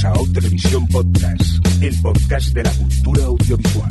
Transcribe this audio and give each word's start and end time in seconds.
Bienvenidos 0.00 0.04
a 0.04 0.12
O 0.12 0.26
Televisión 0.32 0.86
Podcast, 0.88 1.66
el 1.82 2.00
podcast 2.00 2.54
de 2.54 2.62
la 2.62 2.70
cultura 2.70 3.24
audiovisual. 3.24 3.90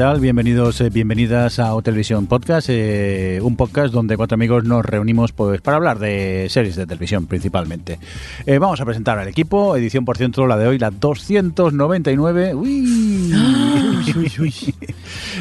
Tal? 0.00 0.18
Bienvenidos, 0.18 0.80
eh, 0.80 0.88
bienvenidas 0.88 1.58
a 1.58 1.74
O 1.74 1.82
Televisión 1.82 2.26
Podcast, 2.26 2.68
eh, 2.70 3.38
un 3.42 3.54
podcast 3.54 3.92
donde 3.92 4.16
cuatro 4.16 4.34
amigos 4.34 4.64
nos 4.64 4.82
reunimos 4.82 5.32
pues 5.32 5.60
para 5.60 5.76
hablar 5.76 5.98
de 5.98 6.46
series 6.48 6.74
de 6.76 6.86
televisión 6.86 7.26
principalmente. 7.26 7.98
Eh, 8.46 8.58
vamos 8.58 8.80
a 8.80 8.86
presentar 8.86 9.18
al 9.18 9.28
equipo, 9.28 9.76
edición 9.76 10.06
por 10.06 10.16
ciento 10.16 10.46
la 10.46 10.56
de 10.56 10.68
hoy, 10.68 10.78
la 10.78 10.90
299. 10.90 12.54
Uy. 12.54 13.34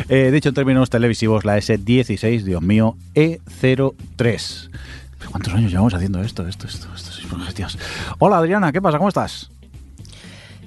Eh, 0.09 0.29
dicho 0.29 0.49
en 0.49 0.55
términos 0.55 0.89
televisivos, 0.89 1.45
la 1.45 1.57
S16, 1.57 2.41
Dios 2.41 2.61
mío, 2.61 2.97
E03. 3.15 4.69
¿Cuántos 5.31 5.53
años 5.53 5.71
llevamos 5.71 5.93
haciendo 5.93 6.21
esto? 6.21 6.45
Esto, 6.45 6.67
esto, 6.67 6.89
esto, 6.93 7.11
esto, 7.13 7.53
Dios. 7.55 7.79
Hola 8.17 8.39
Adriana, 8.39 8.73
¿qué 8.73 8.81
pasa? 8.81 8.97
¿Cómo 8.97 9.07
estás? 9.07 9.51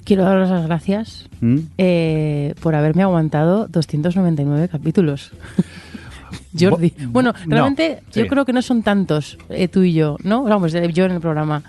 Quiero 0.04 0.24
daros 0.24 0.50
las 0.50 0.66
gracias 0.66 1.28
¿Mm? 1.40 1.58
eh, 1.78 2.54
por 2.60 2.74
haberme 2.74 3.02
aguantado 3.02 3.68
299 3.68 4.68
capítulos. 4.68 5.32
Jordi. 6.58 6.92
Bueno, 7.08 7.32
no, 7.46 7.56
realmente 7.56 8.02
sí. 8.10 8.20
yo 8.20 8.26
creo 8.26 8.44
que 8.44 8.52
no 8.52 8.62
son 8.62 8.82
tantos 8.82 9.38
eh, 9.48 9.68
tú 9.68 9.82
y 9.82 9.92
yo, 9.92 10.16
¿no? 10.22 10.44
Vamos, 10.44 10.74
eh, 10.74 10.92
yo 10.92 11.04
en 11.04 11.12
el 11.12 11.20
programa. 11.20 11.62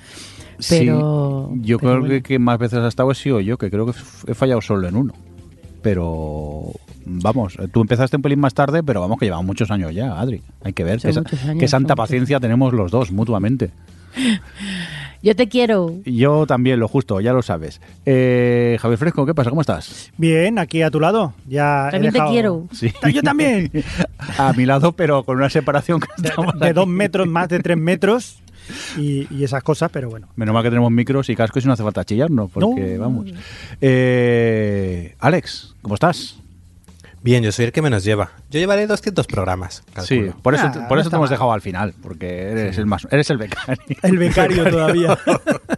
Pero. 0.70 1.50
Sí, 1.54 1.62
yo 1.62 1.78
pero 1.78 1.92
creo 1.92 2.00
bueno. 2.00 2.08
que, 2.08 2.22
que 2.22 2.40
más 2.40 2.60
veces 2.60 2.80
has 2.80 2.90
estado 2.90 3.12
he 3.12 3.16
sido 3.16 3.40
yo, 3.40 3.58
que 3.58 3.70
creo 3.70 3.86
que 3.86 3.94
he 4.28 4.34
fallado 4.34 4.62
solo 4.62 4.88
en 4.88 4.96
uno. 4.96 5.14
Pero 5.82 6.72
vamos, 7.06 7.58
tú 7.72 7.82
empezaste 7.82 8.16
un 8.16 8.22
pelín 8.22 8.40
más 8.40 8.54
tarde, 8.54 8.84
pero 8.84 9.02
vamos 9.02 9.20
que 9.20 9.26
llevamos 9.26 9.46
muchos 9.46 9.72
años 9.72 9.94
ya, 9.94 10.20
Adri. 10.20 10.42
Hay 10.64 10.74
que 10.74 10.84
ver 10.84 11.00
qué, 11.00 11.10
años, 11.10 11.68
santa 11.68 11.96
muchos 11.96 11.96
paciencia 11.96 12.40
tenemos 12.40 12.74
los 12.74 12.92
dos 12.92 13.12
mutuamente. 13.12 13.72
Yo 15.24 15.36
te 15.36 15.48
quiero. 15.48 15.96
Yo 16.06 16.46
también, 16.46 16.80
lo 16.82 16.88
justo, 16.90 17.22
ya 17.22 17.32
lo 17.34 17.42
sabes. 17.42 17.80
Eh, 18.06 18.78
Javier 18.82 19.00
Fresco, 19.00 19.26
¿qué 19.26 19.34
pasa? 19.34 19.50
¿Cómo 19.50 19.62
estás? 19.62 20.12
Bien, 20.18 20.60
aquí 20.60 20.82
a 20.82 20.92
tu 20.92 21.00
lado. 21.00 21.34
Ya 21.48 21.88
También 21.92 22.12
te 22.14 22.20
quiero. 22.30 22.68
Sí. 22.74 22.92
Yo 23.14 23.22
también. 23.24 23.72
A 24.38 24.52
mi 24.54 24.66
lado, 24.66 24.92
pero 24.92 25.24
con 25.24 25.38
una 25.38 25.50
separación 25.50 26.00
que 26.02 26.08
De 26.22 26.30
aquí. 26.30 26.74
dos 26.74 26.88
metros, 26.88 27.26
más 27.28 27.48
de 27.50 27.60
tres 27.60 27.78
metros 27.78 28.42
y, 28.98 29.28
y 29.34 29.44
esas 29.46 29.64
cosas, 29.64 29.90
pero 29.92 30.10
bueno. 30.10 30.28
Menos 30.36 30.54
mal 30.54 30.62
que 30.64 30.70
tenemos 30.70 30.92
micros 30.92 31.30
y 31.30 31.36
cascos 31.36 31.64
y 31.64 31.68
no 31.68 31.74
hace 31.74 31.84
falta 31.84 32.04
chillarnos, 32.04 32.52
porque 32.52 32.96
No. 32.98 33.02
vamos. 33.02 33.28
Eh, 33.82 35.16
Alex, 35.20 35.76
¿cómo 35.82 35.96
estás? 35.96 36.38
Bien, 37.24 37.42
yo 37.42 37.52
soy 37.54 37.66
el 37.66 37.72
que 37.72 37.82
menos 37.82 38.04
lleva. 38.04 38.32
Yo 38.52 38.60
llevaré 38.60 38.86
200 38.86 39.26
programas. 39.28 39.82
Sí, 40.06 40.26
por 40.42 40.56
eso, 40.56 40.66
Ah, 40.68 40.88
por 40.90 40.98
no 40.98 41.02
eso 41.02 41.10
te 41.10 41.16
hemos 41.16 41.30
mal. 41.30 41.34
dejado 41.36 41.54
al 41.54 41.62
final, 41.62 41.94
porque 42.04 42.50
eres 42.52 42.78
el 42.78 42.86
más, 42.86 43.08
eres 43.12 43.30
el 43.30 43.38
becario. 43.38 43.82
El 44.04 44.18
becario 44.18 44.70
todavía. 44.70 45.18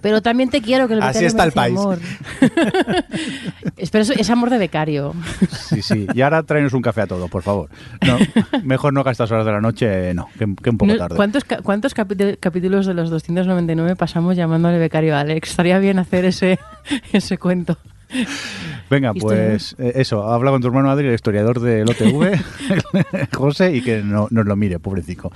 Pero 0.01 0.21
también 0.23 0.49
te 0.49 0.61
quiero, 0.63 0.87
que 0.87 0.95
el 0.95 1.01
Así 1.03 1.09
becario 1.19 1.27
está 1.27 1.43
el 1.43 1.51
país. 1.51 1.77
amor. 1.79 1.99
Espero 3.77 4.01
eso- 4.03 4.13
es 4.13 4.29
amor 4.29 4.49
de 4.49 4.57
becario. 4.57 5.13
Sí, 5.51 5.81
sí. 5.81 6.07
Y 6.13 6.21
ahora 6.21 6.41
tráenos 6.43 6.73
un 6.73 6.81
café 6.81 7.01
a 7.01 7.07
todos, 7.07 7.29
por 7.29 7.43
favor. 7.43 7.69
No, 8.05 8.17
mejor 8.63 8.93
no 8.93 9.03
gastas 9.03 9.29
horas 9.31 9.45
de 9.45 9.51
la 9.51 9.61
noche, 9.61 10.13
no, 10.13 10.27
que, 10.39 10.45
que 10.61 10.69
un 10.71 10.77
poco 10.77 10.91
No, 10.91 10.97
tarde. 10.97 11.15
¿Cuántos, 11.15 11.43
ca- 11.43 11.61
cuántos 11.61 11.93
capítulos 11.93 12.85
de 12.85 12.93
los 12.93 13.09
299 13.09 13.95
pasamos 13.95 14.35
llamándole 14.35 14.77
becario 14.79 15.15
a 15.15 15.19
Alex? 15.21 15.49
Estaría 15.51 15.77
bien 15.79 15.99
hacer 15.99 16.25
ese, 16.25 16.59
ese 17.13 17.37
cuento. 17.37 17.77
Venga, 18.89 19.13
pues 19.13 19.75
eh, 19.79 19.93
eso, 19.95 20.23
habla 20.31 20.51
con 20.51 20.61
tu 20.61 20.67
hermano 20.67 20.89
Adri, 20.89 21.07
el 21.07 21.13
historiador 21.13 21.59
del 21.59 21.89
OTV, 21.89 22.39
José, 23.33 23.75
y 23.75 23.81
que 23.81 24.03
no, 24.03 24.27
nos 24.29 24.45
lo 24.45 24.55
mire, 24.55 24.79
pobrecito. 24.79 25.31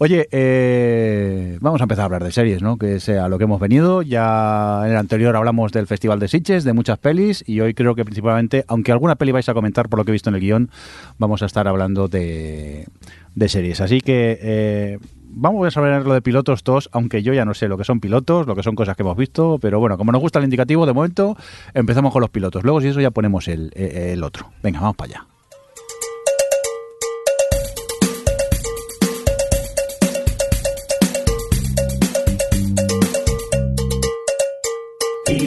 Oye, 0.00 0.28
eh, 0.30 1.58
vamos 1.60 1.80
a 1.80 1.84
empezar 1.84 2.02
a 2.02 2.04
hablar 2.04 2.22
de 2.22 2.30
series, 2.30 2.62
¿no? 2.62 2.76
Que 2.76 2.96
es 2.96 3.08
a 3.08 3.28
lo 3.28 3.36
que 3.36 3.44
hemos 3.44 3.60
venido. 3.60 4.02
Ya 4.02 4.82
en 4.84 4.92
el 4.92 4.96
anterior 4.96 5.34
hablamos 5.34 5.72
del 5.72 5.88
Festival 5.88 6.20
de 6.20 6.28
Sitges, 6.28 6.62
de 6.62 6.72
muchas 6.72 6.98
pelis, 6.98 7.42
y 7.46 7.60
hoy 7.60 7.74
creo 7.74 7.96
que 7.96 8.04
principalmente, 8.04 8.64
aunque 8.68 8.92
alguna 8.92 9.16
peli 9.16 9.32
vais 9.32 9.48
a 9.48 9.54
comentar 9.54 9.88
por 9.88 9.98
lo 9.98 10.04
que 10.04 10.12
he 10.12 10.12
visto 10.12 10.30
en 10.30 10.36
el 10.36 10.40
guion, 10.40 10.70
vamos 11.18 11.42
a 11.42 11.46
estar 11.46 11.66
hablando 11.66 12.06
de, 12.06 12.86
de 13.34 13.48
series. 13.48 13.80
Así 13.80 14.00
que 14.00 14.38
eh, 14.40 14.98
vamos 15.38 15.76
a 15.76 15.80
ver 15.80 16.04
lo 16.04 16.14
de 16.14 16.22
pilotos 16.22 16.62
todos, 16.62 16.90
aunque 16.92 17.22
yo 17.22 17.32
ya 17.32 17.44
no 17.44 17.54
sé 17.54 17.68
lo 17.68 17.78
que 17.78 17.84
son 17.84 18.00
pilotos, 18.00 18.46
lo 18.46 18.56
que 18.56 18.62
son 18.62 18.74
cosas 18.74 18.96
que 18.96 19.02
hemos 19.02 19.16
visto, 19.16 19.58
pero 19.60 19.78
bueno, 19.78 19.96
como 19.96 20.12
nos 20.12 20.20
gusta 20.20 20.38
el 20.38 20.44
indicativo, 20.44 20.84
de 20.84 20.92
momento 20.92 21.36
empezamos 21.74 22.12
con 22.12 22.20
los 22.20 22.30
pilotos. 22.30 22.64
Luego, 22.64 22.80
si 22.80 22.88
eso, 22.88 23.00
ya 23.00 23.10
ponemos 23.10 23.48
el, 23.48 24.22
otro. 24.22 24.50
Venga, 24.62 24.80
vamos 24.80 24.96
para 24.96 25.12
allá. 25.12 25.26
¡Ay, 35.26 35.46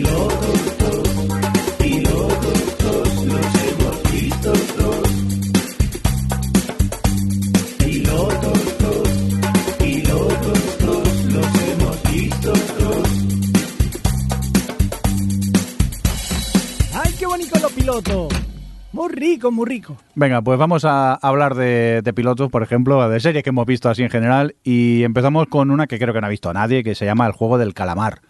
rico, 19.12 19.52
muy 19.52 19.66
rico. 19.66 19.98
Venga, 20.16 20.42
pues 20.42 20.58
vamos 20.58 20.86
a 20.86 21.14
hablar 21.14 21.56
de, 21.56 22.02
de 22.04 22.14
pilotos, 22.14 22.50
por 22.50 22.64
ejemplo, 22.64 23.08
de 23.10 23.20
series 23.20 23.44
que 23.44 23.50
hemos 23.50 23.66
visto 23.66 23.90
así 23.90 24.04
en 24.04 24.10
general, 24.10 24.56
y 24.64 25.04
empezamos 25.04 25.48
con 25.48 25.72
una 25.72 25.88
que 25.88 26.00
creo 26.00 26.14
que 26.14 26.22
no 26.22 26.28
ha 26.28 26.32
visto 26.32 26.50
a 26.50 26.54
nadie, 26.54 26.84
que 26.84 26.96
se 26.96 27.06
llama 27.06 27.26
El 27.28 27.34
Juego 27.34 27.58
del 27.58 27.74
Calamar. 27.74 28.22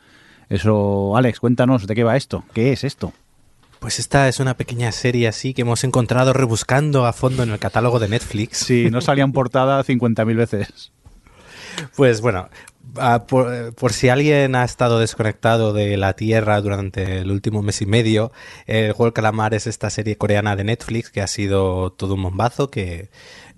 Eso, 0.49 1.15
Alex, 1.15 1.39
cuéntanos 1.39 1.87
de 1.87 1.95
qué 1.95 2.03
va 2.03 2.17
esto. 2.17 2.43
¿Qué 2.53 2.73
es 2.73 2.83
esto? 2.83 3.13
Pues 3.79 3.99
esta 3.99 4.27
es 4.27 4.39
una 4.39 4.55
pequeña 4.55 4.91
serie 4.91 5.27
así 5.27 5.53
que 5.53 5.61
hemos 5.63 5.83
encontrado 5.83 6.33
rebuscando 6.33 7.05
a 7.05 7.13
fondo 7.13 7.41
en 7.41 7.51
el 7.51 7.57
catálogo 7.57 7.99
de 7.99 8.09
Netflix. 8.09 8.57
Si 8.57 8.91
no 8.91 9.01
salía 9.01 9.23
en 9.23 9.31
portada 9.31 9.83
50.000 9.83 10.35
veces. 10.35 10.91
Pues 11.95 12.21
bueno, 12.21 12.49
por, 13.27 13.93
si 13.93 14.09
alguien 14.09 14.55
ha 14.55 14.63
estado 14.63 14.99
desconectado 14.99 15.73
de 15.73 15.97
la 15.97 16.13
Tierra 16.13 16.61
durante 16.61 17.19
el 17.19 17.31
último 17.31 17.61
mes 17.61 17.81
y 17.81 17.85
medio, 17.85 18.31
El 18.67 18.93
Juego 18.93 19.05
del 19.05 19.13
Calamar 19.13 19.53
es 19.53 19.67
esta 19.67 19.89
serie 19.89 20.17
coreana 20.17 20.55
de 20.55 20.63
Netflix 20.63 21.09
que 21.09 21.21
ha 21.21 21.27
sido 21.27 21.91
todo 21.91 22.15
un 22.15 22.23
bombazo, 22.23 22.69
que 22.69 23.09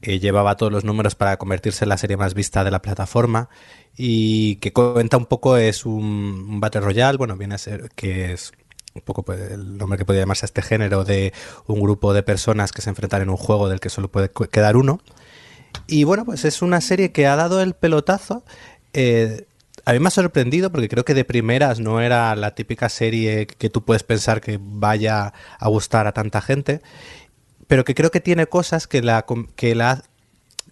eh, 0.01 0.19
llevaba 0.19 0.57
todos 0.57 0.71
los 0.71 0.83
números 0.83 1.15
para 1.15 1.37
convertirse 1.37 1.85
en 1.85 1.89
la 1.89 1.97
serie 1.97 2.17
más 2.17 2.33
vista 2.33 2.63
de 2.63 2.71
la 2.71 2.81
plataforma 2.81 3.49
y 3.95 4.57
que 4.57 4.73
cuenta 4.73 5.17
un 5.17 5.25
poco, 5.25 5.57
es 5.57 5.85
un, 5.85 6.59
Battle 6.59 6.81
Royale, 6.81 7.17
bueno, 7.17 7.37
viene 7.37 7.55
a 7.55 7.59
ser 7.59 7.89
que 7.95 8.33
es 8.33 8.51
un 8.93 9.01
poco 9.01 9.23
pues, 9.23 9.51
el 9.51 9.77
nombre 9.77 9.97
que 9.97 10.05
podría 10.05 10.23
llamarse 10.23 10.45
a 10.45 10.47
este 10.47 10.61
género 10.61 11.03
de 11.03 11.33
un 11.67 11.79
grupo 11.81 12.13
de 12.13 12.23
personas 12.23 12.71
que 12.71 12.81
se 12.81 12.89
enfrentan 12.89 13.23
en 13.23 13.29
un 13.29 13.37
juego 13.37 13.69
del 13.69 13.79
que 13.79 13.89
solo 13.89 14.11
puede 14.11 14.29
quedar 14.51 14.77
uno. 14.77 15.01
Y 15.87 16.03
bueno, 16.03 16.25
pues 16.25 16.45
es 16.45 16.61
una 16.61 16.81
serie 16.81 17.11
que 17.11 17.27
ha 17.27 17.35
dado 17.35 17.61
el 17.61 17.73
pelotazo. 17.73 18.43
Eh, 18.93 19.45
a 19.85 19.91
mí 19.93 19.99
me 19.99 20.07
ha 20.07 20.11
sorprendido 20.11 20.71
porque 20.71 20.87
creo 20.87 21.03
que 21.03 21.13
de 21.13 21.25
primeras 21.25 21.79
no 21.79 21.99
era 21.99 22.35
la 22.35 22.55
típica 22.55 22.87
serie 22.89 23.47
que 23.47 23.69
tú 23.69 23.83
puedes 23.83 24.03
pensar 24.03 24.39
que 24.39 24.57
vaya 24.61 25.33
a 25.59 25.67
gustar 25.67 26.07
a 26.07 26.13
tanta 26.13 26.41
gente, 26.41 26.81
pero 27.67 27.83
que 27.83 27.95
creo 27.95 28.11
que 28.11 28.21
tiene 28.21 28.47
cosas 28.47 28.87
que 28.87 29.01
la, 29.01 29.25
que 29.55 29.75
la, 29.75 30.03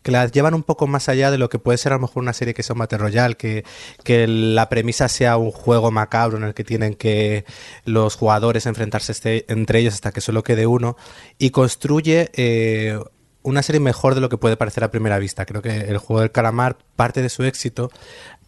que 0.01 0.11
la 0.11 0.27
llevan 0.27 0.53
un 0.53 0.63
poco 0.63 0.87
más 0.87 1.09
allá 1.09 1.29
de 1.29 1.37
lo 1.37 1.49
que 1.49 1.59
puede 1.59 1.77
ser 1.77 1.91
a 1.91 1.95
lo 1.95 2.01
mejor 2.03 2.23
una 2.23 2.31
serie 2.33 2.53
que 2.53 2.63
sea 2.63 2.73
un 2.73 2.79
Battle 2.79 2.99
Royale, 2.99 3.35
que, 3.35 3.65
que 4.03 4.27
la 4.27 4.69
premisa 4.69 5.09
sea 5.09 5.35
un 5.37 5.51
juego 5.51 5.91
macabro 5.91 6.37
en 6.37 6.43
el 6.43 6.53
que 6.53 6.63
tienen 6.63 6.93
que 6.93 7.43
los 7.83 8.15
jugadores 8.15 8.65
enfrentarse 8.65 9.11
este- 9.11 9.45
entre 9.51 9.79
ellos 9.79 9.95
hasta 9.95 10.11
que 10.11 10.21
solo 10.21 10.43
quede 10.43 10.67
uno, 10.67 10.95
y 11.37 11.49
construye 11.49 12.31
eh, 12.33 12.97
una 13.43 13.63
serie 13.63 13.79
mejor 13.79 14.15
de 14.15 14.21
lo 14.21 14.29
que 14.29 14.37
puede 14.37 14.57
parecer 14.57 14.83
a 14.83 14.91
primera 14.91 15.19
vista. 15.19 15.45
Creo 15.45 15.61
que 15.61 15.81
el 15.81 15.97
juego 15.97 16.21
del 16.21 16.31
calamar, 16.31 16.77
parte 16.95 17.21
de 17.21 17.29
su 17.29 17.43
éxito, 17.43 17.91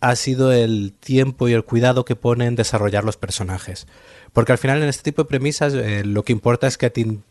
ha 0.01 0.16
sido 0.16 0.51
el 0.51 0.94
tiempo 1.00 1.48
y 1.48 1.54
el 1.54 1.63
cuidado 1.63 2.06
que 2.06 2.16
pone 2.16 2.45
en 2.45 2.56
desarrollar 2.56 3.04
los 3.04 3.18
personajes. 3.18 3.88
Porque 4.34 4.51
al 4.51 4.57
final 4.57 4.81
en 4.81 4.90
este 4.90 5.04
tipo 5.04 5.24
de 5.24 5.30
premisas 5.30 5.74
eh, 5.74 6.04
lo 6.04 6.24
que 6.24 6.34
importa 6.34 6.68
es 6.68 6.78
que 6.78 6.90
ti 6.90 7.22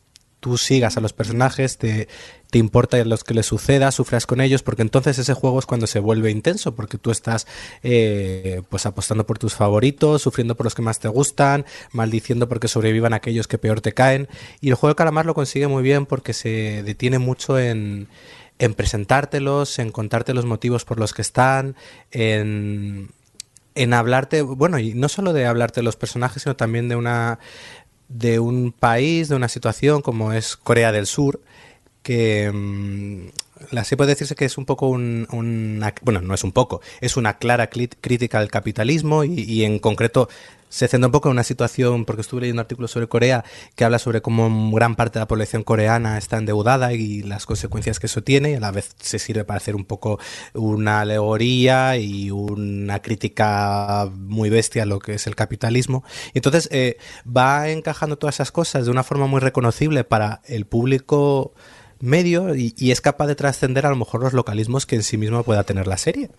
tú 0.43 0.59
sigas 0.59 0.97
a 0.97 1.01
los 1.01 1.13
personajes, 1.13 1.79
te, 1.79 2.09
te 2.51 2.59
importa 2.59 3.03
los 3.05 3.23
que 3.23 3.33
les 3.33 3.47
suceda, 3.47 3.93
sufras 3.93 4.27
con 4.27 4.41
ellos, 4.41 4.65
porque 4.65 4.83
entonces 4.83 5.17
ese 5.17 5.35
juego 5.35 5.61
es 5.61 5.67
cuando 5.67 5.87
se 5.87 6.01
vuelve 6.01 6.33
intenso, 6.33 6.75
porque 6.75 6.99
tú 6.99 7.13
estás 7.13 7.47
eh, 7.85 8.61
pues 8.69 8.85
apostando 8.85 9.25
por 9.25 9.39
tus 9.39 9.55
favoritos, 9.55 10.21
sufriendo 10.21 10.57
por 10.57 10.67
los 10.67 10.75
que 10.75 10.83
más 10.83 10.99
te 10.99 11.07
gustan, 11.07 11.65
maldiciendo 11.93 12.49
porque 12.49 12.67
sobrevivan 12.67 13.15
aquellos 13.15 13.47
que 13.47 13.57
peor 13.57 13.81
te 13.81 13.95
caen. 13.95 14.27
Y 14.61 14.71
el 14.71 14.75
juego 14.75 14.91
de 14.91 14.97
calamar 14.97 15.27
lo 15.27 15.35
consigue 15.35 15.69
muy 15.69 15.85
bien 15.85 16.07
porque 16.07 16.33
se 16.33 16.83
detiene 16.83 17.21
mucho 17.21 17.57
en, 17.57 18.09
en 18.59 18.75
presentártelos, 18.75 19.79
en 19.79 19.93
contarte 19.93 20.35
los 20.35 20.45
motivos 20.45 20.85
por 20.85 20.99
los 20.99 21.15
que 21.15 21.23
están, 21.23 21.77
en 22.11 23.11
en 23.75 23.95
hablarte, 23.95 24.43
bueno, 24.43 24.79
y 24.79 24.95
no 24.95 25.09
solo 25.09 25.33
de 25.33 25.47
hablarte 25.47 25.81
de 25.81 25.85
los 25.85 25.97
personajes, 25.97 26.43
sino 26.43 26.57
también 26.57 26.89
de 26.89 26.97
una 26.97 27.39
de 28.13 28.39
un 28.39 28.73
país, 28.73 29.29
de 29.29 29.37
una 29.37 29.49
situación 29.49 30.03
como 30.03 30.33
es 30.33 30.57
Corea 30.57 30.93
del 30.93 31.07
Sur, 31.07 31.41
que 32.03 32.51
mm, 32.53 33.27
la 33.71 33.85
puede 33.85 34.11
decirse 34.11 34.35
que 34.35 34.45
es 34.45 34.59
un 34.59 34.67
poco 34.67 34.89
un, 34.89 35.27
una, 35.31 35.95
bueno, 36.03 36.21
no 36.21 36.35
es 36.35 36.45
un 36.45 36.53
poco, 36.53 36.81
es 37.01 37.17
una 37.17 37.39
clara 37.39 37.69
crítica 37.69 38.39
al 38.39 38.51
capitalismo 38.51 39.25
y, 39.25 39.41
y 39.41 39.65
en 39.65 39.79
concreto 39.79 40.29
se 40.73 40.89
centra 40.89 41.07
un 41.07 41.13
poco 41.13 41.29
en 41.29 41.33
una 41.33 41.45
situación, 41.45 42.07
porque 42.07 42.23
estuve 42.23 42.41
leyendo 42.41 42.63
artículos 42.63 42.91
sobre 42.91 43.07
Corea, 43.07 43.45
que 43.75 43.85
habla 43.85 43.99
sobre 43.99 44.23
cómo 44.23 44.71
gran 44.73 44.97
parte 44.97 45.19
de 45.19 45.21
la 45.21 45.29
población 45.29 45.65
coreana 45.65 46.17
está 46.17 46.39
endeudada 46.39 46.95
y 46.95 47.23
las 47.23 47.45
consecuencias 47.45 48.01
que 48.01 48.07
eso 48.07 48.23
tiene, 48.23 48.53
y 48.53 48.55
a 48.55 48.61
la 48.61 48.71
vez 48.71 48.97
se 48.99 49.19
sirve 49.19 49.45
para 49.45 49.59
hacer 49.59 49.77
un 49.77 49.85
poco 49.85 50.19
una 50.55 51.03
alegoría 51.03 51.99
y 51.99 52.31
una 52.31 53.03
crítica 53.03 54.09
muy 54.15 54.49
bestia 54.49 54.85
a 54.85 54.87
lo 54.87 54.99
que 54.99 55.13
es 55.15 55.27
el 55.27 55.37
capitalismo. 55.37 56.05
Y 56.33 56.39
entonces 56.39 56.71
eh, 56.73 56.97
va 57.25 57.69
encajando 57.69 58.17
todas 58.17 58.37
esas 58.37 58.51
cosas 58.51 58.87
de 58.87 58.91
una 58.91 59.03
forma 59.03 59.27
muy 59.27 59.41
reconocible 59.41 60.05
para 60.05 60.41
el 60.47 60.65
público 60.65 61.53
medio 62.01 62.55
y, 62.55 62.75
y 62.79 62.93
es 62.93 63.03
capaz 63.03 63.27
de 63.27 63.35
trascender 63.35 63.85
a 63.85 63.91
lo 63.91 63.97
mejor 63.97 64.23
los 64.23 64.33
localismos 64.33 64.87
que 64.87 64.97
en 64.97 65.03
sí 65.03 65.19
mismo 65.19 65.43
pueda 65.43 65.65
tener 65.65 65.87
la 65.87 65.99
serie. 65.99 66.31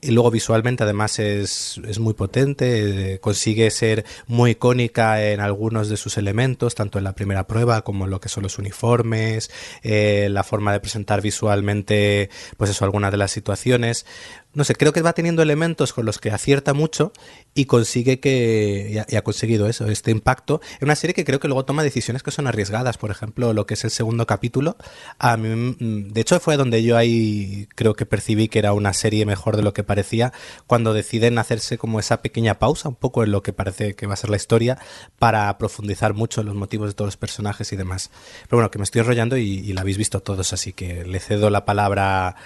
Y 0.00 0.12
luego 0.12 0.30
visualmente 0.30 0.84
además 0.84 1.18
es, 1.18 1.80
es, 1.86 1.98
muy 1.98 2.14
potente, 2.14 3.14
eh, 3.14 3.18
consigue 3.18 3.68
ser 3.72 4.04
muy 4.28 4.52
icónica 4.52 5.24
en 5.24 5.40
algunos 5.40 5.88
de 5.88 5.96
sus 5.96 6.18
elementos, 6.18 6.76
tanto 6.76 6.98
en 6.98 7.04
la 7.04 7.14
primera 7.14 7.48
prueba 7.48 7.82
como 7.82 8.04
en 8.04 8.12
lo 8.12 8.20
que 8.20 8.28
son 8.28 8.44
los 8.44 8.58
uniformes, 8.58 9.50
eh, 9.82 10.28
la 10.30 10.44
forma 10.44 10.72
de 10.72 10.78
presentar 10.78 11.20
visualmente, 11.20 12.30
pues 12.56 12.70
eso, 12.70 12.84
algunas 12.84 13.10
de 13.10 13.16
las 13.16 13.32
situaciones 13.32 14.06
no 14.54 14.64
sé, 14.64 14.74
creo 14.74 14.92
que 14.92 15.02
va 15.02 15.12
teniendo 15.12 15.42
elementos 15.42 15.92
con 15.92 16.06
los 16.06 16.18
que 16.18 16.30
acierta 16.30 16.72
mucho 16.72 17.12
y 17.54 17.66
consigue 17.66 18.18
que, 18.18 19.04
y 19.08 19.16
ha, 19.16 19.22
conseguido 19.22 19.68
eso, 19.68 19.86
este 19.86 20.10
impacto, 20.10 20.60
en 20.80 20.86
una 20.86 20.96
serie 20.96 21.14
que 21.14 21.24
creo 21.24 21.38
que 21.38 21.48
luego 21.48 21.64
toma 21.64 21.82
decisiones 21.82 22.22
que 22.22 22.30
son 22.30 22.46
arriesgadas, 22.46 22.96
por 22.96 23.10
ejemplo, 23.10 23.52
lo 23.52 23.66
que 23.66 23.74
es 23.74 23.84
el 23.84 23.90
segundo 23.90 24.26
capítulo, 24.26 24.76
a 25.18 25.36
mí, 25.36 25.76
mm, 25.78 26.12
de 26.12 26.20
hecho 26.20 26.40
fue 26.40 26.56
donde 26.56 26.82
yo 26.82 26.96
ahí 26.96 27.68
creo 27.74 27.94
que 27.94 28.06
percibí 28.06 28.48
que 28.48 28.58
era 28.58 28.72
una 28.72 28.94
serie 28.94 29.26
mejor 29.26 29.56
de 29.56 29.62
lo 29.62 29.74
que 29.74 29.84
parecía, 29.84 30.32
cuando 30.66 30.94
deciden 30.94 31.38
hacerse 31.38 31.76
como 31.76 32.00
esa 32.00 32.22
pequeña 32.22 32.58
pausa, 32.58 32.88
un 32.88 32.96
poco 32.96 33.22
en 33.24 33.32
lo 33.32 33.42
que 33.42 33.52
parece 33.52 33.94
que 33.94 34.06
va 34.06 34.14
a 34.14 34.16
ser 34.16 34.30
la 34.30 34.36
historia, 34.36 34.78
para 35.18 35.56
profundizar 35.58 36.14
mucho 36.14 36.40
en 36.40 36.46
los 36.46 36.56
motivos 36.56 36.88
de 36.88 36.94
todos 36.94 37.08
los 37.08 37.16
personajes 37.16 37.72
y 37.72 37.76
demás. 37.76 38.10
Pero 38.44 38.58
bueno, 38.58 38.70
que 38.70 38.78
me 38.78 38.84
estoy 38.84 39.00
enrollando 39.00 39.36
y, 39.36 39.42
y 39.42 39.72
la 39.74 39.82
habéis 39.82 39.98
visto 39.98 40.20
todos, 40.20 40.52
así 40.52 40.72
que 40.72 41.04
le 41.04 41.20
cedo 41.20 41.50
la 41.50 41.64
palabra 41.64 42.36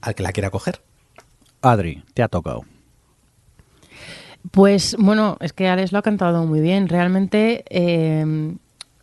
al 0.00 0.14
que 0.14 0.22
la 0.22 0.32
quiera 0.32 0.50
coger. 0.50 0.87
Adri, 1.62 2.02
te 2.14 2.22
ha 2.22 2.28
tocado. 2.28 2.64
Pues 4.50 4.96
bueno, 4.98 5.36
es 5.40 5.52
que 5.52 5.68
Alex 5.68 5.92
lo 5.92 5.98
ha 5.98 6.02
cantado 6.02 6.46
muy 6.46 6.60
bien. 6.60 6.88
Realmente, 6.88 7.64
eh, 7.68 8.54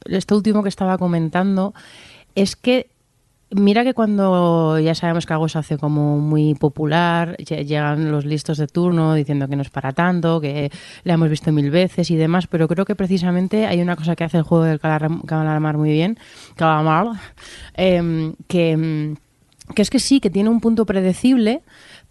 esto 0.06 0.36
último 0.36 0.64
que 0.64 0.70
estaba 0.70 0.98
comentando 0.98 1.74
es 2.36 2.56
que 2.56 2.90
Mira 3.52 3.84
que 3.84 3.94
cuando 3.94 4.80
ya 4.80 4.96
sabemos 4.96 5.26
que 5.26 5.34
algo 5.34 5.48
se 5.48 5.60
hace 5.60 5.78
como 5.78 6.18
muy 6.18 6.56
popular, 6.56 7.38
llegan 7.38 8.12
los 8.12 8.26
listos 8.26 8.58
de 8.58 8.66
turno 8.66 9.14
diciendo 9.14 9.48
que 9.48 9.56
no 9.56 9.62
es 9.62 9.70
para 9.70 9.94
tanto, 9.94 10.42
que 10.42 10.72
le 11.04 11.14
hemos 11.14 11.30
visto 11.30 11.52
mil 11.52 11.70
veces 11.70 12.10
y 12.10 12.16
demás, 12.16 12.48
pero 12.48 12.68
creo 12.68 12.86
que 12.86 12.96
precisamente 12.96 13.68
hay 13.68 13.82
una 13.82 13.96
cosa 13.96 14.16
que 14.16 14.24
hace 14.24 14.38
el 14.38 14.44
juego 14.44 14.64
del 14.64 14.80
calamar 14.80 15.78
muy 15.78 15.92
bien, 15.92 16.18
calamar, 16.56 17.20
que, 17.76 19.16
que 19.76 19.82
es 19.82 19.90
que 19.92 20.00
sí, 20.00 20.20
que 20.20 20.32
tiene 20.32 20.50
un 20.50 20.60
punto 20.60 20.86
predecible, 20.88 21.62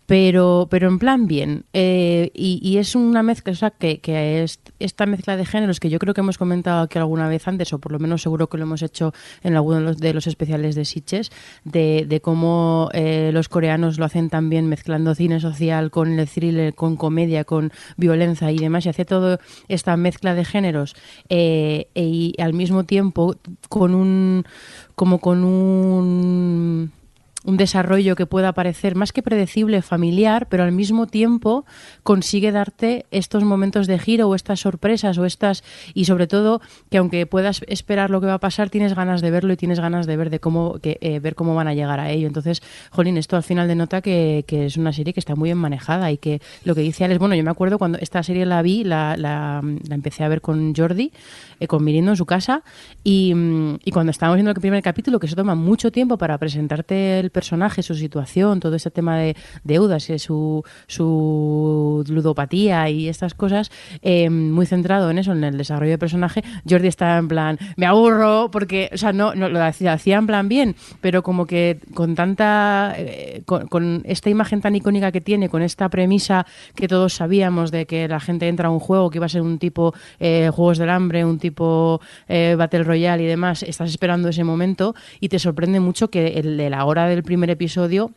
pero, 0.06 0.69
pero 0.71 0.89
en 0.89 0.99
plan 0.99 1.27
bien. 1.27 1.65
Eh, 1.73 2.31
y, 2.35 2.77
es 2.79 2.95
una 2.95 3.23
mezcla, 3.23 3.53
o 3.53 3.56
sea, 3.56 3.71
que, 3.71 4.01
que 4.01 4.43
es 4.43 4.61
esta 4.79 5.06
mezcla 5.06 5.37
de 5.37 5.47
géneros 5.47 5.81
que 5.81 5.89
yo 5.89 5.99
creo 5.99 6.12
que 6.12 6.21
hemos 6.21 6.39
comentado 6.39 6.83
aquí 6.83 6.99
alguna 6.99 7.29
vez 7.29 7.47
antes, 7.49 7.73
o 7.73 7.79
por 7.79 7.93
lo 7.93 7.99
menos 7.99 8.23
seguro 8.23 8.49
que 8.49 8.59
lo 8.59 8.65
hemos 8.65 8.83
hecho 8.83 9.12
en 9.43 9.55
alguno 9.56 9.79
de 9.79 9.83
los, 9.83 9.99
de 9.99 10.15
los 10.15 10.27
especiales 10.27 10.75
de 10.75 10.85
Sitches, 10.85 11.31
de, 11.65 12.05
de 12.06 12.21
cómo 12.21 12.91
eh, 12.93 13.31
los 13.33 13.49
coreanos 13.49 13.99
lo 13.99 14.05
hacen 14.05 14.29
también 14.29 14.69
mezclando 14.69 15.15
cine 15.15 15.41
social 15.41 15.91
con 15.91 16.19
el 16.19 16.29
thriller, 16.29 16.75
con 16.75 16.97
comedia, 16.97 17.45
con 17.45 17.73
violencia 17.97 18.51
y 18.51 18.59
demás, 18.59 18.85
y 18.87 18.91
hace 18.91 19.05
toda 19.05 19.41
esta 19.69 19.97
mezcla 19.97 20.35
de 20.35 20.45
géneros 20.45 20.95
eh, 21.29 21.89
y 21.95 22.35
al 22.39 22.53
mismo 22.53 22.85
tiempo 22.85 23.37
con 23.69 23.95
un 23.95 24.45
como 24.95 25.19
con 25.19 25.45
un 25.45 26.93
un 27.44 27.56
desarrollo 27.56 28.17
que 28.17 28.26
pueda 28.26 28.52
parecer 28.52 28.94
más 28.96 29.12
que 29.12 29.23
predecible, 29.23 29.82
familiar, 29.82 30.49
pero 30.49 30.64
al 30.64 30.73
mismo 30.73 31.06
tiempo 31.06 31.64
consigue 32.02 32.52
darte 32.52 33.06
estos 33.11 33.44
momentos 33.44 33.87
de 33.87 33.99
giro 33.99 34.29
o 34.29 34.35
estas 34.35 34.61
sorpresas 34.61 35.19
o 35.19 35.25
estas 35.25 35.62
y 35.93 36.06
sobre 36.06 36.26
todo 36.26 36.61
que 36.91 36.99
aunque 36.99 37.26
puedas 37.26 37.62
esperar 37.69 38.11
lo 38.11 38.20
que 38.20 38.26
va 38.26 38.35
a 38.35 38.41
pasar, 38.41 38.70
tienes 38.70 38.94
ganas 38.94 39.20
de 39.20 39.31
verlo 39.31 39.52
y 39.52 39.56
tienes 39.56 39.79
ganas 39.79 40.06
de 40.06 40.17
ver 40.17 40.31
de 40.31 40.41
cómo 40.41 40.79
que, 40.79 40.99
eh, 41.00 41.20
ver 41.20 41.35
cómo 41.35 41.55
van 41.55 41.69
a 41.69 41.75
llegar 41.75 42.00
a 42.00 42.11
ello. 42.11 42.26
Entonces, 42.26 42.62
Jolín, 42.91 43.19
esto 43.19 43.37
al 43.37 43.43
final 43.43 43.69
denota 43.69 44.00
que, 44.00 44.44
que 44.46 44.67
es 44.67 44.76
una 44.76 44.93
serie 44.93 45.12
que 45.12 45.20
está 45.20 45.37
muy 45.37 45.49
bien 45.49 45.58
manejada 45.58 46.11
y 46.11 46.17
que 46.19 46.41
lo 46.64 46.75
que 46.75 46.81
dice 46.81 47.05
Alex, 47.05 47.19
bueno, 47.19 47.35
yo 47.35 47.44
me 47.44 47.50
acuerdo 47.50 47.79
cuando 47.79 47.99
esta 47.99 48.23
serie 48.23 48.46
la 48.46 48.62
vi, 48.62 48.85
la, 48.85 49.17
la, 49.19 49.61
la 49.87 49.94
empecé 49.94 50.25
a 50.25 50.29
ver 50.29 50.41
con 50.41 50.75
Jordi, 50.75 51.12
eh, 51.61 51.67
con 51.67 51.85
Mirindo 51.85 52.12
en 52.12 52.17
su 52.17 52.25
casa 52.25 52.62
y, 53.02 53.35
y 53.85 53.91
cuando 53.91 54.11
estábamos 54.11 54.37
viendo 54.37 54.50
el 54.50 54.61
primer 54.61 54.82
capítulo, 54.82 55.20
que 55.20 55.29
se 55.29 55.37
toma 55.37 55.55
mucho 55.55 55.93
tiempo 55.93 56.17
para 56.17 56.38
presentarte 56.38 57.20
el 57.20 57.31
personaje, 57.35 57.83
su 57.83 57.95
situación, 57.95 58.61
todo 58.61 58.75
ese 58.77 58.91
tema 58.91 59.19
de 59.19 59.37
deudas, 59.65 60.09
su, 60.17 60.65
su 60.87 62.03
ludopatía 62.09 62.89
y 62.89 63.09
estas 63.09 63.35
cosas, 63.35 63.71
eh, 64.01 64.31
muy 64.31 64.65
centrado 64.65 65.11
en 65.11 65.19
eso, 65.19 65.33
en 65.33 65.45
el 65.45 65.59
desarrollo 65.59 65.91
del 65.91 65.99
personaje, 65.99 66.43
Jordi 66.67 66.89
estaba 66.89 67.19
en 67.19 67.29
plan, 67.29 67.59
me 67.77 67.85
aburro, 67.85 68.51
porque, 68.51 68.89
o 68.95 68.97
sea, 68.97 69.13
no, 69.13 69.35
lo 69.35 69.63
hacía, 69.63 69.99
en 70.17 70.27
plan 70.27 70.49
bien, 70.49 70.77
pero 71.01 71.23
como 71.23 71.47
que 71.47 71.81
con 71.93 72.15
tanta, 72.15 72.95
eh, 72.97 73.43
con, 73.45 74.03
esta 74.05 74.31
imagen 74.31 74.61
tan 74.61 74.77
icónica 74.77 75.13
que 75.13 75.21
tiene, 75.21 75.49
con 75.49 75.63
esta 75.63 75.89
premisa 75.89 76.47
que 76.75 76.89
todos 76.89 77.15
sabíamos 77.15 77.71
de 77.71 77.87
que 77.87 78.06
la 78.08 78.20
gente 78.20 78.49
entra 78.49 78.69
a 78.69 78.70
un 78.70 78.79
juego 78.79 79.11
que 79.11 79.19
iba 79.19 79.27
a 79.27 79.29
ser 79.29 79.43
un 79.43 79.58
tipo 79.58 79.93
eh, 80.20 80.51
Juegos 80.55 80.79
del 80.79 80.91
Hambre, 80.91 81.25
un 81.25 81.39
tipo 81.39 82.01
eh, 82.29 82.55
Battle 82.56 82.85
Royale 82.85 83.25
y 83.25 83.27
demás, 83.27 83.65
estás 83.65 83.91
esperando 83.91 84.29
ese 84.29 84.44
momento 84.44 84.94
y 85.19 85.29
te 85.29 85.41
sorprende 85.41 85.81
mucho 85.81 86.08
que 86.08 86.39
el 86.39 86.56
de 86.56 86.70
la 86.70 86.85
hora 86.85 87.08
del 87.08 87.24
primer 87.25 87.51
episodio 87.51 88.13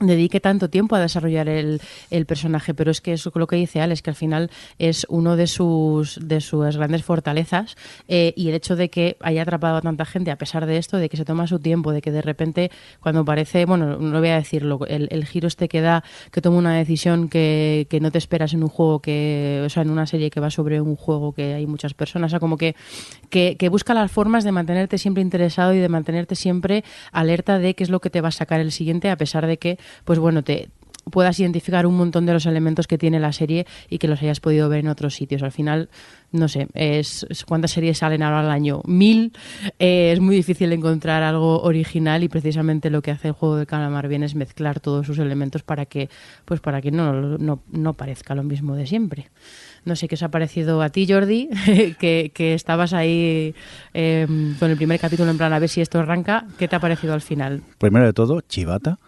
dedique 0.00 0.40
tanto 0.40 0.70
tiempo 0.70 0.96
a 0.96 1.00
desarrollar 1.00 1.48
el, 1.48 1.80
el, 2.10 2.26
personaje, 2.26 2.74
pero 2.74 2.90
es 2.90 3.00
que 3.00 3.12
eso 3.12 3.32
lo 3.34 3.46
que 3.46 3.56
dice 3.56 3.80
Alex, 3.80 4.02
que 4.02 4.10
al 4.10 4.16
final 4.16 4.50
es 4.78 5.06
uno 5.08 5.36
de 5.36 5.46
sus, 5.46 6.18
de 6.22 6.40
sus 6.40 6.76
grandes 6.76 7.04
fortalezas 7.04 7.76
eh, 8.08 8.32
y 8.36 8.48
el 8.48 8.54
hecho 8.54 8.76
de 8.76 8.90
que 8.90 9.16
haya 9.20 9.42
atrapado 9.42 9.76
a 9.76 9.82
tanta 9.82 10.04
gente 10.04 10.30
a 10.30 10.36
pesar 10.36 10.66
de 10.66 10.76
esto, 10.76 10.98
de 10.98 11.08
que 11.08 11.16
se 11.16 11.24
toma 11.24 11.46
su 11.46 11.58
tiempo, 11.58 11.92
de 11.92 12.02
que 12.02 12.10
de 12.10 12.22
repente 12.22 12.70
cuando 13.00 13.24
parece, 13.24 13.64
bueno, 13.64 13.98
no 13.98 14.18
voy 14.18 14.28
a 14.28 14.36
decirlo, 14.36 14.80
el, 14.86 15.08
el 15.10 15.26
giro 15.26 15.48
este 15.48 15.68
que 15.68 15.80
da, 15.80 16.04
que 16.30 16.40
toma 16.40 16.58
una 16.58 16.74
decisión 16.74 17.28
que, 17.28 17.86
que, 17.90 18.00
no 18.00 18.10
te 18.10 18.18
esperas 18.18 18.52
en 18.54 18.62
un 18.62 18.68
juego, 18.68 19.00
que, 19.00 19.62
o 19.64 19.68
sea, 19.68 19.82
en 19.82 19.90
una 19.90 20.06
serie 20.06 20.30
que 20.30 20.40
va 20.40 20.50
sobre 20.50 20.80
un 20.80 20.96
juego 20.96 21.32
que 21.32 21.54
hay 21.54 21.66
muchas 21.66 21.94
personas, 21.94 22.28
o 22.28 22.30
sea, 22.30 22.40
como 22.40 22.56
que, 22.56 22.74
que, 23.30 23.56
que 23.56 23.68
busca 23.68 23.94
las 23.94 24.10
formas 24.10 24.44
de 24.44 24.52
mantenerte 24.52 24.98
siempre 24.98 25.22
interesado 25.22 25.74
y 25.74 25.78
de 25.78 25.88
mantenerte 25.88 26.34
siempre 26.34 26.84
alerta 27.12 27.58
de 27.58 27.74
qué 27.74 27.84
es 27.84 27.90
lo 27.90 28.00
que 28.00 28.10
te 28.10 28.20
va 28.20 28.28
a 28.28 28.32
sacar 28.32 28.60
el 28.60 28.72
siguiente, 28.72 29.10
a 29.10 29.16
pesar 29.16 29.46
de 29.46 29.58
que 29.58 29.78
pues 30.04 30.18
bueno, 30.18 30.42
te 30.42 30.68
puedas 31.10 31.38
identificar 31.40 31.86
un 31.86 31.96
montón 31.96 32.26
de 32.26 32.32
los 32.32 32.46
elementos 32.46 32.86
que 32.86 32.98
tiene 32.98 33.20
la 33.20 33.32
serie 33.32 33.66
y 33.88 33.98
que 33.98 34.08
los 34.08 34.22
hayas 34.22 34.40
podido 34.40 34.68
ver 34.68 34.80
en 34.80 34.88
otros 34.88 35.14
sitios. 35.14 35.42
Al 35.42 35.52
final, 35.52 35.88
no 36.32 36.48
sé, 36.48 36.68
es, 36.74 37.26
cuántas 37.46 37.72
series 37.72 37.98
salen 37.98 38.22
ahora 38.22 38.40
al 38.40 38.50
año. 38.50 38.82
Mil. 38.84 39.32
Eh, 39.78 40.12
es 40.12 40.20
muy 40.20 40.36
difícil 40.36 40.72
encontrar 40.72 41.22
algo 41.22 41.62
original 41.62 42.22
y 42.22 42.28
precisamente 42.28 42.90
lo 42.90 43.02
que 43.02 43.10
hace 43.10 43.28
el 43.28 43.34
juego 43.34 43.56
de 43.56 43.66
calamar 43.66 44.08
bien 44.08 44.22
es 44.22 44.34
mezclar 44.34 44.80
todos 44.80 45.06
sus 45.06 45.18
elementos 45.18 45.62
para 45.62 45.86
que, 45.86 46.08
pues 46.44 46.60
para 46.60 46.80
que 46.80 46.90
no, 46.90 47.12
no, 47.12 47.62
no 47.70 47.94
parezca 47.94 48.34
lo 48.34 48.42
mismo 48.42 48.76
de 48.76 48.86
siempre. 48.86 49.30
No 49.84 49.96
sé 49.96 50.08
qué 50.08 50.16
os 50.16 50.22
ha 50.22 50.30
parecido 50.30 50.82
a 50.82 50.90
ti, 50.90 51.06
Jordi, 51.08 51.48
que, 51.98 52.30
que, 52.34 52.54
estabas 52.54 52.92
ahí 52.92 53.54
eh, 53.94 54.26
con 54.58 54.70
el 54.70 54.76
primer 54.76 55.00
capítulo 55.00 55.30
en 55.30 55.38
plan 55.38 55.52
a 55.52 55.58
ver 55.58 55.68
si 55.68 55.80
esto 55.80 55.98
arranca. 55.98 56.46
¿Qué 56.58 56.68
te 56.68 56.76
ha 56.76 56.80
parecido 56.80 57.14
al 57.14 57.22
final? 57.22 57.62
Primero 57.78 58.04
de 58.04 58.12
todo, 58.12 58.40
chivata 58.42 58.98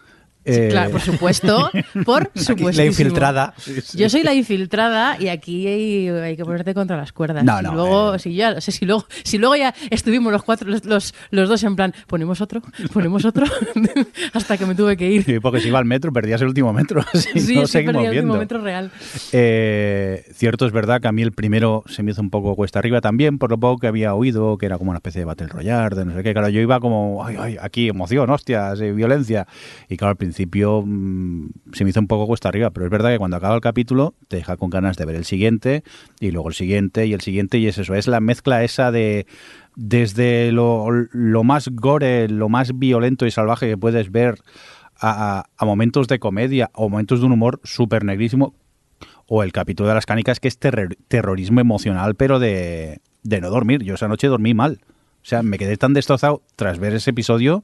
Eh, 0.43 0.69
Claro, 0.71 0.91
por 0.91 1.01
supuesto, 1.01 1.69
por 2.05 2.31
supuesto. 2.35 2.81
La 2.81 2.85
infiltrada. 2.87 3.53
Yo 3.93 4.09
soy 4.09 4.23
la 4.23 4.33
infiltrada 4.33 5.17
y 5.19 5.27
aquí 5.27 5.67
hay, 5.67 6.07
hay 6.09 6.35
que 6.37 6.43
ponerte 6.43 6.73
contra 6.73 6.97
las 6.97 7.11
cuerdas. 7.11 7.43
No, 7.43 7.59
Y 7.59 7.63
no, 7.63 7.73
luego, 7.75 8.15
eh. 8.15 8.19
si, 8.19 8.33
ya, 8.33 8.51
o 8.57 8.61
sea, 8.61 8.73
si, 8.73 8.85
luego, 8.85 9.05
si 9.23 9.37
luego 9.37 9.55
ya 9.55 9.73
estuvimos 9.89 10.31
los 10.31 10.43
cuatro, 10.43 10.67
los, 10.69 10.83
los, 10.85 11.13
los 11.29 11.49
dos 11.49 11.63
en 11.63 11.75
plan, 11.75 11.93
ponemos 12.07 12.41
otro, 12.41 12.61
ponemos 12.93 13.23
otro, 13.25 13.45
hasta 14.33 14.57
que 14.57 14.65
me 14.65 14.73
tuve 14.75 14.97
que 14.97 15.09
ir. 15.11 15.23
Sí, 15.23 15.39
porque 15.39 15.59
si 15.59 15.67
iba 15.67 15.77
al 15.79 15.85
metro, 15.85 16.11
perdías 16.11 16.41
el 16.41 16.47
último 16.47 16.73
metro. 16.73 17.03
Si 17.13 17.39
Sí, 17.39 17.55
no, 17.55 17.61
sí, 17.67 17.73
seguimos 17.73 17.95
perdí 17.95 18.05
el 18.07 18.11
viendo. 18.13 18.33
momento 18.33 18.57
real. 18.57 18.91
Eh, 19.31 20.25
cierto 20.33 20.65
es 20.65 20.71
verdad 20.71 21.01
que 21.01 21.07
a 21.07 21.11
mí 21.11 21.21
el 21.21 21.31
primero 21.33 21.83
se 21.87 22.03
me 22.03 22.11
hizo 22.11 22.21
un 22.21 22.29
poco 22.29 22.55
cuesta 22.55 22.79
arriba 22.79 22.99
también, 23.01 23.37
por 23.37 23.49
lo 23.51 23.59
poco 23.59 23.79
que 23.79 23.87
había 23.87 24.13
oído, 24.15 24.57
que 24.57 24.65
era 24.65 24.77
como 24.77 24.89
una 24.91 24.97
especie 24.97 25.19
de 25.19 25.25
Battle 25.25 25.47
Royale, 25.47 25.95
de 25.95 26.05
no 26.05 26.13
sé 26.15 26.23
qué. 26.23 26.33
Claro, 26.33 26.49
yo 26.49 26.61
iba 26.61 26.79
como, 26.79 27.23
ay, 27.23 27.35
ay, 27.39 27.57
aquí 27.61 27.87
emoción, 27.89 28.29
hostias, 28.29 28.79
violencia. 28.79 29.47
Y 29.87 29.97
claro, 29.97 30.11
al 30.11 30.17
principio 30.17 30.30
mm, 30.85 31.49
se 31.73 31.83
me 31.83 31.89
hizo 31.89 31.99
un 31.99 32.07
poco 32.07 32.27
cuesta 32.27 32.49
arriba, 32.49 32.71
pero 32.71 32.85
es 32.85 32.91
verdad 32.91 33.11
que 33.11 33.17
cuando 33.17 33.37
acaba 33.37 33.55
el 33.55 33.61
capítulo 33.61 34.15
te 34.27 34.37
deja 34.37 34.57
con 34.57 34.69
ganas 34.69 34.97
de 34.97 35.05
ver 35.05 35.15
el 35.15 35.25
siguiente, 35.25 35.83
y 36.19 36.31
luego 36.31 36.49
el 36.49 36.55
siguiente, 36.55 37.05
y 37.05 37.13
el 37.13 37.21
siguiente, 37.21 37.57
y 37.57 37.67
es 37.67 37.77
eso, 37.77 37.93
es 37.95 38.07
la 38.07 38.19
mezcla 38.19 38.63
esa 38.63 38.91
de 38.91 39.25
desde 39.75 40.51
lo, 40.51 40.85
más 41.43 41.69
gore, 41.69 42.27
lo 42.27 42.49
más 42.49 42.77
violento 42.77 43.25
y 43.25 43.31
salvaje 43.31 43.67
que 43.67 43.77
puedes 43.77 44.11
ver 44.11 44.39
a, 44.99 45.45
momentos 45.61 46.07
de 46.07 46.19
comedia 46.19 46.69
o 46.73 46.89
momentos 46.89 47.19
de 47.21 47.25
un 47.25 47.31
humor 47.31 47.59
súper 47.63 48.03
negrísimo, 48.03 48.53
o 49.27 49.43
el 49.43 49.51
capítulo 49.53 49.89
de 49.89 49.95
las 49.95 50.05
canicas 50.05 50.39
que 50.39 50.49
es 50.49 50.59
terror- 50.59 50.97
terrorismo 51.07 51.61
emocional, 51.61 52.15
pero 52.15 52.37
de, 52.39 52.99
de 53.23 53.41
no 53.41 53.49
dormir. 53.49 53.81
Yo 53.83 53.95
esa 53.95 54.07
noche 54.09 54.27
dormí 54.27 54.53
mal. 54.53 54.81
O 55.23 55.25
sea, 55.25 55.41
me 55.43 55.57
quedé 55.57 55.77
tan 55.77 55.93
destrozado 55.93 56.41
tras 56.55 56.79
ver 56.79 56.93
ese 56.93 57.11
episodio 57.11 57.63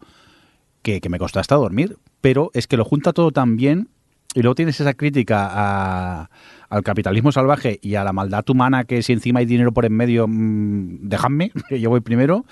que, 0.81 1.01
que 1.01 1.09
me 1.09 1.19
costó 1.19 1.39
hasta 1.39 1.55
dormir. 1.55 1.97
Pero 2.21 2.51
es 2.53 2.67
que 2.67 2.77
lo 2.77 2.85
junta 2.85 3.13
todo 3.13 3.31
tan 3.31 3.57
bien 3.57 3.89
y 4.33 4.41
luego 4.41 4.55
tienes 4.55 4.79
esa 4.79 4.93
crítica 4.93 6.29
al 6.69 6.83
capitalismo 6.83 7.31
salvaje 7.31 7.79
y 7.81 7.95
a 7.95 8.03
la 8.03 8.13
maldad 8.13 8.47
humana 8.49 8.83
que 8.83 9.01
si 9.01 9.13
encima 9.13 9.39
hay 9.39 9.45
dinero 9.45 9.71
por 9.71 9.85
en 9.85 9.93
medio, 9.93 10.27
mm, 10.27 11.07
dejadme, 11.07 11.51
que 11.69 11.79
yo 11.79 11.89
voy 11.89 12.01
primero, 12.01 12.45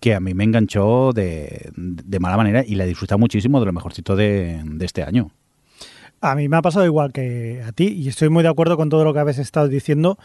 que 0.00 0.14
a 0.14 0.20
mí 0.20 0.34
me 0.34 0.44
enganchó 0.44 1.12
de, 1.12 1.70
de 1.74 2.20
mala 2.20 2.36
manera 2.36 2.64
y 2.66 2.74
la 2.74 2.84
disfruta 2.84 3.16
muchísimo 3.16 3.60
de 3.60 3.66
lo 3.66 3.72
mejorcito 3.72 4.16
de 4.16 4.62
este 4.80 5.02
año. 5.02 5.30
A 6.24 6.34
mí 6.34 6.48
me 6.48 6.56
ha 6.56 6.62
pasado 6.62 6.86
igual 6.86 7.12
que 7.12 7.62
a 7.66 7.72
ti 7.72 7.88
y 7.88 8.08
estoy 8.08 8.30
muy 8.30 8.42
de 8.42 8.48
acuerdo 8.48 8.78
con 8.78 8.88
todo 8.88 9.04
lo 9.04 9.12
que 9.12 9.18
habéis 9.18 9.38
estado 9.38 9.68
diciendo. 9.68 10.18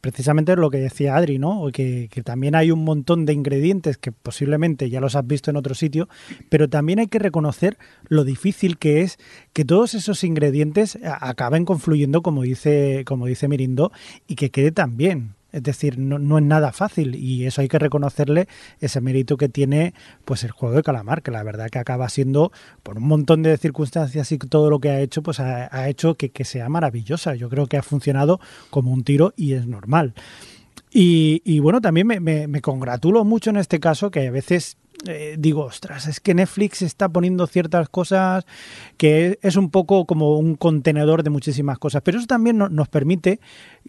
Precisamente 0.00 0.54
lo 0.54 0.70
que 0.70 0.78
decía 0.78 1.16
Adri, 1.16 1.38
¿no? 1.38 1.66
Que, 1.72 2.08
que 2.08 2.22
también 2.22 2.54
hay 2.54 2.70
un 2.70 2.84
montón 2.84 3.26
de 3.26 3.32
ingredientes 3.32 3.98
que 3.98 4.12
posiblemente 4.12 4.88
ya 4.88 5.00
los 5.00 5.16
has 5.16 5.26
visto 5.26 5.50
en 5.50 5.56
otro 5.56 5.74
sitio, 5.74 6.08
pero 6.48 6.68
también 6.68 7.00
hay 7.00 7.08
que 7.08 7.18
reconocer 7.18 7.78
lo 8.08 8.22
difícil 8.22 8.78
que 8.78 9.02
es 9.02 9.18
que 9.52 9.64
todos 9.64 9.94
esos 9.94 10.22
ingredientes 10.22 10.98
acaben 11.02 11.64
confluyendo, 11.64 12.22
como 12.22 12.42
dice, 12.42 13.02
como 13.04 13.26
dice 13.26 13.48
Mirindo, 13.48 13.90
y 14.28 14.36
que 14.36 14.50
quede 14.50 14.70
tan 14.70 14.96
bien. 14.96 15.34
Es 15.52 15.62
decir, 15.62 15.98
no, 15.98 16.18
no 16.18 16.38
es 16.38 16.44
nada 16.44 16.72
fácil 16.72 17.14
y 17.14 17.46
eso 17.46 17.60
hay 17.60 17.68
que 17.68 17.78
reconocerle 17.78 18.48
ese 18.80 19.00
mérito 19.00 19.36
que 19.36 19.48
tiene 19.48 19.94
pues 20.24 20.44
el 20.44 20.50
juego 20.50 20.76
de 20.76 20.82
calamar, 20.82 21.22
que 21.22 21.30
la 21.30 21.42
verdad 21.42 21.68
que 21.70 21.78
acaba 21.78 22.08
siendo 22.08 22.52
por 22.82 22.98
un 22.98 23.04
montón 23.04 23.42
de 23.42 23.56
circunstancias 23.56 24.30
y 24.32 24.38
todo 24.38 24.70
lo 24.70 24.78
que 24.78 24.90
ha 24.90 25.00
hecho, 25.00 25.22
pues 25.22 25.40
ha, 25.40 25.88
hecho 25.88 26.14
que, 26.16 26.30
sea 26.44 26.68
maravillosa. 26.68 27.34
Yo 27.34 27.48
creo 27.48 27.66
que 27.66 27.76
ha 27.76 27.82
funcionado 27.82 28.40
como 28.70 28.92
un 28.92 29.04
tiro 29.04 29.32
y 29.36 29.52
es 29.52 29.66
normal. 29.66 30.14
Y, 30.92 31.60
bueno, 31.60 31.80
también 31.80 32.06
me- 32.06 32.20
me 32.20 32.60
congratulo 32.60 33.24
mucho 33.24 33.50
en 33.50 33.56
este 33.58 33.78
caso 33.78 34.10
que 34.10 34.26
a 34.26 34.30
veces 34.30 34.76
eh, 35.06 35.36
digo, 35.38 35.64
ostras, 35.64 36.06
es 36.06 36.20
que 36.20 36.34
Netflix 36.34 36.82
está 36.82 37.08
poniendo 37.08 37.46
ciertas 37.46 37.88
cosas 37.88 38.44
que 38.98 39.38
es 39.42 39.56
un 39.56 39.70
poco 39.70 40.04
como 40.04 40.36
un 40.38 40.56
contenedor 40.56 41.22
de 41.22 41.30
muchísimas 41.30 41.78
cosas, 41.78 42.02
pero 42.02 42.18
eso 42.18 42.26
también 42.26 42.58
no- 42.58 42.68
nos 42.68 42.88
permite 42.88 43.40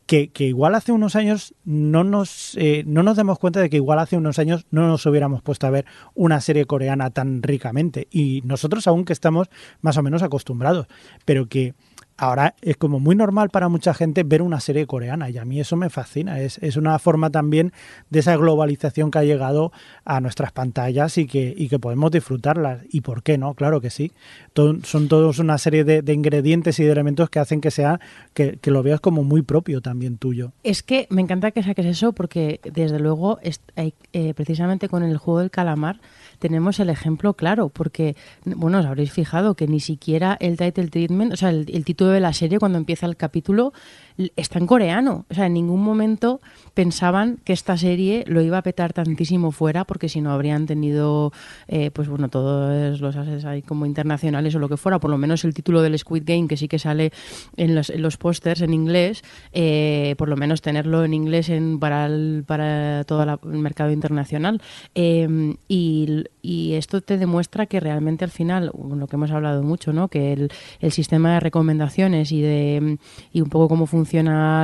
que, 0.05 0.29
que 0.29 0.45
igual 0.45 0.73
hace 0.75 0.91
unos 0.93 1.15
años 1.15 1.53
no 1.65 2.03
nos, 2.03 2.55
eh, 2.57 2.83
no 2.87 3.03
nos 3.03 3.17
demos 3.17 3.39
cuenta 3.39 3.59
de 3.59 3.69
que 3.69 3.75
igual 3.77 3.99
hace 3.99 4.15
unos 4.17 4.39
años 4.39 4.65
no 4.71 4.87
nos 4.87 5.05
hubiéramos 5.05 5.41
puesto 5.41 5.67
a 5.67 5.71
ver 5.71 5.85
una 6.15 6.39
serie 6.39 6.65
coreana 6.65 7.09
tan 7.09 7.43
ricamente. 7.43 8.07
Y 8.09 8.41
nosotros 8.45 8.87
aún 8.87 9.03
que 9.05 9.13
estamos 9.13 9.49
más 9.81 9.97
o 9.97 10.03
menos 10.03 10.23
acostumbrados, 10.23 10.87
pero 11.25 11.47
que 11.47 11.73
ahora 12.21 12.53
es 12.61 12.77
como 12.77 12.99
muy 12.99 13.15
normal 13.15 13.49
para 13.49 13.67
mucha 13.67 13.93
gente 13.93 14.23
ver 14.23 14.41
una 14.43 14.59
serie 14.59 14.85
coreana 14.85 15.29
y 15.31 15.37
a 15.39 15.45
mí 15.45 15.59
eso 15.59 15.75
me 15.75 15.89
fascina. 15.89 16.39
Es, 16.39 16.57
es 16.59 16.77
una 16.77 16.97
forma 16.99 17.29
también 17.31 17.73
de 18.11 18.19
esa 18.19 18.35
globalización 18.37 19.09
que 19.09 19.17
ha 19.19 19.23
llegado 19.23 19.71
a 20.05 20.21
nuestras 20.21 20.51
pantallas 20.51 21.17
y 21.17 21.25
que, 21.25 21.53
y 21.57 21.67
que 21.67 21.79
podemos 21.79 22.11
disfrutarlas. 22.11 22.81
¿Y 22.91 23.01
por 23.01 23.23
qué 23.23 23.37
no? 23.39 23.55
Claro 23.55 23.81
que 23.81 23.89
sí. 23.89 24.11
Son 24.83 25.07
todos 25.07 25.39
una 25.39 25.57
serie 25.57 25.83
de, 25.83 26.01
de 26.03 26.13
ingredientes 26.13 26.79
y 26.79 26.83
de 26.83 26.91
elementos 26.91 27.29
que 27.29 27.39
hacen 27.39 27.59
que 27.59 27.71
sea 27.71 27.99
que, 28.33 28.57
que 28.61 28.69
lo 28.69 28.83
veas 28.83 28.99
como 28.99 29.23
muy 29.23 29.41
propio 29.41 29.81
también 29.81 30.17
tuyo. 30.17 30.51
Es 30.63 30.83
que 30.83 31.07
me 31.09 31.21
encanta 31.21 31.51
que 31.51 31.63
saques 31.63 31.85
eso 31.87 32.13
porque 32.13 32.59
desde 32.71 32.99
luego 32.99 33.39
hay- 33.75 33.93
eh, 34.13 34.33
precisamente 34.35 34.89
con 34.89 35.01
el 35.03 35.17
juego 35.17 35.39
del 35.39 35.49
calamar 35.49 35.99
tenemos 36.39 36.79
el 36.79 36.89
ejemplo 36.89 37.33
claro 37.35 37.69
porque 37.69 38.15
bueno 38.45 38.79
os 38.79 38.85
habréis 38.85 39.11
fijado 39.11 39.53
que 39.55 39.67
ni 39.67 39.79
siquiera 39.79 40.37
el 40.39 40.57
title 40.57 40.87
treatment 40.87 41.33
o 41.33 41.37
sea 41.37 41.49
el 41.51 41.85
título 41.85 42.10
de 42.11 42.19
la 42.19 42.33
serie 42.33 42.59
cuando 42.59 42.77
empieza 42.77 43.05
el 43.05 43.17
capítulo 43.17 43.73
está 44.35 44.59
en 44.59 44.67
coreano. 44.67 45.25
O 45.29 45.33
sea 45.33 45.45
en 45.47 45.53
ningún 45.53 45.83
momento 45.83 46.39
pensaban 46.73 47.37
que 47.43 47.53
esta 47.53 47.77
serie 47.77 48.23
lo 48.27 48.41
iba 48.41 48.57
a 48.57 48.61
petar 48.61 48.93
tantísimo 48.93 49.51
fuera 49.51 49.83
porque 49.85 50.09
si 50.09 50.21
no 50.21 50.31
habrían 50.31 50.65
tenido 50.65 51.31
eh, 51.67 51.91
pues 51.91 52.07
bueno 52.07 52.29
todos 52.29 52.99
los 53.01 53.15
assets 53.15 53.45
ahí 53.45 53.61
como 53.61 53.85
internacionales 53.85 54.55
o 54.55 54.59
lo 54.59 54.69
que 54.69 54.77
fuera 54.77 54.99
por 54.99 55.11
lo 55.11 55.17
menos 55.17 55.43
el 55.43 55.53
título 55.53 55.81
del 55.81 55.97
Squid 55.97 56.23
Game 56.25 56.47
que 56.47 56.57
sí 56.57 56.67
que 56.67 56.79
sale 56.79 57.11
en 57.57 57.75
los, 57.75 57.89
en 57.89 58.01
los 58.01 58.17
pósters 58.17 58.61
en 58.61 58.73
inglés 58.73 59.23
eh, 59.53 60.15
por 60.17 60.29
lo 60.29 60.37
menos 60.37 60.61
tenerlo 60.61 61.03
en 61.03 61.13
inglés 61.13 61.49
en, 61.49 61.79
para, 61.79 62.05
el, 62.05 62.43
para 62.47 63.03
todo 63.05 63.25
la- 63.25 63.39
el 63.43 63.59
mercado 63.59 63.91
internacional. 63.91 64.61
Eh, 64.95 65.55
y, 65.67 66.23
y 66.41 66.73
esto 66.73 67.01
te 67.01 67.17
demuestra 67.17 67.65
que 67.65 67.79
realmente 67.79 68.23
al 68.23 68.31
final 68.31 68.71
lo 68.95 69.07
que 69.07 69.15
hemos 69.15 69.31
hablado 69.31 69.63
mucho 69.63 69.93
no 69.93 70.07
que 70.07 70.33
el, 70.33 70.51
el 70.79 70.91
sistema 70.91 71.33
de 71.33 71.39
recomendaciones 71.39 72.31
y 72.31 72.41
de 72.41 72.97
y 73.33 73.41
un 73.41 73.49
poco 73.49 73.67
cómo 73.67 73.85
funciona 73.85 74.00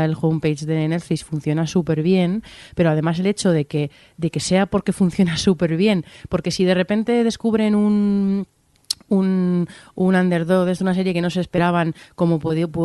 el 0.06 0.16
homepage 0.20 0.66
de 0.66 0.88
Netflix 0.88 1.24
funciona 1.24 1.68
súper 1.68 2.02
bien 2.02 2.44
pero 2.76 2.90
además 2.90 3.20
el 3.20 3.28
hecho 3.28 3.52
de 3.52 3.66
que 3.66 3.92
de 4.18 4.32
que 4.32 4.40
sea 4.40 4.66
porque 4.66 4.94
funciona 4.94 5.38
súper 5.38 5.78
bien 5.78 6.06
porque 6.30 6.52
si 6.52 6.66
de 6.66 6.74
repente 6.74 7.24
descubren 7.24 7.76
un 7.76 8.48
un, 9.10 9.68
un 9.96 10.16
underdog 10.16 10.66
desde 10.66 10.84
una 10.84 10.94
serie 10.94 11.14
que 11.14 11.22
no 11.22 11.30
se 11.30 11.42
esperaban, 11.42 11.96
como 12.16 12.40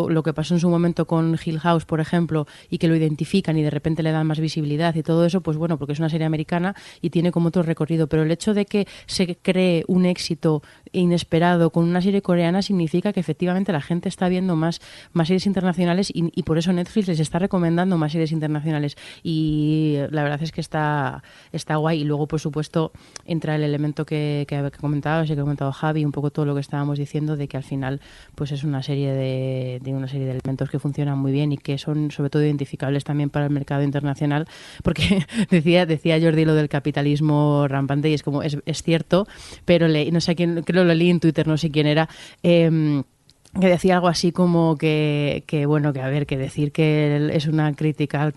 lo 0.08 0.22
que 0.22 0.32
pasó 0.32 0.54
en 0.54 0.60
su 0.60 0.68
momento 0.68 1.06
con 1.06 1.38
Hill 1.44 1.60
House, 1.60 1.84
por 1.84 2.00
ejemplo, 2.00 2.46
y 2.70 2.78
que 2.78 2.88
lo 2.88 2.96
identifican 2.96 3.56
y 3.56 3.62
de 3.62 3.70
repente 3.70 4.02
le 4.02 4.12
dan 4.12 4.26
más 4.26 4.40
visibilidad 4.40 4.94
y 4.94 5.02
todo 5.02 5.24
eso, 5.24 5.40
pues 5.40 5.56
bueno, 5.56 5.78
porque 5.78 5.92
es 5.92 5.98
una 5.98 6.08
serie 6.08 6.26
americana 6.26 6.74
y 7.00 7.10
tiene 7.10 7.32
como 7.32 7.48
otro 7.48 7.62
recorrido. 7.62 8.06
Pero 8.06 8.22
el 8.22 8.30
hecho 8.30 8.54
de 8.54 8.66
que 8.66 8.86
se 9.06 9.36
cree 9.36 9.84
un 9.88 10.06
éxito 10.06 10.62
inesperado 10.92 11.70
con 11.70 11.84
una 11.84 12.00
serie 12.00 12.22
coreana 12.22 12.62
significa 12.62 13.12
que 13.12 13.20
efectivamente 13.20 13.72
la 13.72 13.80
gente 13.80 14.08
está 14.08 14.28
viendo 14.28 14.56
más, 14.56 14.80
más 15.12 15.28
series 15.28 15.46
internacionales 15.46 16.10
y, 16.14 16.42
por 16.42 16.58
eso 16.58 16.72
Netflix 16.72 17.08
les 17.08 17.20
está 17.20 17.38
recomendando 17.38 17.96
más 17.96 18.12
series 18.12 18.32
internacionales. 18.32 18.96
Y 19.22 19.98
la 20.10 20.22
verdad 20.22 20.42
es 20.42 20.52
que 20.52 20.60
está, 20.60 21.22
está 21.52 21.76
guay. 21.76 22.00
Y 22.00 22.04
luego, 22.04 22.26
por 22.26 22.40
supuesto, 22.40 22.92
entra 23.24 23.54
el 23.54 23.62
elemento 23.62 24.04
que, 24.04 24.44
que, 24.48 24.70
que 24.70 24.78
comentabas 24.78 25.30
y 25.30 25.34
que 25.34 25.40
comentado 25.40 25.72
Javi, 25.72 26.02
poco 26.12 26.30
todo 26.30 26.44
lo 26.44 26.54
que 26.54 26.60
estábamos 26.60 26.98
diciendo, 26.98 27.36
de 27.36 27.48
que 27.48 27.56
al 27.56 27.64
final 27.64 28.00
pues 28.34 28.52
es 28.52 28.64
una 28.64 28.82
serie 28.82 29.12
de, 29.12 29.80
de 29.82 29.94
una 29.94 30.08
serie 30.08 30.26
de 30.26 30.32
elementos 30.32 30.70
que 30.70 30.78
funcionan 30.78 31.18
muy 31.18 31.32
bien 31.32 31.52
y 31.52 31.58
que 31.58 31.78
son 31.78 32.10
sobre 32.10 32.30
todo 32.30 32.44
identificables 32.44 33.04
también 33.04 33.30
para 33.30 33.46
el 33.46 33.50
mercado 33.50 33.82
internacional, 33.82 34.46
porque 34.82 35.26
decía, 35.50 35.86
decía 35.86 36.20
Jordi 36.20 36.44
lo 36.44 36.54
del 36.54 36.68
capitalismo 36.68 37.66
rampante 37.68 38.10
y 38.10 38.14
es 38.14 38.22
como, 38.22 38.42
es, 38.42 38.58
es 38.66 38.82
cierto, 38.82 39.26
pero 39.64 39.88
le, 39.88 40.10
no 40.12 40.20
sé 40.20 40.34
quién, 40.34 40.62
creo 40.62 40.84
lo 40.84 40.94
leí 40.94 41.10
en 41.10 41.20
Twitter, 41.20 41.46
no 41.46 41.56
sé 41.56 41.70
quién 41.70 41.86
era. 41.86 42.08
em, 42.42 43.02
que 43.60 43.68
decía 43.68 43.96
algo 43.96 44.08
así 44.08 44.32
como 44.32 44.76
que, 44.78 45.44
que, 45.46 45.66
bueno, 45.66 45.92
que 45.92 46.00
a 46.00 46.08
ver, 46.08 46.26
que 46.26 46.38
decir 46.38 46.72
que 46.72 47.30
es 47.32 47.46
una 47.46 47.74
crítica 47.74 48.22
al, 48.22 48.32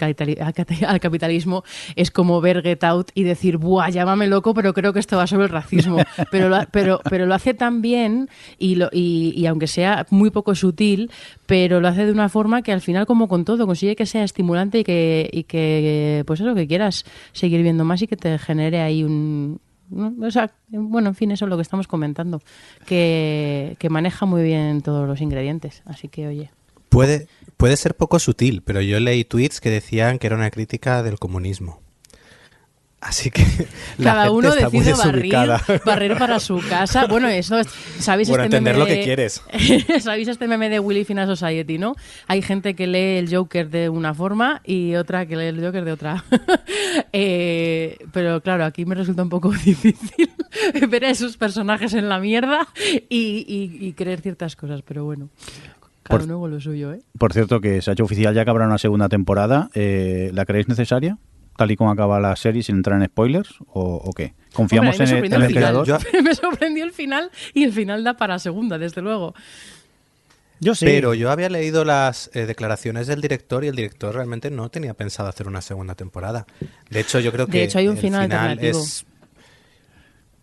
capitalismo 1.00 1.64
es 1.96 2.12
como 2.12 2.42
ver 2.42 2.62
Get 2.62 2.84
Out 2.84 3.12
y 3.14 3.24
decir, 3.24 3.58
buah, 3.58 3.90
llámame 3.90 4.28
loco, 4.28 4.54
pero 4.54 4.74
creo 4.74 4.92
que 4.92 5.00
esto 5.00 5.16
va 5.16 5.26
sobre 5.26 5.46
el 5.46 5.52
racismo. 5.52 5.98
Pero 6.32 6.50
lo, 6.50 6.60
pero, 6.72 7.00
pero 7.10 7.26
lo 7.26 7.36
hace 7.36 7.54
tan 7.54 7.82
bien 7.82 8.30
y, 8.58 8.76
lo, 8.76 8.90
y, 8.92 9.34
y 9.36 9.46
aunque 9.46 9.68
sea 9.68 10.06
muy 10.10 10.32
poco 10.32 10.56
sutil, 10.56 11.12
pero 11.46 11.80
lo 11.80 11.88
hace 11.88 12.06
de 12.06 12.12
una 12.12 12.30
forma 12.30 12.62
que 12.62 12.72
al 12.72 12.82
final, 12.82 13.06
como 13.06 13.28
con 13.28 13.46
todo, 13.46 13.66
consigue 13.66 13.96
que 13.96 14.06
sea 14.06 14.24
estimulante 14.24 14.80
y 14.80 14.84
que, 14.84 15.30
y 15.32 15.44
que 15.44 16.24
pues 16.26 16.42
eso, 16.42 16.56
que 16.56 16.68
quieras 16.68 17.06
seguir 17.32 17.62
viendo 17.62 17.86
más 17.86 18.02
y 18.02 18.08
que 18.08 18.18
te 18.18 18.38
genere 18.38 18.82
ahí 18.82 19.04
un... 19.04 19.60
O 19.92 20.32
sea, 20.32 20.52
bueno, 20.70 21.10
en 21.10 21.16
fin, 21.16 21.32
eso 21.32 21.46
es 21.46 21.50
lo 21.50 21.56
que 21.58 21.62
estamos 21.62 21.88
comentando, 21.88 22.42
que, 22.86 23.76
que 23.80 23.90
maneja 23.90 24.26
muy 24.26 24.44
bien 24.44 24.82
todos 24.82 25.08
los 25.08 25.22
ingredientes, 25.22 25.84
así 25.86 26.08
que 26.08 26.28
oye. 26.28 26.52
Puede, 26.90 27.28
puede 27.58 27.78
ser 27.78 27.96
poco 27.96 28.20
sutil, 28.20 28.62
pero 28.64 28.82
yo 28.82 29.00
leí 29.00 29.24
tweets 29.24 29.62
que 29.62 29.70
decían 29.70 30.18
que 30.18 30.28
era 30.28 30.36
una 30.36 30.50
crítica 30.50 31.04
del 31.04 31.20
comunismo. 31.20 31.85
Así 33.08 33.30
que 33.30 33.44
la 34.00 34.04
Cada 34.12 34.24
gente 34.24 34.36
uno 34.38 34.50
está 34.50 34.70
muy 34.72 34.80
decide 34.80 34.94
barrir, 34.98 35.14
desubicada. 35.32 35.62
barrer 35.86 36.18
para 36.18 36.40
su 36.40 36.60
casa. 36.68 37.06
Bueno, 37.10 37.28
eso 37.30 37.60
es- 37.60 37.68
¿sabéis 38.00 38.30
Bueno, 38.30 38.44
este 38.46 38.58
entender 38.58 38.76
meme 38.78 38.90
lo 38.90 38.96
que 38.96 39.04
quieres. 39.04 39.44
¿Sabéis 40.02 40.28
este 40.28 40.48
meme 40.48 40.70
de 40.70 40.80
Willy 40.80 41.06
Fina 41.06 41.28
Society, 41.28 41.78
no? 41.78 41.96
Hay 42.28 42.42
gente 42.42 42.74
que 42.74 42.88
lee 42.88 43.18
el 43.20 43.34
Joker 43.34 43.70
de 43.70 43.90
una 43.90 44.14
forma 44.16 44.62
y 44.66 44.96
otra 44.96 45.28
que 45.28 45.36
lee 45.38 45.46
el 45.46 45.64
Joker 45.64 45.86
de 45.86 45.92
otra. 45.92 46.24
Eh, 47.12 47.98
pero 48.14 48.42
claro, 48.42 48.66
aquí 48.66 48.86
me 48.86 48.96
resulta 48.96 49.22
un 49.24 49.30
poco 49.30 49.52
difícil 49.66 50.30
ver 50.90 51.06
a 51.06 51.10
esos 51.10 51.38
personajes 51.38 51.94
en 51.94 52.10
la 52.10 52.20
mierda 52.20 52.68
y, 53.10 53.46
y- 53.48 53.86
y 53.88 53.94
creer 53.94 54.22
ciertas 54.22 54.56
cosas, 54.56 54.82
pero 54.82 55.04
bueno. 55.06 55.30
Cada 56.04 56.20
Por- 56.20 56.28
uno 56.28 56.40
con 56.40 56.52
lo 56.52 56.60
suyo, 56.60 56.94
¿eh? 56.94 57.02
Por 57.18 57.34
cierto, 57.34 57.60
que 57.62 57.82
se 57.82 57.90
ha 57.90 57.94
hecho 57.94 58.04
oficial 58.04 58.34
ya 58.36 58.44
que 58.44 58.50
habrá 58.50 58.66
una 58.66 58.78
segunda 58.78 59.10
temporada. 59.10 59.70
Eh, 59.74 60.30
¿La 60.34 60.46
creéis 60.46 60.68
necesaria? 60.68 61.18
Tal 61.58 61.72
y 61.72 61.76
como 61.78 61.90
acaba 61.92 62.20
la 62.20 62.36
serie, 62.36 62.64
sin 62.64 62.76
entrar 62.78 63.00
en 63.02 63.08
spoilers, 63.08 63.56
o, 63.68 63.96
o 63.96 64.12
qué? 64.14 64.34
¿Confiamos 64.54 65.00
Hombre, 65.00 65.18
en 65.26 65.34
el, 65.34 65.44
el 65.44 65.54
creador? 65.54 65.86
Yo- 65.88 65.98
me 66.24 66.36
sorprendió 66.36 66.84
el 66.84 66.92
final 66.92 67.32
y 67.54 67.64
el 67.64 67.72
final 67.74 68.04
da 68.04 68.16
para 68.16 68.40
segunda, 68.40 68.78
desde 68.78 69.02
luego. 69.02 69.34
Yo 70.62 70.74
sí. 70.74 70.86
Pero 70.86 71.14
yo 71.14 71.32
había 71.32 71.50
leído 71.50 71.84
las 71.84 72.30
eh, 72.34 72.46
declaraciones 72.46 73.08
del 73.08 73.20
director 73.22 73.64
y 73.66 73.68
el 73.68 73.76
director 73.76 74.16
realmente 74.16 74.50
no 74.50 74.70
tenía 74.70 74.94
pensado 74.94 75.28
hacer 75.28 75.48
una 75.48 75.62
segunda 75.62 75.96
temporada. 75.96 76.46
De 76.90 77.02
hecho, 77.02 77.20
yo 77.20 77.32
creo 77.34 77.46
De 77.46 77.52
que 77.52 77.64
hecho, 77.66 77.78
hay 77.80 77.88
un 77.90 77.96
el 77.96 78.02
final 78.02 78.22
alternativo. 78.32 78.80
es 78.80 79.06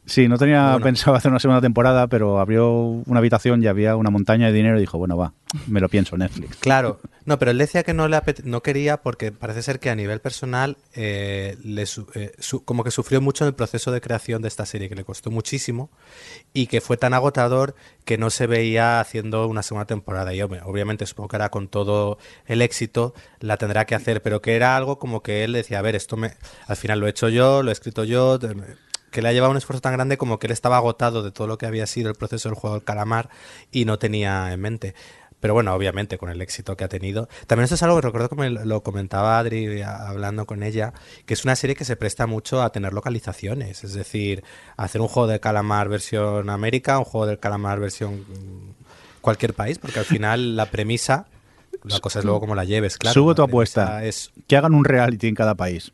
Sí, 0.04 0.26
no 0.28 0.36
tenía 0.36 0.70
Bueno. 0.72 0.84
pensado 0.84 1.14
hacer 1.16 1.30
una 1.30 1.38
segunda 1.38 1.60
temporada, 1.60 2.08
pero 2.08 2.40
abrió 2.40 2.70
una 2.72 3.18
habitación 3.20 3.62
y 3.62 3.68
había 3.68 3.94
una 3.96 4.10
montaña 4.10 4.46
de 4.48 4.52
dinero 4.52 4.76
y 4.76 4.80
dijo, 4.80 4.98
bueno, 4.98 5.16
va, 5.16 5.32
me 5.68 5.80
lo 5.80 5.88
pienso, 5.88 6.16
Netflix. 6.16 6.56
Claro, 6.56 7.00
no, 7.24 7.38
pero 7.38 7.52
él 7.52 7.58
decía 7.58 7.84
que 7.84 7.94
no 7.94 8.08
le 8.08 8.20
no 8.44 8.62
quería 8.62 8.96
porque 9.02 9.30
parece 9.30 9.62
ser 9.62 9.78
que 9.78 9.90
a 9.90 9.94
nivel 9.94 10.20
personal 10.20 10.76
eh, 10.94 11.56
le 11.62 11.86
su- 11.86 12.08
eh, 12.14 12.32
su- 12.40 12.64
como 12.64 12.82
que 12.82 12.90
sufrió 12.90 13.20
mucho 13.20 13.44
en 13.44 13.48
el 13.48 13.54
proceso 13.54 13.92
de 13.92 14.00
creación 14.00 14.42
de 14.42 14.48
esta 14.48 14.66
serie, 14.66 14.88
que 14.88 14.96
le 14.96 15.04
costó 15.04 15.30
muchísimo 15.30 15.88
y 16.52 16.66
que 16.66 16.80
fue 16.80 16.96
tan 16.96 17.14
agotador 17.14 17.76
que 18.04 18.18
no 18.18 18.30
se 18.30 18.48
veía 18.48 18.98
haciendo 18.98 19.46
una 19.46 19.62
segunda 19.62 19.86
temporada. 19.86 20.34
Y 20.34 20.42
obviamente 20.42 21.06
supongo 21.06 21.28
que 21.28 21.36
ahora 21.36 21.50
con 21.50 21.68
todo 21.68 22.18
el 22.46 22.60
éxito 22.60 23.14
la 23.38 23.56
tendrá 23.56 23.84
que 23.84 23.94
hacer, 23.94 24.20
pero 24.20 24.42
que 24.42 24.56
era 24.56 24.76
algo 24.76 24.98
como 24.98 25.22
que 25.22 25.44
él 25.44 25.52
decía, 25.52 25.78
a 25.78 25.82
ver, 25.82 25.94
esto 25.94 26.16
me, 26.16 26.32
al 26.66 26.76
final 26.76 26.98
lo 26.98 27.06
he 27.06 27.10
hecho 27.10 27.28
yo, 27.28 27.62
lo 27.62 27.70
he 27.70 27.72
escrito 27.72 28.02
yo, 28.02 28.40
que 29.12 29.22
le 29.22 29.28
ha 29.28 29.32
llevado 29.32 29.52
un 29.52 29.56
esfuerzo 29.58 29.80
tan 29.80 29.92
grande 29.92 30.16
como 30.18 30.40
que 30.40 30.48
él 30.48 30.52
estaba 30.52 30.78
agotado 30.78 31.22
de 31.22 31.30
todo 31.30 31.46
lo 31.46 31.58
que 31.58 31.66
había 31.66 31.86
sido 31.86 32.08
el 32.10 32.16
proceso 32.16 32.48
del 32.48 32.56
juego 32.58 32.74
del 32.76 32.84
calamar 32.84 33.28
y 33.70 33.84
no 33.84 33.98
tenía 34.00 34.52
en 34.52 34.60
mente. 34.60 34.94
Pero 35.38 35.54
bueno, 35.54 35.74
obviamente 35.74 36.18
con 36.18 36.30
el 36.30 36.40
éxito 36.40 36.76
que 36.76 36.84
ha 36.84 36.88
tenido. 36.88 37.28
También 37.48 37.64
esto 37.64 37.74
es 37.74 37.82
algo 37.82 37.96
que 37.96 38.02
recuerdo 38.02 38.28
que 38.28 38.36
me 38.36 38.48
lo 38.50 38.82
comentaba 38.84 39.40
Adri 39.40 39.82
a- 39.82 40.08
hablando 40.08 40.46
con 40.46 40.62
ella, 40.62 40.92
que 41.26 41.34
es 41.34 41.44
una 41.44 41.56
serie 41.56 41.74
que 41.74 41.84
se 41.84 41.96
presta 41.96 42.26
mucho 42.28 42.62
a 42.62 42.70
tener 42.70 42.92
localizaciones. 42.92 43.82
Es 43.82 43.92
decir, 43.94 44.44
hacer 44.76 45.00
un 45.00 45.08
juego 45.08 45.26
de 45.26 45.40
calamar 45.40 45.88
versión 45.88 46.48
América, 46.48 46.96
un 46.98 47.04
juego 47.04 47.26
del 47.26 47.40
calamar 47.40 47.80
versión 47.80 48.24
cualquier 49.20 49.54
país, 49.54 49.78
porque 49.78 49.98
al 49.98 50.04
final 50.04 50.54
la 50.56 50.66
premisa, 50.66 51.26
la 51.84 51.98
cosa 51.98 52.20
es 52.20 52.24
luego 52.24 52.38
cómo 52.40 52.54
la 52.54 52.64
lleves, 52.64 52.96
claro. 52.98 53.14
Subo 53.14 53.34
tu 53.34 53.42
apuesta. 53.42 54.04
Es 54.04 54.30
Que 54.46 54.56
hagan 54.56 54.74
un 54.74 54.84
reality 54.84 55.26
en 55.26 55.34
cada 55.34 55.56
país. 55.56 55.92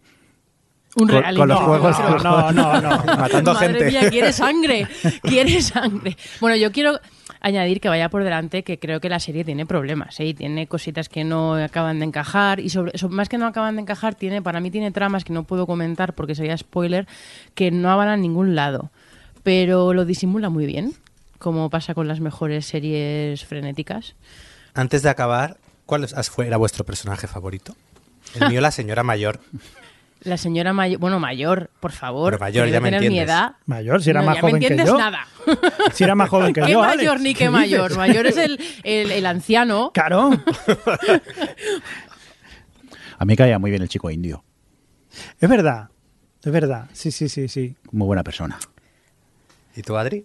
Un 1.01 1.09
Con- 1.09 1.09
reality. 1.09 1.37
con 1.39 1.49
los 1.49 1.61
No, 1.61 1.67
juegos- 1.67 1.99
no, 2.25 2.53
no, 2.53 2.53
no, 2.53 2.81
no. 2.81 3.05
matando 3.19 3.55
Madre 3.55 3.69
gente. 3.69 3.85
mía, 3.87 4.11
quiere 4.11 4.33
sangre, 4.33 4.87
quiere 5.23 5.63
sangre. 5.63 6.17
Bueno, 6.41 6.57
yo 6.57 6.73
quiero 6.73 6.99
añadir 7.41 7.81
que 7.81 7.89
vaya 7.89 8.09
por 8.09 8.25
delante 8.25 8.65
que 8.65 8.79
creo 8.81 9.01
que 9.01 9.09
la 9.09 9.21
serie 9.21 9.45
tiene 9.45 9.65
problemas, 9.65 10.19
¿eh? 10.19 10.27
Y 10.27 10.35
tiene 10.35 10.67
cositas 10.67 11.09
que 11.09 11.23
no 11.23 11.55
acaban 11.55 12.01
de 12.01 12.07
encajar 12.07 12.59
y 12.59 12.69
sobre, 12.71 12.99
so- 12.99 13.09
más 13.09 13.29
que 13.29 13.39
no 13.39 13.47
acaban 13.47 13.77
de 13.77 13.83
encajar, 13.83 14.17
tiene 14.17 14.43
para 14.43 14.59
mí 14.61 14.71
tiene 14.73 14.91
tramas 14.91 15.23
que 15.25 15.33
no 15.33 15.45
puedo 15.45 15.67
comentar 15.67 16.15
porque 16.15 16.35
sería 16.35 16.57
spoiler 16.59 17.07
que 17.55 17.71
no 17.71 17.97
van 17.97 18.09
a 18.09 18.17
ningún 18.17 18.57
lado, 18.57 18.91
pero 19.45 19.95
lo 19.95 20.05
disimula 20.05 20.49
muy 20.49 20.67
bien, 20.67 20.95
como 21.39 21.71
pasa 21.71 21.95
con 21.95 22.09
las 22.09 22.19
mejores 22.19 22.67
series 22.67 23.45
frenéticas. 23.45 24.17
Antes 24.75 25.03
de 25.05 25.11
acabar, 25.11 25.59
¿cuál 25.87 26.09
era 26.45 26.57
vuestro 26.57 26.85
personaje 26.85 27.29
favorito? 27.29 27.77
El 28.35 28.49
mío, 28.49 28.61
la 28.61 28.73
señora 28.73 29.05
mayor. 29.05 29.39
La 30.21 30.37
señora 30.37 30.73
mayor, 30.73 30.99
bueno, 31.01 31.21
mayor, 31.21 31.71
por 31.81 31.93
favor, 31.93 32.33
Pero 32.33 32.41
mayor, 32.41 32.69
ya 32.69 32.81
me 32.81 32.89
tener 32.89 33.01
mi 33.03 33.07
entiendes. 33.07 33.29
edad. 33.35 33.53
Mayor, 33.67 34.03
si 34.03 34.11
era 34.11 34.21
No, 34.21 34.27
más 34.27 34.35
ya 34.37 34.41
joven 34.41 34.55
me 34.55 34.61
que 34.61 34.67
entiendes 34.67 34.89
yo. 34.89 34.99
nada. 34.99 35.27
Si 35.95 36.05
era 36.05 36.15
más 36.15 36.29
joven 36.29 36.53
que 36.53 36.61
¿Qué 36.67 36.73
yo, 36.73 36.81
mayor 36.81 37.11
Alex? 37.13 37.23
ni 37.23 37.35
¿Qué 37.35 37.45
qué 37.45 37.51
mayor? 37.51 37.83
dices? 37.91 37.97
Mayor 37.99 38.27
es 38.27 38.37
el, 38.37 38.61
el, 38.83 39.11
el 39.13 39.27
anciano. 39.27 39.91
Claro. 39.95 40.31
A 43.19 43.25
mí 43.25 43.37
caía 43.37 43.59
muy 43.59 43.71
bien 43.71 43.83
el 43.83 43.89
chico 43.89 44.11
indio. 44.11 44.45
Es 45.41 45.49
verdad. 45.49 45.89
Es 46.43 46.53
verdad. 46.53 46.89
Sí, 46.93 47.11
sí, 47.11 47.29
sí, 47.29 47.49
sí. 47.49 47.77
Muy 47.91 48.07
buena 48.07 48.23
persona. 48.23 48.59
¿Y 49.75 49.83
tú, 49.83 49.97
Adri? 49.97 50.25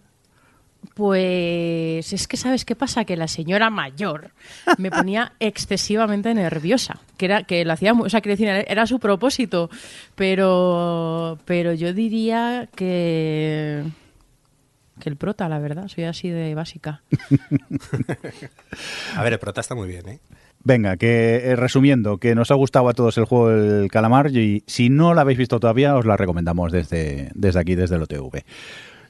Pues 0.93 2.13
es 2.13 2.27
que 2.27 2.37
sabes 2.37 2.65
qué 2.65 2.75
pasa 2.75 3.05
que 3.05 3.17
la 3.17 3.27
señora 3.27 3.69
mayor 3.69 4.31
me 4.77 4.91
ponía 4.91 5.33
excesivamente 5.39 6.33
nerviosa, 6.33 6.99
que 7.17 7.25
era 7.25 7.43
que 7.43 7.65
lo 7.65 7.73
hacía, 7.73 7.93
o 7.93 8.09
sea, 8.09 8.21
quiero 8.21 8.37
decir, 8.37 8.65
era 8.67 8.85
su 8.85 8.99
propósito, 8.99 9.69
pero 10.15 11.39
pero 11.45 11.73
yo 11.73 11.93
diría 11.93 12.69
que 12.75 13.83
que 14.99 15.09
el 15.09 15.15
prota, 15.15 15.49
la 15.49 15.59
verdad, 15.59 15.87
soy 15.87 16.03
así 16.03 16.29
de 16.29 16.53
básica. 16.53 17.01
A 19.15 19.23
ver, 19.23 19.33
el 19.33 19.39
prota 19.39 19.61
está 19.61 19.75
muy 19.75 19.87
bien, 19.87 20.07
¿eh? 20.07 20.19
Venga, 20.63 20.95
que 20.95 21.35
eh, 21.35 21.55
resumiendo, 21.57 22.19
que 22.19 22.35
nos 22.35 22.49
ha 22.49 22.55
gustado 22.55 22.87
a 22.87 22.93
todos 22.93 23.17
el 23.17 23.25
juego 23.25 23.49
del 23.49 23.91
calamar 23.91 24.31
y 24.31 24.63
si 24.65 24.89
no 24.89 25.13
la 25.13 25.21
habéis 25.21 25.37
visto 25.37 25.59
todavía, 25.59 25.97
os 25.97 26.05
la 26.05 26.15
recomendamos 26.15 26.71
desde, 26.71 27.31
desde 27.35 27.59
aquí, 27.59 27.75
desde 27.75 27.97
el 27.97 28.03
OTV. 28.03 28.43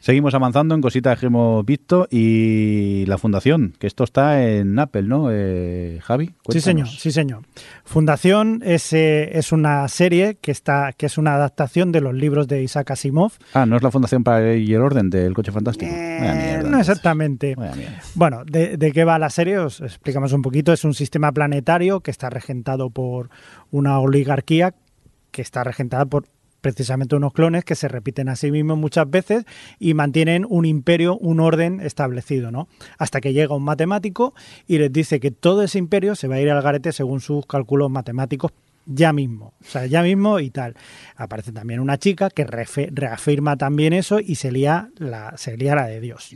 Seguimos 0.03 0.33
avanzando 0.33 0.75
en 0.75 0.81
cositas 0.81 1.17
que 1.17 1.27
hemos 1.27 1.65
visto 1.65 2.09
y 2.11 3.05
la 3.07 3.17
fundación, 3.17 3.73
que 3.79 3.87
esto 3.87 4.03
está 4.03 4.45
en 4.45 4.77
Apple, 4.77 5.03
¿no? 5.03 5.29
Eh, 5.31 5.99
Javi, 6.03 6.33
Sí, 6.49 6.59
señor, 6.59 6.89
sí, 6.89 7.09
señor. 7.09 7.43
Fundación 7.85 8.61
es, 8.65 8.91
eh, 8.91 9.37
es 9.37 9.53
una 9.53 9.87
serie 9.87 10.35
que 10.41 10.51
está 10.51 10.91
que 10.91 11.05
es 11.05 11.17
una 11.17 11.35
adaptación 11.35 11.93
de 11.93 12.01
los 12.01 12.13
libros 12.13 12.49
de 12.49 12.61
Isaac 12.61 12.91
Asimov. 12.91 13.31
Ah, 13.53 13.65
¿no 13.65 13.77
es 13.77 13.81
la 13.81 13.91
fundación 13.91 14.25
para 14.25 14.51
el 14.51 14.69
y 14.69 14.73
el 14.73 14.81
orden 14.81 15.09
del 15.09 15.33
coche 15.33 15.53
fantástico? 15.53 15.89
Eh, 15.89 16.19
mierda, 16.19 16.69
no 16.69 16.79
exactamente. 16.81 17.55
Bueno, 18.13 18.43
de, 18.43 18.75
de 18.75 18.91
qué 18.91 19.05
va 19.05 19.17
la 19.17 19.29
serie? 19.29 19.57
Os 19.57 19.79
explicamos 19.79 20.33
un 20.33 20.41
poquito. 20.41 20.73
Es 20.73 20.83
un 20.83 20.93
sistema 20.93 21.31
planetario 21.31 22.01
que 22.01 22.11
está 22.11 22.29
regentado 22.29 22.89
por 22.89 23.29
una 23.71 23.99
oligarquía 23.99 24.75
que 25.31 25.41
está 25.41 25.63
regentada 25.63 26.05
por 26.05 26.25
precisamente 26.63 27.17
unos 27.17 27.33
clones 27.33 27.65
que 27.65 27.75
se 27.75 27.89
repiten 27.89 28.29
a 28.29 28.37
sí 28.37 28.49
mismos 28.49 28.77
muchas 28.77 29.07
veces 29.07 29.43
y 29.79 29.93
mantienen 29.93 30.47
un 30.49 30.65
imperio, 30.65 31.17
un 31.17 31.41
orden 31.41 31.81
establecido, 31.81 32.51
¿no? 32.51 32.69
Hasta 32.97 33.19
que 33.19 33.33
llega 33.33 33.53
un 33.53 33.63
matemático 33.63 34.33
y 34.65 34.77
les 34.77 34.91
dice 34.91 35.19
que 35.19 35.29
todo 35.29 35.61
ese 35.61 35.77
imperio 35.77 36.15
se 36.15 36.29
va 36.29 36.35
a 36.35 36.41
ir 36.41 36.49
al 36.49 36.61
garete 36.61 36.93
según 36.93 37.19
sus 37.19 37.45
cálculos 37.45 37.91
matemáticos 37.91 38.53
ya 38.85 39.13
mismo, 39.13 39.53
o 39.61 39.65
sea, 39.65 39.85
ya 39.85 40.01
mismo 40.03 40.39
y 40.39 40.49
tal. 40.49 40.75
Aparece 41.17 41.51
también 41.51 41.81
una 41.81 41.97
chica 41.97 42.29
que 42.29 42.45
reafirma 42.45 43.57
también 43.57 43.91
eso 43.91 44.19
y 44.19 44.35
se 44.35 44.51
lía 44.51 44.89
la, 44.97 45.37
se 45.37 45.57
lía 45.57 45.75
la 45.75 45.87
de 45.87 45.99
Dios. 45.99 46.35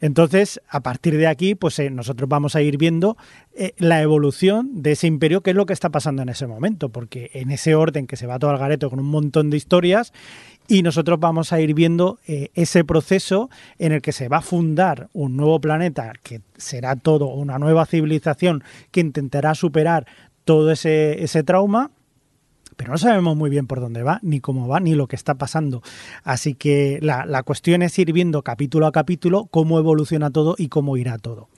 Entonces, 0.00 0.60
a 0.68 0.80
partir 0.80 1.16
de 1.16 1.26
aquí, 1.26 1.54
pues 1.54 1.78
eh, 1.78 1.90
nosotros 1.90 2.28
vamos 2.28 2.56
a 2.56 2.62
ir 2.62 2.78
viendo 2.78 3.16
eh, 3.52 3.74
la 3.78 4.00
evolución 4.00 4.82
de 4.82 4.92
ese 4.92 5.06
imperio, 5.06 5.42
qué 5.42 5.50
es 5.50 5.56
lo 5.56 5.66
que 5.66 5.74
está 5.74 5.90
pasando 5.90 6.22
en 6.22 6.30
ese 6.30 6.46
momento, 6.46 6.88
porque 6.88 7.30
en 7.34 7.50
ese 7.50 7.74
orden 7.74 8.06
que 8.06 8.16
se 8.16 8.26
va 8.26 8.38
todo 8.38 8.50
al 8.50 8.58
gareto 8.58 8.88
con 8.88 8.98
un 8.98 9.06
montón 9.06 9.50
de 9.50 9.58
historias, 9.58 10.12
y 10.68 10.82
nosotros 10.82 11.18
vamos 11.18 11.52
a 11.52 11.60
ir 11.60 11.74
viendo 11.74 12.18
eh, 12.26 12.50
ese 12.54 12.84
proceso 12.84 13.50
en 13.78 13.92
el 13.92 14.00
que 14.00 14.12
se 14.12 14.28
va 14.28 14.38
a 14.38 14.42
fundar 14.42 15.08
un 15.12 15.36
nuevo 15.36 15.60
planeta, 15.60 16.12
que 16.22 16.40
será 16.56 16.96
todo 16.96 17.26
una 17.26 17.58
nueva 17.58 17.84
civilización 17.86 18.62
que 18.92 19.00
intentará 19.00 19.54
superar 19.54 20.06
todo 20.44 20.70
ese, 20.70 21.22
ese 21.22 21.42
trauma 21.42 21.90
pero 22.80 22.92
no 22.92 22.96
sabemos 22.98 23.36
muy 23.36 23.50
bien 23.50 23.66
por 23.66 23.78
dónde 23.78 24.02
va, 24.02 24.20
ni 24.22 24.40
cómo 24.40 24.66
va, 24.66 24.80
ni 24.80 24.94
lo 24.94 25.06
que 25.06 25.14
está 25.14 25.34
pasando. 25.34 25.82
Así 26.24 26.54
que 26.54 26.98
la, 27.02 27.26
la 27.26 27.42
cuestión 27.42 27.82
es 27.82 27.98
ir 27.98 28.10
viendo 28.14 28.40
capítulo 28.40 28.86
a 28.86 28.90
capítulo 28.90 29.48
cómo 29.50 29.78
evoluciona 29.78 30.30
todo 30.30 30.54
y 30.56 30.68
cómo 30.68 30.96
irá 30.96 31.18
todo. 31.18 31.50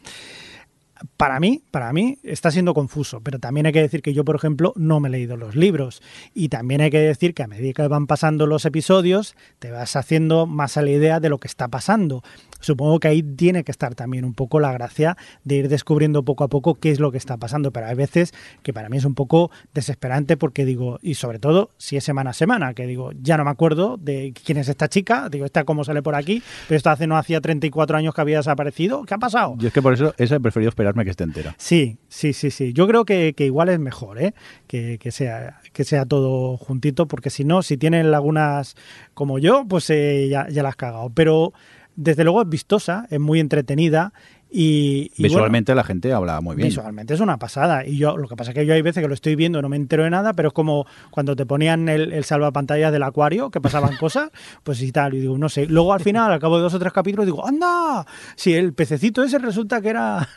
Para 1.17 1.41
mí, 1.41 1.62
para 1.71 1.93
mí 1.93 2.19
está 2.23 2.51
siendo 2.51 2.75
confuso, 2.75 3.21
pero 3.21 3.38
también 3.38 3.67
hay 3.67 3.73
que 3.73 3.83
decir 3.83 4.03
que 4.03 4.15
yo, 4.15 4.25
por 4.25 4.37
ejemplo, 4.37 4.73
no 4.77 5.01
me 5.01 5.09
he 5.09 5.12
leído 5.12 5.37
los 5.37 5.57
libros 5.57 6.03
y 6.35 6.49
también 6.49 6.81
hay 6.81 6.91
que 6.91 6.99
decir 6.99 7.35
que 7.35 7.43
a 7.43 7.47
medida 7.47 7.73
que 7.73 7.88
van 7.88 8.07
pasando 8.07 8.47
los 8.47 8.65
episodios 8.65 9.37
te 9.59 9.71
vas 9.71 9.97
haciendo 9.97 10.47
más 10.47 10.77
a 10.77 10.83
la 10.83 10.91
idea 10.91 11.21
de 11.21 11.29
lo 11.29 11.38
que 11.38 11.49
está 11.49 11.69
pasando. 11.69 12.23
Supongo 12.61 13.01
que 13.01 13.09
ahí 13.09 13.23
tiene 13.23 13.65
que 13.65 13.73
estar 13.73 13.95
también 13.95 14.25
un 14.25 14.35
poco 14.35 14.61
la 14.61 14.73
gracia 14.73 15.17
de 15.45 15.57
ir 15.57 15.69
descubriendo 15.69 16.25
poco 16.25 16.45
a 16.45 16.49
poco 16.49 16.75
qué 16.77 16.91
es 16.91 17.01
lo 17.01 17.11
que 17.11 17.19
está 17.19 17.37
pasando, 17.37 17.73
pero 17.73 17.87
hay 17.87 17.95
veces 17.95 18.33
que 18.62 18.73
para 18.73 18.88
mí 18.88 18.99
es 18.99 19.05
un 19.05 19.15
poco 19.15 19.51
desesperante 19.75 20.37
porque 20.37 20.65
digo, 20.65 20.99
y 21.03 21.15
sobre 21.15 21.38
todo 21.38 21.71
si 21.79 21.97
es 21.97 22.05
semana 22.05 22.31
a 22.31 22.35
semana, 22.35 22.75
que 22.75 22.87
digo, 22.87 23.11
ya 23.21 23.37
no 23.37 23.45
me 23.45 23.51
acuerdo 23.51 23.97
de 23.97 24.33
quién 24.45 24.59
es 24.59 24.69
esta 24.69 24.88
chica, 24.88 25.29
digo, 25.29 25.45
esta 25.45 25.65
cómo 25.65 25.85
sale 25.85 26.03
por 26.03 26.15
aquí, 26.15 26.43
pero 26.69 26.77
esto 26.77 26.91
hace 26.91 27.07
no 27.07 27.17
hacía 27.17 27.41
34 27.41 27.97
años 27.97 28.15
que 28.15 28.21
había 28.21 28.37
desaparecido, 28.37 29.05
¿qué 29.05 29.15
ha 29.15 29.19
pasado? 29.19 29.55
Yo 29.59 29.69
es 29.69 29.75
que 29.75 29.83
por 29.83 29.95
eso 29.95 30.15
he 30.19 30.41
preferido 30.41 30.69
esperarme 30.69 30.91
que 31.05 31.11
esté 31.11 31.24
entera. 31.24 31.55
Sí, 31.59 31.98
sí, 32.09 32.33
sí, 32.33 32.50
sí. 32.50 32.72
Yo 32.72 32.87
creo 32.87 33.05
que, 33.05 33.35
que 33.35 33.46
igual 33.46 33.68
es 33.68 33.78
mejor, 33.78 34.20
¿eh? 34.20 34.35
Que, 34.66 34.98
que 34.98 35.11
sea, 35.11 35.61
que 35.72 35.85
sea 35.85 36.05
todo 36.07 36.57
juntito, 36.57 37.07
porque 37.07 37.31
si 37.31 37.44
no, 37.44 37.62
si 37.62 37.76
tienen 37.76 38.11
lagunas 38.11 38.76
como 39.14 39.38
yo, 39.38 39.64
pues 39.68 39.88
eh, 39.90 40.28
ya, 40.31 40.48
ya 40.48 40.62
la 40.62 40.70
has 40.70 40.76
cagado. 40.76 41.11
Pero 41.11 41.52
desde 41.96 42.24
luego 42.24 42.42
es 42.42 42.48
vistosa, 42.48 43.07
es 43.11 43.20
muy 43.20 43.40
entretenida 43.40 44.12
y, 44.55 45.11
y 45.17 45.23
bueno, 45.23 45.35
Visualmente 45.35 45.75
la 45.75 45.83
gente 45.83 46.12
habla 46.12 46.41
muy 46.43 46.57
bien. 46.57 46.69
Visualmente 46.69 47.15
es 47.15 47.21
una 47.21 47.38
pasada. 47.38 47.87
Y 47.87 47.97
yo, 47.97 48.19
lo 48.19 48.29
que 48.29 48.37
pasa 48.37 48.51
es 48.51 48.55
que 48.55 48.67
yo 48.67 48.75
hay 48.75 48.83
veces 48.83 49.03
que 49.03 49.09
lo 49.09 49.15
estoy 49.15 49.35
viendo, 49.35 49.62
no 49.62 49.71
me 49.71 49.77
entero 49.77 50.05
de 50.05 50.11
nada, 50.11 50.35
pero 50.35 50.49
es 50.49 50.55
como 50.55 50.87
cuando 51.11 51.35
te 51.35 51.47
ponían 51.47 51.88
el, 51.88 52.12
el 52.12 52.25
salvapantallas 52.25 52.93
del 52.93 53.03
acuario, 53.03 53.51
que 53.51 53.62
pasaban 53.62 53.97
cosas, 54.01 54.31
pues 54.62 54.83
y 54.83 54.93
tal. 54.93 55.15
Y 55.15 55.21
digo, 55.21 55.38
no 55.38 55.49
sé. 55.49 55.67
Luego 55.67 55.95
al 55.95 56.01
final, 56.01 56.31
al 56.31 56.38
cabo 56.38 56.59
de 56.59 56.65
dos 56.65 56.75
o 56.75 56.79
tres 56.79 56.93
capítulos, 56.93 57.25
digo, 57.25 57.47
¡anda! 57.47 58.07
Sí, 58.37 58.53
el 58.53 58.75
pececito 58.75 59.23
ese 59.25 59.38
resulta 59.38 59.81
que 59.81 59.88
era. 59.88 60.29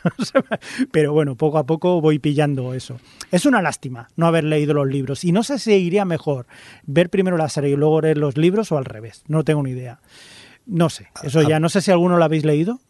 pero 0.90 1.12
bueno, 1.12 1.36
poco 1.36 1.58
a 1.58 1.66
poco 1.66 2.00
voy 2.00 2.18
pillando 2.18 2.72
eso. 2.72 2.98
Es 3.30 3.44
una 3.44 3.60
lástima 3.60 4.08
no 4.16 4.26
haber 4.26 4.44
leído 4.44 4.72
los 4.72 4.86
libros. 4.86 5.24
Y 5.24 5.32
no 5.32 5.42
sé 5.42 5.58
si 5.58 5.74
iría 5.74 6.06
mejor 6.06 6.46
ver 6.86 7.10
primero 7.10 7.36
la 7.36 7.50
serie 7.50 7.70
y 7.70 7.76
luego 7.76 8.00
leer 8.00 8.16
los 8.16 8.38
libros 8.38 8.72
o 8.72 8.78
al 8.78 8.86
revés. 8.86 9.24
No 9.28 9.44
tengo 9.44 9.62
ni 9.62 9.72
idea. 9.72 10.00
No 10.64 10.88
sé. 10.88 11.08
Eso 11.22 11.42
ya, 11.42 11.60
no 11.60 11.68
sé 11.68 11.80
si 11.80 11.90
alguno 11.90 12.16
lo 12.16 12.24
habéis 12.24 12.44
leído. 12.44 12.80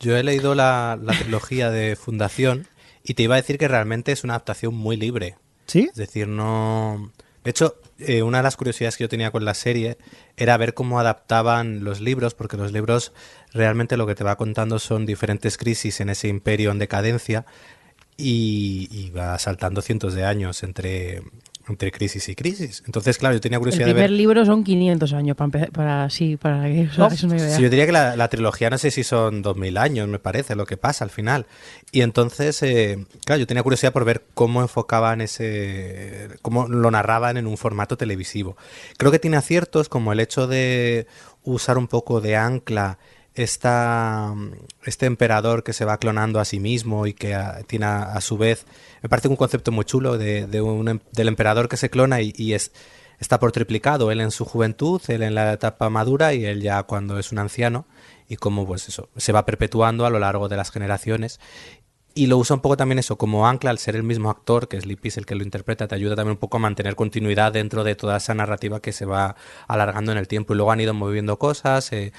Yo 0.00 0.16
he 0.16 0.22
leído 0.22 0.54
la, 0.54 0.98
la 1.02 1.12
trilogía 1.18 1.70
de 1.70 1.96
Fundación 1.96 2.68
y 3.02 3.14
te 3.14 3.24
iba 3.24 3.34
a 3.34 3.40
decir 3.40 3.58
que 3.58 3.68
realmente 3.68 4.12
es 4.12 4.24
una 4.24 4.34
adaptación 4.34 4.74
muy 4.74 4.96
libre. 4.96 5.36
¿Sí? 5.66 5.88
Es 5.90 5.96
decir, 5.96 6.28
no... 6.28 7.12
De 7.44 7.50
hecho, 7.50 7.76
eh, 7.98 8.22
una 8.22 8.38
de 8.38 8.42
las 8.42 8.56
curiosidades 8.56 8.96
que 8.96 9.04
yo 9.04 9.08
tenía 9.08 9.30
con 9.30 9.44
la 9.44 9.54
serie 9.54 9.96
era 10.36 10.56
ver 10.56 10.74
cómo 10.74 11.00
adaptaban 11.00 11.82
los 11.82 12.00
libros, 12.00 12.34
porque 12.34 12.56
los 12.56 12.72
libros 12.72 13.12
realmente 13.52 13.96
lo 13.96 14.06
que 14.06 14.14
te 14.14 14.24
va 14.24 14.36
contando 14.36 14.78
son 14.78 15.06
diferentes 15.06 15.56
crisis 15.56 16.00
en 16.00 16.10
ese 16.10 16.28
imperio 16.28 16.70
en 16.70 16.78
decadencia 16.78 17.46
y, 18.16 18.88
y 18.90 19.10
va 19.10 19.38
saltando 19.38 19.80
cientos 19.80 20.14
de 20.14 20.24
años 20.24 20.62
entre, 20.62 21.22
entre 21.68 21.90
crisis 21.92 22.28
y 22.28 22.34
crisis. 22.34 22.82
Entonces, 22.86 23.18
claro, 23.18 23.34
yo 23.34 23.40
tenía 23.40 23.56
El 23.56 23.60
curiosidad 23.60 23.86
de 23.86 23.92
primer 23.92 24.10
ver... 24.10 24.16
libro 24.18 24.44
son 24.44 24.64
500 24.64 25.12
años, 25.12 25.36
para, 25.36 25.66
para 25.66 26.10
sí, 26.10 26.36
para 26.36 26.64
que 26.64 26.88
os 26.90 26.98
hagáis 26.98 27.22
una 27.24 27.36
idea. 27.36 27.56
Sí, 27.56 27.62
yo 27.62 27.70
diría 27.70 27.86
que 27.86 27.92
la, 27.92 28.16
la 28.16 28.28
trilogía 28.28 28.70
no 28.70 28.78
sé 28.78 28.90
si 28.90 29.04
son 29.04 29.42
2000 29.42 29.76
años, 29.78 30.08
me 30.08 30.18
parece, 30.18 30.54
lo 30.54 30.66
que 30.66 30.76
pasa 30.76 31.04
al 31.04 31.10
final. 31.10 31.46
Y 31.92 32.02
entonces, 32.02 32.62
eh, 32.62 33.04
claro, 33.24 33.40
yo 33.40 33.46
tenía 33.46 33.62
curiosidad 33.62 33.92
por 33.92 34.04
ver 34.04 34.24
cómo 34.34 34.60
enfocaban 34.62 35.20
ese. 35.20 36.28
cómo 36.42 36.68
lo 36.68 36.90
narraban 36.90 37.36
en 37.36 37.46
un 37.46 37.56
formato 37.56 37.96
televisivo. 37.96 38.56
Creo 38.96 39.10
que 39.12 39.18
tiene 39.18 39.36
aciertos 39.36 39.88
como 39.88 40.12
el 40.12 40.20
hecho 40.20 40.46
de 40.46 41.06
usar 41.44 41.78
un 41.78 41.88
poco 41.88 42.20
de 42.20 42.36
ancla 42.36 42.98
este 43.42 45.06
emperador 45.06 45.62
que 45.62 45.72
se 45.72 45.84
va 45.84 45.98
clonando 45.98 46.40
a 46.40 46.44
sí 46.44 46.60
mismo 46.60 47.06
y 47.06 47.14
que 47.14 47.36
tiene 47.66 47.86
a, 47.86 48.20
su 48.20 48.36
vez, 48.36 48.66
me 49.02 49.08
parece 49.08 49.28
un 49.28 49.36
concepto 49.36 49.72
muy 49.72 49.84
chulo 49.84 50.18
de, 50.18 50.40
em- 50.40 51.00
del 51.12 51.28
emperador 51.28 51.68
que 51.68 51.76
se 51.76 51.90
clona 51.90 52.20
y, 52.20 52.52
es, 52.52 52.72
está 53.20 53.38
por 53.38 53.52
triplicado, 53.52 54.10
él 54.10 54.20
en 54.20 54.30
su 54.30 54.44
juventud, 54.44 55.00
él 55.08 55.22
en 55.22 55.34
la 55.34 55.52
etapa 55.52 55.88
madura 55.88 56.34
y 56.34 56.44
él 56.44 56.62
ya 56.62 56.82
cuando 56.82 57.18
es 57.18 57.32
un 57.32 57.38
anciano 57.38 57.86
y 58.28 58.36
cómo 58.36 58.66
pues 58.66 58.88
eso 58.88 59.08
se 59.16 59.32
va 59.32 59.46
perpetuando 59.46 60.04
a 60.04 60.10
lo 60.10 60.18
largo 60.18 60.48
de 60.48 60.56
las 60.56 60.70
generaciones. 60.70 61.40
Y 62.14 62.26
lo 62.26 62.36
usa 62.36 62.56
un 62.56 62.62
poco 62.62 62.76
también 62.76 62.98
eso 62.98 63.16
como 63.16 63.46
ancla 63.46 63.70
al 63.70 63.78
ser 63.78 63.94
el 63.94 64.02
mismo 64.02 64.28
actor 64.28 64.66
que 64.66 64.76
es 64.76 64.86
Lipis 64.86 65.18
el 65.18 65.26
que 65.26 65.36
lo 65.36 65.44
interpreta 65.44 65.86
te 65.86 65.94
ayuda 65.94 66.16
también 66.16 66.32
un 66.32 66.38
poco 66.38 66.56
a 66.56 66.60
mantener 66.60 66.96
continuidad 66.96 67.52
dentro 67.52 67.84
de 67.84 67.94
toda 67.94 68.16
esa 68.16 68.34
narrativa 68.34 68.80
que 68.80 68.90
se 68.90 69.04
va 69.04 69.36
alargando 69.68 70.10
en 70.10 70.18
el 70.18 70.26
tiempo. 70.26 70.52
Y 70.52 70.56
luego 70.56 70.72
han 70.72 70.80
ido 70.80 70.94
moviendo 70.94 71.38
cosas 71.38 71.92
eh, 71.92 72.12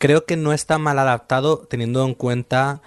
creo 0.00 0.24
que 0.24 0.36
no 0.36 0.54
está 0.54 0.78
mal 0.78 0.98
adaptado 0.98 1.58
teniendo 1.68 2.04
en 2.04 2.14
cuenta 2.14 2.80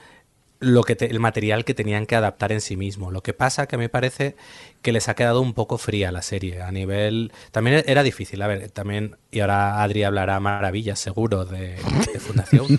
lo 0.63 0.83
que 0.83 0.95
te- 0.95 1.05
el 1.11 1.19
material 1.19 1.65
que 1.65 1.73
tenían 1.73 2.05
que 2.05 2.15
adaptar 2.15 2.51
en 2.51 2.61
sí 2.61 2.77
mismo. 2.77 3.11
Lo 3.11 3.21
que 3.21 3.33
pasa 3.33 3.67
que 3.67 3.77
me 3.77 3.89
parece 3.89 4.35
que 4.81 4.91
les 4.91 5.07
ha 5.09 5.15
quedado 5.15 5.41
un 5.41 5.53
poco 5.53 5.77
fría 5.77 6.11
la 6.11 6.21
serie 6.21 6.61
a 6.61 6.71
nivel 6.71 7.31
también 7.51 7.83
era 7.87 8.03
difícil, 8.03 8.41
a 8.41 8.47
ver, 8.47 8.69
también 8.69 9.15
y 9.31 9.39
ahora 9.39 9.81
Adri 9.81 10.03
hablará 10.03 10.39
maravillas 10.41 10.99
seguro 10.99 11.45
de, 11.45 11.75
de 12.11 12.19
Fundación, 12.19 12.65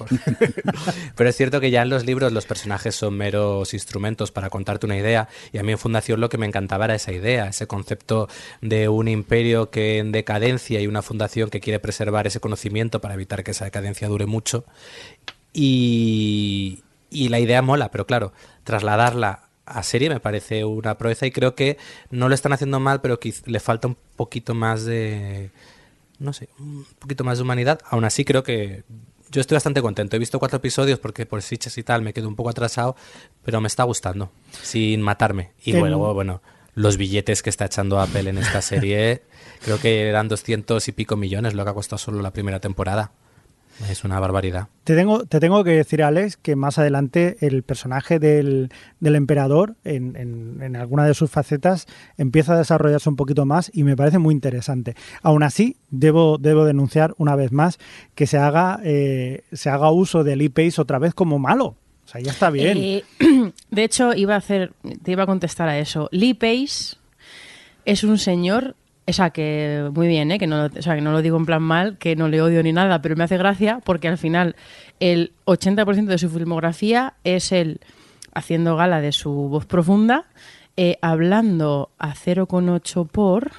pero 1.17 1.31
es 1.31 1.37
cierto 1.37 1.61
que 1.61 1.71
ya 1.71 1.83
en 1.83 1.89
los 1.89 2.05
libros 2.05 2.33
los 2.33 2.45
personajes 2.47 2.95
son 2.95 3.15
meros 3.17 3.73
instrumentos 3.73 4.33
para 4.33 4.51
contarte 4.51 4.85
una 4.87 4.99
idea 4.99 5.29
y 5.53 5.59
a 5.59 5.63
mí 5.63 5.73
en 5.73 5.79
Fundación 5.79 6.21
lo 6.21 6.29
que 6.29 6.37
me 6.39 6.47
encantaba 6.47 6.85
era 6.85 6.95
esa 6.95 7.13
idea, 7.13 7.49
ese 7.49 7.67
concepto 7.67 8.29
de 8.61 8.89
un 8.89 9.09
imperio 9.09 9.71
que 9.71 9.99
en 9.99 10.13
decadencia 10.13 10.81
y 10.81 10.87
una 10.87 11.01
fundación 11.03 11.49
que 11.49 11.61
quiere 11.61 11.79
preservar 11.81 12.27
ese 12.27 12.41
conocimiento 12.41 13.01
para 13.01 13.15
evitar 13.15 13.45
que 13.45 13.53
esa 13.53 13.65
decadencia 13.65 14.09
dure 14.09 14.27
mucho 14.27 14.65
y, 15.53 16.83
y 17.15 17.29
la 17.31 17.39
idea 17.41 17.63
mola, 17.63 17.91
pero 17.91 18.07
claro, 18.07 18.33
trasladarla 18.65 19.49
a 19.67 19.83
serie 19.83 20.11
me 20.11 20.21
parece 20.21 20.65
una 20.65 20.99
proeza 20.99 21.25
y 21.27 21.31
creo 21.31 21.55
que 21.55 21.79
no 22.11 22.29
lo 22.29 22.35
están 22.35 22.53
haciendo 22.53 22.81
mal, 22.81 23.01
pero 23.01 23.19
quiz- 23.19 23.47
le 23.47 23.61
falta 23.61 23.89
un 23.89 23.97
poquito 24.17 24.53
más 24.55 24.85
de, 24.85 25.51
no 26.19 26.33
sé, 26.35 26.49
un 26.59 26.85
poquito 26.99 27.25
más 27.25 27.39
de 27.39 27.43
humanidad. 27.45 27.81
Aún 27.89 28.05
así 28.05 28.25
creo 28.27 28.43
que 28.43 28.83
yo 29.31 29.41
estoy 29.41 29.57
bastante 29.57 29.81
contento. 29.81 30.17
He 30.17 30.19
visto 30.19 30.39
cuatro 30.39 30.59
episodios 30.59 30.99
porque 30.99 31.25
por 31.25 31.41
fichas 31.41 31.79
y 31.79 31.83
tal 31.83 32.03
me 32.03 32.13
quedo 32.13 32.29
un 32.29 32.37
poco 32.37 32.51
atrasado, 32.51 32.95
pero 33.45 33.61
me 33.63 33.69
está 33.69 33.85
gustando, 33.85 34.31
sin 34.63 35.01
matarme. 35.01 35.53
Y 35.65 35.73
En- 35.73 35.81
luego, 35.81 36.13
bueno, 36.13 36.43
los 36.75 36.97
billetes 36.99 37.43
que 37.43 37.49
está 37.51 37.65
echando 37.65 38.01
Apple 38.01 38.29
en 38.29 38.37
esta 38.39 38.61
serie, 38.61 39.23
creo 39.65 39.79
que 39.81 40.09
eran 40.09 40.29
200 40.29 40.87
y 40.89 40.93
pico 40.93 41.17
millones 41.17 41.55
lo 41.55 41.65
que 41.65 41.71
ha 41.71 41.75
costado 41.75 41.99
solo 41.99 42.21
la 42.21 42.33
primera 42.33 42.61
temporada. 42.61 43.13
Es 43.91 44.05
una 44.05 44.21
barbaridad. 44.21 44.69
Te 44.85 44.95
tengo, 44.95 45.27
te 45.27 45.41
tengo 45.41 45.65
que 45.65 45.71
decir, 45.71 46.03
Alex, 46.03 46.37
que 46.37 46.55
más 46.57 46.79
adelante 46.79 47.37
el 47.41 47.63
personaje 47.65 48.19
del, 48.19 48.71
del 49.01 49.17
emperador, 49.17 49.75
en, 49.85 50.15
en- 50.17 50.63
en 50.63 50.77
alguna 50.77 51.05
de 51.07 51.15
sus 51.15 51.31
facetas, 51.31 51.87
empieza 52.17 52.55
a 52.55 52.59
desarrollarse 52.59 53.09
un 53.09 53.17
poquito 53.17 53.47
más 53.47 53.71
y 53.75 53.83
me 53.83 53.97
parece 53.97 54.19
muy 54.19 54.33
interesante. 54.35 54.95
Aún 55.23 55.43
así, 55.43 55.77
debo, 55.91 56.39
debo 56.39 56.65
denunciar 56.65 57.15
una 57.19 57.35
vez 57.37 57.51
más 57.53 57.79
que 58.15 58.27
se 58.27 58.39
haga, 58.39 58.79
eh, 58.85 59.43
se 59.53 59.71
haga 59.71 59.91
uso 59.91 60.23
del 60.25 60.41
e-Pace 60.43 60.81
otra 60.81 60.99
vez 60.99 61.15
como 61.15 61.39
malo. 61.39 61.77
O 62.05 62.09
sea, 62.09 62.21
ya 62.21 62.31
está 62.33 62.51
bien. 62.51 62.77
Eh, 62.79 63.05
de 63.71 63.85
hecho, 63.85 64.15
iba 64.15 64.35
a 64.35 64.39
hacer, 64.39 64.73
te 65.03 65.13
iba 65.13 65.25
a 65.25 65.27
contestar 65.27 65.69
a 65.69 65.79
eso. 65.79 66.09
Lee 66.13 66.35
Pace 66.35 66.97
es 67.87 68.05
un 68.05 68.19
señor, 68.19 68.77
o 69.07 69.13
sea, 69.13 69.31
que 69.31 69.91
muy 69.95 70.09
bien, 70.09 70.31
¿eh? 70.33 70.39
que, 70.39 70.47
no, 70.47 70.67
o 70.67 70.83
sea, 70.83 70.95
que 70.95 71.01
no 71.01 71.13
lo 71.13 71.21
digo 71.21 71.37
en 71.37 71.47
plan 71.47 71.63
mal, 71.63 71.99
que 71.99 72.17
no 72.17 72.29
le 72.29 72.41
odio 72.41 72.63
ni 72.63 72.73
nada, 72.73 73.03
pero 73.03 73.17
me 73.17 73.25
hace 73.25 73.37
gracia 73.37 73.81
porque 73.85 74.09
al 74.09 74.19
final 74.19 74.57
el 74.99 75.33
80% 75.45 76.07
de 76.07 76.19
su 76.19 76.31
filmografía 76.31 77.15
es 77.25 77.53
él 77.53 77.81
haciendo 78.33 78.77
gala 78.77 79.01
de 79.01 79.13
su 79.13 79.31
voz 79.31 79.67
profunda, 79.67 80.25
eh, 80.77 80.97
hablando 81.03 81.91
a 81.99 82.15
0,8 82.15 83.07
por 83.07 83.53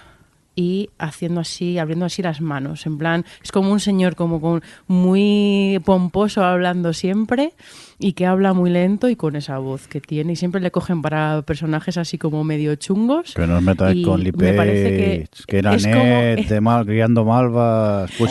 y 0.55 0.89
haciendo 0.97 1.41
así, 1.41 1.77
abriendo 1.77 2.05
así 2.05 2.21
las 2.21 2.41
manos. 2.41 2.86
En 2.86 2.97
plan, 2.97 3.25
es 3.43 3.51
como 3.51 3.71
un 3.71 3.79
señor 3.79 4.15
como 4.15 4.41
con 4.41 4.63
muy 4.88 5.81
pomposo 5.86 6.43
hablando 6.43 6.93
siempre 6.93 7.53
y 7.97 8.13
que 8.13 8.25
habla 8.25 8.53
muy 8.53 8.69
lento 8.69 9.08
y 9.10 9.15
con 9.15 9.36
esa 9.36 9.58
voz 9.58 9.88
que 9.88 10.01
tiene. 10.01 10.34
Y 10.34 10.36
siempre 10.36 10.60
le 10.62 10.69
cogen 10.71 11.01
para 11.01 11.41
personajes 11.43 11.97
así 11.97 12.17
como 12.17 12.43
medio 12.43 12.75
chungos. 12.75 13.34
Que 13.34 13.47
no 13.47 13.58
os 13.58 13.63
metáis 13.63 14.05
con 14.05 14.21
me 14.21 14.31
parece 14.53 14.91
Lipé, 14.91 15.29
que, 15.47 15.58
era 15.58 15.75
es 15.75 15.84
como- 15.84 15.95
net, 15.95 16.47
de 16.47 16.62
mal, 16.62 16.86
criando 16.86 17.23
malvas. 17.23 18.12
Qué 18.12 18.23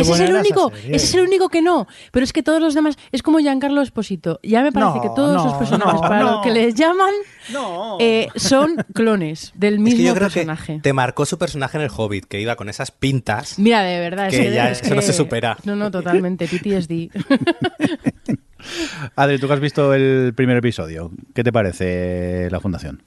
ese 0.00 0.12
es 0.12 0.20
el 0.20 0.34
único, 0.34 0.70
serie. 0.70 0.96
ese 0.96 1.04
es 1.06 1.14
el 1.14 1.20
único 1.22 1.48
que 1.48 1.62
no. 1.62 1.86
Pero 2.12 2.24
es 2.24 2.32
que 2.32 2.42
todos 2.42 2.60
los 2.60 2.74
demás, 2.74 2.96
es 3.12 3.22
como 3.22 3.38
Giancarlo 3.38 3.82
Esposito. 3.82 4.38
Ya 4.42 4.62
me 4.62 4.70
parece 4.72 4.96
No, 4.96 5.02
que 5.02 5.08
todos 5.14 5.36
no, 5.36 5.44
los 5.44 5.54
personajes 5.54 5.94
no, 5.94 6.00
para 6.00 6.20
no. 6.20 6.30
los 6.32 6.42
que 6.42 6.50
les 6.50 6.74
llaman 6.74 7.12
No. 7.52 7.96
eh, 8.00 8.28
son 8.36 8.76
clones 8.92 9.52
del 9.56 9.74
Es 9.74 9.80
mismo 9.80 9.98
que 9.98 10.04
yo 10.04 10.14
creo 10.14 10.28
personaje. 10.28 10.74
que 10.76 10.80
te 10.80 10.92
marcó 10.92 11.26
su 11.26 11.38
personaje 11.38 11.76
en 11.78 11.84
el 11.84 11.90
Hobbit, 11.94 12.26
que 12.26 12.40
iba 12.40 12.56
con 12.56 12.68
esas 12.68 12.90
pintas. 12.90 13.58
Mira, 13.58 13.82
de 13.82 13.98
verdad, 14.00 14.30
Que 14.30 14.48
es 14.48 14.54
ya 14.54 14.70
es 14.70 14.82
eso 14.82 14.94
no 14.94 15.02
se 15.02 15.12
supera. 15.12 15.56
No, 15.64 15.74
no, 15.76 15.90
totalmente, 15.90 16.46
PTSD. 16.46 17.10
Adri, 19.16 19.38
tú 19.38 19.46
que 19.46 19.52
has 19.54 19.60
visto 19.60 19.94
el 19.94 20.32
primer 20.34 20.56
episodio, 20.56 21.10
¿qué 21.34 21.42
te 21.44 21.52
parece 21.52 22.48
la 22.50 22.60
fundación? 22.60 23.02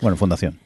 Bueno, 0.00 0.16
fundación. 0.16 0.58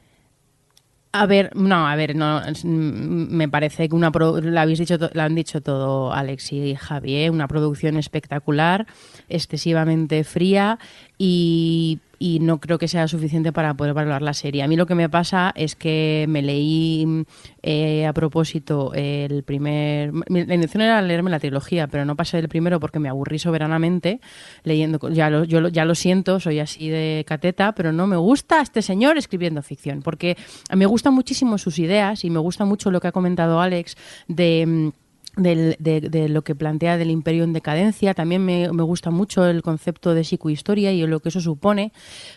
A 1.11 1.25
ver, 1.25 1.55
no, 1.55 1.87
a 1.87 1.95
ver, 1.95 2.15
no, 2.15 2.39
mm, 2.63 3.35
me 3.35 3.49
parece 3.49 3.89
que 3.89 3.95
una 3.95 4.11
pro- 4.11 4.35
habéis 4.57 4.77
dicho, 4.77 4.97
lo 5.11 5.21
han 5.23 5.33
dicho 5.33 5.59
todo 5.59 6.13
Alex 6.13 6.51
y 6.53 6.75
Javier, 6.75 7.31
una 7.31 7.47
producción 7.47 7.97
espectacular, 7.97 8.85
excesivamente 9.27 10.23
fría 10.23 10.77
y, 11.17 11.99
y 12.19 12.39
no 12.41 12.59
creo 12.59 12.77
que 12.77 12.89
sea 12.89 13.07
suficiente 13.07 13.53
para 13.53 13.73
poder 13.73 13.93
valorar 13.93 14.21
la 14.21 14.33
serie. 14.33 14.61
A 14.61 14.67
mí 14.67 14.75
lo 14.75 14.85
que 14.85 14.93
me 14.93 15.09
pasa 15.09 15.51
es 15.55 15.75
que 15.75 16.25
me 16.27 16.41
leí 16.41 17.05
mm, 17.05 17.21
eh, 17.63 18.05
a 18.05 18.13
propósito 18.13 18.93
el 18.93 19.43
primer, 19.43 20.11
la 20.27 20.53
intención 20.53 20.81
era 20.81 21.01
leerme 21.01 21.31
la 21.31 21.39
trilogía, 21.39 21.87
pero 21.87 22.03
no 22.03 22.15
pasé 22.15 22.37
del 22.37 22.49
primero 22.49 22.79
porque 22.79 22.99
me 22.99 23.09
aburrí 23.09 23.39
soberanamente 23.39 24.19
leyendo, 24.63 24.99
ya 25.09 25.29
lo, 25.29 25.45
yo 25.45 25.69
ya 25.69 25.85
lo 25.85 25.95
siento, 25.95 26.39
soy 26.39 26.59
así 26.59 26.89
de 26.89 27.23
cateta, 27.25 27.73
pero 27.73 27.93
no 27.93 28.05
me 28.05 28.17
gusta 28.17 28.61
este 28.61 28.81
señor 28.81 29.17
escribiendo 29.17 29.61
ficción, 29.61 30.01
porque 30.01 30.37
me 30.75 30.85
gustan 30.85 31.13
muchísimo 31.13 31.57
sus 31.57 31.79
ideas 31.79 32.25
y 32.25 32.29
me 32.29 32.39
gusta 32.39 32.65
mucho 32.65 32.91
lo 32.91 32.99
que 32.99 33.07
ha 33.07 33.11
comentado 33.11 33.61
Alex 33.61 33.95
de... 34.27 34.91
del- 35.39 35.75
de, 35.79 36.01
de 36.01 36.29
lo 36.29 36.43
que 36.43 36.55
plantea 36.55 36.97
del 36.97 37.09
imperio 37.11 37.43
en 37.43 37.53
decadencia. 37.53 38.13
También 38.13 38.45
me, 38.45 38.71
me 38.71 38.83
gusta 38.83 39.09
mucho 39.09 39.45
el 39.45 39.61
concepto 39.61 40.13
de 40.13 40.23
psicohistoria 40.23 40.91
y 40.91 41.05
lo 41.07 41.19
que 41.21 41.29
eso 41.29 41.41
supone, 41.41 41.91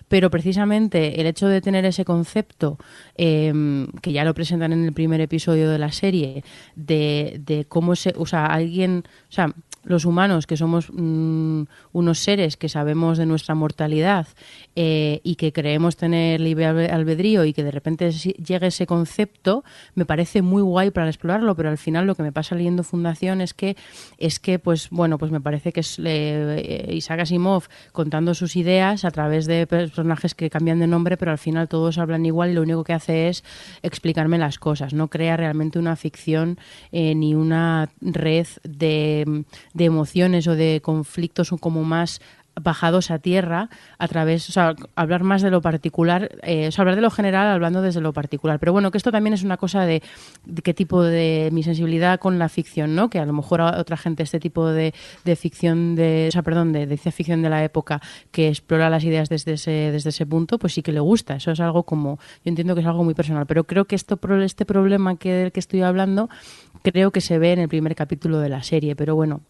pero 0.08 0.30
precisamente 0.30 1.20
el 1.20 1.26
hecho 1.26 1.48
de 1.48 1.60
tener 1.60 1.84
ese 1.84 2.04
concepto, 2.04 2.78
eh, 3.16 3.52
que 4.00 4.12
ya 4.12 4.24
lo 4.24 4.34
presentan 4.34 4.72
en 4.72 4.84
el 4.84 4.92
primer 4.92 5.20
episodio 5.20 5.70
de 5.70 5.78
la 5.78 5.92
serie, 5.92 6.44
de, 6.76 7.40
de 7.44 7.64
cómo 7.64 7.94
se, 7.96 8.14
o 8.16 8.26
sea, 8.26 8.46
alguien, 8.46 9.04
o 9.28 9.32
sea, 9.32 9.52
los 9.84 10.04
humanos, 10.04 10.46
que 10.46 10.56
somos 10.56 10.90
mm, 10.92 11.62
unos 11.92 12.18
seres 12.20 12.56
que 12.56 12.68
sabemos 12.68 13.18
de 13.18 13.26
nuestra 13.26 13.54
mortalidad 13.54 14.26
eh, 14.76 15.20
y 15.24 15.34
que 15.34 15.52
creemos 15.52 15.96
tener 15.96 16.40
libre 16.40 16.66
albe- 16.66 16.90
albedrío 16.90 17.44
y 17.44 17.52
que 17.52 17.64
de 17.64 17.70
repente 17.70 18.10
llegue 18.12 18.68
ese 18.68 18.86
concepto, 18.86 19.64
me 19.94 20.04
parece 20.04 20.40
muy 20.42 20.62
guay 20.62 20.90
para 20.90 21.08
explorarlo, 21.08 21.54
pero 21.56 21.68
al 21.68 21.78
final 21.78 22.06
lo 22.06 22.14
que 22.14 22.22
me 22.22 22.32
pasa 22.32 22.54
leyendo 22.54 22.84
Fundación 22.84 23.40
es 23.40 23.54
que, 23.54 23.76
es 24.18 24.38
que 24.38 24.58
pues 24.58 24.88
bueno, 24.90 25.18
pues 25.18 25.32
me 25.32 25.40
parece 25.40 25.72
que 25.72 25.80
es 25.80 25.98
eh, 26.02 26.88
Isaac 26.92 27.20
Asimov 27.20 27.64
contando 27.92 28.34
sus 28.34 28.56
ideas 28.56 29.04
a 29.04 29.10
través 29.10 29.46
de 29.46 29.66
personajes 29.66 30.34
que 30.34 30.48
cambian 30.50 30.78
de 30.78 30.86
nombre, 30.86 31.16
pero 31.16 31.30
al 31.32 31.38
final 31.38 31.68
todos 31.68 31.98
hablan 31.98 32.24
igual 32.24 32.50
y 32.50 32.54
lo 32.54 32.62
único 32.62 32.84
que 32.84 32.92
hace 32.92 33.28
es 33.28 33.42
explicarme 33.82 34.38
las 34.38 34.58
cosas, 34.58 34.94
no 34.94 35.08
crea 35.08 35.36
realmente 35.36 35.78
una 35.78 35.96
ficción 35.96 36.58
eh, 36.92 37.14
ni 37.14 37.34
una 37.34 37.90
red 38.00 38.46
de, 38.62 39.44
de 39.74 39.84
emociones 39.84 40.46
o 40.46 40.54
de 40.54 40.80
conflictos 40.82 41.50
como 41.60 41.84
más 41.84 42.20
bajados 42.60 43.10
a 43.10 43.18
tierra 43.18 43.70
a 43.98 44.08
través, 44.08 44.48
o 44.48 44.52
sea, 44.52 44.74
hablar 44.94 45.22
más 45.22 45.42
de 45.42 45.50
lo 45.50 45.62
particular, 45.62 46.30
eh, 46.42 46.68
o 46.68 46.72
sea, 46.72 46.82
hablar 46.82 46.96
de 46.96 47.02
lo 47.02 47.10
general 47.10 47.48
hablando 47.48 47.80
desde 47.82 48.00
lo 48.00 48.12
particular. 48.12 48.58
Pero 48.58 48.72
bueno, 48.72 48.90
que 48.90 48.98
esto 48.98 49.10
también 49.10 49.32
es 49.32 49.42
una 49.42 49.56
cosa 49.56 49.86
de, 49.86 50.02
qué 50.62 50.74
tipo 50.74 51.02
de 51.02 51.48
mi 51.52 51.62
sensibilidad 51.62 52.18
con 52.20 52.38
la 52.38 52.48
ficción, 52.48 52.94
¿no? 52.94 53.08
Que 53.08 53.18
a 53.18 53.26
lo 53.26 53.32
mejor 53.32 53.60
a 53.62 53.80
otra 53.80 53.96
gente 53.96 54.22
este 54.22 54.40
tipo 54.40 54.68
de, 54.68 54.92
de 55.24 55.36
ficción, 55.36 55.94
de, 55.94 56.26
o 56.28 56.32
sea, 56.32 56.42
perdón, 56.42 56.72
de, 56.72 56.86
de 56.86 56.96
ficción 56.98 57.42
de 57.42 57.48
la 57.48 57.64
época 57.64 58.00
que 58.30 58.48
explora 58.48 58.90
las 58.90 59.04
ideas 59.04 59.28
desde 59.28 59.54
ese, 59.54 59.70
desde 59.70 60.10
ese 60.10 60.26
punto, 60.26 60.58
pues 60.58 60.74
sí 60.74 60.82
que 60.82 60.92
le 60.92 61.00
gusta. 61.00 61.36
Eso 61.36 61.52
es 61.52 61.60
algo 61.60 61.84
como, 61.84 62.18
yo 62.44 62.50
entiendo 62.50 62.74
que 62.74 62.82
es 62.82 62.86
algo 62.86 63.04
muy 63.04 63.14
personal, 63.14 63.46
pero 63.46 63.64
creo 63.64 63.86
que 63.86 63.96
esto, 63.96 64.18
este 64.42 64.66
problema 64.66 65.16
que, 65.16 65.32
del 65.32 65.52
que 65.52 65.60
estoy 65.60 65.82
hablando 65.82 66.28
creo 66.82 67.10
que 67.10 67.20
se 67.20 67.38
ve 67.38 67.52
en 67.52 67.60
el 67.60 67.68
primer 67.68 67.94
capítulo 67.94 68.38
de 68.38 68.48
la 68.48 68.62
serie, 68.62 68.96
pero 68.96 69.14
bueno, 69.14 69.40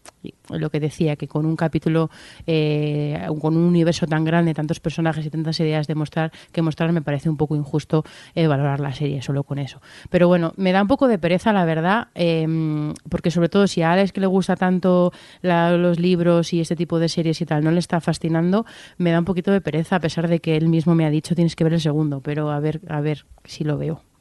lo 0.49 0.69
que 0.69 0.79
decía, 0.79 1.15
que 1.15 1.27
con 1.27 1.45
un 1.45 1.55
capítulo, 1.55 2.09
eh, 2.47 3.19
con 3.41 3.57
un 3.57 3.63
universo 3.63 4.07
tan 4.07 4.23
grande, 4.23 4.53
tantos 4.53 4.79
personajes 4.79 5.25
y 5.25 5.29
tantas 5.29 5.59
ideas 5.59 5.87
de 5.87 5.95
mostrar, 5.95 6.31
que 6.51 6.61
mostrar, 6.61 6.91
me 6.91 7.01
parece 7.01 7.29
un 7.29 7.37
poco 7.37 7.55
injusto 7.55 8.03
eh, 8.35 8.47
valorar 8.47 8.79
la 8.79 8.93
serie 8.93 9.21
solo 9.21 9.43
con 9.43 9.59
eso. 9.59 9.81
Pero 10.09 10.27
bueno, 10.27 10.53
me 10.57 10.71
da 10.71 10.81
un 10.81 10.87
poco 10.87 11.07
de 11.07 11.17
pereza, 11.17 11.53
la 11.53 11.65
verdad, 11.65 12.07
eh, 12.15 12.45
porque 13.09 13.31
sobre 13.31 13.49
todo 13.49 13.67
si 13.67 13.81
a 13.81 13.91
Alex 13.91 14.11
que 14.11 14.21
le 14.21 14.27
gusta 14.27 14.55
tanto 14.55 15.11
los 15.41 15.99
libros 15.99 16.53
y 16.53 16.61
este 16.61 16.75
tipo 16.75 16.99
de 16.99 17.09
series 17.09 17.41
y 17.41 17.45
tal, 17.45 17.63
no 17.63 17.71
le 17.71 17.79
está 17.79 17.99
fascinando, 17.99 18.65
me 18.97 19.11
da 19.11 19.19
un 19.19 19.25
poquito 19.25 19.51
de 19.51 19.61
pereza, 19.61 19.97
a 19.97 19.99
pesar 19.99 20.27
de 20.27 20.39
que 20.39 20.55
él 20.55 20.69
mismo 20.69 20.95
me 20.95 21.05
ha 21.05 21.09
dicho 21.09 21.35
tienes 21.35 21.55
que 21.55 21.63
ver 21.63 21.73
el 21.73 21.81
segundo, 21.81 22.21
pero 22.21 22.51
a 22.51 22.59
ver, 22.59 22.81
a 22.87 23.01
ver 23.01 23.25
si 23.45 23.63
lo 23.63 23.77
veo. 23.77 24.12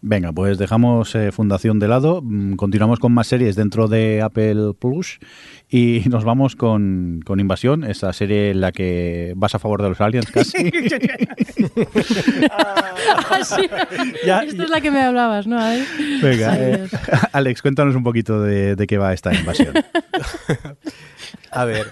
Venga, 0.00 0.32
pues 0.32 0.58
dejamos 0.58 1.14
eh, 1.16 1.32
Fundación 1.32 1.78
de 1.80 1.88
lado, 1.88 2.20
mm, 2.22 2.54
continuamos 2.54 3.00
con 3.00 3.12
más 3.12 3.26
series 3.26 3.56
dentro 3.56 3.88
de 3.88 4.22
Apple 4.22 4.72
Plus 4.78 5.18
y 5.68 6.02
nos 6.08 6.22
vamos 6.24 6.54
con, 6.54 7.20
con 7.24 7.40
Invasión, 7.40 7.82
esa 7.84 8.12
serie 8.12 8.50
en 8.52 8.60
la 8.60 8.70
que 8.72 9.32
vas 9.36 9.54
a 9.54 9.58
favor 9.58 9.82
de 9.82 9.88
los 9.88 10.00
aliens 10.00 10.30
casi. 10.30 10.70
Ah, 12.50 13.40
sí. 13.44 13.68
Ya- 14.24 14.40
Esta 14.42 14.64
es 14.64 14.70
la 14.70 14.80
que 14.80 14.90
me 14.90 15.02
hablabas, 15.02 15.46
¿no? 15.46 15.58
Alex? 15.58 15.86
Venga, 16.22 16.52
Ay, 16.52 16.60
eh. 16.62 16.88
Alex, 17.32 17.62
cuéntanos 17.62 17.94
un 17.94 18.02
poquito 18.04 18.40
de, 18.42 18.74
de 18.76 18.86
qué 18.86 18.98
va 18.98 19.12
esta 19.12 19.34
invasión. 19.34 19.74
A 21.50 21.64
ver, 21.64 21.88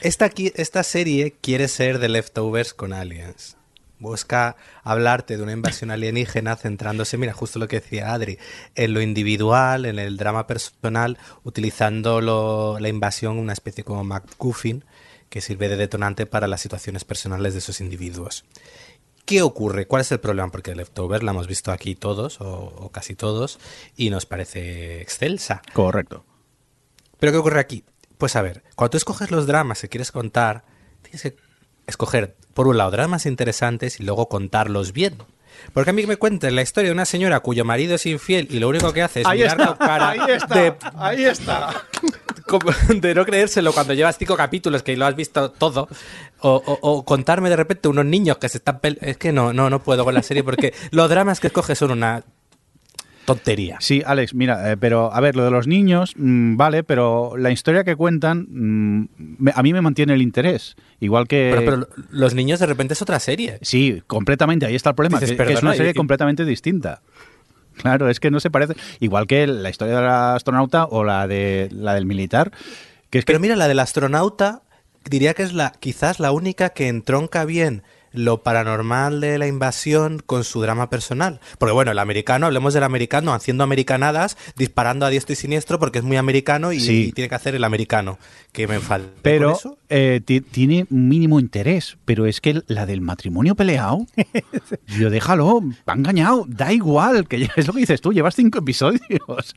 esta, 0.00 0.30
esta 0.56 0.82
serie 0.82 1.34
quiere 1.40 1.68
ser 1.68 1.98
de 1.98 2.08
leftovers 2.08 2.74
con 2.74 2.92
aliens. 2.92 3.56
Busca 4.04 4.56
hablarte 4.82 5.36
de 5.38 5.42
una 5.42 5.52
invasión 5.52 5.90
alienígena 5.90 6.56
centrándose, 6.56 7.16
mira, 7.16 7.32
justo 7.32 7.58
lo 7.58 7.66
que 7.68 7.80
decía 7.80 8.12
Adri, 8.12 8.38
en 8.74 8.92
lo 8.92 9.00
individual, 9.00 9.86
en 9.86 9.98
el 9.98 10.18
drama 10.18 10.46
personal, 10.46 11.16
utilizando 11.42 12.20
lo- 12.20 12.78
la 12.78 12.88
invasión 12.88 13.38
una 13.38 13.54
especie 13.54 13.82
como 13.82 14.04
MacGuffin 14.04 14.84
que 15.30 15.40
sirve 15.40 15.68
de 15.70 15.76
detonante 15.76 16.26
para 16.26 16.46
las 16.46 16.60
situaciones 16.60 17.04
personales 17.04 17.54
de 17.54 17.60
esos 17.60 17.80
individuos. 17.80 18.44
¿Qué 19.24 19.40
ocurre? 19.40 19.86
¿Cuál 19.86 20.02
es 20.02 20.12
el 20.12 20.20
problema? 20.20 20.50
Porque 20.50 20.74
Leftovers 20.74 21.24
la 21.24 21.30
hemos 21.30 21.46
visto 21.46 21.72
aquí 21.72 21.94
todos, 21.94 22.42
o, 22.42 22.46
o 22.76 22.90
casi 22.92 23.14
todos, 23.14 23.58
y 23.96 24.10
nos 24.10 24.26
parece 24.26 25.00
excelsa. 25.00 25.62
Correcto. 25.72 26.24
¿Pero 27.18 27.32
qué 27.32 27.38
ocurre 27.38 27.60
aquí? 27.60 27.84
Pues 28.18 28.36
a 28.36 28.42
ver, 28.42 28.62
cuando 28.76 28.90
tú 28.90 28.96
escoges 28.98 29.30
los 29.30 29.46
dramas 29.46 29.80
que 29.80 29.88
quieres 29.88 30.12
contar, 30.12 30.64
tienes 31.02 31.22
que 31.22 31.36
escoger, 31.86 32.36
por 32.54 32.66
un 32.68 32.78
lado, 32.78 32.90
dramas 32.90 33.26
interesantes 33.26 34.00
y 34.00 34.04
luego 34.04 34.28
contarlos 34.28 34.92
bien. 34.92 35.16
Porque 35.72 35.90
a 35.90 35.92
mí 35.92 36.02
que 36.02 36.08
me 36.08 36.16
cuenten 36.16 36.56
la 36.56 36.62
historia 36.62 36.88
de 36.88 36.94
una 36.94 37.04
señora 37.04 37.40
cuyo 37.40 37.64
marido 37.64 37.94
es 37.94 38.04
infiel 38.06 38.48
y 38.50 38.58
lo 38.58 38.68
único 38.68 38.92
que 38.92 39.02
hace 39.02 39.20
es 39.20 39.26
mirar 39.44 39.58
la 39.60 39.76
cara 39.78 40.14
de, 40.52 40.74
ahí 40.96 41.24
está. 41.24 41.84
de 42.94 43.14
no 43.14 43.24
creérselo 43.24 43.72
cuando 43.72 43.94
llevas 43.94 44.18
cinco 44.18 44.36
capítulos 44.36 44.82
que 44.82 44.96
lo 44.96 45.06
has 45.06 45.16
visto 45.16 45.50
todo 45.52 45.88
o, 46.40 46.50
o- 46.50 46.78
o 46.82 47.04
contarme 47.04 47.48
de 47.50 47.56
repente 47.56 47.88
unos 47.88 48.04
niños 48.04 48.36
que 48.38 48.48
se 48.48 48.58
están 48.58 48.80
es 49.00 49.16
que 49.16 49.32
no 49.32 49.52
no 49.52 49.70
no 49.70 49.82
puedo 49.82 50.04
con 50.04 50.12
la 50.14 50.22
serie 50.22 50.42
porque 50.44 50.74
los 50.90 51.08
dramas 51.08 51.40
que 51.40 51.46
escoges 51.46 51.78
son 51.78 51.92
una 51.92 52.22
tontería 53.24 53.78
Sí, 53.80 54.02
Alex, 54.04 54.34
mira, 54.34 54.70
eh, 54.72 54.76
pero 54.76 55.12
a 55.12 55.20
ver, 55.20 55.36
lo 55.36 55.44
de 55.44 55.50
los 55.50 55.66
niños, 55.66 56.12
mm, 56.16 56.56
vale, 56.56 56.84
pero 56.84 57.36
la 57.36 57.50
historia 57.50 57.84
que 57.84 57.96
cuentan 57.96 58.46
mm, 58.50 59.08
me- 59.38 59.52
a 59.54 59.62
mí 59.62 59.72
me 59.72 59.80
mantiene 59.80 60.14
el 60.14 60.22
interés. 60.22 60.76
Igual 61.00 61.26
que... 61.28 61.50
pero, 61.54 61.86
pero 61.88 62.04
los 62.10 62.34
niños 62.34 62.60
de 62.60 62.66
repente 62.66 62.94
es 62.94 63.02
otra 63.02 63.18
serie 63.20 63.58
Sí, 63.62 64.02
completamente, 64.06 64.66
ahí 64.66 64.74
está 64.74 64.90
el 64.90 64.96
problema, 64.96 65.18
Dices, 65.20 65.36
que, 65.36 65.44
que 65.44 65.52
es 65.52 65.62
una 65.62 65.74
serie 65.74 65.92
y- 65.92 65.94
completamente 65.94 66.44
distinta. 66.44 67.00
Claro, 67.76 68.08
es 68.08 68.20
que 68.20 68.30
no 68.30 68.38
se 68.38 68.50
parece. 68.50 68.74
Igual 69.00 69.26
que 69.26 69.46
la 69.48 69.68
historia 69.68 69.96
del 69.96 70.06
astronauta 70.06 70.84
o 70.84 71.02
la 71.02 71.26
de 71.26 71.68
la 71.72 71.94
del 71.94 72.06
militar. 72.06 72.52
Que 73.10 73.18
es 73.18 73.24
que 73.24 73.32
Pero 73.32 73.40
mira, 73.40 73.56
la 73.56 73.66
del 73.66 73.80
astronauta 73.80 74.62
diría 75.10 75.34
que 75.34 75.42
es 75.42 75.52
la 75.52 75.72
quizás 75.80 76.20
la 76.20 76.30
única 76.30 76.70
que 76.70 76.86
entronca 76.88 77.44
bien 77.44 77.82
lo 78.14 78.42
paranormal 78.42 79.20
de 79.20 79.38
la 79.38 79.46
invasión 79.46 80.22
con 80.24 80.44
su 80.44 80.62
drama 80.62 80.88
personal. 80.88 81.40
Porque 81.58 81.72
bueno, 81.72 81.90
el 81.90 81.98
americano, 81.98 82.46
hablemos 82.46 82.72
del 82.72 82.84
americano 82.84 83.34
haciendo 83.34 83.64
americanadas, 83.64 84.36
disparando 84.56 85.04
a 85.04 85.10
diestro 85.10 85.32
y 85.32 85.36
siniestro 85.36 85.78
porque 85.78 85.98
es 85.98 86.04
muy 86.04 86.16
americano 86.16 86.72
y, 86.72 86.80
Sí. 86.80 87.06
y 87.08 87.12
tiene 87.12 87.28
que 87.28 87.34
hacer 87.34 87.54
el 87.54 87.64
americano. 87.64 88.18
Que 88.52 88.68
me 88.68 88.78
con 88.78 89.12
pero 89.22 89.52
eso. 89.56 89.76
Eh, 89.96 90.20
ti- 90.24 90.40
tiene 90.40 90.86
mínimo 90.90 91.38
interés. 91.38 91.96
Pero 92.04 92.26
es 92.26 92.40
que 92.40 92.62
la 92.66 92.84
del 92.86 93.00
matrimonio 93.00 93.54
peleado, 93.54 94.06
yo 94.98 95.10
déjalo, 95.10 95.62
ha 95.86 95.92
engañado, 95.92 96.44
da 96.48 96.72
igual, 96.72 97.28
que 97.28 97.48
es 97.56 97.66
lo 97.66 97.72
que 97.72 97.80
dices 97.80 98.00
tú, 98.00 98.12
llevas 98.12 98.34
cinco 98.34 98.58
episodios. 98.58 99.00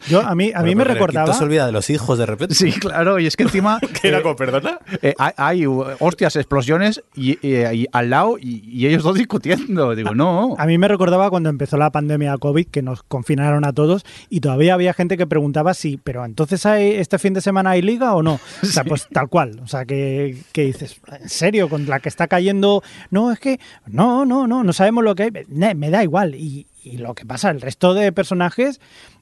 Yo, 0.07 0.21
a 0.21 0.35
mí, 0.35 0.51
a 0.53 0.59
mí 0.61 0.75
Bueno, 0.75 0.77
me 0.89 0.93
recordaba. 0.93 1.33
se 1.33 1.43
olvida 1.43 1.65
de 1.65 1.71
los 1.71 1.89
hijos 1.89 2.17
de 2.19 2.25
repente. 2.25 2.55
Sí, 2.55 2.71
claro, 2.71 3.19
y 3.19 3.25
es 3.25 3.35
que 3.35 3.43
encima... 3.43 3.79
Que 4.01 4.09
era 4.09 4.19
eh, 4.19 4.21
como, 4.21 4.35
perdona. 4.35 4.79
eh, 5.01 5.13
hay, 5.17 5.31
hay, 5.37 5.67
uh, 5.67 5.83
hostias, 5.99 6.35
explosiones 6.35 7.01
y, 7.15 7.31
y- 7.45 7.57
y 7.67 7.87
al 7.91 8.09
lado 8.09 8.37
y, 8.39 8.63
y 8.67 8.85
ellos 8.87 9.03
dos 9.03 9.15
discutiendo. 9.15 9.95
Digo, 9.95 10.13
no. 10.13 10.55
A 10.57 10.65
mí 10.65 10.77
me 10.77 10.87
recordaba 10.87 11.29
cuando 11.29 11.49
empezó 11.49 11.77
la 11.77 11.91
pandemia 11.91 12.37
COVID, 12.37 12.67
que 12.67 12.81
nos 12.81 13.03
confinaron 13.03 13.65
a 13.65 13.73
todos, 13.73 14.05
y 14.29 14.39
todavía 14.41 14.73
había 14.75 14.93
gente 14.93 15.17
que 15.17 15.25
preguntaba 15.27 15.73
si, 15.73 15.97
pero 15.97 16.23
entonces 16.25 16.65
hay, 16.65 16.91
este 16.91 17.17
fin 17.19 17.33
de 17.33 17.41
semana 17.41 17.71
hay 17.71 17.81
liga 17.81 18.13
o 18.15 18.21
no. 18.23 18.39
O 18.61 18.65
sea, 18.65 18.83
pues 18.85 19.07
tal 19.11 19.29
cual. 19.29 19.59
O 19.63 19.67
sea, 19.67 19.85
que, 19.85 20.26
que 20.51 20.63
dices, 20.63 20.99
¿en 21.19 21.29
serio? 21.29 21.69
Con 21.69 21.87
la 21.87 21.99
que 21.99 22.09
está 22.09 22.27
cayendo. 22.27 22.83
No, 23.09 23.31
es 23.31 23.39
que, 23.39 23.59
no, 23.85 24.25
no, 24.25 24.47
no, 24.47 24.63
no 24.63 24.73
sabemos 24.73 25.03
lo 25.03 25.15
que 25.15 25.23
hay. 25.23 25.31
Me 25.75 25.89
da 25.89 26.03
igual. 26.03 26.35
Y, 26.35 26.67
y 26.83 26.97
lo 26.97 27.13
que 27.15 27.25
pasa, 27.25 27.49
el 27.51 27.61
resto 27.61 27.93
de 27.93 28.11
personajes. 28.11 28.79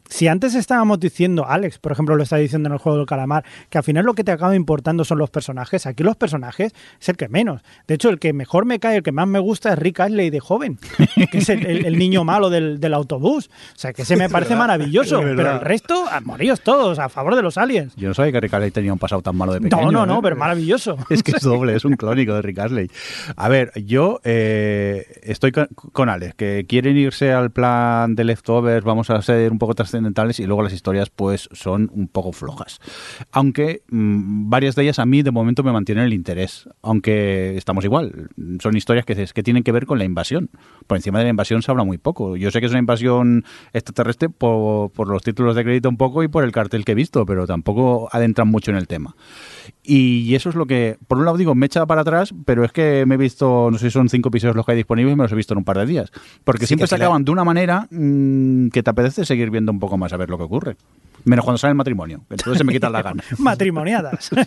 Si 0.07 0.27
antes 0.27 0.53
estábamos 0.55 0.99
diciendo, 0.99 1.45
Alex, 1.47 1.79
por 1.79 1.91
ejemplo, 1.91 2.15
lo 2.15 2.23
está 2.23 2.37
diciendo 2.37 2.67
en 2.67 2.73
el 2.73 2.79
juego 2.79 2.97
del 2.99 3.07
calamar, 3.07 3.43
que 3.69 3.77
al 3.79 3.83
final 3.83 4.05
lo 4.05 4.13
que 4.13 4.23
te 4.23 4.31
acaba 4.31 4.55
importando 4.55 5.03
son 5.03 5.17
los 5.17 5.29
personajes, 5.31 5.85
aquí 5.85 6.03
los 6.03 6.15
personajes 6.15 6.73
es 7.01 7.09
el 7.09 7.17
que 7.17 7.27
menos. 7.27 7.61
De 7.87 7.95
hecho, 7.95 8.09
el 8.09 8.19
que 8.19 8.31
mejor 8.31 8.65
me 8.65 8.79
cae, 8.79 8.97
el 8.97 9.03
que 9.03 9.11
más 9.11 9.27
me 9.27 9.39
gusta 9.39 9.73
es 9.73 9.79
Rick 9.79 10.01
Astley 10.01 10.29
de 10.29 10.39
joven, 10.39 10.77
que 11.31 11.37
es 11.39 11.49
el, 11.49 11.65
el- 11.65 11.85
el 11.85 11.97
niño 11.97 12.23
malo 12.23 12.49
del, 12.49 12.79
del 12.79 12.93
autobús. 12.93 13.49
O 13.75 13.77
sea, 13.79 13.93
que 13.93 14.03
ese 14.03 14.15
me 14.15 14.29
parece 14.35 14.55
maravilloso, 14.55 15.21
pero 15.21 15.53
el 15.53 15.61
resto, 15.61 16.05
a 16.09 16.21
moríos 16.21 16.61
todos, 16.61 16.99
a 16.99 17.09
favor 17.09 17.35
de 17.35 17.41
los 17.41 17.57
aliens. 17.57 17.93
Yo 17.95 18.07
no 18.07 18.13
sabía 18.13 18.31
que 18.33 18.41
Rick 18.41 18.53
Astley 18.53 18.71
tenía 18.71 18.93
un 18.93 18.99
pasado 18.99 19.21
tan 19.21 19.35
malo 19.35 19.53
de 19.53 19.61
pequeño. 19.61 19.81
No, 19.83 19.91
no, 19.91 20.05
no, 20.05 20.15
¿eh? 20.17 20.19
pero 20.21 20.35
maravilloso. 20.35 20.97
Es 21.09 21.23
que 21.23 21.31
es 21.31 21.41
doble, 21.41 21.75
es 21.75 21.85
un 21.85 21.93
clónico 21.95 22.33
de 22.35 22.41
Rick 22.41 22.59
Astley. 22.59 22.91
A 23.35 23.49
ver, 23.49 23.71
yo 23.75 24.19
eh, 24.23 25.05
estoy 25.23 25.51
con, 25.51 25.67
con 25.91 26.09
Alex, 26.09 26.35
que 26.35 26.65
quieren 26.67 26.97
irse 26.97 27.31
al 27.31 27.51
plan 27.51 28.15
de 28.15 28.23
leftovers, 28.23 28.83
vamos 28.85 29.09
a 29.09 29.21
ser 29.21 29.51
un 29.51 29.59
poco 29.59 29.73
y 30.39 30.45
luego 30.45 30.63
las 30.63 30.73
historias 30.73 31.10
pues 31.10 31.49
son 31.51 31.89
un 31.93 32.08
poco 32.08 32.31
flojas. 32.31 32.79
Aunque 33.31 33.84
mm, 33.89 34.49
varias 34.49 34.75
de 34.75 34.84
ellas 34.84 34.99
a 34.99 35.05
mí 35.05 35.21
de 35.21 35.31
momento 35.31 35.63
me 35.63 35.71
mantienen 35.71 36.05
el 36.05 36.13
interés, 36.13 36.69
aunque 36.81 37.58
estamos 37.58 37.84
igual. 37.86 38.29
Son 38.62 38.75
historias 38.75 39.05
que, 39.05 39.15
que 39.15 39.43
tienen 39.43 39.63
que 39.63 39.71
ver 39.71 39.86
con 39.86 39.97
la 39.97 40.05
invasión. 40.05 40.49
Por 40.88 40.97
encima 40.97 41.19
de 41.19 41.25
la 41.25 41.29
invasión 41.31 41.62
se 41.62 41.71
habla 41.71 41.84
muy 41.84 41.97
poco. 41.97 42.36
Yo 42.36 42.51
sé 42.51 42.60
que 42.60 42.65
es 42.65 42.71
una 42.71 42.79
invasión 42.79 43.43
extraterrestre 43.73 44.29
por 44.29 45.08
los 45.08 45.23
títulos 45.23 45.55
de 45.55 45.63
crédito 45.63 45.89
un 45.89 45.97
poco 45.97 46.23
y 46.23 46.27
por 46.27 46.43
el 46.43 46.51
cartel 46.51 46.86
que 46.86 46.93
he 46.93 46.95
visto, 46.95 47.25
pero 47.25 47.47
tampoco 47.47 48.10
adentran 48.12 48.47
mucho 48.47 48.71
en 48.71 48.77
el 48.77 48.88
tema. 48.88 49.15
Y 49.84 50.36
eso 50.36 50.49
es 50.49 50.56
lo 50.56 50.65
que, 50.65 50.97
por 51.08 51.17
un 51.17 51.25
lado 51.25 51.38
digo, 51.38 51.56
me 51.56 51.65
echa 51.65 51.86
para 51.86 52.01
atrás, 52.01 52.34
pero 52.45 52.63
es 52.63 52.71
que 52.71 53.06
me 53.06 53.15
he 53.15 53.17
visto, 53.17 53.69
no 53.71 53.78
sé 53.78 53.88
si 53.88 53.91
son 53.91 54.10
cinco 54.10 54.30
episodios 54.30 54.56
los 54.56 54.65
que 54.65 54.73
hay 54.73 54.78
disponibles 54.78 55.13
y 55.13 55.15
me 55.15 55.23
los 55.23 55.32
he 55.32 55.36
visto 55.36 55.54
en 55.54 55.60
un 55.60 55.63
par 55.63 55.78
de 55.78 55.86
días. 55.86 56.12
Porque 56.43 56.62
Sí, 56.65 56.67
siempre 56.67 56.86
que 56.86 56.89
se 56.89 56.97
la- 56.97 57.06
acaban 57.06 57.23
de 57.25 57.32
una 57.32 57.43
manera 57.43 57.88
mm, 57.91 58.69
que 58.69 58.84
te 58.84 58.89
apetece 58.89 59.25
seguir 59.25 59.49
viendo 59.51 59.71
un 59.71 59.80
poco 59.80 59.97
más 59.97 60.12
a 60.13 60.17
ver 60.17 60.30
lo 60.30 60.38
que 60.38 60.43
ocurre. 60.43 60.75
Menos 61.23 61.43
cuando 61.43 61.58
sale 61.58 61.71
el 61.71 61.75
matrimonio, 61.75 62.19
que 62.28 62.36
entonces 62.36 62.58
se 62.60 62.63
me 62.63 62.73
quitan 62.73 62.91
las 62.91 63.04
ganas. 63.04 63.25
Matrimoniadas. 63.39 64.30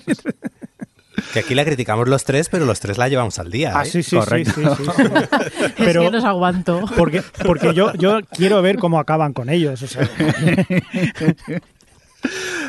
Que 1.33 1.41
aquí 1.41 1.53
la 1.57 1.65
criticamos 1.65 2.07
los 2.07 2.23
tres, 2.23 2.49
pero 2.49 2.65
los 2.65 2.79
tres 2.79 2.97
la 2.97 3.09
llevamos 3.09 3.41
al 3.41 3.51
día. 3.51 3.73
ah, 3.75 3.83
¿eh? 3.83 3.87
sí, 3.87 4.05
sí, 4.05 4.11
sí, 4.11 4.17
Correcto. 4.17 4.53
sí, 4.55 4.63
sí, 4.77 4.91
sí. 4.97 5.03
Es 5.65 5.73
Pero 5.77 6.03
que 6.03 6.11
no 6.13 6.19
os 6.19 6.25
aguanto. 6.25 6.85
porque, 6.97 7.23
porque 7.45 7.75
yo, 7.75 7.93
yo 7.95 8.21
quiero 8.37 8.63
ver 8.63 8.79
cómo 8.79 9.01
acaban 9.01 9.33
con 9.33 9.49
ellos. 9.51 9.83
O 9.83 9.87
sea, 9.89 10.09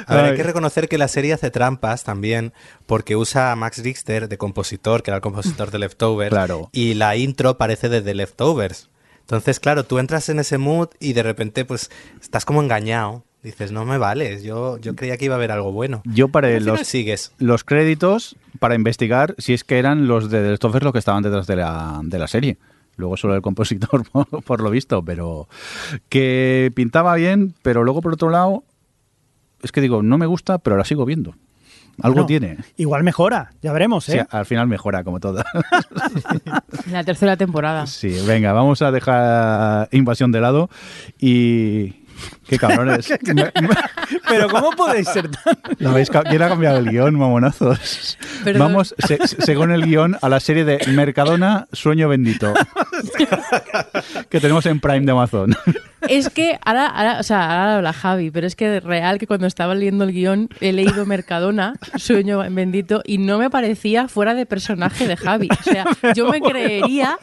A 0.06 0.16
ver, 0.16 0.26
hay 0.26 0.32
Ay. 0.32 0.38
que 0.38 0.44
reconocer 0.44 0.88
que 0.88 0.98
la 0.98 1.08
serie 1.08 1.34
hace 1.34 1.52
trampas 1.52 2.04
también, 2.04 2.54
porque 2.86 3.16
usa 3.16 3.52
a 3.52 3.56
Max 3.56 3.80
Richter 3.84 4.28
de 4.30 4.38
compositor, 4.38 5.04
que 5.04 5.12
era 5.12 5.18
el 5.18 5.22
compositor 5.22 5.72
de 5.72 5.80
Leftovers, 5.80 6.30
Claro. 6.30 6.70
y 6.72 6.94
la 6.96 7.16
intro 7.16 7.58
parece 7.58 7.90
de 7.90 8.02
The 8.02 8.16
Leftovers. 8.16 8.90
Entonces, 9.22 9.60
claro, 9.60 9.84
tú 9.86 10.00
entras 10.00 10.30
en 10.30 10.40
ese 10.40 10.58
mood 10.58 10.90
y 11.00 11.14
de 11.14 11.22
repente, 11.24 11.64
pues, 11.66 11.92
estás 12.22 12.46
como 12.46 12.62
engañado. 12.64 13.24
Dices, 13.44 13.72
no 13.72 13.86
me 13.86 13.98
vales, 13.98 14.44
yo, 14.44 14.78
yo 14.80 14.96
creía 14.96 15.16
que 15.18 15.26
iba 15.26 15.36
a 15.36 15.38
haber 15.38 15.52
algo 15.52 15.72
bueno. 15.72 16.02
Yo 16.04 16.28
paré 16.28 16.60
sigues. 16.84 17.32
los 17.38 17.64
créditos 17.64 18.36
para 18.60 18.76
investigar 18.76 19.34
si 19.38 19.54
es 19.54 19.64
que 19.64 19.80
eran 19.80 20.08
los 20.10 20.30
de 20.30 20.42
The 20.42 20.50
Leftovers 20.50 20.84
los 20.84 20.92
que 20.92 21.00
estaban 21.00 21.24
detrás 21.24 21.48
de 21.48 21.56
la, 21.56 22.02
de 22.04 22.20
la 22.20 22.28
serie. 22.28 22.58
Luego 22.98 23.16
solo 23.16 23.36
el 23.36 23.42
compositor, 23.42 24.04
por, 24.12 24.28
por 24.44 24.60
lo 24.62 24.70
visto, 24.70 25.06
pero 25.06 25.48
que 26.10 26.72
pintaba 26.76 27.16
bien, 27.16 27.54
pero 27.62 27.84
luego 27.86 28.02
por 28.02 28.14
otro 28.14 28.30
lado, 28.30 28.64
es 29.64 29.72
que 29.72 29.82
digo, 29.82 30.02
no 30.04 30.18
me 30.18 30.26
gusta, 30.26 30.58
pero 30.60 30.78
la 30.78 30.84
sigo 30.86 31.06
viendo. 31.06 31.36
Algo 32.02 32.22
no, 32.22 32.26
tiene. 32.26 32.58
Igual 32.78 33.04
mejora, 33.04 33.52
ya 33.62 33.74
veremos, 33.74 34.06
Sí, 34.06 34.14
¿eh? 34.14 34.26
al 34.30 34.46
final 34.46 34.68
mejora, 34.68 35.04
como 35.04 35.20
todo. 35.20 35.44
En 36.86 36.94
la 36.94 37.04
tercera 37.04 37.36
temporada. 37.38 37.86
Sí, 37.88 38.16
venga, 38.26 38.54
vamos 38.54 38.82
a 38.82 38.92
dejar 38.92 39.90
Invasión 39.92 40.32
de 40.32 40.42
lado 40.42 40.70
y... 41.20 41.96
¡Qué 42.48 42.58
cabrones! 42.58 43.08
Pero 44.30 44.50
¿cómo 44.50 44.72
podéis 44.72 45.08
ser 45.08 45.30
tan...? 45.30 45.58
¿Lo 45.80 45.90
habéis 45.92 46.10
ca- 46.10 46.24
¿Quién 46.24 46.42
ha 46.42 46.50
cambiado 46.50 46.78
el 46.80 46.90
guion, 46.90 47.16
mamonazos? 47.18 48.18
Perdón. 48.44 48.60
Vamos, 48.74 48.94
se- 48.98 49.26
según 49.28 49.72
el 49.72 49.86
guion, 49.86 50.18
a 50.22 50.28
la 50.30 50.40
serie 50.42 50.66
de 50.66 50.80
Mercadona, 50.92 51.68
Sueño 51.72 52.10
Bendito. 52.10 52.54
que 54.30 54.40
tenemos 54.42 54.66
en 54.66 54.80
Prime 54.82 55.06
de 55.06 55.12
Amazon. 55.12 55.56
Es 56.08 56.30
que 56.30 56.58
ahora, 56.64 56.88
ahora, 56.88 57.20
o 57.20 57.24
sea, 57.24 57.42
ahora 57.62 57.76
habla 57.78 57.94
Javi, 57.94 58.32
pero 58.32 58.48
es 58.48 58.56
que 58.56 58.78
es 58.78 58.84
real 58.84 59.20
que 59.20 59.28
cuando 59.28 59.48
estaba 59.48 59.76
leyendo 59.76 60.04
el 60.06 60.14
guion 60.14 60.50
he 60.62 60.72
leído 60.72 61.06
Mercadona, 61.06 61.76
Sueño 61.98 62.40
Bendito, 62.50 63.02
y 63.06 63.18
no 63.18 63.38
me 63.38 63.50
parecía 63.50 64.08
fuera 64.08 64.34
de 64.34 64.46
personaje 64.46 65.08
de 65.08 65.18
Javi. 65.18 65.50
O 65.60 65.64
sea, 65.64 65.86
yo 66.16 66.30
me 66.32 66.40
creería 66.42 67.18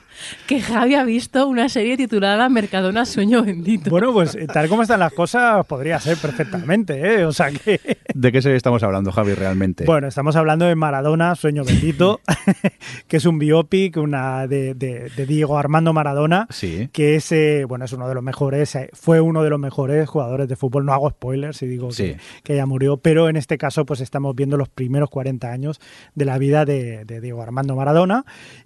que 0.47 0.61
Javi 0.61 0.95
ha 0.95 1.05
visto 1.05 1.47
una 1.47 1.69
serie 1.69 1.97
titulada 1.97 2.49
Mercadona, 2.49 3.05
Sueño 3.07 3.43
Bendito. 3.43 3.91
Bueno, 3.91 4.13
pues 4.13 4.35
eh, 4.35 4.47
tal 4.47 4.69
como 4.69 4.83
están 4.83 5.01
las 5.01 5.13
cosas, 5.13 5.65
podría 5.67 5.99
ser 6.01 6.17
perfectamente, 6.19 7.17
¿eh? 7.21 7.25
O 7.25 7.33
sea 7.33 7.51
que... 7.51 7.81
¿De 8.15 8.33
qué 8.33 8.41
serie 8.43 8.57
estamos 8.57 8.83
hablando, 8.83 9.13
Javi, 9.13 9.35
realmente? 9.35 9.85
Bueno, 9.85 10.07
estamos 10.09 10.37
hablando 10.37 10.65
de 10.67 10.75
Maradona, 10.75 11.35
Sueño 11.35 11.65
Bendito, 11.65 12.21
que 13.09 13.17
es 13.19 13.27
un 13.27 13.39
biopic 13.39 13.97
una 13.99 14.47
de, 14.47 14.75
de- 14.75 15.11
de 15.15 15.27
Diego 15.27 15.59
Armando 15.59 15.93
Maradona, 15.93 16.47
Sí. 16.51 16.89
que 16.93 17.17
es, 17.17 17.31
eh, 17.33 17.65
bueno, 17.69 17.85
es 17.85 17.93
uno 17.93 18.09
de 18.09 18.15
los 18.15 18.23
mejores, 18.23 18.66
eh, 18.75 18.91
fue 18.93 19.21
uno 19.21 19.43
de 19.43 19.51
los 19.51 19.59
mejores 19.61 20.09
jugadores 20.09 20.49
de 20.49 20.57
fútbol. 20.57 20.85
No 20.85 20.93
hago 20.93 21.11
spoilers 21.11 21.59
si 21.59 21.67
digo 21.67 21.93
Sí. 21.93 22.05
que, 22.05 22.19
que 22.43 22.57
ya 22.57 22.67
murió, 22.67 22.97
pero 22.97 23.29
en 23.29 23.37
este 23.37 23.59
caso, 23.59 23.87
pues 23.87 24.01
estamos 24.01 24.35
viendo 24.35 24.57
los 24.57 24.69
primeros 24.69 25.11
40 25.11 25.53
años 25.53 25.81
de 26.15 26.25
la 26.25 26.39
vida 26.39 26.65
de, 26.65 27.05
de 27.05 27.21
Diego 27.21 27.43
Armando 27.43 27.77
Maradona. 27.77 28.25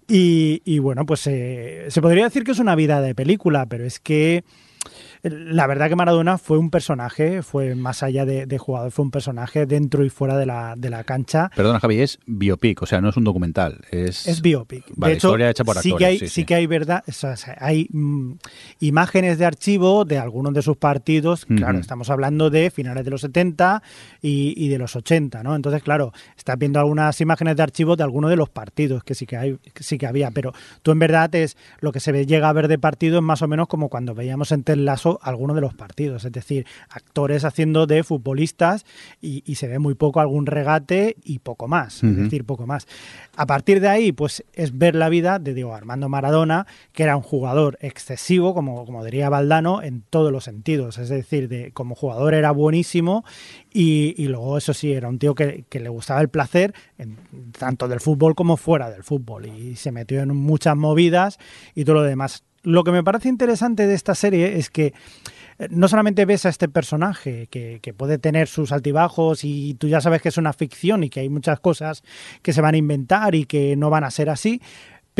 Y, 0.09 0.63
y, 0.65 0.79
bueno, 0.79 1.05
pues 1.07 1.27
eh, 1.27 1.87
se 1.89 2.01
podría 2.01 2.25
decir 2.25 2.45
que 2.45 2.53
es 2.53 2.59
una 2.59 2.75
vida 2.75 3.01
de 3.01 3.15
película, 3.15 3.67
pero 3.67 3.85
es 3.85 4.01
que 4.01 4.45
la 5.23 5.67
verdad 5.67 5.89
que 5.89 5.97
Maradona 5.97 6.39
fue 6.39 6.59
un 6.59 6.71
personaje, 6.71 7.43
fue 7.43 7.75
más 7.75 8.03
allá 8.03 8.25
de, 8.25 8.47
de 8.47 8.59
jugador, 8.59 8.91
fue 8.91 9.05
un 9.05 9.11
personaje 9.11 9.67
dentro 9.67 10.05
y 10.05 10.11
fuera 10.11 10.37
de 10.37 10.47
la, 10.47 10.75
de 10.77 10.91
la 10.91 11.05
cancha. 11.05 11.51
Perdona, 11.55 11.81
Javi, 11.81 12.01
es 12.01 12.19
biopic, 12.27 12.83
o 12.83 12.87
sea, 12.87 13.01
no 13.01 13.11
es 13.11 13.17
un 13.17 13.25
documental. 13.25 13.81
Es, 13.91 14.27
Es 14.27 14.41
biopic. 14.41 14.85
Vale, 14.97 15.13
de 15.13 15.17
hecho, 15.19 15.29
historia 15.29 15.51
hecha 15.51 15.65
por 15.65 15.77
sí 15.79 15.91
que 15.91 15.95
actores, 15.95 16.09
hay, 16.09 16.19
sí, 16.19 16.27
sí, 16.27 16.35
sí. 16.35 16.45
que 16.45 16.55
hay 16.55 16.67
verdad, 16.67 17.05
o 17.07 17.13
sea, 17.13 17.35
hay 17.59 17.89
mm, 17.91 18.33
imágenes 18.81 19.39
de 19.39 19.47
archivo 19.47 20.05
de 20.05 20.19
algunos 20.19 20.55
de 20.55 20.63
sus 20.63 20.77
partidos. 20.77 21.47
Claro, 21.47 21.79
estamos 21.79 22.11
hablando 22.11 22.51
de 22.51 22.71
finales 22.71 23.05
de 23.05 23.11
los 23.11 23.21
70 23.21 23.83
y, 24.23 24.55
y 24.57 24.69
de 24.69 24.79
los 24.79 24.97
80, 24.97 25.43
¿no? 25.43 25.55
Entonces, 25.55 25.83
claro, 25.83 26.13
estás 26.37 26.57
viendo 26.59 26.79
algunas 26.79 27.21
imágenes 27.21 27.57
de 27.57 27.63
archivo 27.63 27.97
de 27.97 28.05
algunos 28.05 28.31
de 28.31 28.37
los 28.37 28.49
partidos 28.49 29.05
que 29.05 29.15
sí 29.15 29.27
que 29.27 29.37
hay, 29.37 29.57
que 29.75 29.83
sí 29.83 29.99
que 29.99 30.07
había, 30.07 30.31
pero 30.31 30.53
tú 30.83 30.93
en 30.93 30.99
verdad 30.99 31.35
es 31.35 31.57
lo 31.81 31.93
que 31.93 32.01
se 32.01 32.27
llega 32.27 32.49
a 32.49 32.53
ver 32.53 32.69
de 32.69 32.79
partido 32.79 33.19
es 33.19 33.23
más 33.23 33.43
o 33.43 33.49
menos 33.49 33.69
como 33.69 33.89
cuando 33.89 34.15
veíamos 34.15 34.53
en 34.53 34.63
Ted 34.63 34.77
Lasso 34.77 35.10
algunos 35.23 35.57
de 35.57 35.61
los 35.63 35.75
partidos, 35.75 36.25
es 36.25 36.33
decir, 36.33 36.67
actores 36.89 37.45
haciendo 37.45 37.87
de 37.87 38.05
futbolistas 38.05 38.85
y, 39.21 39.43
y 39.45 39.57
se 39.57 39.67
ve 39.69 39.79
muy 39.79 39.95
poco 39.95 40.21
algún 40.21 40.47
regate 40.47 41.17
y 41.25 41.41
poco 41.41 41.67
más, 41.69 42.03
es 42.05 42.17
decir, 42.17 42.45
poco 42.45 42.67
más. 42.67 42.87
A 43.37 43.47
partir 43.47 43.81
de 43.81 43.89
ahí, 43.89 44.13
pues 44.13 44.45
es 44.53 44.77
ver 44.77 44.95
la 44.95 45.09
vida 45.09 45.39
de 45.39 45.55
Diego 45.55 45.75
Armando 45.75 46.09
Maradona, 46.09 46.67
que 46.93 47.03
era 47.03 47.17
un 47.17 47.23
jugador 47.23 47.79
excesivo, 47.81 48.55
como, 48.55 48.85
como 48.85 49.05
diría 49.05 49.29
Valdano, 49.29 49.83
en 49.83 50.03
todos 50.11 50.31
los 50.31 50.45
sentidos. 50.45 50.99
Es 50.99 51.09
decir, 51.09 51.49
de, 51.49 51.73
como 51.73 51.95
jugador 51.95 52.35
era 52.35 52.51
buenísimo 52.51 53.25
y, 53.73 54.15
y 54.17 54.27
luego, 54.29 54.59
eso 54.59 54.75
sí, 54.75 54.93
era 54.93 55.09
un 55.09 55.19
tío 55.19 55.35
que, 55.35 55.65
que 55.69 55.81
le 55.81 55.89
gustaba 55.89 56.21
el 56.21 56.29
placer, 56.29 56.75
en- 56.99 57.17
tanto 57.59 57.89
del 57.89 58.01
fútbol 58.01 58.35
como 58.35 58.57
fuera 58.57 58.91
del 58.91 59.03
fútbol. 59.05 59.47
Y 59.47 59.77
se 59.77 59.93
metió 59.93 60.21
en 60.21 60.35
muchas 60.37 60.77
movidas 60.77 61.39
y 61.75 61.85
todo 61.85 61.97
lo 61.97 62.03
demás. 62.03 62.45
Lo 62.63 62.85
que 62.85 62.93
me 62.93 63.03
parece 63.03 63.29
interesante 63.29 63.87
de 63.87 63.95
esta 63.95 64.15
serie 64.15 64.59
es 64.59 64.71
que 64.71 64.93
eh, 65.59 65.69
no 65.71 65.89
solamente 65.89 66.25
ves 66.25 66.47
a 66.47 66.49
este 66.49 66.69
personaje 66.69 67.47
que, 67.51 67.81
que 67.83 67.95
puede 67.95 68.19
tener 68.19 68.49
sus 68.49 68.73
altibajos 68.73 69.45
y 69.45 69.75
tú 69.75 69.89
ya 69.89 70.01
sabes 70.01 70.23
que 70.23 70.29
es 70.29 70.37
una 70.37 70.53
ficción 70.53 71.05
y 71.05 71.11
que 71.11 71.21
hay 71.21 71.29
muchas 71.29 71.61
cosas 71.61 72.03
que 72.43 72.53
se 72.53 72.61
van 72.61 72.75
a 72.75 72.79
inventar 72.79 73.35
y 73.35 73.47
que 73.47 73.77
no 73.77 73.91
van 73.91 74.05
a 74.05 74.11
ser 74.11 74.29
así, 74.29 74.61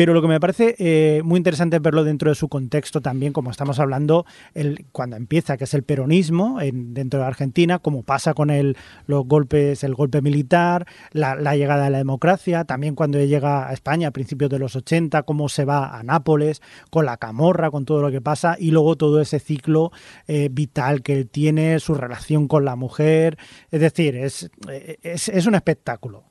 pero 0.01 0.15
lo 0.15 0.21
que 0.23 0.27
me 0.27 0.39
parece 0.39 0.75
eh, 0.79 1.21
muy 1.23 1.37
interesante 1.37 1.75
es 1.75 1.81
verlo 1.83 2.03
dentro 2.03 2.31
de 2.31 2.35
su 2.35 2.49
contexto 2.49 3.01
también, 3.01 3.33
como 3.33 3.51
estamos 3.51 3.79
hablando, 3.79 4.25
el, 4.55 4.87
cuando 4.91 5.15
empieza, 5.15 5.57
que 5.57 5.65
es 5.65 5.75
el 5.75 5.83
peronismo 5.83 6.59
en, 6.59 6.95
dentro 6.95 7.19
de 7.19 7.27
Argentina, 7.27 7.77
como 7.77 8.01
pasa 8.01 8.33
con 8.33 8.49
el, 8.49 8.75
los 9.05 9.27
golpes, 9.27 9.83
el 9.83 9.93
golpe 9.93 10.23
militar, 10.23 10.87
la, 11.11 11.35
llegada 11.55 11.83
de 11.83 11.91
la 11.91 11.99
democracia, 11.99 12.63
también 12.63 12.95
cuando 12.95 13.19
llega 13.19 13.69
a 13.69 13.73
España 13.73 14.07
a 14.07 14.11
principios 14.11 14.49
de 14.49 14.57
los 14.57 14.75
80, 14.75 15.21
cómo 15.21 15.49
se 15.49 15.65
va 15.65 15.95
a 15.95 16.01
Nápoles, 16.01 16.63
con 16.89 17.05
la 17.05 17.17
camorra, 17.17 17.69
con 17.69 17.85
todo 17.85 18.01
lo 18.01 18.09
que 18.09 18.21
pasa, 18.21 18.55
y 18.57 18.71
luego 18.71 18.95
todo 18.95 19.21
ese 19.21 19.39
ciclo 19.39 19.91
eh, 20.27 20.49
vital 20.51 21.03
que 21.03 21.13
él 21.13 21.29
tiene, 21.29 21.79
su 21.79 21.93
relación 21.93 22.47
con 22.47 22.65
la 22.65 22.75
mujer, 22.75 23.37
es 23.69 23.81
decir, 23.81 24.15
es, 24.15 24.49
eh, 24.67 24.97
es 25.03 25.45
un 25.45 25.53
espectáculo. 25.53 26.30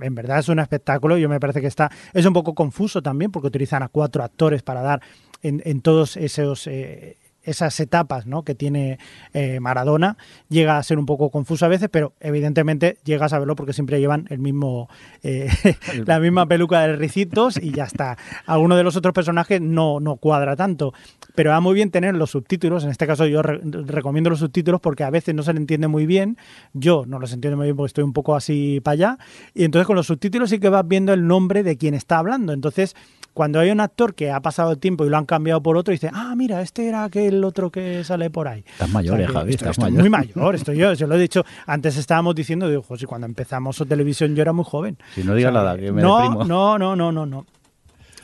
En 0.00 0.14
verdad 0.14 0.38
es 0.40 0.48
un 0.48 0.58
espectáculo. 0.58 1.16
Yo 1.16 1.28
me 1.28 1.40
parece 1.40 1.60
que 1.60 1.66
está. 1.66 1.90
Es 2.12 2.26
un 2.26 2.32
poco 2.32 2.54
confuso 2.54 3.02
también 3.02 3.30
porque 3.30 3.48
utilizan 3.48 3.82
a 3.82 3.88
cuatro 3.88 4.22
actores 4.22 4.62
para 4.62 4.82
dar 4.82 5.00
en, 5.42 5.62
en 5.64 5.80
todos 5.80 6.16
esos. 6.16 6.66
eh, 6.66 7.16
esas 7.44 7.78
etapas 7.80 8.26
¿no? 8.26 8.42
que 8.44 8.54
tiene 8.54 8.98
eh, 9.34 9.60
Maradona 9.60 10.16
llega 10.48 10.78
a 10.78 10.82
ser 10.82 10.98
un 10.98 11.06
poco 11.06 11.30
confuso 11.30 11.64
a 11.64 11.68
veces, 11.68 11.88
pero 11.90 12.12
evidentemente 12.20 12.98
llegas 13.04 13.32
a 13.32 13.38
verlo 13.38 13.56
porque 13.56 13.72
siempre 13.72 14.00
llevan 14.00 14.26
el 14.30 14.38
mismo 14.38 14.88
eh, 15.22 15.48
la 16.06 16.20
misma 16.20 16.46
peluca 16.46 16.80
de 16.82 16.96
ricitos 16.96 17.56
y 17.56 17.72
ya 17.72 17.84
está. 17.84 18.16
Alguno 18.46 18.76
de 18.76 18.84
los 18.84 18.96
otros 18.96 19.14
personajes 19.14 19.60
no, 19.60 20.00
no 20.00 20.16
cuadra 20.16 20.56
tanto, 20.56 20.92
pero 21.34 21.50
va 21.50 21.60
muy 21.60 21.74
bien 21.74 21.90
tener 21.90 22.14
los 22.14 22.30
subtítulos. 22.30 22.84
En 22.84 22.90
este 22.90 23.06
caso 23.06 23.26
yo 23.26 23.42
re- 23.42 23.60
recomiendo 23.62 24.30
los 24.30 24.38
subtítulos 24.40 24.80
porque 24.80 25.04
a 25.04 25.10
veces 25.10 25.34
no 25.34 25.42
se 25.42 25.52
le 25.52 25.60
entiende 25.60 25.88
muy 25.88 26.06
bien. 26.06 26.36
Yo 26.72 27.04
no 27.06 27.18
los 27.18 27.32
entiendo 27.32 27.56
muy 27.56 27.66
bien 27.66 27.76
porque 27.76 27.88
estoy 27.88 28.04
un 28.04 28.12
poco 28.12 28.34
así 28.36 28.80
para 28.82 28.92
allá. 28.92 29.18
Y 29.54 29.64
entonces 29.64 29.86
con 29.86 29.96
los 29.96 30.06
subtítulos 30.06 30.50
sí 30.50 30.58
que 30.58 30.68
vas 30.68 30.86
viendo 30.86 31.12
el 31.12 31.26
nombre 31.26 31.62
de 31.62 31.76
quien 31.76 31.94
está 31.94 32.18
hablando. 32.18 32.52
Entonces, 32.52 32.94
cuando 33.34 33.60
hay 33.60 33.70
un 33.70 33.80
actor 33.80 34.14
que 34.14 34.30
ha 34.30 34.40
pasado 34.40 34.72
el 34.72 34.78
tiempo 34.78 35.04
y 35.06 35.08
lo 35.08 35.16
han 35.16 35.26
cambiado 35.26 35.62
por 35.62 35.76
otro, 35.76 35.92
dice, 35.92 36.10
ah, 36.12 36.34
mira, 36.36 36.60
este 36.62 36.86
era 36.88 37.04
aquel 37.04 37.42
otro 37.44 37.70
que 37.70 38.04
sale 38.04 38.30
por 38.30 38.48
ahí. 38.48 38.64
Estás 38.66 38.90
mayor, 38.90 39.20
eh, 39.20 39.26
que 39.26 39.32
Javi, 39.32 39.50
estoy- 39.52 39.54
estás 39.54 39.70
estoy 39.78 39.90
mayor. 39.92 40.00
muy 40.00 40.10
mayor, 40.10 40.54
estoy 40.54 40.76
yo. 40.76 40.92
Yo 40.94 41.06
lo 41.06 41.14
he 41.14 41.18
dicho, 41.20 41.44
antes 41.66 41.96
estábamos 41.96 42.34
diciendo, 42.34 42.68
digo, 42.68 42.82
"Jo, 42.82 42.96
si 42.96 43.06
cuando 43.06 43.26
empezamos 43.26 43.82
televisión 43.88 44.34
yo 44.34 44.42
era 44.42 44.52
muy 44.52 44.64
joven. 44.64 44.96
Si 45.14 45.22
no 45.24 45.34
digas 45.34 45.50
O 45.50 45.54
sea, 45.54 45.62
nada, 45.62 45.76
que 45.78 45.92
me 45.92 46.02
no, 46.02 46.18
deprimo. 46.18 46.44
no, 46.44 46.78
no, 46.78 46.94
no, 46.96 47.12
no, 47.12 47.26
no. 47.26 47.46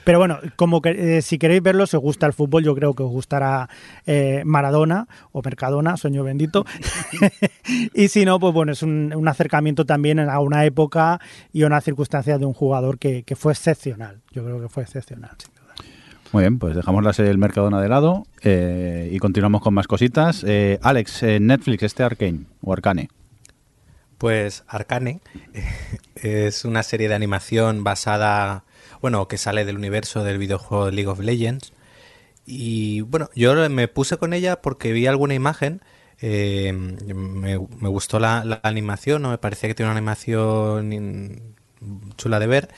Pero 0.09 0.21
bueno, 0.21 0.39
como 0.57 0.81
que 0.81 1.19
eh, 1.19 1.21
si 1.21 1.37
queréis 1.37 1.63
verlo, 1.63 1.87
si 1.87 1.95
os 1.95 2.03
gusta 2.03 2.25
el 2.25 2.33
fútbol, 2.33 2.65
yo 2.65 2.75
creo 2.75 2.95
que 2.95 3.03
os 3.03 3.11
gustará 3.11 3.69
eh, 4.07 4.41
Maradona 4.47 5.07
o 5.33 5.43
Mercadona, 5.45 5.99
sueño 5.99 6.25
bendito. 6.25 6.65
y 7.95 8.09
si 8.09 8.25
no, 8.25 8.41
pues 8.41 8.55
bueno, 8.55 8.73
es 8.73 8.83
un, 8.83 9.13
un 9.15 9.29
acercamiento 9.29 9.85
también 9.85 10.19
a 10.19 10.41
una 10.41 10.65
época 10.65 11.21
y 11.53 11.63
a 11.63 11.67
una 11.67 11.83
circunstancia 11.83 12.39
de 12.39 12.47
un 12.47 12.55
jugador 12.55 12.99
que, 12.99 13.23
que 13.23 13.37
fue 13.37 13.53
excepcional. 13.53 14.23
Yo 14.33 14.43
creo 14.47 14.59
que 14.63 14.71
fue 14.71 14.83
excepcional, 14.83 15.33
sin 15.37 15.55
duda. 15.55 15.75
Muy 16.33 16.45
bien, 16.45 16.59
pues 16.59 16.75
dejamos 16.75 17.05
la 17.05 17.13
serie 17.13 17.29
del 17.29 17.37
Mercadona 17.37 17.79
de 17.79 17.89
lado 17.91 18.27
eh, 18.43 19.11
y 19.13 19.19
continuamos 19.19 19.61
con 19.61 19.75
más 19.75 19.87
cositas. 19.87 20.43
Eh, 20.49 20.79
Alex, 20.81 21.23
en 21.23 21.49
Netflix, 21.49 21.83
este 21.83 22.03
Arcane 22.03 22.47
o 22.63 22.73
Arcane. 22.73 23.11
Pues 24.17 24.65
Arcane 24.69 25.21
es 26.15 26.65
una 26.65 26.83
serie 26.83 27.11
de 27.11 27.15
animación 27.15 27.85
basada, 27.85 28.65
bueno, 29.01 29.29
que 29.29 29.39
sale 29.39 29.65
del 29.65 29.77
universo 29.77 30.25
del 30.25 30.39
videojuego 30.39 30.91
League 30.91 31.09
of 31.09 31.21
Legends. 31.21 31.73
Y 32.47 33.03
bueno, 33.03 33.29
yo 33.35 33.69
me 33.69 33.89
puse 33.89 34.17
con 34.17 34.33
ella 34.33 34.63
porque 34.63 34.93
vi 34.93 35.07
alguna 35.07 35.35
imagen, 35.35 35.83
eh, 36.21 36.73
me, 36.73 37.57
gustó 37.57 38.19
la, 38.19 38.61
animación, 38.63 39.23
no 39.23 39.31
me 39.31 39.39
parecía 39.39 39.69
que 39.69 39.75
tiene 39.75 39.91
una 39.91 39.99
animación 39.99 41.55
chula 42.17 42.41
de 42.41 42.47
ver, 42.47 42.69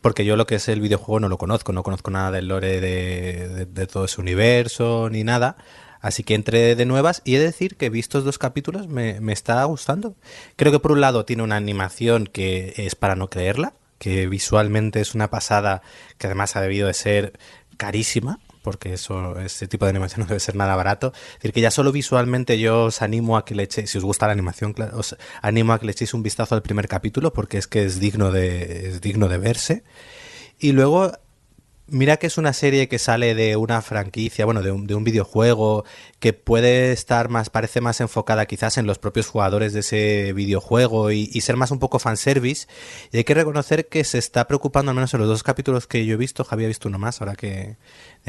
porque 0.00 0.24
yo 0.24 0.36
lo 0.36 0.46
que 0.46 0.56
es 0.56 0.68
el 0.68 0.80
videojuego 0.80 1.20
no 1.20 1.28
lo 1.28 1.38
conozco, 1.38 1.72
no 1.72 1.82
conozco 1.82 2.10
nada 2.10 2.30
del 2.30 2.48
lore 2.48 2.80
de, 2.80 3.86
todo 3.86 4.06
ese 4.06 4.20
universo 4.20 5.08
ni 5.10 5.24
nada. 5.24 5.56
Así 6.00 6.22
que 6.22 6.34
entré 6.34 6.76
de 6.76 6.86
nuevas 6.86 7.22
y 7.24 7.34
he 7.34 7.38
de 7.38 7.46
decir 7.46 7.76
que 7.76 7.90
vistos 7.90 8.24
dos 8.24 8.38
capítulos 8.38 8.88
me 8.88 9.32
está 9.32 9.62
gustando. 9.64 10.14
Creo 10.56 10.72
que 10.72 10.78
por 10.78 10.92
un 10.92 11.00
lado 11.00 11.24
tiene 11.24 11.42
una 11.42 11.56
animación 11.56 12.26
que 12.26 12.72
es 12.76 12.94
para 12.94 13.16
no 13.16 13.28
creerla, 13.28 13.74
que 13.98 14.26
visualmente 14.28 15.00
es 15.00 15.14
una 15.14 15.30
pasada, 15.30 15.82
que 16.18 16.26
además 16.26 16.56
ha 16.56 16.60
debido 16.60 16.86
de 16.86 16.94
ser 16.94 17.38
carísima, 17.76 18.40
porque 18.62 18.92
eso, 18.92 19.38
este 19.38 19.66
tipo 19.66 19.86
de 19.86 19.90
animación 19.90 20.20
no 20.22 20.26
debe 20.26 20.40
ser 20.40 20.56
nada 20.56 20.76
barato. 20.76 21.12
Es 21.14 21.34
decir, 21.34 21.52
que 21.52 21.60
ya 21.60 21.70
solo 21.70 21.92
visualmente 21.92 22.58
yo 22.58 22.84
os 22.84 23.02
animo 23.02 23.36
a 23.36 23.44
que 23.44 23.54
le 23.54 23.64
echéis, 23.64 23.90
si 23.90 23.98
os 23.98 24.04
gusta 24.04 24.26
la 24.26 24.32
animación, 24.32 24.74
os 24.92 25.16
animo 25.42 25.72
a 25.72 25.80
que 25.80 25.86
le 25.86 25.92
echéis 25.92 26.14
un 26.14 26.22
vistazo 26.22 26.54
al 26.54 26.62
primer 26.62 26.88
capítulo, 26.88 27.32
porque 27.32 27.58
es 27.58 27.66
que 27.66 27.84
es 27.84 28.00
digno 28.00 28.30
de, 28.30 28.88
es 28.88 29.00
digno 29.00 29.28
de 29.28 29.38
verse. 29.38 29.84
Y 30.58 30.72
luego 30.72 31.12
Mira 31.90 32.18
que 32.18 32.26
es 32.26 32.36
una 32.36 32.52
serie 32.52 32.86
que 32.86 32.98
sale 32.98 33.34
de 33.34 33.56
una 33.56 33.80
franquicia, 33.80 34.44
bueno, 34.44 34.60
de 34.60 34.70
un, 34.70 34.86
de 34.86 34.94
un 34.94 35.04
videojuego, 35.04 35.86
que 36.20 36.34
puede 36.34 36.92
estar 36.92 37.30
más, 37.30 37.48
parece 37.48 37.80
más 37.80 38.02
enfocada 38.02 38.44
quizás 38.44 38.76
en 38.76 38.86
los 38.86 38.98
propios 38.98 39.26
jugadores 39.28 39.72
de 39.72 39.80
ese 39.80 40.34
videojuego 40.34 41.10
y, 41.12 41.40
ser 41.40 41.56
más 41.56 41.70
un 41.70 41.78
poco 41.78 41.98
fanservice. 41.98 42.66
Y 43.10 43.16
hay 43.16 43.24
que 43.24 43.32
reconocer 43.32 43.88
que 43.88 44.04
se 44.04 44.18
está 44.18 44.46
preocupando, 44.46 44.90
al 44.90 44.96
menos 44.96 45.14
en 45.14 45.20
los 45.20 45.28
dos 45.30 45.42
capítulos 45.42 45.86
que 45.86 46.04
yo 46.04 46.14
he 46.14 46.16
visto, 46.18 46.44
Javier 46.44 46.66
ha 46.66 46.68
visto 46.68 46.88
uno 46.88 46.98
más, 46.98 47.22
ahora 47.22 47.36
que 47.36 47.76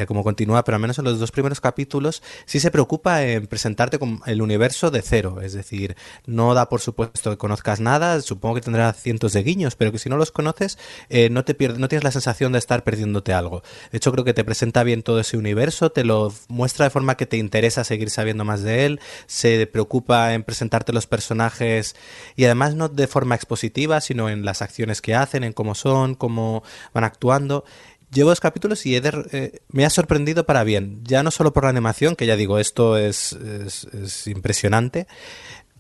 como 0.06 0.24
continúa, 0.24 0.64
pero 0.64 0.76
al 0.76 0.82
menos 0.82 0.98
en 1.00 1.06
los 1.06 1.20
dos 1.20 1.32
primeros 1.32 1.60
capítulos 1.62 2.24
sí 2.46 2.60
se 2.60 2.72
preocupa 2.72 3.24
en 3.24 3.48
presentarte 3.48 4.00
con 4.00 4.22
el 4.26 4.42
universo 4.42 4.92
de 4.92 5.02
cero. 5.02 5.40
Es 5.42 5.54
decir, 5.54 5.96
no 6.26 6.54
da 6.54 6.70
por 6.70 6.82
supuesto 6.82 7.32
que 7.32 7.38
conozcas 7.38 7.80
nada, 7.80 8.22
supongo 8.22 8.56
que 8.56 8.62
tendrá 8.62 8.94
cientos 8.94 9.34
de 9.34 9.44
guiños, 9.44 9.76
pero 9.76 9.92
que 9.92 10.00
si 10.00 10.10
no 10.10 10.18
los 10.18 10.32
conoces, 10.32 10.78
eh, 11.10 11.30
no 11.30 11.44
te 11.44 11.54
pierdes, 11.54 11.80
no 11.80 11.88
tienes 11.88 12.04
la 12.04 12.12
sensación 12.12 12.52
de 12.52 12.60
estar 12.60 12.84
perdiéndote 12.84 13.34
algo. 13.34 13.49
De 13.92 13.98
hecho, 13.98 14.12
creo 14.12 14.24
que 14.24 14.34
te 14.34 14.44
presenta 14.44 14.84
bien 14.84 15.04
todo 15.04 15.20
ese 15.20 15.38
universo, 15.38 15.92
te 15.92 16.04
lo 16.04 16.34
muestra 16.48 16.86
de 16.86 16.90
forma 16.92 17.18
que 17.18 17.26
te 17.26 17.38
interesa 17.38 17.84
seguir 17.84 18.10
sabiendo 18.10 18.46
más 18.46 18.62
de 18.62 18.86
él, 18.86 19.00
se 19.28 19.68
preocupa 19.68 20.34
en 20.34 20.44
presentarte 20.44 20.94
los 20.94 21.08
personajes 21.08 21.96
y 22.36 22.46
además 22.46 22.76
no 22.76 22.88
de 22.90 23.08
forma 23.08 23.36
expositiva, 23.36 24.00
sino 24.02 24.30
en 24.30 24.46
las 24.46 24.62
acciones 24.62 25.02
que 25.02 25.16
hacen, 25.16 25.44
en 25.44 25.54
cómo 25.54 25.76
son, 25.76 26.16
cómo 26.16 26.64
van 26.94 27.04
actuando. 27.04 27.66
Llevo 28.12 28.30
dos 28.30 28.40
capítulos 28.40 28.86
y 28.88 28.96
he 28.96 29.02
de- 29.02 29.28
eh, 29.32 29.60
me 29.70 29.86
ha 29.86 29.90
sorprendido 29.92 30.46
para 30.46 30.64
bien. 30.64 31.00
Ya 31.04 31.22
no 31.22 31.30
solo 31.30 31.54
por 31.54 31.66
la 31.66 31.70
animación, 31.70 32.16
que 32.16 32.26
ya 32.26 32.36
digo, 32.36 32.58
esto 32.58 32.98
es, 32.98 33.34
es- 33.34 33.84
es 33.94 34.26
impresionante, 34.28 35.06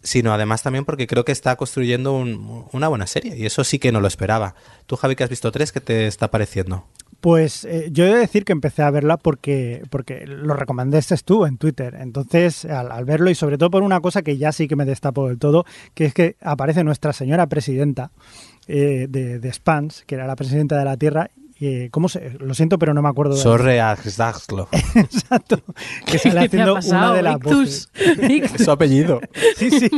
sino 0.03 0.32
además 0.34 0.61
también 0.63 0.86
porque 0.86 1.07
creo 1.07 1.26
que 1.26 1.32
está 1.32 1.55
construyendo 1.55 2.13
un- 2.13 2.67
una 2.72 2.88
buena 2.88 3.07
serie. 3.07 3.36
Y 3.36 3.45
eso 3.47 3.63
sí 3.63 3.80
que 3.80 3.91
no 3.91 3.99
lo 3.99 4.07
esperaba. 4.07 4.53
Tú, 4.86 4.95
Javi, 4.95 5.15
que 5.15 5.24
has 5.24 5.30
visto 5.30 5.51
tres, 5.51 5.72
¿qué 5.72 5.82
te 5.82 6.07
está 6.07 6.30
pareciendo? 6.32 6.86
Pues 7.22 7.65
eh, 7.65 7.89
yo 7.91 8.05
he 8.05 8.09
de 8.13 8.20
decir 8.20 8.45
que 8.45 8.53
empecé 8.53 8.82
a 8.82 8.91
verla 8.91 9.17
porque, 9.17 9.84
porque 9.89 10.26
lo 10.26 10.53
recomendaste 10.53 11.15
tú 11.17 11.45
en 11.45 11.57
Twitter. 11.57 11.95
Entonces, 11.99 12.63
al, 12.65 12.91
al 12.91 13.03
verlo 13.05 13.30
y 13.30 13.36
sobre 13.36 13.57
todo 13.57 13.70
por 13.70 13.84
una 13.84 13.99
cosa 13.99 14.22
que 14.22 14.38
ya 14.38 14.51
sí 14.53 14.67
que 14.67 14.76
me 14.78 14.86
destapó 14.86 15.28
del 15.28 15.38
todo, 15.38 15.65
que 15.93 16.05
es 16.05 16.13
que 16.13 16.38
aparece 16.41 16.84
nuestra 16.84 17.11
señora 17.11 17.47
presidenta 17.47 18.11
eh, 18.67 19.07
de, 19.09 19.39
de 19.39 19.53
Spans, 19.53 20.03
que 20.07 20.15
era 20.15 20.28
la 20.28 20.36
presidenta 20.38 20.78
de 20.78 20.86
la 20.86 20.95
Tierra. 20.95 21.30
eh, 21.59 21.89
¿Cómo 21.91 22.07
se? 22.07 22.38
Lo 22.39 22.53
siento, 22.53 22.80
pero 22.80 22.93
no 22.93 23.01
me 23.01 23.09
acuerdo 23.09 23.36
de 23.36 23.41
Sorre 23.41 23.82
Axdaxlo. 23.82 24.70
Exacto. 24.95 25.61
Que 26.05 26.20
sale 26.20 26.41
¿Qué 26.49 26.49
te 26.49 26.61
ha 26.61 26.78
haciendo 26.78 26.97
una 26.97 27.13
de 27.13 27.22
las 27.24 27.39
voces. 27.39 27.89
Ictus. 28.30 28.63
su 28.63 28.72
apellido. 28.72 29.20
Sí, 29.57 29.70
sí. 29.72 29.89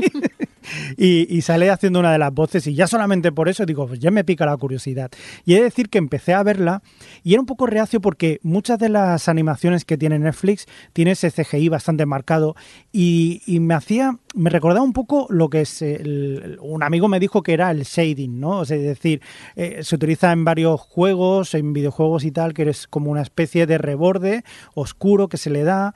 Y, 0.98 1.42
sale 1.42 1.72
haciendo 1.72 2.00
una 2.00 2.12
de 2.12 2.20
las 2.20 2.32
voces 2.34 2.68
y 2.68 2.76
ya 2.76 2.86
solamente 2.86 3.32
por 3.32 3.50
eso 3.50 3.66
digo, 3.66 3.88
pues 3.88 4.00
ya 4.00 4.12
me 4.12 4.24
pica 4.24 4.46
la 4.46 4.56
curiosidad. 4.58 5.10
Y 5.44 5.54
he 5.54 5.58
de 5.58 5.64
decir 5.64 5.90
que 5.90 5.98
empecé 5.98 6.34
a 6.34 6.44
verla 6.44 6.84
y 7.24 7.34
era 7.34 7.42
un 7.42 7.48
poco 7.48 7.66
reacio 7.66 8.00
porque 8.00 8.40
muchas 8.44 8.78
de 8.78 8.90
las 8.90 9.28
animaciones 9.28 9.86
que 9.86 9.98
tiene 9.98 10.20
Netflix 10.20 10.68
tiene 10.94 11.12
ese 11.12 11.32
CGI 11.32 11.70
bastante 11.70 12.06
marcado 12.06 12.56
y, 12.92 13.42
me 13.62 13.74
hacía, 13.74 14.18
me 14.36 14.50
recordaba 14.50 14.84
un 14.84 14.94
poco 14.94 15.28
lo 15.30 15.50
que 15.50 15.62
es, 15.62 15.84
un 16.62 16.84
amigo 16.84 17.08
me 17.08 17.20
dijo 17.20 17.42
que 17.44 17.54
era 17.54 17.72
el 17.72 17.84
shading, 17.84 18.40
¿no? 18.40 18.64
Es 18.64 18.70
decir, 18.70 19.22
eh, 19.56 19.80
se 19.82 19.96
utiliza 19.96 20.32
en 20.32 20.46
varios 20.46 20.80
juegos, 20.80 21.54
en 21.54 21.74
videojuegos 21.74 22.24
y 22.24 22.32
tal, 22.32 22.54
que 22.54 22.70
es 22.70 22.88
como 22.88 23.12
una 23.12 23.22
especie 23.22 23.66
de 23.66 23.78
reborde 23.78 24.44
oscuro 24.74 25.28
que 25.28 25.38
se 25.38 25.50
le 25.50 25.64
da 25.64 25.94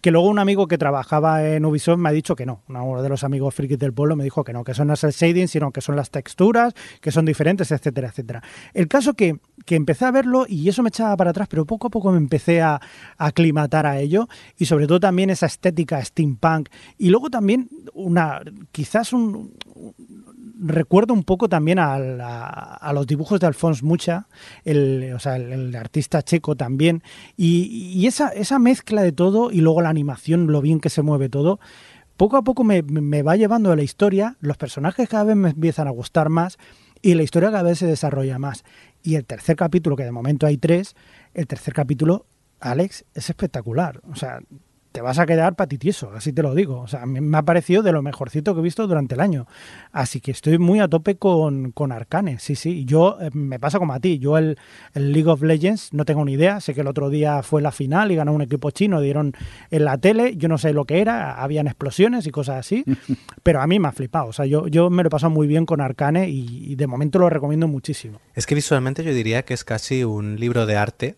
que 0.00 0.10
luego 0.10 0.28
un 0.28 0.38
amigo 0.38 0.66
que 0.66 0.78
trabajaba 0.78 1.46
en 1.46 1.64
Ubisoft 1.64 1.98
me 1.98 2.08
ha 2.08 2.12
dicho 2.12 2.34
que 2.34 2.46
no, 2.46 2.62
uno 2.68 3.02
de 3.02 3.08
los 3.08 3.24
amigos 3.24 3.54
frikis 3.54 3.78
del 3.78 3.92
pueblo 3.92 4.16
me 4.16 4.24
dijo 4.24 4.44
que 4.44 4.52
no, 4.52 4.64
que 4.64 4.72
eso 4.72 4.84
no 4.84 4.94
es 4.94 5.04
el 5.04 5.12
shading, 5.12 5.48
sino 5.48 5.70
que 5.70 5.80
son 5.80 5.96
las 5.96 6.10
texturas, 6.10 6.74
que 7.00 7.12
son 7.12 7.24
diferentes, 7.24 7.70
etcétera, 7.70 8.08
etcétera. 8.08 8.42
El 8.72 8.88
caso 8.88 9.14
que, 9.14 9.38
que 9.66 9.76
empecé 9.76 10.04
a 10.04 10.10
verlo 10.10 10.46
y 10.48 10.68
eso 10.68 10.82
me 10.82 10.88
echaba 10.88 11.16
para 11.16 11.30
atrás, 11.30 11.48
pero 11.48 11.66
poco 11.66 11.88
a 11.88 11.90
poco 11.90 12.10
me 12.12 12.18
empecé 12.18 12.62
a, 12.62 12.74
a 13.18 13.26
aclimatar 13.26 13.86
a 13.86 13.98
ello 13.98 14.28
y 14.56 14.66
sobre 14.66 14.86
todo 14.86 15.00
también 15.00 15.30
esa 15.30 15.46
estética 15.46 16.02
steampunk 16.02 16.68
y 16.98 17.10
luego 17.10 17.30
también 17.30 17.68
una, 17.94 18.40
quizás 18.72 19.12
un, 19.12 19.52
recuerdo 20.62 21.12
un 21.12 21.24
poco 21.24 21.48
también 21.48 21.78
a, 21.78 22.90
los 22.94 23.06
dibujos 23.06 23.40
de 23.40 23.46
Alphonse 23.46 23.84
Mucha, 23.84 24.28
el, 24.64 25.12
o 25.14 25.18
sea, 25.18 25.36
el, 25.36 25.74
artista 25.74 26.22
checo 26.22 26.56
también, 26.56 27.02
y, 27.36 28.06
esa 28.06 28.58
mezcla 28.58 29.02
de 29.02 29.12
todo 29.12 29.50
y 29.50 29.60
luego 29.60 29.82
la 29.82 29.90
animación, 29.90 30.46
lo 30.46 30.60
bien 30.60 30.80
que 30.80 30.90
se 30.90 31.02
mueve 31.02 31.28
todo, 31.28 31.58
poco 32.16 32.36
a 32.36 32.42
poco 32.42 32.62
me, 32.62 32.82
me 32.82 33.22
va 33.22 33.36
llevando 33.36 33.72
a 33.72 33.76
la 33.76 33.82
historia, 33.82 34.36
los 34.40 34.56
personajes 34.56 35.08
cada 35.08 35.24
vez 35.24 35.36
me 35.36 35.50
empiezan 35.50 35.88
a 35.88 35.90
gustar 35.90 36.28
más 36.28 36.58
y 37.02 37.14
la 37.14 37.24
historia 37.24 37.50
cada 37.50 37.64
vez 37.64 37.78
se 37.80 37.86
desarrolla 37.86 38.38
más. 38.38 38.64
Y 39.02 39.16
el 39.16 39.24
tercer 39.24 39.56
capítulo, 39.56 39.96
que 39.96 40.04
de 40.04 40.12
momento 40.12 40.46
hay 40.46 40.56
tres, 40.56 40.94
el 41.34 41.48
tercer 41.48 41.74
capítulo, 41.74 42.26
Alex, 42.60 43.04
es 43.14 43.28
espectacular. 43.28 44.00
O 44.10 44.14
sea, 44.14 44.40
te 44.92 45.00
vas 45.00 45.18
a 45.18 45.26
quedar 45.26 45.56
patitieso, 45.56 46.12
así 46.12 46.32
te 46.32 46.42
lo 46.42 46.54
digo. 46.54 46.80
O 46.80 46.86
sea, 46.86 47.06
me 47.06 47.36
ha 47.36 47.42
parecido 47.42 47.82
de 47.82 47.92
lo 47.92 48.02
mejorcito 48.02 48.54
que 48.54 48.60
he 48.60 48.62
visto 48.62 48.86
durante 48.86 49.14
el 49.14 49.20
año. 49.20 49.46
Así 49.90 50.20
que 50.20 50.30
estoy 50.30 50.58
muy 50.58 50.80
a 50.80 50.88
tope 50.88 51.16
con, 51.16 51.72
con 51.72 51.92
Arcane, 51.92 52.38
sí, 52.38 52.54
sí. 52.54 52.84
Yo 52.84 53.18
eh, 53.20 53.30
me 53.32 53.58
pasa 53.58 53.78
como 53.78 53.94
a 53.94 54.00
ti. 54.00 54.18
Yo 54.18 54.38
el, 54.38 54.58
el 54.94 55.12
League 55.12 55.28
of 55.28 55.42
Legends 55.42 55.92
no 55.92 56.04
tengo 56.04 56.24
ni 56.24 56.34
idea. 56.34 56.60
Sé 56.60 56.74
que 56.74 56.82
el 56.82 56.86
otro 56.86 57.10
día 57.10 57.42
fue 57.42 57.62
la 57.62 57.72
final 57.72 58.12
y 58.12 58.16
ganó 58.16 58.32
un 58.32 58.42
equipo 58.42 58.70
chino, 58.70 59.00
dieron 59.00 59.34
en 59.70 59.84
la 59.84 59.98
tele. 59.98 60.36
Yo 60.36 60.48
no 60.48 60.58
sé 60.58 60.72
lo 60.72 60.84
que 60.84 61.00
era, 61.00 61.42
habían 61.42 61.66
explosiones 61.66 62.26
y 62.26 62.30
cosas 62.30 62.56
así. 62.56 62.84
pero 63.42 63.62
a 63.62 63.66
mí 63.66 63.78
me 63.80 63.88
ha 63.88 63.92
flipado. 63.92 64.26
O 64.26 64.32
sea, 64.32 64.44
yo, 64.44 64.68
yo 64.68 64.90
me 64.90 65.02
lo 65.02 65.08
he 65.08 65.10
pasado 65.10 65.30
muy 65.30 65.46
bien 65.46 65.66
con 65.66 65.80
Arcane 65.80 66.28
y, 66.28 66.72
y 66.72 66.74
de 66.76 66.86
momento 66.86 67.18
lo 67.18 67.30
recomiendo 67.30 67.66
muchísimo. 67.66 68.20
Es 68.34 68.46
que 68.46 68.54
visualmente 68.54 69.02
yo 69.02 69.14
diría 69.14 69.44
que 69.44 69.54
es 69.54 69.64
casi 69.64 70.04
un 70.04 70.38
libro 70.38 70.66
de 70.66 70.76
arte 70.76 71.16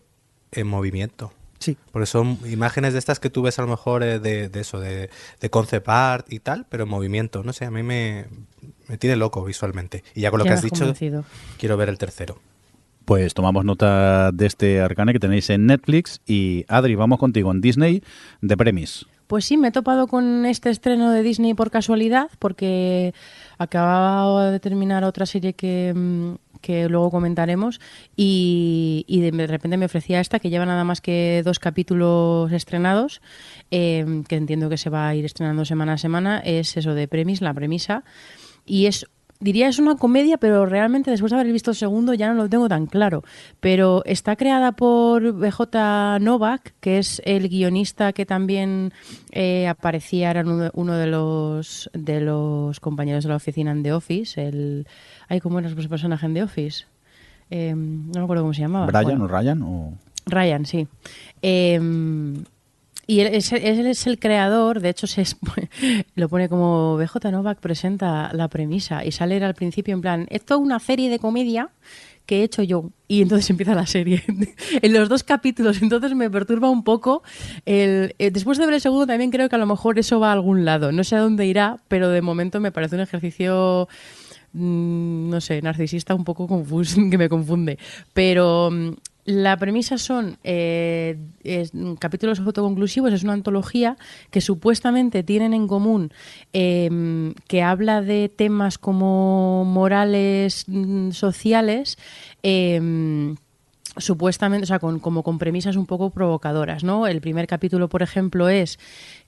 en 0.51 0.67
movimiento. 0.67 1.33
Sí. 1.59 1.77
Porque 1.91 2.05
son 2.05 2.37
imágenes 2.45 2.93
de 2.93 2.99
estas 2.99 3.19
que 3.19 3.29
tú 3.29 3.41
ves 3.41 3.57
a 3.59 3.61
lo 3.63 3.67
mejor 3.69 4.03
eh, 4.03 4.19
de, 4.19 4.49
de 4.49 4.59
eso, 4.59 4.79
de, 4.79 5.09
de 5.39 5.49
concept 5.49 5.87
art 5.89 6.31
y 6.31 6.39
tal, 6.39 6.65
pero 6.69 6.83
en 6.83 6.89
movimiento. 6.89 7.43
No 7.43 7.53
sé, 7.53 7.65
a 7.65 7.71
mí 7.71 7.81
me, 7.83 8.25
me 8.87 8.97
tiene 8.97 9.15
loco 9.15 9.43
visualmente. 9.43 10.03
Y 10.13 10.21
ya 10.21 10.31
con 10.31 10.39
lo 10.39 10.45
Ya 10.45 10.51
que 10.51 10.55
has 10.55 10.61
dicho, 10.61 10.79
convencido. 10.79 11.23
quiero 11.57 11.77
ver 11.77 11.89
el 11.89 11.97
tercero. 11.97 12.39
Pues 13.05 13.33
tomamos 13.35 13.63
nota 13.65 14.31
de 14.31 14.47
este 14.47 14.81
Arcane 14.81 15.13
que 15.13 15.19
tenéis 15.19 15.49
en 15.51 15.65
Netflix. 15.67 16.21
Y 16.25 16.65
Adri, 16.67 16.95
vamos 16.95 17.19
contigo 17.19 17.51
en 17.51 17.61
Disney 17.61 18.03
de 18.41 18.57
Premis. 18.57 19.05
Pues 19.27 19.45
sí, 19.45 19.57
me 19.57 19.69
he 19.69 19.71
topado 19.71 20.07
con 20.07 20.45
este 20.45 20.69
estreno 20.69 21.09
de 21.11 21.23
Disney 21.23 21.53
por 21.55 21.71
casualidad, 21.71 22.29
porque 22.37 23.13
acababa 23.57 24.51
de 24.51 24.59
terminar 24.59 25.03
otra 25.03 25.25
serie 25.25 25.53
que, 25.53 25.93
mm, 25.95 26.33
que 26.65 26.89
luego 26.89 27.11
comentaremos. 27.11 27.79
Y, 28.15 29.05
y 29.07 29.21
de 29.21 29.45
repente 29.45 29.77
me 29.77 29.85
ofrecía 29.85 30.19
esta, 30.19 30.39
que 30.39 30.49
lleva 30.49 30.65
nada 30.65 30.83
más 30.83 30.99
que 30.99 31.43
dos 31.45 31.59
capítulos 31.59 32.51
estrenados, 32.51 33.21
eh, 33.69 34.23
que 34.27 34.35
entiendo 34.35 34.67
que 34.67 34.77
se 34.77 34.89
va 34.89 35.07
a 35.07 35.13
ir 35.13 35.25
estrenando 35.25 35.63
semana 35.63 35.93
a 35.93 35.97
semana, 35.99 36.39
es 36.39 36.75
eso 36.75 36.95
de 36.95 37.07
premis, 37.07 37.41
la 37.41 37.53
premisa, 37.53 38.03
y 38.65 38.87
es 38.87 39.05
diría 39.39 39.67
es 39.67 39.79
una 39.79 39.95
comedia, 39.95 40.37
pero 40.37 40.65
realmente 40.65 41.11
después 41.11 41.31
de 41.31 41.39
haber 41.39 41.51
visto 41.51 41.71
el 41.71 41.77
segundo 41.77 42.13
ya 42.13 42.29
no 42.29 42.35
lo 42.35 42.49
tengo 42.49 42.69
tan 42.69 42.85
claro. 42.85 43.23
Pero 43.59 44.03
está 44.05 44.35
creada 44.35 44.71
por 44.73 45.33
BJ 45.33 46.19
Novak, 46.19 46.73
que 46.79 46.97
es 46.97 47.21
el 47.25 47.49
guionista 47.49 48.13
que 48.13 48.25
también 48.25 48.93
eh, 49.31 49.67
aparecía, 49.67 50.31
era 50.31 50.43
uno, 50.73 50.95
de 50.95 51.07
los 51.07 51.89
de 51.93 52.21
los 52.21 52.79
compañeros 52.79 53.23
de 53.23 53.29
la 53.29 53.35
oficina 53.35 53.71
en 53.71 53.83
The 53.83 53.93
Office. 53.93 54.41
El, 54.41 54.87
ay, 55.27 55.39
¿cómo 55.41 55.59
era 55.59 55.67
ese 55.69 55.89
personaje 55.89 56.25
en 56.25 56.33
The 56.33 56.43
Office? 56.43 56.85
Eh, 57.49 57.73
no 57.75 58.19
me 58.19 58.23
acuerdo 58.23 58.43
cómo 58.43 58.53
se 58.53 58.61
llamaba. 58.61 58.87
¿Brian 58.87 59.03
Bueno. 59.03 59.25
o 59.25 59.27
Ryan? 59.27 59.61
O... 59.63 59.93
Ryan, 60.25 60.65
sí. 60.65 60.87
Eh, 61.41 61.79
y 63.07 63.19
él 63.21 63.33
es, 63.35 63.51
él 63.51 63.85
es 63.87 64.07
el 64.07 64.19
creador, 64.19 64.79
de 64.81 64.89
hecho 64.89 65.07
se 65.07 65.21
es- 65.21 65.37
lo 66.15 66.29
pone 66.29 66.49
como 66.49 66.97
BJ 66.97 67.31
Novak 67.31 67.59
presenta 67.59 68.31
la 68.33 68.47
premisa 68.47 69.03
y 69.05 69.11
sale 69.11 69.43
al 69.43 69.55
principio 69.55 69.93
en 69.93 70.01
plan, 70.01 70.27
esto 70.29 70.55
es 70.55 70.59
una 70.61 70.79
serie 70.79 71.09
de 71.09 71.19
comedia 71.19 71.69
que 72.25 72.39
he 72.39 72.43
hecho 72.43 72.63
yo. 72.63 72.89
Y 73.07 73.21
entonces 73.21 73.47
empieza 73.51 73.75
la 73.75 73.85
serie. 73.85 74.23
en 74.81 74.93
los 74.93 75.09
dos 75.09 75.23
capítulos, 75.23 75.79
entonces 75.83 76.15
me 76.15 76.27
perturba 76.29 76.71
un 76.71 76.83
poco. 76.83 77.21
Eh, 77.67 78.13
después 78.17 78.57
de 78.57 78.65
ver 78.65 78.73
el 78.73 78.81
segundo 78.81 79.05
también 79.05 79.29
creo 79.29 79.47
que 79.47 79.55
a 79.55 79.59
lo 79.59 79.67
mejor 79.67 79.99
eso 79.99 80.19
va 80.19 80.29
a 80.29 80.33
algún 80.33 80.65
lado. 80.65 80.91
No 80.91 81.03
sé 81.03 81.15
a 81.15 81.19
dónde 81.19 81.45
irá, 81.45 81.77
pero 81.87 82.09
de 82.09 82.23
momento 82.23 82.59
me 82.59 82.71
parece 82.71 82.95
un 82.95 83.01
ejercicio 83.01 83.87
mm, 84.53 85.29
no 85.29 85.39
sé, 85.39 85.61
narcisista 85.61 86.15
un 86.15 86.23
poco 86.23 86.47
confuso, 86.47 86.99
que 87.11 87.17
me 87.19 87.29
confunde. 87.29 87.77
Pero 88.13 88.71
mm, 88.71 88.89
la 89.25 89.57
premisa 89.57 89.97
son 89.97 90.37
eh, 90.43 91.17
capítulos 91.99 92.39
autoconclusivos, 92.39 93.11
es 93.11 93.23
una 93.23 93.33
antología 93.33 93.97
que 94.29 94.39
supuestamente 94.39 95.23
tienen 95.23 95.53
en 95.53 95.67
común 95.67 96.13
eh, 96.53 97.33
que 97.47 97.63
habla 97.63 98.01
de 98.01 98.29
temas 98.29 98.77
como 98.77 99.65
morales, 99.65 100.65
mm, 100.67 101.11
sociales. 101.11 101.97
eh, 102.43 103.35
supuestamente, 103.97 104.65
o 104.65 104.67
sea, 104.67 104.79
con, 104.79 104.99
como 104.99 105.23
con 105.23 105.37
premisas 105.37 105.75
un 105.75 105.85
poco 105.85 106.09
provocadoras, 106.09 106.83
¿no? 106.83 107.07
El 107.07 107.21
primer 107.21 107.47
capítulo, 107.47 107.87
por 107.87 108.01
ejemplo, 108.01 108.49
es 108.49 108.79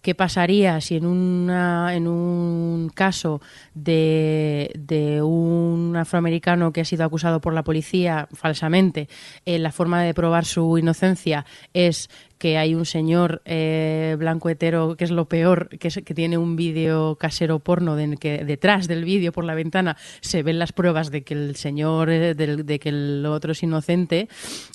qué 0.07 0.15
pasaría 0.15 0.79
si 0.79 0.95
en, 0.95 1.05
una, 1.05 1.93
un 1.97 2.89
caso 2.95 3.41
de, 3.73 4.71
de 4.79 5.21
un 5.21 5.97
afroamericano 5.97 6.71
que 6.71 6.79
ha 6.79 6.85
sido 6.85 7.03
acusado 7.03 7.41
por 7.41 7.53
la 7.53 7.65
policía 7.65 8.29
falsamente, 8.31 9.09
eh, 9.45 9.59
la 9.59 9.73
forma 9.73 10.01
de 10.01 10.13
probar 10.13 10.45
su 10.45 10.77
inocencia 10.77 11.45
es 11.73 12.09
que 12.37 12.57
hay 12.57 12.75
un 12.75 12.85
señor 12.85 13.41
eh, 13.45 14.15
blanco 14.19 14.49
hetero, 14.49 14.95
que 14.95 15.03
es 15.03 15.11
lo 15.11 15.25
peor, 15.25 15.69
que, 15.69 15.87
es, 15.87 16.01
que 16.03 16.13
tiene 16.13 16.37
un 16.37 16.55
vídeo 16.55 17.15
casero 17.15 17.59
porno 17.59 17.95
de 17.95 18.17
que 18.17 18.45
detrás 18.45 18.87
del 18.87 19.03
vídeo 19.03 19.31
por 19.31 19.43
la 19.43 19.55
ventana 19.55 19.97
se 20.21 20.43
ven 20.43 20.59
las 20.59 20.71
pruebas 20.71 21.11
de 21.11 21.23
que 21.23 21.33
el 21.33 21.55
señor, 21.55 22.09
eh, 22.09 22.33
de, 22.35 22.79
que 22.79 22.89
el 22.89 23.25
otro 23.25 23.51
es 23.51 23.63
inocente, 23.63 24.27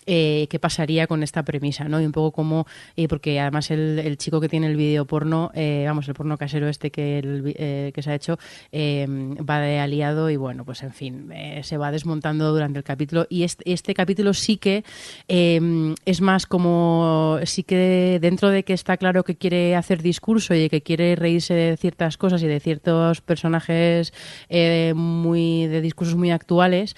eh, 0.06 0.46
qué 0.50 0.58
pasaría 0.58 1.06
con 1.06 1.22
esta 1.22 1.44
premisa, 1.44 1.84
¿no? 1.84 2.00
Y 2.00 2.06
un 2.06 2.12
poco 2.12 2.32
como, 2.32 2.66
eh, 2.96 3.08
porque 3.08 3.38
además 3.40 3.70
el, 3.70 4.16
chico 4.18 4.40
que 4.40 4.48
tiene 4.48 4.66
el 4.66 4.76
vídeo 4.76 5.04
porno, 5.04 5.50
eh, 5.54 5.84
vamos, 5.86 6.08
el 6.08 6.14
porno 6.14 6.36
casero 6.36 6.68
este 6.68 6.90
que, 6.90 7.92
que 7.94 8.02
se 8.02 8.10
ha 8.10 8.14
hecho, 8.14 8.38
va 8.72 9.60
de 9.60 9.78
aliado 9.78 10.30
y 10.30 10.36
bueno, 10.36 10.64
pues 10.64 10.82
en 10.82 10.92
fin, 10.92 11.30
se 11.62 11.76
va 11.76 11.90
desmontando 11.90 12.52
durante 12.52 12.78
el 12.78 12.84
capítulo 12.84 13.26
y 13.28 13.44
este, 13.44 13.72
este 13.72 13.94
capítulo 13.94 14.34
sí 14.34 14.56
que 14.56 14.84
es 15.28 16.20
más 16.20 16.46
como, 16.46 17.38
sí 17.52 17.62
que 17.62 18.18
dentro 18.20 18.50
de 18.50 18.64
que 18.64 18.72
está 18.72 18.96
claro 18.96 19.24
que 19.24 19.36
quiere 19.36 19.76
hacer 19.76 20.02
discurso 20.02 20.54
y 20.54 20.68
que 20.68 20.82
quiere 20.82 21.14
reírse 21.16 21.54
de 21.54 21.76
ciertas 21.76 22.16
cosas 22.16 22.42
y 22.42 22.46
de 22.46 22.60
ciertos 22.60 23.20
personajes 23.20 24.12
eh, 24.48 24.94
muy 24.96 25.66
de 25.66 25.80
discursos 25.80 26.16
muy 26.16 26.30
actuales, 26.30 26.96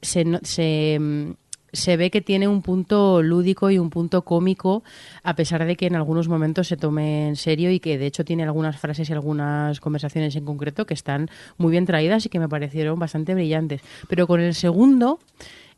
se, 0.00 0.24
se, 0.42 0.98
mm, 0.98 1.32
se 1.72 1.96
ve 1.96 2.10
que 2.10 2.20
tiene 2.20 2.48
un 2.48 2.62
punto 2.62 3.22
lúdico 3.22 3.70
y 3.70 3.78
un 3.78 3.90
punto 3.90 4.22
cómico, 4.22 4.82
a 5.22 5.34
pesar 5.34 5.64
de 5.64 5.76
que 5.76 5.86
en 5.86 5.96
algunos 5.96 6.28
momentos 6.28 6.68
se 6.68 6.76
tome 6.76 7.28
en 7.28 7.36
serio 7.36 7.70
y 7.70 7.80
que 7.80 7.98
de 7.98 8.06
hecho 8.06 8.24
tiene 8.24 8.44
algunas 8.44 8.78
frases 8.78 9.10
y 9.10 9.12
algunas 9.12 9.80
conversaciones 9.80 10.36
en 10.36 10.44
concreto 10.44 10.86
que 10.86 10.94
están 10.94 11.30
muy 11.58 11.70
bien 11.70 11.86
traídas 11.86 12.26
y 12.26 12.28
que 12.28 12.38
me 12.38 12.48
parecieron 12.48 12.98
bastante 12.98 13.34
brillantes. 13.34 13.82
Pero 14.08 14.26
con 14.26 14.40
el 14.40 14.54
segundo, 14.54 15.20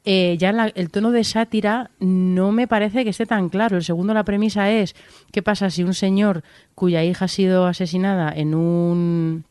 eh, 0.05 0.37
ya 0.39 0.53
la- 0.53 0.69
el 0.75 0.91
tono 0.91 1.11
de 1.13 1.23
sátira 1.25 1.91
no 2.01 2.51
me 2.53 2.67
parece 2.67 3.05
que 3.05 3.11
esté 3.11 3.25
tan 3.27 3.49
claro. 3.49 3.77
El 3.77 3.85
segundo, 3.85 4.13
la 4.15 4.25
premisa 4.25 4.71
es, 4.71 4.95
¿qué 5.31 5.43
pasa 5.43 5.71
si 5.71 5.83
un 5.85 5.95
señor 5.95 6.43
cuya 6.75 7.05
hija 7.05 7.27
ha 7.27 7.29
sido 7.29 7.67
asesinada 7.67 8.33
en 8.35 8.55
un 8.55 9.45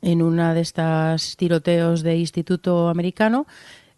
en 0.00 0.20
una 0.22 0.52
de 0.54 0.62
estas 0.62 1.36
tiroteos 1.36 2.02
de 2.02 2.16
instituto 2.16 2.88
americano 2.88 3.46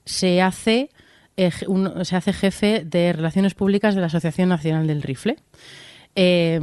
se 0.05 0.43
hace 0.43 0.91
se 1.37 2.17
hace 2.17 2.33
jefe 2.33 2.85
de 2.85 3.13
relaciones 3.13 3.55
públicas 3.55 3.95
de 3.95 4.01
la 4.03 4.07
Asociación 4.09 4.49
Nacional 4.51 4.87
del 4.87 5.03
Rifle 5.03 5.37
Eh, 6.15 6.61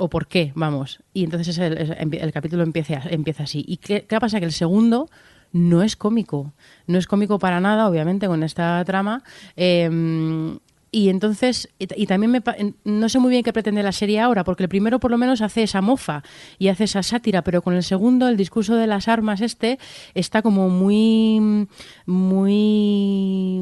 o 0.00 0.08
por 0.08 0.26
qué 0.28 0.52
vamos. 0.54 1.00
Y 1.12 1.24
entonces 1.24 1.48
es 1.48 1.58
el, 1.58 2.14
el 2.14 2.32
capítulo 2.32 2.62
empieza 2.62 3.00
empieza 3.10 3.44
así. 3.44 3.64
Y 3.66 3.78
qué, 3.78 4.04
qué 4.06 4.20
pasa 4.20 4.38
que 4.40 4.46
el 4.46 4.52
segundo 4.52 5.08
no 5.52 5.82
es 5.82 5.96
cómico. 5.96 6.52
No 6.86 6.98
es 6.98 7.06
cómico 7.06 7.38
para 7.38 7.60
nada 7.60 7.88
obviamente 7.88 8.26
con 8.26 8.42
esta 8.42 8.84
trama. 8.84 9.22
Eh, 9.56 10.58
y 10.90 11.10
entonces, 11.10 11.68
y, 11.78 12.06
también 12.06 12.32
me, 12.32 12.42
no 12.84 13.08
sé 13.08 13.18
muy 13.18 13.30
bien 13.30 13.42
qué 13.42 13.52
pretende 13.52 13.82
la 13.82 13.92
serie 13.92 14.20
ahora, 14.20 14.42
porque 14.44 14.62
el 14.62 14.68
primero 14.68 14.98
por 14.98 15.10
lo 15.10 15.18
menos 15.18 15.42
hace 15.42 15.62
esa 15.62 15.82
mofa 15.82 16.22
y 16.58 16.68
hace 16.68 16.84
esa 16.84 17.02
sátira, 17.02 17.42
pero 17.42 17.60
con 17.60 17.74
el 17.74 17.82
segundo, 17.82 18.26
el 18.26 18.38
discurso 18.38 18.74
de 18.74 18.86
las 18.86 19.06
armas 19.06 19.42
este, 19.42 19.78
está 20.14 20.40
como 20.40 20.70
muy, 20.70 21.68
muy, 22.06 23.60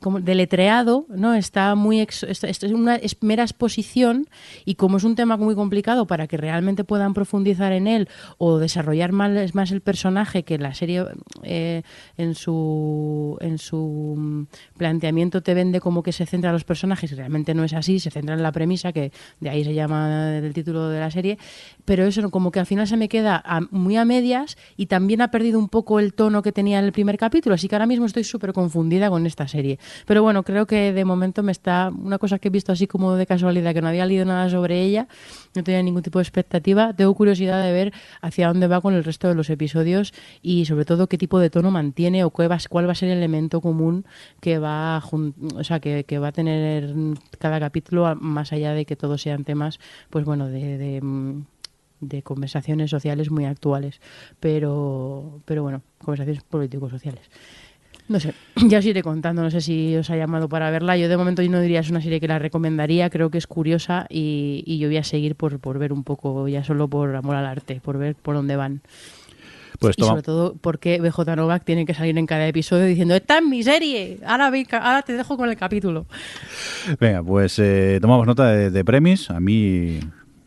como 0.00 0.20
deletreado, 0.20 1.06
¿no? 1.08 1.34
Está 1.34 1.74
muy, 1.76 2.00
ex- 2.00 2.24
es, 2.24 2.62
una 2.64 2.98
mera 3.20 3.44
exposición 3.44 4.28
y 4.64 4.74
como 4.74 4.96
es 4.96 5.04
un 5.04 5.14
tema 5.14 5.36
muy 5.36 5.54
complicado 5.54 6.06
para 6.06 6.26
que 6.26 6.36
realmente 6.36 6.82
puedan 6.82 7.14
profundizar 7.14 7.72
en 7.72 7.86
él 7.86 8.08
o 8.38 8.58
desarrollar 8.58 9.12
más, 9.12 9.54
más 9.54 9.70
el 9.70 9.82
personaje 9.82 10.42
que 10.42 10.58
la 10.58 10.74
serie 10.74 11.04
eh, 11.44 11.82
en 12.16 12.34
su 12.34 13.38
en 13.40 13.58
su 13.58 14.14
mm, 14.16 14.46
planteamiento 14.76 15.42
te 15.42 15.54
vende 15.54 15.80
como 15.80 16.02
que 16.02 16.12
se 16.12 16.26
centra 16.26 16.50
en 16.50 16.55
los 16.56 16.64
personajes 16.64 17.12
y 17.12 17.14
realmente 17.14 17.54
no 17.54 17.64
es 17.64 17.72
así, 17.72 18.00
se 18.00 18.10
centra 18.10 18.34
en 18.34 18.42
la 18.42 18.52
premisa 18.52 18.92
que 18.92 19.12
de 19.40 19.50
ahí 19.50 19.64
se 19.64 19.74
llama 19.74 20.38
el 20.38 20.52
título 20.52 20.88
de 20.88 21.00
la 21.00 21.10
serie, 21.10 21.38
pero 21.84 22.04
eso 22.06 22.28
como 22.30 22.50
que 22.50 22.60
al 22.60 22.66
final 22.66 22.86
se 22.86 22.96
me 22.96 23.08
queda 23.08 23.40
a- 23.44 23.60
muy 23.70 23.96
a 23.96 24.04
medias 24.04 24.56
y 24.76 24.86
también 24.86 25.20
ha 25.22 25.30
perdido 25.30 25.58
un 25.58 25.68
poco 25.68 26.00
el 26.00 26.12
tono 26.14 26.42
que 26.42 26.52
tenía 26.52 26.78
en 26.78 26.84
el 26.84 26.92
primer 26.92 27.18
capítulo, 27.18 27.54
así 27.54 27.68
que 27.68 27.74
ahora 27.74 27.86
mismo 27.86 28.06
estoy 28.06 28.24
súper 28.24 28.52
confundida 28.52 29.08
con 29.10 29.26
esta 29.26 29.46
serie. 29.48 29.78
Pero 30.06 30.22
bueno, 30.22 30.42
creo 30.42 30.66
que 30.66 30.92
de 30.92 31.04
momento 31.04 31.42
me 31.42 31.52
está 31.52 31.90
una 31.96 32.18
cosa 32.18 32.38
que 32.38 32.48
he 32.48 32.50
visto 32.50 32.72
así 32.72 32.86
como 32.86 33.14
de 33.14 33.26
casualidad, 33.26 33.74
que 33.74 33.82
no 33.82 33.88
había 33.88 34.06
leído 34.06 34.24
nada 34.24 34.48
sobre 34.50 34.82
ella, 34.82 35.08
no 35.54 35.62
tenía 35.62 35.82
ningún 35.82 36.02
tipo 36.02 36.18
de 36.18 36.22
expectativa, 36.22 36.92
tengo 36.94 37.14
curiosidad 37.14 37.62
de 37.62 37.72
ver 37.72 37.92
hacia 38.22 38.48
dónde 38.48 38.66
va 38.66 38.80
con 38.80 38.94
el 38.94 39.04
resto 39.04 39.28
de 39.28 39.34
los 39.34 39.50
episodios 39.50 40.12
y 40.42 40.64
sobre 40.64 40.84
todo 40.84 41.06
qué 41.08 41.18
tipo 41.18 41.38
de 41.38 41.50
tono 41.50 41.70
mantiene 41.70 42.24
o 42.24 42.30
cuál 42.30 42.50
va, 42.50 42.58
cuál 42.68 42.86
va 42.88 42.92
a 42.92 42.94
ser 42.94 43.10
el 43.10 43.18
elemento 43.18 43.60
común 43.60 44.04
que 44.40 44.58
va 44.58 45.02
o 45.54 45.64
sea, 45.64 45.80
que, 45.80 46.04
que 46.04 46.18
va 46.18 46.28
a 46.28 46.32
tener 46.32 46.45
cada 47.38 47.60
capítulo, 47.60 48.14
más 48.16 48.52
allá 48.52 48.72
de 48.72 48.84
que 48.84 48.96
todos 48.96 49.22
sean 49.22 49.44
temas, 49.44 49.78
pues 50.10 50.24
bueno, 50.24 50.48
de, 50.48 50.78
de, 50.78 51.00
mm, 51.00 51.44
de 52.00 52.22
conversaciones 52.22 52.90
sociales 52.90 53.30
muy 53.30 53.44
actuales, 53.44 54.00
pero, 54.40 55.40
pero 55.44 55.62
bueno, 55.62 55.82
conversaciones 55.98 56.42
político-sociales. 56.42 57.30
No 58.08 58.20
sé, 58.20 58.34
ya 58.68 58.78
os 58.78 58.86
iré 58.86 59.02
contando, 59.02 59.42
no 59.42 59.50
sé 59.50 59.60
si 59.60 59.96
os 59.96 60.10
ha 60.10 60.16
llamado 60.16 60.48
para 60.48 60.70
verla. 60.70 60.96
Yo 60.96 61.08
de 61.08 61.16
momento 61.16 61.42
yo 61.42 61.50
no 61.50 61.60
diría 61.60 61.80
es 61.80 61.90
una 61.90 62.00
serie 62.00 62.20
que 62.20 62.28
la 62.28 62.38
recomendaría, 62.38 63.10
creo 63.10 63.30
que 63.30 63.38
es 63.38 63.46
curiosa 63.46 64.06
y, 64.08 64.62
y 64.66 64.78
yo 64.78 64.88
voy 64.88 64.98
a 64.98 65.04
seguir 65.04 65.34
por, 65.34 65.58
por 65.58 65.78
ver 65.78 65.92
un 65.92 66.04
poco, 66.04 66.46
ya 66.48 66.62
solo 66.62 66.88
por 66.88 67.14
amor 67.16 67.36
al 67.36 67.46
arte, 67.46 67.80
por 67.82 67.98
ver 67.98 68.14
por 68.14 68.36
dónde 68.36 68.56
van. 68.56 68.80
Pues 69.78 69.96
y 69.98 70.02
sobre 70.02 70.22
todo 70.22 70.54
porque 70.60 71.00
BJ 71.00 71.36
Novak 71.36 71.64
tiene 71.64 71.84
que 71.86 71.94
salir 71.94 72.16
en 72.18 72.26
cada 72.26 72.46
episodio 72.46 72.84
diciendo, 72.86 73.14
esta 73.14 73.38
es 73.38 73.44
mi 73.44 73.62
serie, 73.62 74.18
ahora, 74.26 74.50
ve- 74.50 74.66
ahora 74.72 75.02
te 75.02 75.12
dejo 75.14 75.36
con 75.36 75.48
el 75.48 75.56
capítulo. 75.56 76.06
venga, 77.00 77.22
pues 77.22 77.58
eh, 77.58 77.98
tomamos 78.00 78.26
nota 78.26 78.46
de, 78.50 78.70
de 78.70 78.84
premis. 78.84 79.30
A 79.30 79.40
mí, 79.40 80.00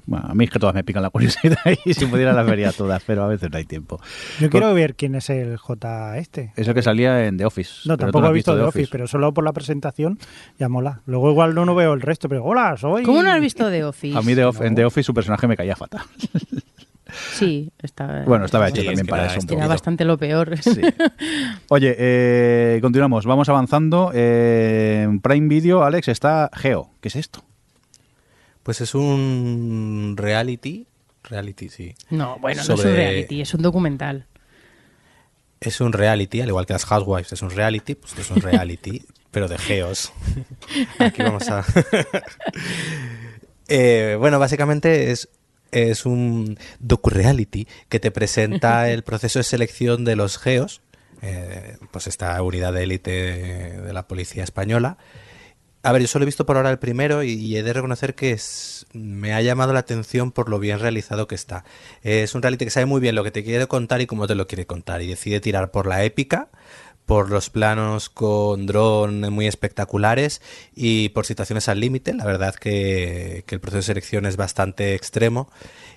bueno, 0.05 0.25
a 0.29 0.33
mí 0.33 0.45
es 0.45 0.49
que 0.49 0.57
todas 0.59 0.73
me 0.73 0.83
pican 0.83 1.03
la 1.03 1.09
curiosidad 1.11 1.57
y 1.85 1.93
si 1.93 2.05
pudiera 2.07 2.33
las 2.33 2.45
vería 2.47 2.71
todas, 2.71 3.03
pero 3.05 3.23
a 3.23 3.27
veces 3.27 3.51
no 3.51 3.57
hay 3.57 3.65
tiempo. 3.65 3.99
Yo 4.39 4.49
quiero 4.49 4.73
ver 4.73 4.95
quién 4.95 5.13
es 5.15 5.29
el 5.29 5.57
J 5.57 6.17
este. 6.17 6.51
Es 6.55 6.67
el 6.67 6.73
que 6.73 6.81
salía 6.81 7.27
en 7.27 7.37
The 7.37 7.45
Office. 7.45 7.87
No, 7.87 7.97
tampoco 7.97 8.27
he 8.27 8.33
visto 8.33 8.55
The 8.55 8.63
Office, 8.63 8.89
pero 8.91 9.07
solo 9.07 9.33
por 9.33 9.43
la 9.43 9.53
presentación 9.53 10.17
ya 10.57 10.67
mola. 10.69 11.01
Luego 11.05 11.29
igual 11.29 11.53
no, 11.53 11.65
no 11.65 11.75
veo 11.75 11.93
el 11.93 12.01
resto, 12.01 12.27
pero 12.29 12.43
hola, 12.43 12.75
soy... 12.77 13.03
¿Cómo 13.03 13.21
no 13.21 13.31
has 13.31 13.41
visto 13.41 13.69
The 13.69 13.83
Office? 13.83 14.17
A 14.17 14.21
mí 14.21 14.33
The 14.33 14.45
Off- 14.45 14.61
en. 14.61 14.73
The 14.75 14.85
Office 14.85 15.03
su 15.05 15.13
personaje 15.13 15.45
me 15.47 15.55
caía 15.55 15.75
fatal. 15.75 16.01
Sí, 17.33 17.71
está, 17.81 18.23
Bueno, 18.25 18.45
estaba 18.45 18.67
hecho 18.69 18.81
Sí, 18.81 18.87
también 18.87 18.99
es 18.99 19.05
que 19.05 19.09
para 19.09 19.23
era 19.25 19.33
eso 19.33 19.47
un 19.47 19.53
era 19.57 19.67
bastante 19.67 20.05
lo 20.05 20.17
peor. 20.17 20.57
Sí. 20.61 20.81
Oye, 21.69 21.95
eh, 21.97 22.79
continuamos, 22.81 23.25
vamos 23.25 23.49
avanzando. 23.49 24.11
Eh, 24.13 25.01
en 25.03 25.19
Prime 25.19 25.47
Video, 25.47 25.83
Alex, 25.83 26.07
está 26.07 26.49
Geo. 26.53 26.91
¿Qué 27.01 27.07
es 27.09 27.15
esto? 27.15 27.43
Pues 28.63 28.81
es 28.81 28.93
un 28.95 30.15
reality. 30.17 30.85
Reality, 31.23 31.69
sí. 31.69 31.95
No, 32.09 32.37
bueno, 32.39 32.63
no 32.67 32.73
es 32.73 32.79
un 32.79 32.91
reality, 32.91 33.41
es 33.41 33.53
un 33.53 33.61
documental. 33.61 34.25
es 35.59 35.81
un 35.81 35.93
reality, 35.93 36.41
al 36.41 36.49
igual 36.49 36.65
que 36.65 36.73
las 36.73 36.85
Housewives 36.85 37.33
es 37.33 37.41
un 37.41 37.49
reality, 37.49 37.95
pues 37.95 38.17
es 38.17 38.31
un 38.31 38.41
reality, 38.41 39.03
pero 39.31 39.47
de 39.47 39.57
geos. 39.57 40.11
Aquí 40.99 41.21
vamos 41.21 41.49
a... 41.49 41.65
Eh, 43.71 44.15
bueno, 44.19 44.39
básicamente 44.39 45.11
es, 45.11 45.29
es 45.71 46.05
un 46.05 46.57
docu-reality 46.79 47.67
que 47.89 47.99
te 47.99 48.11
presenta 48.11 48.89
el 48.91 49.03
proceso 49.03 49.39
de 49.39 49.43
selección 49.43 50.05
de 50.05 50.15
los 50.15 50.37
geos, 50.37 50.81
eh, 51.21 51.77
pues 51.91 52.07
esta 52.07 52.41
unidad 52.41 52.73
de 52.73 52.83
élite 52.83 53.11
de 53.11 53.93
la 53.93 54.07
policía 54.07 54.43
española. 54.43 54.97
A 55.81 55.93
ver, 55.93 56.01
yo 56.01 56.07
solo 56.09 56.23
he 56.23 56.25
visto 56.25 56.45
por 56.45 56.57
ahora 56.57 56.71
el 56.71 56.77
primero 56.79 57.23
y, 57.23 57.31
y 57.31 57.55
he 57.55 57.63
de 57.63 57.71
reconocer 57.71 58.13
que 58.13 58.31
es- 58.31 58.85
me 58.91 59.33
ha 59.33 59.41
llamado 59.41 59.71
la 59.71 59.79
atención 59.79 60.31
por 60.33 60.49
lo 60.49 60.59
bien 60.59 60.77
realizado 60.79 61.25
que 61.27 61.35
está. 61.35 61.63
Es 62.03 62.35
un 62.35 62.41
reality 62.41 62.65
que 62.65 62.71
sabe 62.71 62.85
muy 62.85 62.99
bien 62.99 63.15
lo 63.15 63.23
que 63.23 63.31
te 63.31 63.45
quiere 63.45 63.65
contar 63.67 64.01
y 64.01 64.05
cómo 64.05 64.27
te 64.27 64.35
lo 64.35 64.45
quiere 64.45 64.65
contar 64.65 65.01
y 65.01 65.07
decide 65.07 65.39
tirar 65.39 65.71
por 65.71 65.87
la 65.87 66.03
épica, 66.03 66.49
por 67.09 67.31
los 67.31 67.49
planos 67.49 68.07
con 68.07 68.67
dron 68.67 69.33
muy 69.33 69.47
espectaculares 69.47 70.43
y 70.75 71.09
por 71.09 71.25
situaciones 71.25 71.67
al 71.67 71.79
límite. 71.79 72.13
La 72.13 72.23
verdad 72.23 72.53
que, 72.53 73.43
que 73.47 73.55
el 73.55 73.61
proceso 73.61 73.77
de 73.77 73.81
selección 73.81 74.27
es 74.27 74.37
bastante 74.37 74.93
extremo 74.93 75.49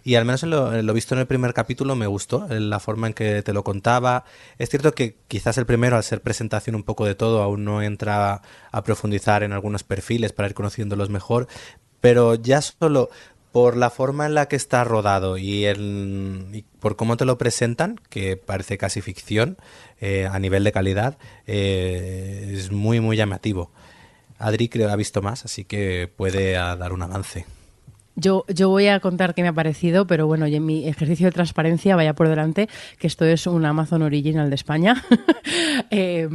y 0.05 0.15
al 0.15 0.25
menos 0.25 0.43
en 0.43 0.49
lo, 0.49 0.81
lo 0.81 0.95
visto 0.95 1.15
en 1.15 1.21
el 1.21 1.27
primer 1.27 1.53
capítulo 1.53 1.97
me 1.97 2.07
gustó 2.07 2.47
la 2.49 2.81
forma 2.81 3.09
en 3.09 3.13
que 3.13 3.43
te 3.43 3.53
lo 3.53 3.63
contaba. 3.63 4.25
Es 4.57 4.71
cierto 4.71 4.95
que 4.95 5.19
quizás 5.29 5.59
el 5.59 5.67
primero, 5.67 5.97
al 5.97 6.03
ser 6.03 6.23
presentación 6.23 6.77
un 6.77 6.83
poco 6.83 7.05
de 7.05 7.15
todo, 7.15 7.43
aún 7.43 7.63
no 7.63 7.83
entra 7.83 8.41
a 8.71 8.83
profundizar 8.83 9.43
en 9.43 9.53
algunos 9.53 9.85
perfiles 9.85 10.33
para 10.33 10.49
ir 10.49 10.55
conociéndolos 10.55 11.11
mejor, 11.11 11.47
pero 12.01 12.37
ya 12.37 12.63
solo 12.63 13.11
por 13.53 13.77
la 13.77 13.91
forma 13.91 14.27
en 14.27 14.35
la 14.35 14.49
que 14.49 14.57
está 14.57 14.83
rodado 14.83 15.37
y, 15.37 15.67
el, 15.67 16.49
y 16.53 16.63
por 16.63 16.97
cómo 16.97 17.17
te 17.17 17.27
lo 17.27 17.39
presentan, 17.39 18.01
que 18.09 18.37
parece 18.37 18.79
casi 18.79 19.03
ficción 19.03 19.59
eh, 20.01 20.27
a 20.31 20.39
nivel 20.39 20.65
de 20.65 20.73
calidad, 20.73 21.19
eh, 21.47 22.55
es 22.57 22.73
muy, 22.73 23.01
muy 23.01 23.17
llamativo. 23.17 23.71
Adri 24.39 24.69
creo 24.69 24.91
ha 24.91 24.97
visto 24.97 25.23
más, 25.23 25.45
así 25.45 25.65
que 25.65 26.11
puede 26.17 26.53
dar 26.53 26.93
un 26.93 27.03
avance. 27.03 27.47
Yo, 28.15 28.45
yo 28.49 28.69
voy 28.69 28.89
a 28.89 29.01
contar 29.01 29.35
qué 29.35 29.41
me 29.43 29.49
ha 29.49 29.53
parecido, 29.55 30.07
pero 30.07 30.27
bueno, 30.27 30.47
y 30.47 30.55
en 30.55 30.67
mi 30.67 30.87
ejercicio 30.87 31.27
de 31.27 31.33
transparencia 31.33 31.97
vaya 31.97 32.15
por 32.15 32.29
delante 32.29 32.69
que 32.99 33.07
esto 33.07 33.25
es 33.25 33.47
un 33.47 33.65
Amazon 33.65 34.03
Original 34.03 34.51
de 34.51 34.55
España, 34.55 35.03
eh, 35.91 36.29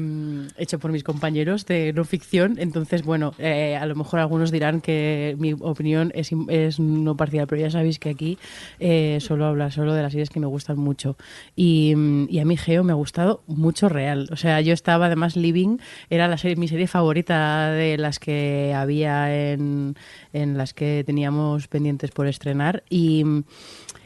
hecho 0.58 0.80
por 0.80 0.92
mis 0.92 1.04
compañeros 1.04 1.68
de 1.68 1.94
no 1.94 2.04
ficción. 2.04 2.56
Entonces, 2.58 3.04
bueno, 3.04 3.36
eh, 3.38 3.78
a 3.80 3.86
lo 3.86 3.96
mejor 3.96 4.20
algunos 4.20 4.52
dirán 4.52 4.82
que 4.82 5.36
mi 5.38 5.54
opinión 5.54 6.12
es, 6.16 6.32
no 6.80 7.16
parcial, 7.16 7.46
pero 7.46 7.62
ya 7.62 7.70
sabéis 7.70 8.00
que 8.00 8.10
aquí 8.10 8.40
eh, 8.80 9.20
solo 9.22 9.46
habla 9.46 9.70
solo 9.70 9.94
de 9.94 10.02
las 10.02 10.14
series 10.14 10.32
que 10.32 10.40
me 10.40 10.48
gustan 10.48 10.80
mucho. 10.80 11.16
Y, 11.56 11.94
y 12.30 12.40
a 12.40 12.46
mí 12.46 12.58
Geo 12.58 12.84
me 12.84 12.92
ha 12.92 12.96
gustado 12.96 13.44
mucho 13.46 13.88
real. 13.88 14.30
O 14.32 14.36
sea, 14.36 14.62
yo 14.62 14.74
estaba 14.74 15.06
además 15.06 15.36
Living, 15.36 15.78
era 16.10 16.28
la 16.28 16.40
serie, 16.40 16.56
mi 16.56 16.68
serie 16.68 16.88
favorita 16.88 17.72
de 17.72 17.98
las 17.98 18.18
que 18.18 18.74
había 18.76 19.52
en, 19.52 19.96
en 20.42 20.58
las 20.58 20.74
que 20.74 21.04
teníamos 21.06 21.68
pendientes 21.68 22.12
por 22.12 22.28
estrenar. 22.28 22.84
Y, 22.90 23.24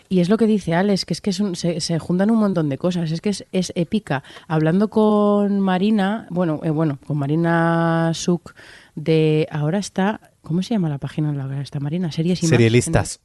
y 0.10 0.20
es 0.20 0.30
lo 0.30 0.38
que 0.38 0.46
dice 0.48 0.74
Alex, 0.74 1.06
que 1.06 1.14
es 1.14 1.22
que 1.22 1.30
es 1.30 1.40
un- 1.40 1.56
se, 1.56 1.80
se 1.80 1.98
juntan 2.00 2.32
un 2.32 2.40
montón 2.40 2.70
de 2.70 2.78
cosas, 2.78 3.12
es 3.12 3.22
que 3.22 3.30
es, 3.30 3.46
es 3.52 3.72
épica. 3.76 4.24
Hablando 4.48 4.90
con 4.90 5.60
Marina, 5.60 6.28
bueno, 6.30 6.60
eh, 6.64 6.70
bueno, 6.70 7.00
con 7.08 7.18
Marina 7.18 8.12
Suk 8.14 8.54
de 8.96 9.48
ahora 9.52 9.78
está, 9.80 10.32
¿cómo 10.42 10.62
se 10.64 10.74
llama 10.74 10.90
la 10.90 10.98
página 10.98 11.30
en 11.30 11.38
la 11.38 11.48
que 11.48 11.62
está 11.62 11.80
Marina? 11.80 12.12
Series 12.12 12.42
y 12.44 12.46
más. 12.46 12.50
Serielistas. 12.52 13.20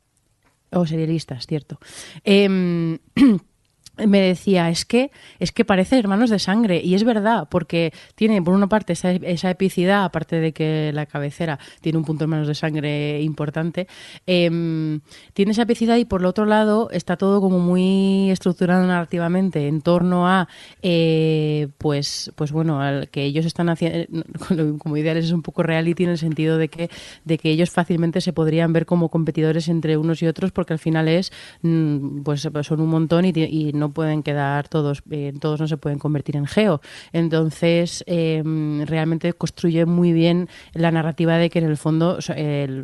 O 0.71 0.85
serialistas, 0.87 1.47
cierto. 1.47 1.79
Em, 2.25 2.99
me 4.05 4.21
decía, 4.21 4.69
es 4.69 4.85
que, 4.85 5.11
es 5.39 5.53
que 5.53 5.65
parece 5.65 5.99
hermanos 5.99 6.31
de 6.31 6.39
sangre. 6.39 6.81
Y 6.83 6.95
es 6.95 7.05
verdad, 7.05 7.49
porque 7.51 7.93
tiene 8.15 8.43
por 8.43 8.55
una 8.55 8.69
parte 8.69 8.93
esa, 8.93 9.13
esa 9.13 9.51
epicidad, 9.51 10.05
aparte 10.05 10.37
de 10.37 10.53
que 10.53 10.91
la 10.93 11.07
cabecera 11.07 11.59
tiene 11.81 11.99
un 11.99 12.05
punto 12.05 12.21
de 12.21 12.25
hermanos 12.25 12.49
de 12.49 12.55
sangre 12.55 13.23
importante, 13.23 13.87
em, 14.27 15.01
tiene 15.33 15.53
esa 15.53 15.63
epicidad 15.63 15.97
y 15.97 16.05
por 16.05 16.21
el 16.21 16.27
otro 16.27 16.45
lado 16.45 16.91
está 16.91 17.17
todo 17.17 17.41
como 17.41 17.59
muy 17.59 18.31
estructurado 18.31 18.87
narrativamente 18.87 19.69
en 19.69 19.81
torno 19.81 20.29
a, 20.29 20.49
eh, 20.83 21.69
pues, 21.79 22.33
pues 22.35 22.53
bueno, 22.53 22.81
al 22.81 23.09
que 23.09 23.25
ellos 23.25 23.47
están 23.47 23.69
haciendo, 23.69 24.07
como 24.79 24.97
ideales 24.97 25.27
es 25.27 25.33
un 25.33 25.43
poco 25.43 25.63
reality 25.63 26.05
en 26.05 26.11
el 26.11 26.19
sentido 26.19 26.59
de 26.59 26.69
que, 26.69 26.91
de 27.25 27.39
que 27.39 27.51
ellos 27.51 27.71
fácilmente 27.71 28.21
se 28.21 28.33
podrían 28.33 28.73
ver 28.73 28.87
como 28.87 29.09
competidores 29.09 29.69
entre 29.69 29.97
unos 29.97 30.23
y 30.23 30.27
otros 30.27 30.53
porque 30.53 30.73
al 30.73 30.79
final 30.79 31.09
es, 31.09 31.33
mm, 31.63 32.23
pues 32.23 32.49
son 32.63 32.81
un 32.81 32.89
montón 32.89 33.25
y, 33.25 33.33
y 33.35 33.73
no 33.73 33.86
pueden 33.91 34.23
quedar 34.23 34.69
todos, 34.69 35.03
eh, 35.11 35.33
todos 35.41 35.61
no 35.61 35.69
se 35.69 35.77
pueden 35.77 35.99
convertir 35.99 36.37
en 36.37 36.47
geo. 36.47 36.81
Entonces, 37.13 38.05
eh, 38.07 38.43
realmente 38.87 39.33
construye 39.33 39.87
muy 39.87 40.13
bien 40.13 40.49
la 40.75 40.91
narrativa 40.91 41.37
de 41.39 41.51
que 41.51 41.59
en 41.59 41.67
el 41.67 41.77
fondo 41.77 42.21
so- 42.21 42.35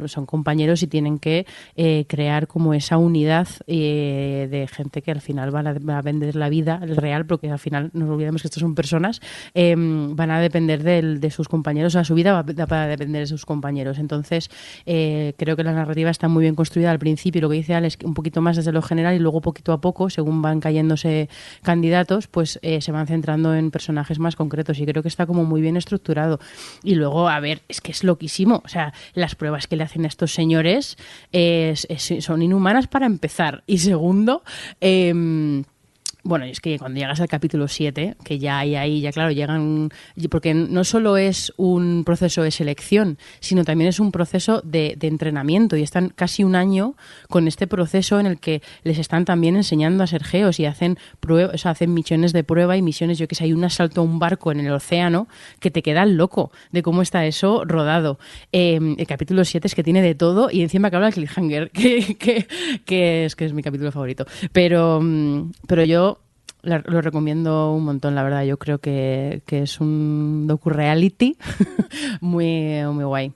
son 0.07 0.27
compañeros 0.27 0.83
y 0.83 0.87
tienen 0.87 1.19
que 1.19 1.47
eh, 1.77 2.05
crear 2.09 2.47
como 2.47 2.75
esa 2.75 2.97
unidad 2.97 3.49
eh, 3.67 4.49
de 4.51 4.67
gente 4.69 5.03
que 5.03 5.11
al 5.11 5.21
final 5.21 5.51
van 5.51 5.67
a, 5.67 6.03
vender 6.03 6.37
la 6.37 6.49
vida, 6.49 6.81
el 6.83 6.97
real, 6.97 7.27
porque 7.27 7.51
al 7.51 7.59
final 7.59 7.91
no 7.93 8.07
nos 8.07 8.15
olvidemos 8.15 8.43
que 8.43 8.49
estos 8.49 8.61
son 8.61 8.75
personas, 8.75 9.21
van 9.55 10.31
a 10.31 10.41
depender 10.41 10.83
de 10.83 11.31
sus 11.31 11.49
compañeros, 11.49 11.95
o 11.95 11.97
sea, 11.99 12.05
su 12.05 12.15
vida 12.15 12.33
va, 12.33 12.43
va 12.67 12.83
a 12.85 12.87
depender 12.87 13.21
de 13.21 13.27
sus 13.27 13.47
compañeros. 13.47 13.99
Entonces, 13.99 14.51
creo 14.85 15.57
que 15.57 15.65
la 15.65 15.73
narrativa 15.73 16.11
está 16.11 16.29
muy 16.29 16.43
bien 16.43 16.55
construida 16.55 16.91
al 16.91 16.99
principio, 16.99 17.41
lo 17.41 17.49
que 17.49 17.57
dice 17.57 17.75
Alex, 17.75 17.99
un 18.05 18.15
poquito 18.15 18.41
más 18.41 18.57
desde 18.57 18.73
lo 18.73 18.83
general 18.83 19.15
y 19.15 19.19
luego 19.19 19.41
poquito 19.41 19.73
a 19.73 19.81
poco, 19.81 20.11
según 20.11 20.43
van 20.43 20.61
cayéndose 20.97 21.29
candidatos, 21.63 22.27
pues 22.27 22.59
eh, 22.63 22.81
se 22.81 22.93
van 22.93 23.07
centrando 23.07 23.55
en 23.55 23.71
personajes 23.71 24.19
más 24.19 24.37
concretos 24.37 24.79
y 24.79 24.87
creo 24.87 25.03
que 25.03 25.09
está 25.09 25.27
como 25.27 25.45
muy 25.45 25.61
bien 25.61 25.77
estructurado. 25.77 26.39
Y 26.83 26.95
luego, 26.95 27.29
a 27.29 27.41
ver, 27.41 27.63
es 27.69 27.81
que 27.81 27.93
es 27.93 28.05
loquísimo, 28.05 28.63
o 28.65 28.69
sea, 28.69 28.93
las 29.15 29.35
pruebas 29.35 29.67
que 29.67 29.77
le 29.77 29.85
hacen 29.85 30.05
a 30.05 30.09
estos 30.09 30.33
señores 30.35 30.97
es- 31.33 31.87
es- 31.89 32.25
son 32.25 32.43
inhumanas 32.43 32.87
para 32.89 33.07
empezar. 33.07 33.63
Y 33.67 33.79
segundo, 33.79 34.43
em, 34.81 35.65
bueno, 36.25 36.45
es 36.45 36.61
que 36.61 36.79
cuando 36.79 37.01
llegas 37.01 37.21
al 37.21 37.29
capítulo 37.29 37.67
7, 37.67 38.17
que 38.25 38.39
ya 38.39 38.61
hay 38.61 38.77
ahí, 38.77 39.01
ya 39.01 39.11
claro, 39.11 39.33
llegan. 39.33 39.91
Porque 40.31 40.55
no 40.55 40.85
solo 40.85 41.17
es 41.17 41.53
un 41.57 42.05
proceso 42.05 42.43
de 42.43 42.53
selección, 42.53 43.19
sino 43.41 43.65
también 43.65 43.89
es 43.89 43.99
un 43.99 44.13
proceso 44.13 44.61
de, 44.65 44.97
entrenamiento. 45.01 45.77
Y 45.77 45.83
están 45.83 46.11
casi 46.11 46.45
un 46.45 46.55
año 46.55 46.95
con 47.29 47.49
este 47.49 47.67
proceso 47.67 48.21
en 48.21 48.27
el 48.27 48.39
que 48.39 48.63
les 48.85 48.99
están 48.99 49.25
también 49.25 49.57
enseñando 49.57 50.05
a 50.05 50.07
ser 50.07 50.23
geos 50.23 50.61
y 50.61 50.67
hacen 50.67 50.97
pruebas, 51.19 51.55
o 51.57 51.59
sea, 51.59 51.73
hacen 51.73 51.93
misiones 51.93 52.33
de 52.33 52.45
prueba 52.45 52.77
y 52.77 52.83
misiones, 52.83 53.19
yo 53.19 53.27
que 53.27 53.35
sé, 53.35 53.45
hay 53.45 53.53
un 53.53 53.65
asalto 53.65 54.01
a 54.01 54.05
un 54.05 54.19
barco 54.19 54.53
en 54.53 54.61
el 54.61 54.73
océano 54.73 55.27
que 55.59 55.71
te 55.71 55.83
queda 55.83 56.07
loco 56.07 56.53
de 56.71 56.83
cómo 56.83 57.03
está 57.03 57.27
eso 57.27 57.65
rodado. 57.65 58.19
Eh, 58.53 58.79
el 58.97 59.07
capítulo 59.07 59.45
7 59.45 59.67
es 59.67 59.75
que 59.75 59.83
tiene 59.83 60.03
de 60.03 60.15
todo 60.15 60.51
y 60.51 60.63
encima 60.63 60.91
que 60.91 60.97
habla 60.97 61.09
de 61.09 61.15
cliffhanger, 61.15 61.71
que, 61.73 62.17
que, 62.17 62.47
que 62.85 63.25
es 63.25 63.35
que 63.35 63.45
es 63.45 63.53
mi 63.53 63.63
capítulo 63.63 63.91
favorito. 63.91 64.25
Pero, 64.53 65.01
mm, 65.03 65.53
pero 65.67 65.85
yo 65.85 66.12
lo 66.63 67.01
recomiendo 67.01 67.73
un 67.73 67.85
montón, 67.85 68.15
la 68.15 68.23
verdad. 68.23 68.45
Yo 68.45 68.59
creo 68.59 68.79
que, 68.79 69.43
que 69.47 69.63
es 69.63 69.81
un 69.81 70.47
docu-reality 70.47 71.37
muy, 72.21 72.83
muy 72.87 73.05
guay. 73.05 73.33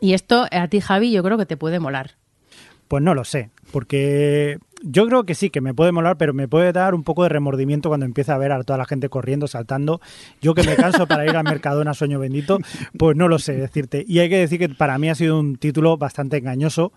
Y 0.00 0.14
esto 0.14 0.46
a 0.50 0.68
ti, 0.68 0.80
Javi, 0.80 1.12
yo 1.12 1.22
creo 1.22 1.38
que 1.38 1.46
te 1.46 1.56
puede 1.56 1.78
molar. 1.78 2.12
Pues 2.88 3.02
no 3.02 3.14
lo 3.14 3.24
sé, 3.24 3.50
porque 3.70 4.58
yo 4.82 5.06
creo 5.06 5.24
que 5.24 5.34
sí, 5.34 5.50
que 5.50 5.60
me 5.60 5.74
puede 5.74 5.92
molar, 5.92 6.16
pero 6.16 6.34
me 6.34 6.48
puede 6.48 6.72
dar 6.72 6.94
un 6.94 7.02
poco 7.02 7.22
de 7.22 7.28
remordimiento 7.28 7.88
cuando 7.88 8.06
empieza 8.06 8.34
a 8.34 8.38
ver 8.38 8.52
a 8.52 8.62
toda 8.62 8.78
la 8.78 8.84
gente 8.84 9.08
corriendo, 9.08 9.46
saltando. 9.46 10.00
Yo 10.40 10.54
que 10.54 10.62
me 10.62 10.76
canso 10.76 11.06
para 11.06 11.24
ir 11.24 11.36
al 11.36 11.44
Mercadona 11.44 11.94
Sueño 11.94 12.18
Bendito, 12.18 12.58
pues 12.98 13.16
no 13.16 13.28
lo 13.28 13.38
sé 13.38 13.54
decirte. 13.54 14.04
Y 14.06 14.18
hay 14.18 14.28
que 14.28 14.38
decir 14.38 14.58
que 14.58 14.68
para 14.68 14.98
mí 14.98 15.08
ha 15.08 15.14
sido 15.14 15.38
un 15.38 15.56
título 15.56 15.96
bastante 15.96 16.38
engañoso. 16.38 16.92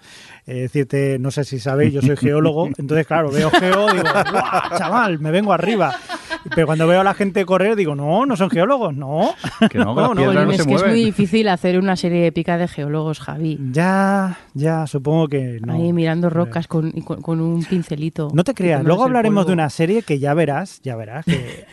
Eh, 0.45 0.61
decirte, 0.61 1.17
no 1.19 1.31
sé 1.31 1.43
si 1.43 1.59
sabéis, 1.59 1.93
yo 1.93 2.01
soy 2.01 2.17
geólogo, 2.17 2.69
entonces 2.77 3.07
claro, 3.07 3.31
veo 3.31 3.49
geo, 3.51 3.91
digo, 3.91 4.03
¡guau, 4.03 4.77
chaval, 4.77 5.19
me 5.19 5.31
vengo 5.31 5.53
arriba! 5.53 5.95
Pero 6.53 6.67
cuando 6.67 6.87
veo 6.87 7.01
a 7.01 7.03
la 7.03 7.13
gente 7.13 7.45
correr, 7.45 7.75
digo, 7.75 7.95
no, 7.95 8.25
no 8.25 8.35
son 8.35 8.49
geólogos, 8.49 8.95
no. 8.95 9.33
Que 9.71 9.77
es 9.79 10.61
se 10.61 10.67
que 10.67 10.73
es 10.75 10.85
muy 10.85 11.03
difícil 11.05 11.47
hacer 11.47 11.79
una 11.79 11.95
serie 11.95 12.27
épica 12.27 12.57
de 12.57 12.67
geólogos, 12.67 13.19
Javi. 13.19 13.59
Ya, 13.71 14.37
ya, 14.53 14.85
supongo 14.87 15.27
que 15.27 15.59
no. 15.61 15.73
Ahí 15.73 15.93
mirando 15.93 16.29
rocas 16.29 16.67
con, 16.67 16.91
y 16.93 17.01
con, 17.01 17.21
con 17.21 17.41
un 17.41 17.63
pincelito. 17.63 18.29
No 18.33 18.43
te 18.43 18.53
creas, 18.53 18.83
luego 18.83 19.03
hablaremos 19.03 19.47
de 19.47 19.53
una 19.53 19.69
serie 19.69 20.03
que 20.03 20.19
ya 20.19 20.33
verás, 20.33 20.81
ya 20.83 20.95
verás, 20.95 21.25
que 21.25 21.65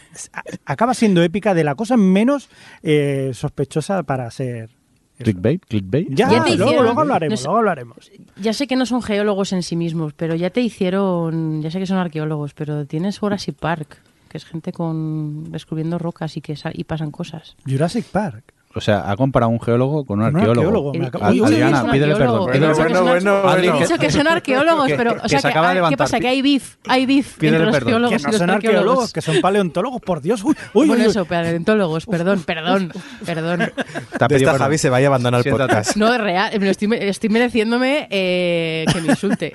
acaba 0.64 0.94
siendo 0.94 1.22
épica 1.22 1.54
de 1.54 1.64
la 1.64 1.74
cosa 1.74 1.96
menos 1.96 2.48
eh, 2.82 3.30
sospechosa 3.34 4.02
para 4.02 4.30
ser. 4.30 4.70
Clickbait, 5.18 5.64
clickbait. 5.66 6.08
Ya, 6.10 6.28
Ya 6.28 6.42
te 6.44 6.56
luego, 6.56 6.70
hicieron- 6.72 6.84
luego 6.84 7.00
hablaremos, 7.02 7.30
no 7.32 7.36
sé- 7.36 7.44
luego 7.44 7.58
hablaremos. 7.58 8.10
Ya 8.40 8.52
sé 8.52 8.66
que 8.66 8.74
no 8.76 8.86
son 8.86 9.02
geólogos 9.02 9.52
en 9.52 9.62
sí 9.62 9.76
mismos, 9.76 10.14
pero 10.14 10.34
ya 10.34 10.50
te 10.50 10.60
hicieron, 10.62 11.62
ya 11.62 11.70
sé 11.70 11.78
que 11.78 11.86
son 11.86 11.98
arqueólogos, 11.98 12.54
pero 12.54 12.86
tienes 12.86 13.18
Jurassic 13.18 13.54
Park, 13.56 13.98
que 14.32 14.38
es 14.38 14.46
gente 14.46 14.72
con 14.72 15.52
descubriendo 15.52 15.98
rocas 15.98 16.38
y 16.38 16.40
que 16.40 16.56
y 16.72 16.84
pasan 16.84 17.10
cosas. 17.10 17.54
Jurassic 17.66 18.06
Park. 18.06 18.54
O 18.74 18.80
sea, 18.80 19.10
ha 19.10 19.16
comparado 19.16 19.50
un 19.50 19.60
geólogo 19.60 20.04
con 20.06 20.20
un 20.20 20.26
un 20.34 20.36
arqueólogo. 20.36 20.92
uy, 20.92 21.42
Adriana, 21.44 21.84
un 21.84 21.90
pídele 21.90 22.16
perdón. 22.16 22.48
He 22.48 22.52
Pídele 22.52 22.68
dicho 22.68 22.82
que 22.82 22.88
perdón. 22.88 23.06
bueno, 23.08 23.42
bueno. 23.42 23.78
Dicho 23.80 23.98
que 23.98 24.10
son 24.10 24.26
arqueólogos, 24.28 24.86
Que- 24.86 24.94
pero 24.96 25.10
o 25.22 25.28
sea, 25.28 25.40
se 25.40 25.48
que, 25.48 25.82
¿qué 25.90 25.96
pasa? 25.96 26.20
Que 26.20 26.28
hay 26.28 26.40
beef, 26.42 26.76
hay 26.88 27.04
beef 27.06 27.42
entre 27.42 27.58
los 27.66 27.74
perdón. 27.74 27.88
geólogos 27.90 28.10
Que 28.16 28.20
y 28.20 28.24
no 28.24 28.30
los 28.30 28.38
son 28.38 28.50
arqueólogos. 28.50 29.12
que 29.12 29.20
son 29.20 29.40
paleontólogos, 29.42 30.00
por 30.00 30.20
Dios. 30.22 30.42
Uy, 30.42 30.54
uy, 30.74 30.86
bueno, 30.88 31.04
uy, 31.04 31.10
eso, 31.10 31.24
paleontólogos, 31.26 32.06
perdón, 32.06 32.42
perdón, 32.44 32.92
perdón. 33.26 33.58
Te 34.18 34.24
ha 34.24 34.28
De 34.28 34.34
pedido 34.36 34.50
esta. 34.52 34.64
Javi 34.64 34.78
se 34.78 34.88
vaya 34.90 35.06
a 35.06 35.08
abandonar 35.08 35.46
el 35.46 35.52
podcast. 35.52 35.96
No, 35.96 36.12
es 36.14 36.20
real, 36.20 36.62
estoy, 36.64 36.88
estoy 36.98 37.28
mereciéndome 37.28 38.08
eh, 38.10 38.86
que 38.92 39.00
me 39.02 39.08
insulte. 39.08 39.54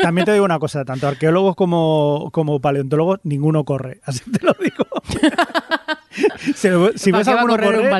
También 0.00 0.24
te 0.24 0.32
digo 0.32 0.44
una 0.44 0.58
cosa, 0.58 0.84
tanto 0.84 1.06
arqueólogos 1.06 1.54
como, 1.54 2.30
como 2.32 2.60
paleontólogos, 2.60 3.20
ninguno 3.24 3.64
corre, 3.64 4.00
así 4.04 4.20
te 4.30 4.44
lo 4.44 4.54
digo. 4.58 4.86
si, 6.54 6.68
si 6.96 7.10
¿Para 7.10 7.18
ves 7.18 7.28
a 7.28 7.32
va 7.32 7.36
a 7.36 7.40
alguno 7.40 7.54
correr 7.54 7.68
un 7.68 7.74
correr, 7.74 7.90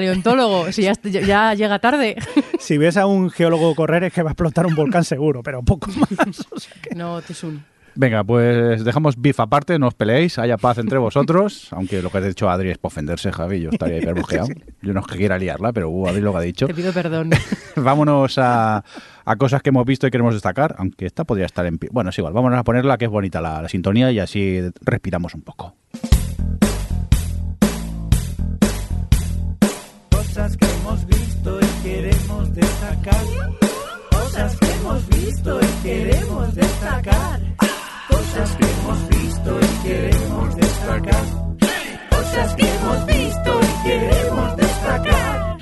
si 0.70 0.82
ya, 0.82 0.92
ya 1.02 1.55
llega 1.55 1.78
tarde? 1.78 2.16
si 2.59 2.78
ves 2.78 2.96
a 2.96 3.07
un 3.07 3.30
geólogo 3.30 3.74
correr 3.74 4.05
es 4.05 4.12
que 4.12 4.22
va 4.22 4.30
a 4.30 4.32
explotar 4.32 4.66
un 4.66 4.74
volcán 4.74 5.05
seguro, 5.05 5.42
pero 5.42 5.62
poco 5.62 5.90
más. 5.92 6.46
O 6.50 6.59
sea 6.59 6.72
que- 6.82 6.94
No. 6.94 7.20
Venga, 7.96 8.24
pues 8.24 8.84
dejamos 8.84 9.14
beef 9.16 9.38
aparte, 9.38 9.78
no 9.78 9.86
os 9.86 9.94
peleéis, 9.94 10.40
haya 10.40 10.57
paz 10.57 10.78
entre 10.78 10.98
vosotros, 10.98 11.68
aunque 11.70 12.02
lo 12.02 12.11
que 12.11 12.18
has 12.18 12.26
dicho 12.26 12.50
Adri 12.50 12.70
es 12.70 12.78
para 12.78 12.88
ofenderse, 12.88 13.30
Javi, 13.30 13.61
yo 13.61 13.70
estaría 13.70 13.98
hiperbojeado. 13.98 14.48
Yo 14.82 14.92
no 14.92 14.98
es 15.00 15.07
que 15.07 15.16
quiera 15.16 15.38
liarla, 15.38 15.72
pero 15.72 15.88
uh, 15.90 16.09
Adri 16.09 16.20
lo 16.20 16.32
que 16.32 16.38
ha 16.38 16.40
dicho. 16.40 16.66
Te 16.66 16.74
pido 16.74 16.92
perdón. 16.92 17.30
Vámonos 17.76 18.36
a, 18.38 18.82
a 19.24 19.36
cosas 19.36 19.62
que 19.62 19.68
hemos 19.68 19.86
visto 19.86 20.09
y 20.09 20.11
queremos 20.11 20.34
destacar, 20.34 20.74
aunque 20.78 21.07
esta 21.07 21.22
podría 21.24 21.46
estar 21.46 21.64
en 21.66 21.78
pie. 21.78 21.88
Bueno, 21.92 22.11
es 22.11 22.18
igual, 22.18 22.32
vámonos 22.32 22.59
a 22.59 22.64
ponerla, 22.64 22.98
que 22.98 23.05
es 23.05 23.11
bonita 23.12 23.40
la, 23.40 23.62
la 23.62 23.68
sintonía 23.68 24.11
y 24.11 24.18
así 24.18 24.61
respiramos 24.82 25.34
un 25.34 25.42
poco. 25.42 25.76
Cosas 30.35 30.57
que 30.57 30.66
hemos 30.66 31.07
visto 31.07 31.59
y 31.61 31.82
queremos 31.85 32.55
destacar. 32.55 33.24
Cosas 34.11 34.57
que 34.59 34.72
hemos 34.72 35.09
visto 35.09 35.61
y 35.61 35.82
queremos 35.85 36.55
destacar. 36.57 37.41
Cosas 38.09 38.57
que 38.57 38.64
hemos 38.64 39.09
visto 39.11 39.61
y 39.61 39.87
queremos 39.87 40.57
destacar. 40.57 41.24
Cosas 42.11 42.55
que 42.57 42.66
hemos 42.66 43.07
visto 43.07 43.61
y 43.62 43.89
queremos 43.89 44.57
destacar. 44.57 45.57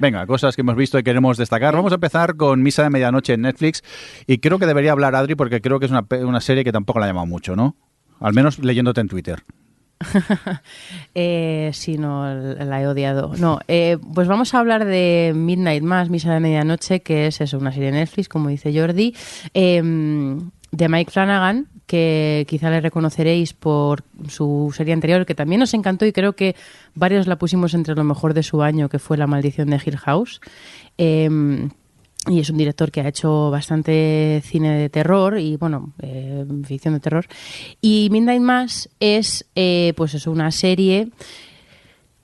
Venga, 0.00 0.26
cosas 0.26 0.56
que 0.56 0.62
hemos 0.62 0.74
visto 0.74 0.98
y 0.98 1.04
queremos 1.04 1.38
destacar. 1.38 1.76
Vamos 1.76 1.92
a 1.92 1.94
empezar 1.94 2.34
con 2.34 2.64
Misa 2.64 2.82
de 2.82 2.90
Medianoche 2.90 3.34
en 3.34 3.42
Netflix 3.42 3.84
y 4.26 4.38
creo 4.38 4.58
que 4.58 4.66
debería 4.66 4.90
hablar 4.90 5.14
Adri 5.14 5.36
porque 5.36 5.60
creo 5.60 5.78
que 5.78 5.86
es 5.86 5.92
una, 5.92 6.04
una 6.24 6.40
serie 6.40 6.64
que 6.64 6.72
tampoco 6.72 6.98
la 6.98 7.04
ha 7.04 7.10
llamado 7.10 7.26
mucho, 7.26 7.54
¿no? 7.54 7.76
Al 8.18 8.34
menos 8.34 8.58
leyéndote 8.58 9.02
en 9.02 9.06
Twitter. 9.06 9.44
Eh, 11.14 11.72
no, 11.98 12.34
la 12.34 12.82
he 12.82 12.86
odiado. 12.86 13.32
No, 13.38 13.58
eh, 13.68 13.96
pues 14.14 14.28
vamos 14.28 14.52
a 14.52 14.58
hablar 14.58 14.84
de 14.84 15.32
Midnight 15.34 15.82
Mass, 15.82 16.10
Misa 16.10 16.32
de 16.32 16.40
Medianoche, 16.40 17.00
que 17.00 17.28
es 17.28 17.40
eso, 17.40 17.58
una 17.58 17.72
serie 17.72 17.90
de 17.90 17.98
Netflix, 17.98 18.28
como 18.28 18.50
dice 18.50 18.78
Jordi, 18.78 19.14
eh, 19.54 19.82
de 20.72 20.88
Mike 20.88 21.10
Flanagan, 21.10 21.68
que 21.86 22.44
quizá 22.48 22.68
le 22.68 22.82
reconoceréis 22.82 23.54
por 23.54 24.02
su 24.28 24.74
serie 24.76 24.92
anterior, 24.92 25.24
que 25.24 25.34
también 25.34 25.60
nos 25.60 25.72
encantó 25.72 26.04
y 26.04 26.12
creo 26.12 26.34
que 26.34 26.54
varios 26.94 27.26
la 27.26 27.36
pusimos 27.36 27.72
entre 27.72 27.94
lo 27.94 28.04
mejor 28.04 28.34
de 28.34 28.42
su 28.42 28.62
año, 28.62 28.90
que 28.90 28.98
fue 28.98 29.16
La 29.16 29.26
Maldición 29.26 29.70
de 29.70 29.80
Hill 29.84 29.96
House. 29.96 30.40
Y 32.28 32.40
es 32.40 32.50
un 32.50 32.58
director 32.58 32.90
que 32.90 33.00
ha 33.00 33.08
hecho 33.08 33.50
bastante 33.50 34.42
cine 34.44 34.78
de 34.78 34.88
terror 34.88 35.38
y, 35.38 35.56
bueno, 35.56 35.92
eh, 36.02 36.44
ficción 36.64 36.94
de 36.94 37.00
terror. 37.00 37.26
Y 37.80 38.08
Midnight 38.10 38.42
Mass 38.42 38.88
es, 38.98 39.46
eh, 39.54 39.92
pues 39.96 40.14
eso, 40.14 40.30
una 40.30 40.50
serie... 40.50 41.08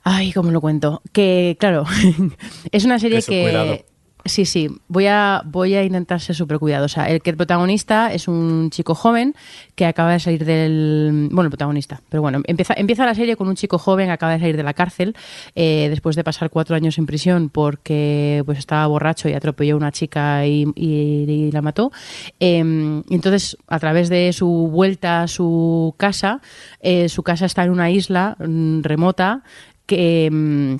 Ay, 0.04 0.32
¿cómo 0.32 0.50
lo 0.50 0.60
cuento? 0.60 1.00
Que, 1.12 1.56
claro, 1.60 1.84
es 2.72 2.84
una 2.84 2.98
serie 2.98 3.18
Eso, 3.18 3.30
que... 3.30 3.42
cuidado. 3.42 3.91
Sí, 4.24 4.44
sí, 4.44 4.68
voy 4.86 5.06
a, 5.06 5.42
voy 5.44 5.74
a 5.74 5.82
intentar 5.82 6.20
ser 6.20 6.36
súper 6.36 6.60
cuidadosa. 6.60 7.08
El 7.08 7.22
que 7.22 7.30
el 7.30 7.36
protagonista 7.36 8.12
es 8.12 8.28
un 8.28 8.70
chico 8.70 8.94
joven 8.94 9.34
que 9.74 9.84
acaba 9.84 10.12
de 10.12 10.20
salir 10.20 10.44
del... 10.44 11.28
Bueno, 11.32 11.46
el 11.46 11.50
protagonista, 11.50 12.00
pero 12.08 12.22
bueno, 12.22 12.40
empieza, 12.46 12.74
empieza 12.76 13.04
la 13.04 13.16
serie 13.16 13.36
con 13.36 13.48
un 13.48 13.56
chico 13.56 13.78
joven 13.78 14.06
que 14.06 14.12
acaba 14.12 14.32
de 14.32 14.38
salir 14.38 14.56
de 14.56 14.62
la 14.62 14.74
cárcel 14.74 15.16
eh, 15.56 15.88
después 15.90 16.14
de 16.14 16.22
pasar 16.22 16.50
cuatro 16.50 16.76
años 16.76 16.98
en 16.98 17.06
prisión 17.06 17.48
porque 17.48 18.42
pues 18.46 18.58
estaba 18.58 18.86
borracho 18.86 19.28
y 19.28 19.32
atropelló 19.32 19.74
a 19.74 19.78
una 19.78 19.90
chica 19.92 20.46
y, 20.46 21.50
la 21.52 21.62
mató. 21.62 21.90
Y 22.38 22.58
entonces, 22.58 23.56
a 23.66 23.80
través 23.80 24.08
de 24.08 24.32
su 24.32 24.68
vuelta 24.70 25.22
a 25.22 25.28
su 25.28 25.94
casa, 25.96 26.40
eh, 26.80 27.08
su 27.08 27.24
casa 27.24 27.46
está 27.46 27.64
en 27.64 27.70
una 27.70 27.90
isla 27.90 28.36
mm, 28.38 28.82
remota 28.82 29.42
que... 29.86 30.78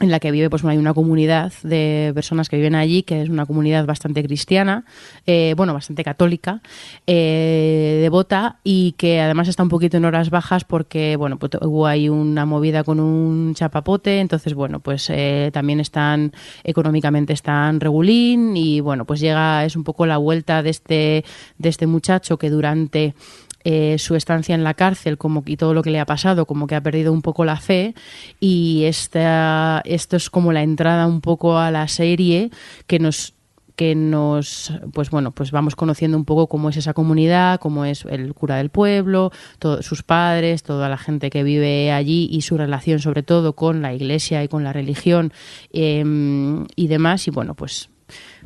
en 0.00 0.10
la 0.10 0.20
que 0.20 0.30
vive 0.30 0.50
pues 0.50 0.64
hay 0.64 0.78
una 0.78 0.94
comunidad 0.94 1.52
de 1.62 2.12
personas 2.14 2.48
que 2.48 2.56
viven 2.56 2.74
allí 2.74 3.02
que 3.02 3.22
es 3.22 3.28
una 3.28 3.46
comunidad 3.46 3.84
bastante 3.86 4.22
cristiana 4.22 4.84
eh, 5.26 5.54
bueno 5.56 5.74
bastante 5.74 6.02
católica 6.02 6.60
eh, 7.06 7.98
devota 8.00 8.58
y 8.64 8.92
que 8.92 9.20
además 9.20 9.48
está 9.48 9.62
un 9.62 9.68
poquito 9.68 9.96
en 9.96 10.04
horas 10.04 10.30
bajas 10.30 10.64
porque 10.64 11.16
bueno 11.16 11.38
pues 11.38 11.52
hubo 11.60 11.86
ahí 11.86 12.08
una 12.08 12.46
movida 12.46 12.84
con 12.84 13.00
un 13.00 13.54
chapapote. 13.54 14.20
Entonces 14.20 14.54
bueno 14.54 14.80
pues 14.80 15.08
eh, 15.10 15.50
también 15.52 15.80
están 15.80 16.32
económicamente 16.64 17.32
están 17.32 17.80
regulín 17.80 18.56
y 18.56 18.80
bueno 18.80 19.04
pues 19.04 19.20
llega 19.20 19.64
es 19.64 19.76
un 19.76 19.84
poco 19.84 20.06
la 20.06 20.18
vuelta 20.18 20.62
de 20.62 20.70
este 20.70 21.24
de 21.58 21.68
este 21.68 21.86
muchacho 21.86 22.38
que 22.38 22.50
durante 22.50 23.14
eh, 23.64 23.96
su 23.98 24.14
estancia 24.14 24.54
en 24.54 24.64
la 24.64 24.74
cárcel 24.74 25.18
como 25.18 25.42
y 25.46 25.56
todo 25.56 25.74
lo 25.74 25.82
que 25.82 25.90
le 25.90 26.00
ha 26.00 26.06
pasado, 26.06 26.46
como 26.46 26.66
que 26.66 26.74
ha 26.74 26.80
perdido 26.80 27.12
un 27.12 27.22
poco 27.22 27.44
la 27.44 27.56
fe. 27.56 27.94
Y 28.40 28.84
esta, 28.84 29.82
esto 29.84 30.16
es 30.16 30.30
como 30.30 30.52
la 30.52 30.62
entrada 30.62 31.06
un 31.06 31.20
poco 31.20 31.58
a 31.58 31.70
la 31.70 31.88
serie 31.88 32.50
que 32.86 32.98
nos 32.98 33.34
que 33.76 33.94
nos 33.94 34.72
pues 34.92 35.08
bueno 35.08 35.30
pues 35.30 35.50
vamos 35.50 35.76
conociendo 35.76 36.18
un 36.18 36.26
poco 36.26 36.46
cómo 36.46 36.68
es 36.68 36.76
esa 36.76 36.92
comunidad 36.92 37.58
cómo 37.58 37.86
es 37.86 38.04
el 38.04 38.34
cura 38.34 38.56
del 38.56 38.68
pueblo 38.68 39.32
todos 39.58 39.86
sus 39.86 40.02
padres 40.02 40.62
toda 40.62 40.90
la 40.90 40.98
gente 40.98 41.30
que 41.30 41.42
vive 41.42 41.90
allí 41.90 42.28
y 42.30 42.42
su 42.42 42.58
relación 42.58 42.98
sobre 42.98 43.22
todo 43.22 43.54
con 43.54 43.80
la 43.80 43.94
iglesia 43.94 44.44
y 44.44 44.48
con 44.48 44.62
la 44.62 44.74
religión 44.74 45.32
em, 45.72 46.66
y 46.76 46.86
demás. 46.88 47.26
Y 47.28 47.30
bueno 47.30 47.54
pues 47.54 47.88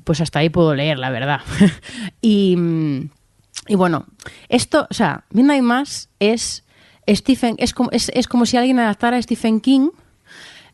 pues 0.04 0.20
hasta 0.20 0.38
ahí 0.38 0.48
puedo 0.48 0.74
leer 0.74 0.98
la 0.98 1.10
verdad. 1.10 1.40
Y 2.22 2.56
mm, 2.56 3.10
y 3.68 3.74
bueno, 3.74 4.06
esto, 4.48 4.86
o 4.90 4.94
sea, 4.94 5.24
Midnight 5.30 5.62
Mass 5.62 6.08
es 6.20 6.64
Stephen, 7.08 7.56
es 7.58 7.72
como, 7.72 7.90
es, 7.92 8.10
es 8.14 8.28
como 8.28 8.46
si 8.46 8.56
alguien 8.56 8.78
adaptara 8.78 9.16
a 9.16 9.22
Stephen 9.22 9.60
King, 9.60 9.90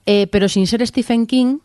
eh, 0.07 0.27
pero 0.29 0.49
sin 0.49 0.67
ser 0.67 0.87
Stephen 0.87 1.27
King 1.27 1.59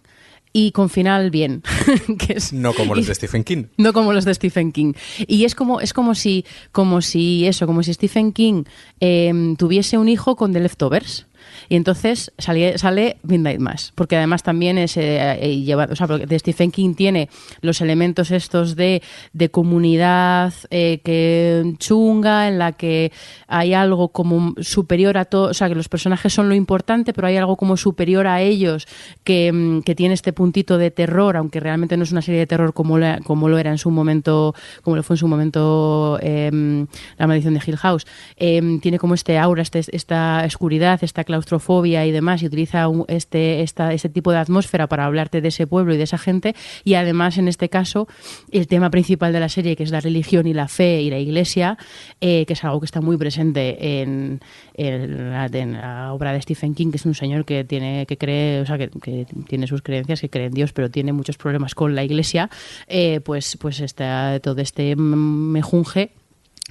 y 0.54 0.72
con 0.72 0.90
final 0.90 1.30
bien. 1.30 1.64
que 2.20 2.34
es, 2.34 2.54
No 2.54 2.74
como 2.74 2.96
los 2.96 3.08
de 3.08 3.16
Stephen 3.16 3.44
King. 3.44 3.66
no 3.78 3.94
como 3.94 4.14
los 4.14 4.26
de 4.26 4.34
Stephen 4.34 4.72
King. 4.72 4.94
Y 5.28 5.46
es 5.46 5.56
como, 5.56 5.82
es 5.82 5.94
como 5.94 6.16
si, 6.16 6.46
como 6.72 7.02
si 7.02 7.46
eso, 7.46 7.68
como 7.68 7.84
si 7.84 7.94
Stephen 7.94 8.32
King 8.32 8.64
eh, 9.00 9.56
tuviese 9.58 9.98
un 9.98 10.10
hijo 10.10 10.36
con 10.36 10.54
The 10.54 10.60
Leftovers. 10.60 11.28
Y 11.70 11.76
entonces 11.76 12.32
sale, 12.38 12.78
sale 12.78 13.18
Midnight 13.24 13.60
Mass, 13.60 13.92
porque 13.96 14.16
además 14.18 14.44
también 14.44 14.78
es 14.78 14.98
eh, 14.98 15.38
eh, 15.42 15.76
o 15.76 15.96
sea, 15.96 16.08
de 16.08 16.40
Stephen 16.40 16.72
King 16.72 16.94
tiene 16.96 17.30
los 17.62 17.82
elementos 17.82 18.32
estos 18.32 18.76
de, 18.76 19.02
de 19.34 19.50
comunidad 19.50 20.54
eh, 20.70 21.00
que 21.04 21.74
chunga, 21.78 22.48
en 22.48 22.58
la 22.60 22.72
que 22.74 23.12
hay 23.48 23.74
algo 23.74 24.10
como 24.10 24.54
superior 24.62 25.18
a 25.18 25.26
todo, 25.26 25.50
o 25.50 25.54
sea, 25.54 25.68
que 25.70 25.76
los 25.76 25.90
personajes 25.90 26.34
son 26.34 26.50
lo 26.50 26.56
importante, 26.56 27.14
pero 27.14 27.28
hay 27.28 27.38
algo 27.38 27.56
como 27.58 27.78
superior 27.78 28.28
a 28.28 28.42
ellos 28.42 28.88
que, 29.24 29.52
mm, 29.52 29.82
que 29.82 29.96
tiene 29.96 30.14
este 30.14 30.34
puntito 30.34 30.78
de 30.78 30.92
terror, 30.92 31.38
aunque 31.38 31.60
realmente 31.60 31.98
no 31.98 32.04
es 32.04 32.12
una 32.12 32.22
serie 32.22 32.40
de 32.40 32.48
terror 32.48 32.74
como, 32.74 32.98
la- 32.98 33.20
como 33.22 33.50
lo 33.50 33.58
era 33.58 33.72
en 33.72 33.78
su 33.78 33.92
momento, 33.92 34.54
como 34.84 34.96
lo 34.96 35.04
fue 35.04 35.16
en 35.16 35.18
su 35.18 35.28
momento 35.28 36.20
em, 36.22 36.88
La 37.18 37.28
maldición 37.28 37.54
de 37.54 37.62
Hill 37.66 37.78
House. 37.78 38.06
Em, 38.36 38.80
tiene 38.80 39.00
como 39.00 39.14
este 39.14 39.38
aura, 39.38 39.62
este, 39.62 39.82
esta 39.92 40.44
oscuridad, 40.46 41.00
esta 41.04 41.24
claustrofobia 41.38 42.06
y 42.06 42.12
demás, 42.12 42.42
y 42.42 42.48
utiliza 42.48 42.88
este, 43.08 43.62
esta, 43.62 43.94
este 43.94 44.10
tipo 44.10 44.32
de 44.32 44.40
atmósfera 44.40 44.88
para 44.88 45.06
hablarte 45.06 45.42
de 45.42 45.50
ese 45.50 45.68
pueblo 45.68 45.94
y 45.94 45.98
de 45.98 46.04
esa 46.04 46.18
gente, 46.18 46.56
y 46.84 46.96
además 46.96 47.38
en 47.38 47.48
este 47.48 47.70
caso 47.70 48.08
el 48.52 48.68
tema 48.68 48.90
principal 48.90 49.34
de 49.34 49.40
la 49.40 49.50
serie, 49.50 49.76
que 49.76 49.84
es 49.84 49.92
la 49.92 50.00
religión 50.00 50.48
y 50.48 50.54
la 50.54 50.68
fe 50.68 51.02
y 51.02 51.10
la 51.10 51.20
iglesia, 51.20 51.78
eh, 52.22 52.46
que 52.46 52.54
es 52.54 52.64
algo 52.64 52.80
que 52.80 52.86
está 52.86 53.02
muy 53.02 53.18
presente 53.18 54.02
en, 54.02 54.42
en 54.74 55.32
la, 55.32 56.14
obra 56.14 56.34
de 56.34 56.42
Stephen 56.42 56.74
King, 56.74 56.92
que 56.92 56.98
es 56.98 57.06
un 57.06 57.16
señor 57.16 57.46
que 57.46 57.64
tiene 57.64 58.06
que 58.06 58.18
cree, 58.18 58.62
o 58.62 58.66
sea, 58.66 58.78
que, 58.78 58.90
que 58.90 59.26
tiene 59.48 59.68
sus 59.68 59.82
creencias, 59.82 60.22
que 60.22 60.30
cree 60.30 60.48
en 60.48 60.54
Dios, 60.54 60.74
pero 60.74 60.90
tiene 60.90 61.14
muchos 61.14 61.38
problemas 61.38 61.76
con 61.76 61.96
la 61.96 62.04
iglesia, 62.04 62.50
eh, 62.88 63.22
pues, 63.22 63.58
pues 63.58 63.80
está 63.80 64.40
todo 64.42 64.62
este 64.62 64.96
mejunje 64.96 66.12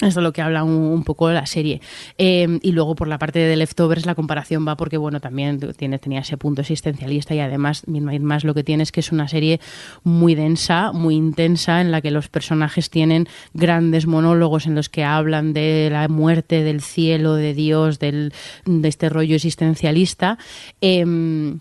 es 0.02 0.14
de 0.14 0.20
lo 0.20 0.32
que 0.32 0.42
habla 0.42 0.62
un, 0.62 1.04
poco 1.04 1.30
la 1.30 1.46
serie. 1.46 1.80
Eh, 2.18 2.58
y 2.62 2.72
luego 2.72 2.94
por 2.94 3.08
la 3.08 3.18
parte 3.18 3.38
de 3.38 3.56
Leftovers 3.56 4.04
la 4.04 4.14
comparación 4.14 4.66
va 4.68 4.76
porque, 4.76 4.98
bueno, 4.98 5.20
también 5.20 5.58
tiene, 5.76 5.98
tenía 5.98 6.20
ese 6.20 6.36
punto 6.36 6.60
existencialista 6.60 7.34
y 7.34 7.40
además, 7.40 7.84
más 7.86 8.44
lo 8.44 8.52
que 8.52 8.62
tiene 8.62 8.82
es 8.82 8.92
que 8.92 9.00
es 9.00 9.10
una 9.10 9.26
serie 9.26 9.58
muy 10.04 10.34
densa, 10.34 10.92
muy 10.92 11.14
intensa, 11.14 11.80
en 11.80 11.90
la 11.92 12.02
que 12.02 12.10
los 12.10 12.28
personajes 12.28 12.90
tienen 12.90 13.26
grandes 13.54 14.06
monólogos 14.06 14.66
en 14.66 14.74
los 14.74 14.90
que 14.90 15.02
hablan 15.02 15.54
de 15.54 15.88
la 15.90 16.08
muerte, 16.08 16.62
del 16.62 16.82
cielo, 16.82 17.34
de 17.34 17.54
Dios, 17.54 17.98
del, 17.98 18.34
de 18.66 18.88
este 18.88 19.08
rollo 19.08 19.36
existencialista. 19.36 20.38
Em, 20.82 21.60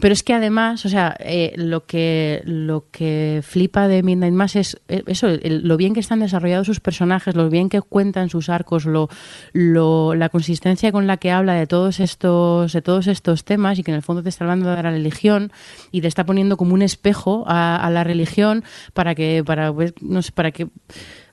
pero 0.00 0.12
es 0.12 0.22
que 0.22 0.34
además, 0.34 0.84
o 0.84 0.88
sea, 0.90 1.16
eh, 1.20 1.52
lo 1.56 1.86
que 1.86 2.42
lo 2.44 2.84
que 2.90 3.40
flipa 3.42 3.88
de 3.88 4.02
Midnight 4.02 4.34
Mass 4.34 4.56
es 4.56 4.80
eh, 4.88 5.02
eso, 5.06 5.28
el- 5.28 5.66
lo 5.66 5.76
bien 5.78 5.94
que 5.94 6.00
están 6.00 6.20
desarrollados 6.20 6.66
sus 6.66 6.80
personajes, 6.80 7.34
lo 7.34 7.48
bien 7.48 7.68
que 7.70 7.80
cuentan 7.80 8.28
sus 8.28 8.48
arcos, 8.50 8.84
lo, 8.84 9.08
lo- 9.52 10.14
la 10.14 10.28
consistencia 10.28 10.92
con 10.92 11.06
la 11.06 11.16
que 11.16 11.30
habla 11.30 11.54
de 11.54 11.66
todos 11.66 12.00
estos 12.00 12.72
de 12.74 12.82
todos 12.82 13.06
estos 13.06 13.44
temas 13.44 13.78
y 13.78 13.82
que 13.84 13.90
en 13.90 13.96
el 13.96 14.02
fondo 14.02 14.22
te 14.22 14.28
está 14.28 14.44
hablando 14.44 14.68
de 14.68 14.82
la 14.82 14.90
religión 14.90 15.50
y 15.92 16.02
te 16.02 16.08
está 16.08 16.26
poniendo 16.26 16.56
como 16.58 16.74
un 16.74 16.82
espejo 16.82 17.44
a, 17.46 17.76
a 17.76 17.90
la 17.90 18.04
religión 18.04 18.64
para 18.92 19.14
que 19.14 19.42
para 19.46 19.72
pues, 19.72 19.94
no 20.02 20.20
sé, 20.20 20.32
para 20.32 20.50
que 20.50 20.68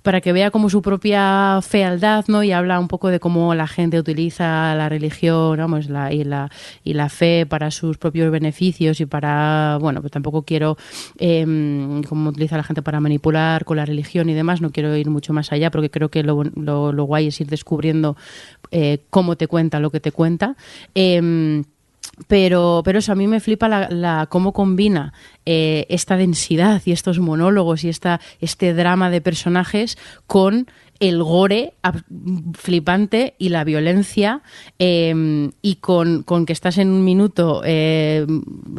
para 0.04 0.22
que 0.22 0.34
vea 0.34 0.52
como 0.52 0.70
su 0.70 0.82
propia 0.82 1.60
fealdad, 1.62 2.26
¿no? 2.28 2.44
Y 2.44 2.52
habla 2.52 2.80
un 2.80 2.90
poco 2.90 3.08
de 3.08 3.20
cómo 3.20 3.56
la 3.56 3.68
gente 3.68 3.98
utiliza 3.98 4.76
la 4.76 4.90
religión, 4.90 5.58
vamos, 5.58 5.90
la, 5.90 6.14
y 6.14 6.24
la 6.24 6.52
y 6.84 6.94
la 6.94 7.10
fe 7.10 7.46
para 7.48 7.72
sus 7.72 7.98
propios 7.98 8.32
beneficios 8.32 9.00
y 9.00 9.06
para, 9.06 9.78
bueno, 9.80 10.02
pues 10.02 10.12
tampoco 10.12 10.44
quiero 10.44 10.78
eh, 11.18 11.44
cómo 12.08 12.30
utiliza 12.30 12.58
la 12.58 12.64
gente 12.64 12.82
para 12.82 13.00
manipular 13.00 13.66
con 13.66 13.78
la 13.78 13.86
religión 13.86 14.30
y 14.30 14.34
demás. 14.34 14.62
No 14.62 14.72
quiero 14.72 14.96
ir 14.96 15.10
mucho 15.10 15.34
más 15.34 15.52
allá 15.52 15.72
porque 15.72 15.90
creo 15.90 16.10
que 16.10 16.22
lo, 16.22 16.44
lo, 16.44 16.92
lo 16.92 17.04
guay 17.06 17.28
es 17.28 17.40
ir 17.40 17.48
descubriendo 17.48 18.18
eh, 18.72 19.00
cómo 19.10 19.38
te 19.38 19.48
cuenta 19.48 19.80
lo 19.80 19.90
que 19.90 20.00
te 20.00 20.12
cuenta. 20.12 20.56
Em, 20.96 21.64
pero, 22.28 22.82
pero 22.86 23.00
eso, 23.00 23.12
a 23.12 23.16
mí 23.16 23.28
me 23.28 23.40
flipa 23.40 23.68
la, 23.68 23.90
la- 23.90 24.28
cómo 24.30 24.54
combina 24.54 25.14
eh, 25.46 25.86
esta 25.90 26.16
densidad 26.16 26.82
y 26.86 26.92
estos 26.92 27.20
monólogos 27.20 27.84
y 27.84 27.90
esta, 27.90 28.20
este 28.40 28.74
drama 28.74 29.10
de 29.10 29.22
personajes 29.22 29.98
con 30.28 30.68
el 31.10 31.22
gore 31.22 31.74
flipante 32.54 33.36
y 33.38 33.50
la 33.50 33.64
violencia 33.64 34.42
eh, 34.80 35.50
y 35.62 35.76
con, 35.76 36.24
con 36.24 36.46
que 36.46 36.54
estás 36.54 36.78
en 36.78 36.90
un 36.90 37.04
minuto 37.04 37.62
eh, 37.66 38.26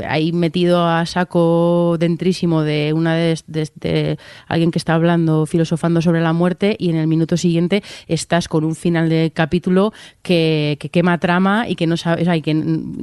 ahí 0.08 0.32
metido 0.32 0.86
a 0.86 1.04
saco 1.06 1.96
dentrísimo 1.98 2.62
de 2.62 2.92
una 2.94 3.14
de, 3.14 3.38
de- 3.46 4.18
alguien 4.48 4.70
que 4.70 4.78
está 4.78 4.94
hablando, 4.94 5.46
filosofando 5.46 6.00
sobre 6.00 6.20
la 6.20 6.32
muerte 6.32 6.76
y 6.78 6.90
en 6.90 6.96
el 6.96 7.06
minuto 7.06 7.36
siguiente 7.36 7.82
estás 8.08 8.48
con 8.48 8.64
un 8.64 8.74
final 8.74 9.08
de 9.08 9.30
capítulo 9.34 9.92
que, 10.22 10.76
que 10.80 10.88
quema 10.88 11.18
trama 11.18 11.68
y 11.68 11.74
que 11.76 11.86
no 11.86 11.96
sabes, 11.96 12.26
y 12.34 12.42
que, 12.42 12.50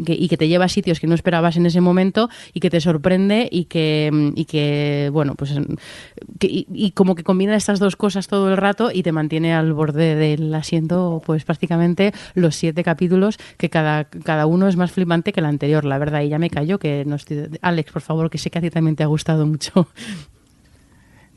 y 0.08 0.28
que 0.28 0.38
te 0.38 0.48
lleva 0.48 0.66
a 0.66 0.70
sitios 0.70 1.00
que 1.00 1.08
no 1.08 1.16
esperabas 1.16 1.58
en 1.58 1.66
ese 1.66 1.82
momento 1.82 2.30
y 2.54 2.60
que 2.60 2.70
te 2.70 2.82
sorprende 2.82 3.48
y 3.52 3.66
que, 3.66 4.32
y 4.36 4.46
que 4.46 5.10
bueno, 5.14 5.36
pues 5.36 5.54
y, 6.42 6.66
y 6.74 6.92
como 6.92 7.16
que 7.16 7.24
combina 7.24 7.56
estas 7.56 7.80
dos 7.80 7.96
cosas 7.96 8.28
todo 8.28 8.50
el 8.50 8.58
rato 8.58 8.90
y 8.94 9.04
te 9.04 9.11
mantiene 9.12 9.54
al 9.54 9.74
borde 9.74 10.16
del 10.16 10.54
asiento 10.54 11.22
pues 11.26 11.44
prácticamente 11.46 12.14
los 12.34 12.56
siete 12.56 12.84
capítulos 12.84 13.38
que 13.58 13.70
cada, 13.70 14.06
cada 14.06 14.46
uno 14.46 14.68
es 14.68 14.76
más 14.76 14.92
flipante 14.92 15.34
que 15.34 15.40
el 15.40 15.46
anterior, 15.46 15.86
la 15.86 15.98
verdad, 15.98 16.22
y 16.22 16.30
ya 16.30 16.40
me 16.40 16.50
callo 16.50 16.80
que 16.80 17.04
no 17.06 17.16
estoy... 17.16 17.50
Alex, 17.62 17.92
por 17.92 18.02
favor, 18.02 18.30
que 18.30 18.38
sé 18.38 18.50
que 18.50 18.60
a 18.60 18.62
ti 18.62 18.70
también 18.70 18.96
te 18.96 19.04
ha 19.04 19.08
gustado 19.08 19.46
mucho. 19.46 19.88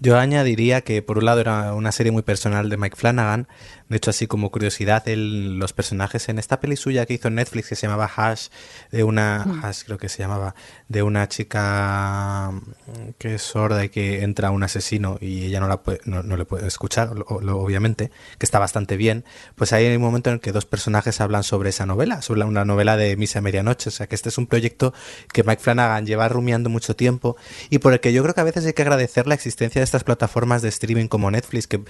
Yo 0.01 0.19
añadiría 0.19 0.83
que 0.83 1.01
por 1.01 1.19
un 1.19 1.25
lado 1.25 1.41
era 1.41 1.73
una 1.73 1.91
serie 1.93 2.13
muy 2.13 2.23
personal 2.23 2.69
de 2.69 2.77
Mike 2.77 2.97
Flanagan. 2.97 3.47
De 3.89 3.97
hecho, 3.97 4.11
así 4.11 4.27
como 4.27 4.51
curiosidad, 4.51 5.07
él- 5.09 5.59
los 5.59 5.73
personajes 5.73 6.29
en 6.29 6.39
esta 6.39 6.61
peli 6.61 6.77
suya 6.77 7.07
que 7.07 7.15
hizo 7.15 7.29
en 7.29 7.37
Netflix 7.37 7.69
que 7.71 7.77
se 7.77 7.87
llamaba 7.87 8.11
Hash, 8.15 8.49
de 8.91 9.05
una 9.05 9.43
Hash 9.63 9.85
creo 9.85 9.97
que 9.97 10.09
se 10.11 10.19
llamaba, 10.19 10.55
de 10.89 11.03
una 11.03 11.29
chica 11.29 12.51
mm, 12.53 13.11
que 13.19 13.35
es 13.37 13.43
sorda 13.43 13.85
y 13.85 13.89
que 13.89 14.23
entra 14.23 14.51
un 14.51 14.63
asesino 14.63 15.17
y 15.21 15.45
ella 15.45 15.61
no 15.61 15.69
la 15.69 15.83
puede, 15.83 16.01
no, 16.05 16.23
no 16.23 16.37
le 16.37 16.45
puede 16.45 16.67
escuchar, 16.67 17.11
lo- 17.17 17.25
obviamente, 17.59 18.11
que 18.39 18.45
está 18.47 18.59
bastante 18.59 18.97
bien. 18.97 19.25
Pues 19.55 19.73
hay 19.73 19.87
un 19.95 20.03
momento 20.03 20.31
en 20.31 20.35
el 20.35 20.41
que 20.41 20.53
dos 20.53 20.67
personajes 20.67 21.21
hablan 21.21 21.43
sobre 21.43 21.71
esa 21.71 21.87
novela, 21.87 22.23
sobre 22.23 22.45
una 22.45 22.65
novela 22.65 22.97
de 22.97 23.17
Misa 23.17 23.41
Medianoche. 23.41 23.89
O 23.89 23.93
sea 23.93 24.07
que 24.07 24.15
este 24.15 24.29
es 24.29 24.39
un 24.39 24.47
proyecto 24.47 24.93
que 25.33 25.43
Mike 25.43 25.63
Flanagan 25.63 26.07
lleva 26.07 26.29
rumiando 26.29 26.69
mucho 26.71 26.95
tiempo 26.97 27.37
y 27.71 27.79
por 27.79 27.93
el 27.93 28.01
que 28.01 28.13
yo 28.13 28.23
creo 28.23 28.35
que 28.35 28.41
a 28.43 28.45
veces 28.45 28.67
hay 28.67 28.73
que 28.75 28.83
agradecer 28.83 29.27
la 29.27 29.35
existencia 29.35 29.81
de 29.81 29.85
estas 29.85 30.05
plataformas 30.05 30.61
de 30.63 30.69
streaming 30.69 31.07
como 31.09 31.31
Netflix 31.31 31.67
que 31.67 31.83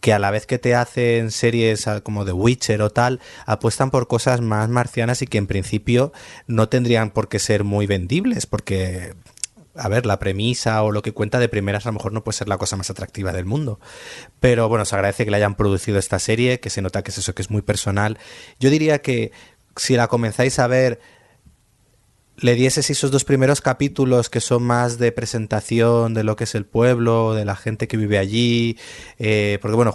que 0.00 0.12
a 0.12 0.18
la 0.18 0.30
vez 0.30 0.46
que 0.46 0.58
te 0.58 0.74
hacen 0.74 1.30
series 1.30 1.86
ah, 1.86 2.00
como 2.00 2.24
The 2.24 2.32
Witcher 2.32 2.82
o 2.82 2.90
tal, 2.90 3.20
apuestan 3.46 3.90
por 3.90 4.08
cosas 4.08 4.40
más 4.40 4.68
marcianas 4.68 5.22
y 5.22 5.26
que 5.26 5.38
en 5.38 5.46
principio 5.46 6.12
no 6.46 6.68
tendrían 6.68 7.10
por 7.10 7.28
qué 7.28 7.38
ser 7.38 7.64
muy 7.64 7.86
vendibles, 7.86 8.46
porque, 8.46 9.14
a 9.74 9.88
ver, 9.88 10.06
la 10.06 10.18
premisa 10.18 10.82
o 10.82 10.90
lo 10.90 11.02
que 11.02 11.12
cuenta 11.12 11.38
de 11.38 11.48
primeras 11.48 11.86
a 11.86 11.90
lo 11.90 11.94
mejor 11.94 12.12
no 12.12 12.24
puede 12.24 12.38
ser 12.38 12.48
la 12.48 12.58
cosa 12.58 12.76
más 12.76 12.90
atractiva 12.90 13.32
del 13.32 13.44
mundo. 13.44 13.78
Pero 14.40 14.68
bueno, 14.68 14.84
se 14.84 14.94
agradece 14.94 15.24
que 15.24 15.30
le 15.30 15.36
hayan 15.36 15.54
producido 15.54 15.98
esta 15.98 16.18
serie, 16.18 16.60
que 16.60 16.70
se 16.70 16.82
nota 16.82 17.02
que 17.02 17.10
es 17.10 17.18
eso, 17.18 17.34
que 17.34 17.42
es 17.42 17.50
muy 17.50 17.62
personal. 17.62 18.18
Yo 18.58 18.70
diría 18.70 19.00
que 19.02 19.32
si 19.76 19.96
la 19.96 20.08
comenzáis 20.08 20.58
a 20.58 20.66
ver, 20.66 21.00
le 22.40 22.54
dieses 22.54 22.90
esos 22.90 23.10
dos 23.10 23.24
primeros 23.24 23.60
capítulos 23.60 24.30
que 24.30 24.40
son 24.40 24.62
más 24.62 24.98
de 24.98 25.12
presentación 25.12 26.14
de 26.14 26.24
lo 26.24 26.36
que 26.36 26.44
es 26.44 26.54
el 26.54 26.64
pueblo, 26.64 27.34
de 27.34 27.44
la 27.44 27.56
gente 27.56 27.88
que 27.88 27.96
vive 27.96 28.18
allí, 28.18 28.78
eh, 29.18 29.58
porque 29.60 29.76
bueno, 29.76 29.94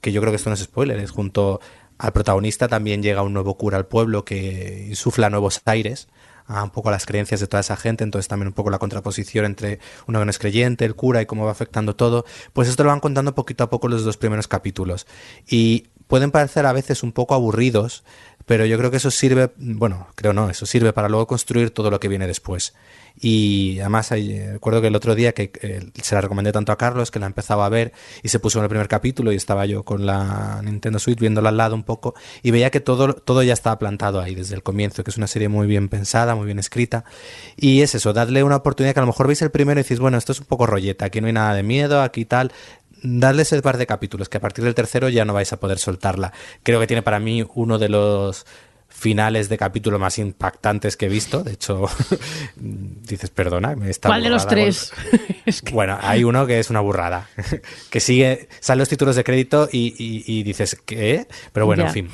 que 0.00 0.12
yo 0.12 0.20
creo 0.20 0.32
que 0.32 0.36
esto 0.36 0.50
no 0.50 0.54
es 0.54 0.60
spoiler, 0.60 0.98
es 0.98 1.10
junto 1.10 1.60
al 1.98 2.12
protagonista 2.12 2.68
también 2.68 3.02
llega 3.02 3.22
un 3.22 3.32
nuevo 3.32 3.56
cura 3.56 3.76
al 3.76 3.86
pueblo 3.86 4.24
que 4.24 4.86
insufla 4.88 5.30
nuevos 5.30 5.60
aires 5.66 6.08
a 6.46 6.64
un 6.64 6.70
poco 6.70 6.88
a 6.88 6.92
las 6.92 7.06
creencias 7.06 7.40
de 7.40 7.46
toda 7.46 7.60
esa 7.60 7.76
gente, 7.76 8.04
entonces 8.04 8.28
también 8.28 8.48
un 8.48 8.54
poco 8.54 8.70
la 8.70 8.78
contraposición 8.78 9.44
entre 9.44 9.78
uno 10.06 10.18
que 10.18 10.24
no 10.24 10.30
es 10.30 10.38
creyente, 10.38 10.84
el 10.84 10.94
cura 10.94 11.22
y 11.22 11.26
cómo 11.26 11.44
va 11.44 11.52
afectando 11.52 11.94
todo, 11.94 12.24
pues 12.52 12.68
esto 12.68 12.82
lo 12.82 12.90
van 12.90 13.00
contando 13.00 13.34
poquito 13.34 13.64
a 13.64 13.70
poco 13.70 13.88
los 13.88 14.04
dos 14.04 14.16
primeros 14.16 14.48
capítulos. 14.48 15.06
Y 15.46 15.88
pueden 16.08 16.30
parecer 16.30 16.66
a 16.66 16.72
veces 16.72 17.02
un 17.02 17.12
poco 17.12 17.34
aburridos, 17.34 18.04
pero 18.46 18.66
yo 18.66 18.78
creo 18.78 18.90
que 18.90 18.96
eso 18.96 19.10
sirve, 19.10 19.52
bueno, 19.56 20.08
creo 20.14 20.32
no, 20.32 20.50
eso 20.50 20.66
sirve 20.66 20.92
para 20.92 21.08
luego 21.08 21.26
construir 21.26 21.70
todo 21.70 21.90
lo 21.90 22.00
que 22.00 22.08
viene 22.08 22.26
después. 22.26 22.74
Y 23.20 23.78
además, 23.80 24.10
eh, 24.12 24.50
recuerdo 24.52 24.80
que 24.80 24.86
el 24.86 24.96
otro 24.96 25.14
día 25.14 25.32
que 25.32 25.52
eh, 25.60 25.90
se 26.02 26.14
la 26.14 26.20
recomendé 26.20 26.52
tanto 26.52 26.72
a 26.72 26.78
Carlos 26.78 27.10
que 27.10 27.18
la 27.18 27.26
empezaba 27.26 27.66
a 27.66 27.68
ver 27.68 27.92
y 28.22 28.28
se 28.28 28.38
puso 28.38 28.58
en 28.58 28.64
el 28.64 28.68
primer 28.68 28.88
capítulo 28.88 29.32
y 29.32 29.36
estaba 29.36 29.66
yo 29.66 29.84
con 29.84 30.06
la 30.06 30.60
Nintendo 30.62 30.98
Switch 30.98 31.18
viéndola 31.18 31.50
al 31.50 31.56
lado 31.56 31.74
un 31.74 31.82
poco 31.82 32.14
y 32.42 32.50
veía 32.50 32.70
que 32.70 32.80
todo, 32.80 33.14
todo 33.14 33.42
ya 33.42 33.52
estaba 33.52 33.78
plantado 33.78 34.20
ahí 34.20 34.34
desde 34.34 34.54
el 34.54 34.62
comienzo, 34.62 35.04
que 35.04 35.10
es 35.10 35.16
una 35.16 35.26
serie 35.26 35.48
muy 35.48 35.66
bien 35.66 35.88
pensada, 35.88 36.34
muy 36.34 36.46
bien 36.46 36.58
escrita. 36.58 37.04
Y 37.56 37.82
es 37.82 37.94
eso, 37.94 38.12
dadle 38.12 38.42
una 38.42 38.56
oportunidad 38.56 38.94
que 38.94 39.00
a 39.00 39.02
lo 39.02 39.08
mejor 39.08 39.26
veis 39.26 39.42
el 39.42 39.50
primero 39.50 39.80
y 39.80 39.82
decís, 39.82 39.98
bueno, 39.98 40.16
esto 40.16 40.32
es 40.32 40.40
un 40.40 40.46
poco 40.46 40.66
rolleta, 40.66 41.06
aquí 41.06 41.20
no 41.20 41.26
hay 41.26 41.32
nada 41.32 41.54
de 41.54 41.62
miedo, 41.62 42.02
aquí 42.02 42.24
tal. 42.24 42.52
Dadle 43.02 43.42
ese 43.42 43.60
par 43.62 43.78
de 43.78 43.86
capítulos, 43.86 44.28
que 44.28 44.36
a 44.38 44.40
partir 44.40 44.64
del 44.64 44.74
tercero 44.74 45.08
ya 45.08 45.24
no 45.24 45.32
vais 45.34 45.52
a 45.52 45.58
poder 45.58 45.78
soltarla. 45.78 46.32
Creo 46.62 46.78
que 46.80 46.86
tiene 46.86 47.02
para 47.02 47.18
mí 47.20 47.44
uno 47.54 47.78
de 47.78 47.88
los 47.88 48.46
finales 48.88 49.48
de 49.48 49.56
capítulo 49.58 49.98
más 49.98 50.18
impactantes 50.18 50.96
que 50.96 51.06
he 51.06 51.08
visto. 51.08 51.42
De 51.42 51.52
hecho, 51.52 51.86
dices, 52.56 53.30
perdona, 53.30 53.74
me 53.74 53.90
está 53.90 54.08
¿Cuál 54.08 54.22
de 54.22 54.28
los 54.30 54.46
tres? 54.46 54.92
Es 55.46 55.62
que- 55.62 55.72
Bueno, 55.72 55.98
hay 56.00 56.22
uno 56.24 56.46
que 56.46 56.60
es 56.60 56.70
una 56.70 56.80
burrada. 56.80 57.28
que 57.90 58.00
sigue, 58.00 58.48
salen 58.60 58.80
los 58.80 58.88
títulos 58.88 59.16
de 59.16 59.24
crédito 59.24 59.68
y, 59.72 59.94
y- 59.98 60.24
y 60.38 60.42
dices, 60.44 60.80
¿qué? 60.86 61.26
Pero 61.52 61.66
bueno, 61.66 61.86
en 61.86 61.92
fin. 61.92 62.08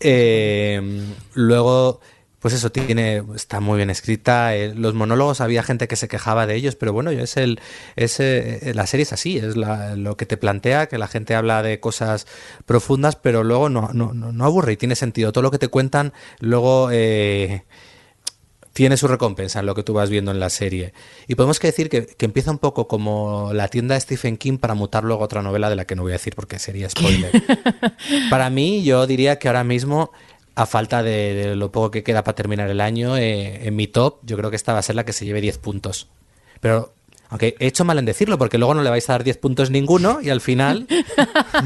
Eh, 0.00 1.02
luego, 1.34 2.00
pues 2.44 2.52
eso 2.52 2.70
tiene, 2.70 3.22
está 3.34 3.60
muy 3.60 3.78
bien 3.78 3.88
escrita. 3.88 4.54
eh, 4.54 4.74
los 4.74 4.92
monólogos 4.92 5.40
había 5.40 5.62
gente 5.62 5.88
que 5.88 5.96
se 5.96 6.08
quejaba 6.08 6.46
de 6.46 6.54
ellos, 6.56 6.76
pero 6.76 6.92
bueno, 6.92 7.10
es 7.10 7.38
el, 7.38 7.58
es, 7.96 8.20
eh, 8.20 8.72
la 8.74 8.86
serie 8.86 9.04
es 9.04 9.14
así, 9.14 9.38
es 9.38 9.56
la- 9.56 9.96
lo 9.96 10.18
que 10.18 10.26
te 10.26 10.36
plantea, 10.36 10.86
que 10.86 10.98
la 10.98 11.08
gente 11.08 11.34
habla 11.34 11.62
de 11.62 11.80
cosas 11.80 12.26
profundas, 12.66 13.16
pero 13.16 13.44
luego 13.44 13.70
no, 13.70 13.88
no, 13.94 14.12
no, 14.12 14.44
aburre 14.44 14.72
y 14.72 14.76
tiene 14.76 14.94
sentido. 14.94 15.32
Todo 15.32 15.40
lo 15.40 15.50
que 15.50 15.56
te 15.58 15.68
cuentan, 15.68 16.12
luego 16.38 16.90
eh, 16.92 17.64
tiene 18.74 18.98
su 18.98 19.08
recompensa 19.08 19.60
en 19.60 19.66
lo 19.66 19.74
que 19.74 19.82
tú 19.82 19.94
vas 19.94 20.10
viendo 20.10 20.30
en 20.30 20.38
la 20.38 20.50
serie. 20.50 20.92
Y 21.28 21.36
podemos 21.36 21.58
que 21.60 21.68
decir 21.68 21.88
que, 21.88 22.04
que 22.06 22.26
empieza 22.26 22.50
un 22.50 22.58
poco 22.58 22.88
como 22.88 23.52
la 23.54 23.68
tienda 23.68 23.94
de 23.94 24.00
Stephen 24.02 24.36
King 24.36 24.58
para 24.58 24.74
mutar 24.74 25.02
luego 25.04 25.22
a 25.22 25.24
otra 25.24 25.40
novela 25.40 25.70
de 25.70 25.76
la 25.76 25.86
que 25.86 25.94
no 25.96 26.02
voy 26.02 26.12
a 26.12 26.16
decir 26.16 26.34
porque 26.34 26.58
sería 26.58 26.90
spoiler. 26.90 27.30
para 28.28 28.50
mí, 28.50 28.82
yo 28.84 29.06
diría 29.06 29.38
que 29.38 29.48
ahora 29.48 29.64
mismo, 29.64 30.10
a 30.54 30.66
falta 30.66 31.02
de, 31.02 31.34
de 31.34 31.56
lo 31.56 31.72
poco 31.72 31.90
que 31.90 32.02
queda 32.02 32.22
para 32.22 32.34
terminar 32.34 32.70
el 32.70 32.80
año, 32.80 33.16
eh, 33.16 33.66
en 33.66 33.74
mi 33.74 33.86
top, 33.86 34.20
yo 34.22 34.36
creo 34.36 34.50
que 34.50 34.56
esta 34.56 34.72
va 34.72 34.78
a 34.78 34.82
ser 34.82 34.96
la 34.96 35.04
que 35.04 35.12
se 35.12 35.24
lleve 35.24 35.40
10 35.40 35.58
puntos. 35.58 36.08
Pero, 36.60 36.94
aunque 37.28 37.56
he 37.58 37.66
hecho 37.66 37.84
mal 37.84 37.98
en 37.98 38.04
decirlo, 38.04 38.38
porque 38.38 38.58
luego 38.58 38.74
no 38.74 38.82
le 38.82 38.90
vais 38.90 39.08
a 39.10 39.14
dar 39.14 39.24
10 39.24 39.38
puntos 39.38 39.70
ninguno 39.70 40.20
y 40.22 40.30
al 40.30 40.40
final... 40.40 40.86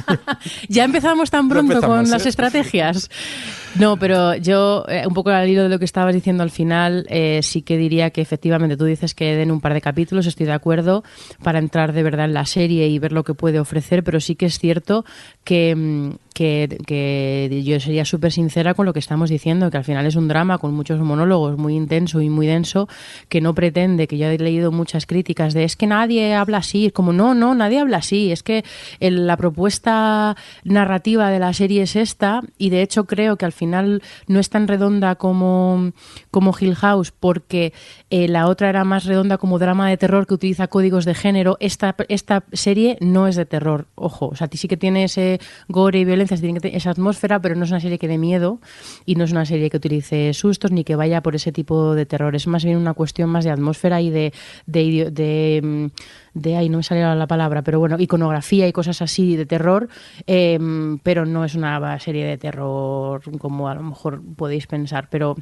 ya 0.69 0.85
empezamos 0.85 1.31
tan 1.31 1.49
pronto 1.49 1.75
empezamos, 1.75 1.99
con 1.99 2.11
las 2.11 2.25
¿eh? 2.25 2.29
estrategias. 2.31 3.11
No, 3.75 3.97
pero 3.97 4.35
yo, 4.35 4.85
eh, 4.89 5.05
un 5.07 5.15
poco 5.15 5.31
al 5.31 5.49
hilo 5.49 5.63
de 5.63 5.69
lo 5.69 5.79
que 5.79 5.85
estabas 5.85 6.15
diciendo 6.15 6.43
al 6.43 6.51
final, 6.51 7.07
eh, 7.09 7.41
sí 7.43 7.63
que 7.63 7.77
diría 7.77 8.11
que 8.11 8.21
efectivamente 8.21 8.77
tú 8.77 8.85
dices 8.85 9.15
que 9.15 9.37
den 9.37 9.51
un 9.51 9.61
par 9.61 9.75
de 9.75 9.81
capítulos, 9.81 10.27
estoy 10.27 10.47
de 10.47 10.53
acuerdo, 10.53 11.05
para 11.43 11.59
entrar 11.59 11.93
de 11.93 12.03
verdad 12.03 12.25
en 12.27 12.35
la 12.35 12.47
serie 12.47 12.89
y 12.89 12.99
ver 12.99 13.13
lo 13.13 13.25
que 13.25 13.35
puede 13.35 13.61
ofrecer, 13.61 14.03
pero 14.03 14.21
sí 14.21 14.35
que 14.35 14.47
es 14.47 14.59
cierto 14.59 15.05
que, 15.45 15.75
mm, 15.77 16.11
que, 16.35 16.79
que 16.87 17.63
yo 17.65 17.79
sería 17.81 18.05
súper 18.05 18.33
sincera 18.33 18.75
con 18.75 18.87
lo 18.87 18.93
que 18.93 19.01
estamos 19.01 19.29
diciendo, 19.29 19.71
que 19.71 19.77
al 19.77 19.85
final 19.85 20.07
es 20.07 20.17
un 20.17 20.29
drama 20.29 20.59
con 20.59 20.73
muchos 20.73 21.01
monólogos, 21.01 21.59
muy 21.59 21.75
intenso 21.75 22.21
y 22.21 22.31
muy 22.31 22.47
denso, 22.47 22.89
que 23.29 23.41
no 23.41 23.55
pretende, 23.55 24.07
que 24.07 24.19
yo 24.19 24.29
he 24.29 24.39
leído 24.39 24.73
muchas 24.73 25.05
críticas 25.07 25.53
de 25.55 25.65
es 25.65 25.77
que 25.77 25.87
nadie 25.87 26.35
habla 26.35 26.59
así, 26.59 26.91
como 26.91 27.13
no, 27.13 27.35
no, 27.35 27.55
nadie 27.55 27.81
habla 27.81 27.99
así, 27.99 28.33
es 28.33 28.43
que 28.43 28.65
la 29.01 29.37
propuesta 29.37 30.37
narrativa 30.65 31.31
de 31.31 31.39
la 31.39 31.53
serie 31.53 31.83
es 31.83 31.97
esta 31.97 32.43
y 32.57 32.71
de 32.71 32.83
hecho 32.83 33.05
creo 33.05 33.37
que 33.37 33.45
al 33.45 33.53
final 33.59 34.03
no 34.27 34.41
es 34.41 34.49
tan 34.49 34.69
redonda 34.69 35.17
como, 35.17 35.93
como 36.31 36.55
Hill 36.59 36.77
House 36.77 37.13
porque 37.13 37.73
eh, 38.11 38.29
la 38.29 38.47
otra 38.47 38.71
era 38.71 38.85
más 38.85 39.05
redonda 39.05 39.37
como 39.37 39.59
drama 39.59 39.89
de 39.91 39.97
terror 39.97 40.27
que 40.27 40.35
utiliza 40.35 40.69
códigos 40.69 41.05
de 41.05 41.15
género. 41.15 41.57
Esta, 41.61 41.95
esta 42.09 42.45
serie 42.53 42.97
no 43.01 43.29
es 43.29 43.37
de 43.37 43.45
terror, 43.45 43.87
ojo, 43.95 44.29
o 44.29 44.37
sea, 44.37 44.49
sí 44.51 44.69
que 44.69 44.77
tiene 44.77 45.05
ese 45.05 45.41
gore 45.69 45.99
y 46.01 46.05
violencia, 46.05 46.37
tiene 46.37 46.61
esa 46.65 46.91
atmósfera, 46.91 47.41
pero 47.41 47.55
no 47.55 47.65
es 47.65 47.71
una 47.71 47.81
serie 47.81 47.99
que 47.99 48.09
dé 48.09 48.19
miedo 48.19 48.61
y 49.05 49.17
no 49.17 49.25
es 49.25 49.33
una 49.33 49.45
serie 49.45 49.71
que 49.71 49.77
utilice 49.77 50.33
sustos 50.33 50.71
ni 50.71 50.85
que 50.85 50.97
vaya 50.97 51.23
por 51.23 51.35
ese 51.35 51.53
tipo 51.53 51.95
de 51.95 52.07
terror. 52.07 52.35
Es 52.35 52.47
más 52.47 52.65
bien 52.65 52.77
una 52.77 52.95
cuestión 52.95 53.31
más 53.31 53.45
de 53.45 53.51
atmósfera 53.51 54.01
y 54.01 54.11
de, 54.11 54.33
de, 54.67 55.61
mm, 55.63 55.87
de 56.35 56.57
ahí 56.57 56.69
no 56.69 56.79
me 56.79 56.83
salió 56.83 57.15
la 57.15 57.27
palabra, 57.27 57.63
pero 57.63 57.79
bueno, 57.79 57.97
iconografía 57.99 58.69
y 58.69 58.73
cosas 58.73 59.03
así 59.03 59.37
de 59.37 59.47
terror, 59.47 59.89
eh, 60.27 60.59
pero 61.03 61.27
no 61.27 61.45
es 61.45 61.55
una 61.55 61.99
serie 61.99 62.27
de 62.27 62.39
terror 62.39 63.23
como 63.39 63.69
a 63.69 63.75
lo 63.75 63.83
mejor 63.83 64.23
podéis 64.37 64.67
pensar, 64.67 65.09
pero 65.11 65.37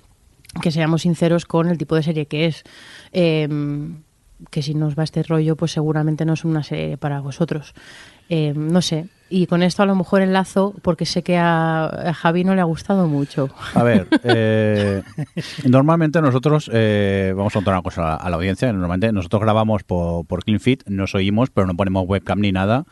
que 0.63 0.71
seamos 0.71 1.03
sinceros 1.03 1.45
con 1.45 1.69
el 1.69 1.79
tipo 1.79 1.95
de 1.95 2.03
serie 2.03 2.27
que 2.27 2.47
es. 2.47 2.65
eh, 3.13 3.49
que 4.51 4.63
si 4.63 4.75
nos 4.75 4.99
va 4.99 5.05
este 5.05 5.23
rollo, 5.23 5.57
pues 5.57 5.73
seguramente 5.73 6.25
no 6.25 6.35
es 6.35 6.45
una 6.45 6.63
serie 6.63 6.97
para 6.97 7.21
vosotros. 7.21 7.75
Eh, 8.29 8.53
no 8.57 8.83
sé. 8.83 9.07
Y 9.29 9.47
con 9.49 9.65
esto 9.65 9.83
a 9.83 9.87
lo 9.87 9.97
mejor 9.97 10.23
enlazo, 10.23 10.73
porque 10.83 11.05
sé 11.05 11.25
que 11.25 11.37
a, 11.37 11.87
a 11.87 12.15
Javi 12.15 12.45
no 12.45 12.55
le 12.55 12.61
ha 12.61 12.65
gustado 12.65 13.09
mucho. 13.09 13.49
A 13.75 13.83
ver, 13.83 14.07
eh, 14.23 15.03
normalmente 15.65 16.21
nosotros, 16.23 16.71
eh, 16.73 17.33
vamos 17.37 17.53
a 17.53 17.59
contar 17.59 17.75
una 17.75 17.83
cosa 17.83 18.03
a 18.03 18.05
la, 18.07 18.15
a 18.15 18.31
la 18.31 18.37
audiencia, 18.37 18.73
normalmente 18.73 19.11
nosotros 19.13 19.43
grabamos 19.43 19.83
por, 19.83 20.25
por 20.27 20.45
CleanFit, 20.45 20.87
nos 20.89 21.17
oímos, 21.17 21.51
pero 21.51 21.67
no 21.67 21.75
ponemos 21.75 22.05
webcam 22.07 22.39
ni 22.41 22.53
nada. 22.53 22.85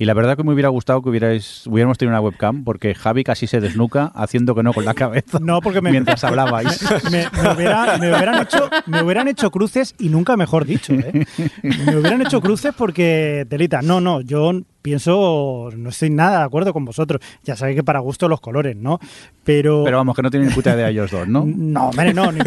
Y 0.00 0.04
la 0.04 0.12
verdad 0.14 0.36
que 0.36 0.44
me 0.44 0.52
hubiera 0.52 0.68
gustado 0.68 1.02
que 1.02 1.08
hubierais, 1.08 1.66
hubiéramos 1.66 1.96
tenido 1.98 2.12
una 2.12 2.20
webcam, 2.20 2.64
porque 2.64 2.94
Javi 2.94 3.24
casi 3.24 3.46
se 3.46 3.60
desnuca 3.60 4.12
haciendo 4.14 4.54
que 4.54 4.62
no 4.62 4.72
con 4.74 4.84
la 4.84 4.94
cabeza 4.94 5.38
No, 5.42 5.60
porque 5.60 5.80
me- 5.80 5.90
mientras 5.90 6.22
hablabais. 6.22 6.82
me, 7.10 7.26
me 7.42 7.52
hubiera- 7.54 7.96
me 7.98 8.08
hubieran 8.14 8.42
hecho, 8.42 8.68
me 8.86 9.02
hubieran 9.02 9.26
hecho 9.28 9.50
cruces 9.50 9.94
y 9.98 10.10
nunca 10.10 10.36
mejor 10.36 10.66
dicho. 10.66 10.92
¿eh? 10.92 11.24
Me 11.62 11.96
hubieran 11.96 12.20
hecho 12.22 12.40
cruces 12.42 12.72
porque, 12.76 13.46
Telita, 13.48 13.80
no, 13.82 14.00
no, 14.02 14.20
yo 14.20 14.52
pienso, 14.82 15.70
no 15.76 15.90
estoy 15.90 16.10
nada 16.10 16.38
de 16.40 16.44
acuerdo 16.44 16.72
con 16.72 16.84
vosotros. 16.84 17.20
Ya 17.44 17.56
sabéis 17.56 17.76
que 17.76 17.84
para 17.84 18.00
gusto 18.00 18.28
los 18.28 18.40
colores, 18.40 18.76
¿no? 18.76 18.98
Pero, 19.44 19.82
Pero 19.84 19.96
vamos, 19.96 20.14
que 20.14 20.22
no 20.22 20.30
tienen 20.30 20.48
ni 20.48 20.54
puta 20.54 20.74
idea 20.74 20.88
ellos 20.90 21.10
dos, 21.10 21.26
¿no? 21.26 21.44
no, 21.46 21.88
hombre, 21.88 22.12
no. 22.14 22.30
ni- 22.32 22.40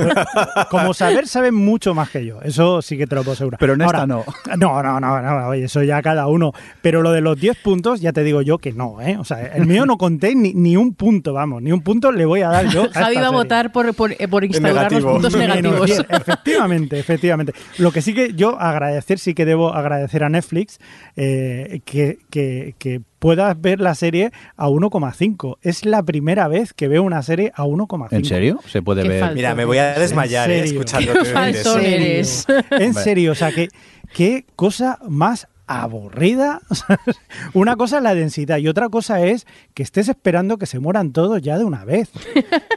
como 0.70 0.94
saber, 0.94 1.28
saben 1.28 1.56
mucho 1.56 1.94
más 1.94 2.10
que 2.10 2.26
yo. 2.26 2.42
Eso 2.42 2.82
sí 2.82 2.98
que 2.98 3.08
te 3.08 3.16
lo 3.16 3.22
puedo 3.22 3.34
asegurar. 3.34 3.60
Pero 3.60 3.74
en 3.74 3.82
esta 3.82 4.02
Ahora, 4.02 4.08
no. 4.08 4.24
No, 4.58 4.84
no, 4.84 5.00
no, 5.00 5.22
no, 5.22 5.48
oye, 5.48 5.66
eso 5.66 5.82
ya 5.84 6.02
cada 6.02 6.28
uno. 6.28 6.52
Pero 6.82 7.02
lo 7.02 7.12
de 7.12 7.22
los 7.22 7.40
10 7.40 7.58
puntos, 7.58 8.02
ya 8.02 8.14
te 8.14 8.24
digo 8.24 8.42
yo 8.42 8.58
que 8.60 8.72
no, 8.72 9.02
¿eh? 9.02 9.18
O 9.18 9.24
sea, 9.24 9.42
el 9.48 9.66
mío 9.66 9.86
no 9.86 9.98
conté 9.98 10.36
ni, 10.36 10.54
ni 10.54 10.78
un 10.78 10.94
punto, 10.94 11.34
vamos, 11.34 11.62
ni 11.62 11.72
un 11.72 11.82
punto 11.82 12.12
le 12.12 12.26
voy 12.26 12.42
a 12.42 12.50
dar 12.50 12.68
yo. 12.68 12.84
a 12.84 12.90
Javi 12.94 13.16
va 13.18 13.28
a 13.28 13.32
votar 13.32 13.72
por, 13.72 13.94
por, 13.96 14.12
eh, 14.14 14.28
por 14.28 14.44
instaurar 14.44 14.92
los 14.92 15.04
puntos 15.04 15.36
negativos. 15.38 15.86
10, 15.86 16.06
efectivamente, 16.10 17.00
efectivamente. 17.00 17.54
Lo 17.78 17.92
que 17.92 18.02
sí 18.02 18.14
que 18.14 18.34
yo 18.34 18.60
agradecer, 18.60 19.20
sí 19.20 19.34
que 19.34 19.46
debo 19.46 19.74
agradecer 19.74 20.24
a 20.24 20.30
Netflix 20.30 20.80
eh, 21.16 21.82
que, 21.86 22.20
que, 22.32 22.74
que 22.80 23.02
puedas 23.20 23.62
ver 23.62 23.80
la 23.80 23.94
serie 23.94 24.32
a 24.58 24.68
1,5. 24.68 25.58
Es 25.62 25.86
la 25.86 26.02
primera 26.02 26.48
vez 26.48 26.74
que 26.74 26.88
veo 26.88 27.04
una 27.04 27.22
serie 27.22 27.52
a 27.56 27.66
1,5. 27.66 28.08
¿En 28.12 28.26
serio? 28.26 28.60
Se 28.68 28.82
puede 28.82 29.04
Qué 29.04 29.10
ver. 29.10 29.20
falso. 29.20 29.36
Mira, 29.36 29.54
me 29.54 29.66
voy 29.66 29.78
a 29.78 29.94
desmayar 29.94 30.50
¿En 30.50 30.64
eh, 30.64 30.68
serio? 30.68 30.82
escuchando 30.82 31.80
eres. 31.80 32.48
En 32.72 32.94
serio, 32.96 33.34
o 33.34 33.36
sea, 33.36 33.52
que 33.52 33.70
qué 34.16 34.46
cosa 34.56 34.98
más 35.08 35.48
aburrida. 35.68 36.62
Una 37.54 37.76
cosa 37.76 37.98
es 37.98 38.04
la 38.04 38.14
densidad 38.16 38.58
y 38.58 38.68
otra 38.68 38.90
cosa 38.90 39.24
es 39.26 39.46
que 39.74 39.84
estés 39.84 40.10
esperando 40.10 40.58
que 40.58 40.66
se 40.66 40.80
mueran 40.80 41.14
todos 41.14 41.42
ya 41.42 41.58
de 41.58 41.64
una 41.64 41.86
vez. 41.86 42.10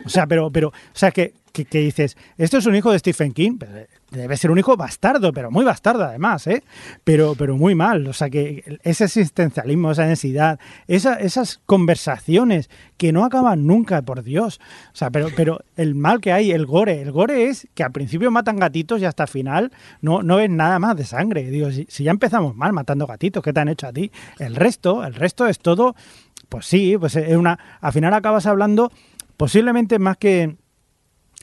O 0.05 0.09
sea, 0.09 0.27
pero, 0.27 0.51
pero, 0.51 0.69
o 0.69 0.73
sea, 0.93 1.11
que, 1.11 1.35
que, 1.53 1.65
que 1.65 1.79
dices, 1.79 2.17
esto 2.39 2.59
es 2.59 2.67
un 2.67 2.77
hijo 2.77 2.93
de 2.93 2.99
Stephen 2.99 3.33
King, 3.33 3.57
pero 3.59 3.73
debe 4.15 4.37
ser 4.37 4.51
un 4.51 4.59
hijo 4.59 4.77
bastardo, 4.77 5.33
pero 5.33 5.51
muy 5.51 5.65
bastardo 5.65 6.05
además, 6.05 6.47
¿eh? 6.47 6.63
Pero, 7.05 7.35
pero 7.37 7.57
muy 7.57 7.75
mal. 7.75 8.07
O 8.07 8.13
sea, 8.13 8.31
que 8.31 8.79
ese 8.83 9.05
existencialismo, 9.05 9.93
esa 9.93 10.11
esa- 10.87 11.15
esas 11.15 11.61
conversaciones 11.67 12.71
que 12.97 13.13
no 13.13 13.25
acaban 13.25 13.67
nunca, 13.67 14.03
por 14.03 14.23
Dios. 14.23 14.61
O 14.93 14.97
sea, 14.97 15.11
pero, 15.11 15.29
pero 15.37 15.61
el 15.77 15.95
mal 15.95 16.21
que 16.21 16.33
hay, 16.33 16.51
el 16.53 16.67
gore, 16.67 17.01
el 17.03 17.13
gore 17.13 17.49
es 17.49 17.69
que 17.75 17.83
al 17.83 17.93
principio 17.93 18.31
matan 18.31 18.57
gatitos 18.57 19.01
y 19.01 19.05
hasta 19.05 19.27
final 19.27 19.73
no, 20.01 20.23
no 20.23 20.37
ves 20.37 20.51
nada 20.51 20.79
más 20.79 20.97
de 20.97 21.05
sangre. 21.05 21.51
Digo, 21.51 21.71
si, 21.71 21.87
si 21.89 22.05
ya 22.05 22.11
empezamos 22.11 22.55
mal 22.57 22.73
matando 22.73 23.07
gatitos, 23.07 23.43
¿qué 23.43 23.53
te 23.53 23.61
han 23.61 23.69
hecho 23.69 23.87
a 23.87 23.93
ti? 23.93 24.11
El 24.39 24.57
resto, 24.57 25.05
el 25.05 25.15
resto 25.15 25.47
es 25.47 25.59
todo, 25.59 25.95
pues 26.49 26.67
sí, 26.67 26.97
pues 26.99 27.17
es 27.17 27.37
una. 27.37 27.59
Al 27.81 27.93
final 27.93 28.15
acabas 28.15 28.47
hablando 28.47 28.91
posiblemente 29.37 29.99
más 29.99 30.17
que 30.17 30.57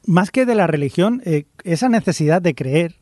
más 0.05 0.31
que 0.31 0.45
de 0.45 0.55
la 0.55 0.67
religión, 0.67 1.21
eh, 1.25 1.45
esa 1.63 1.89
necesidad 1.89 2.41
de 2.41 2.55
creer 2.55 2.95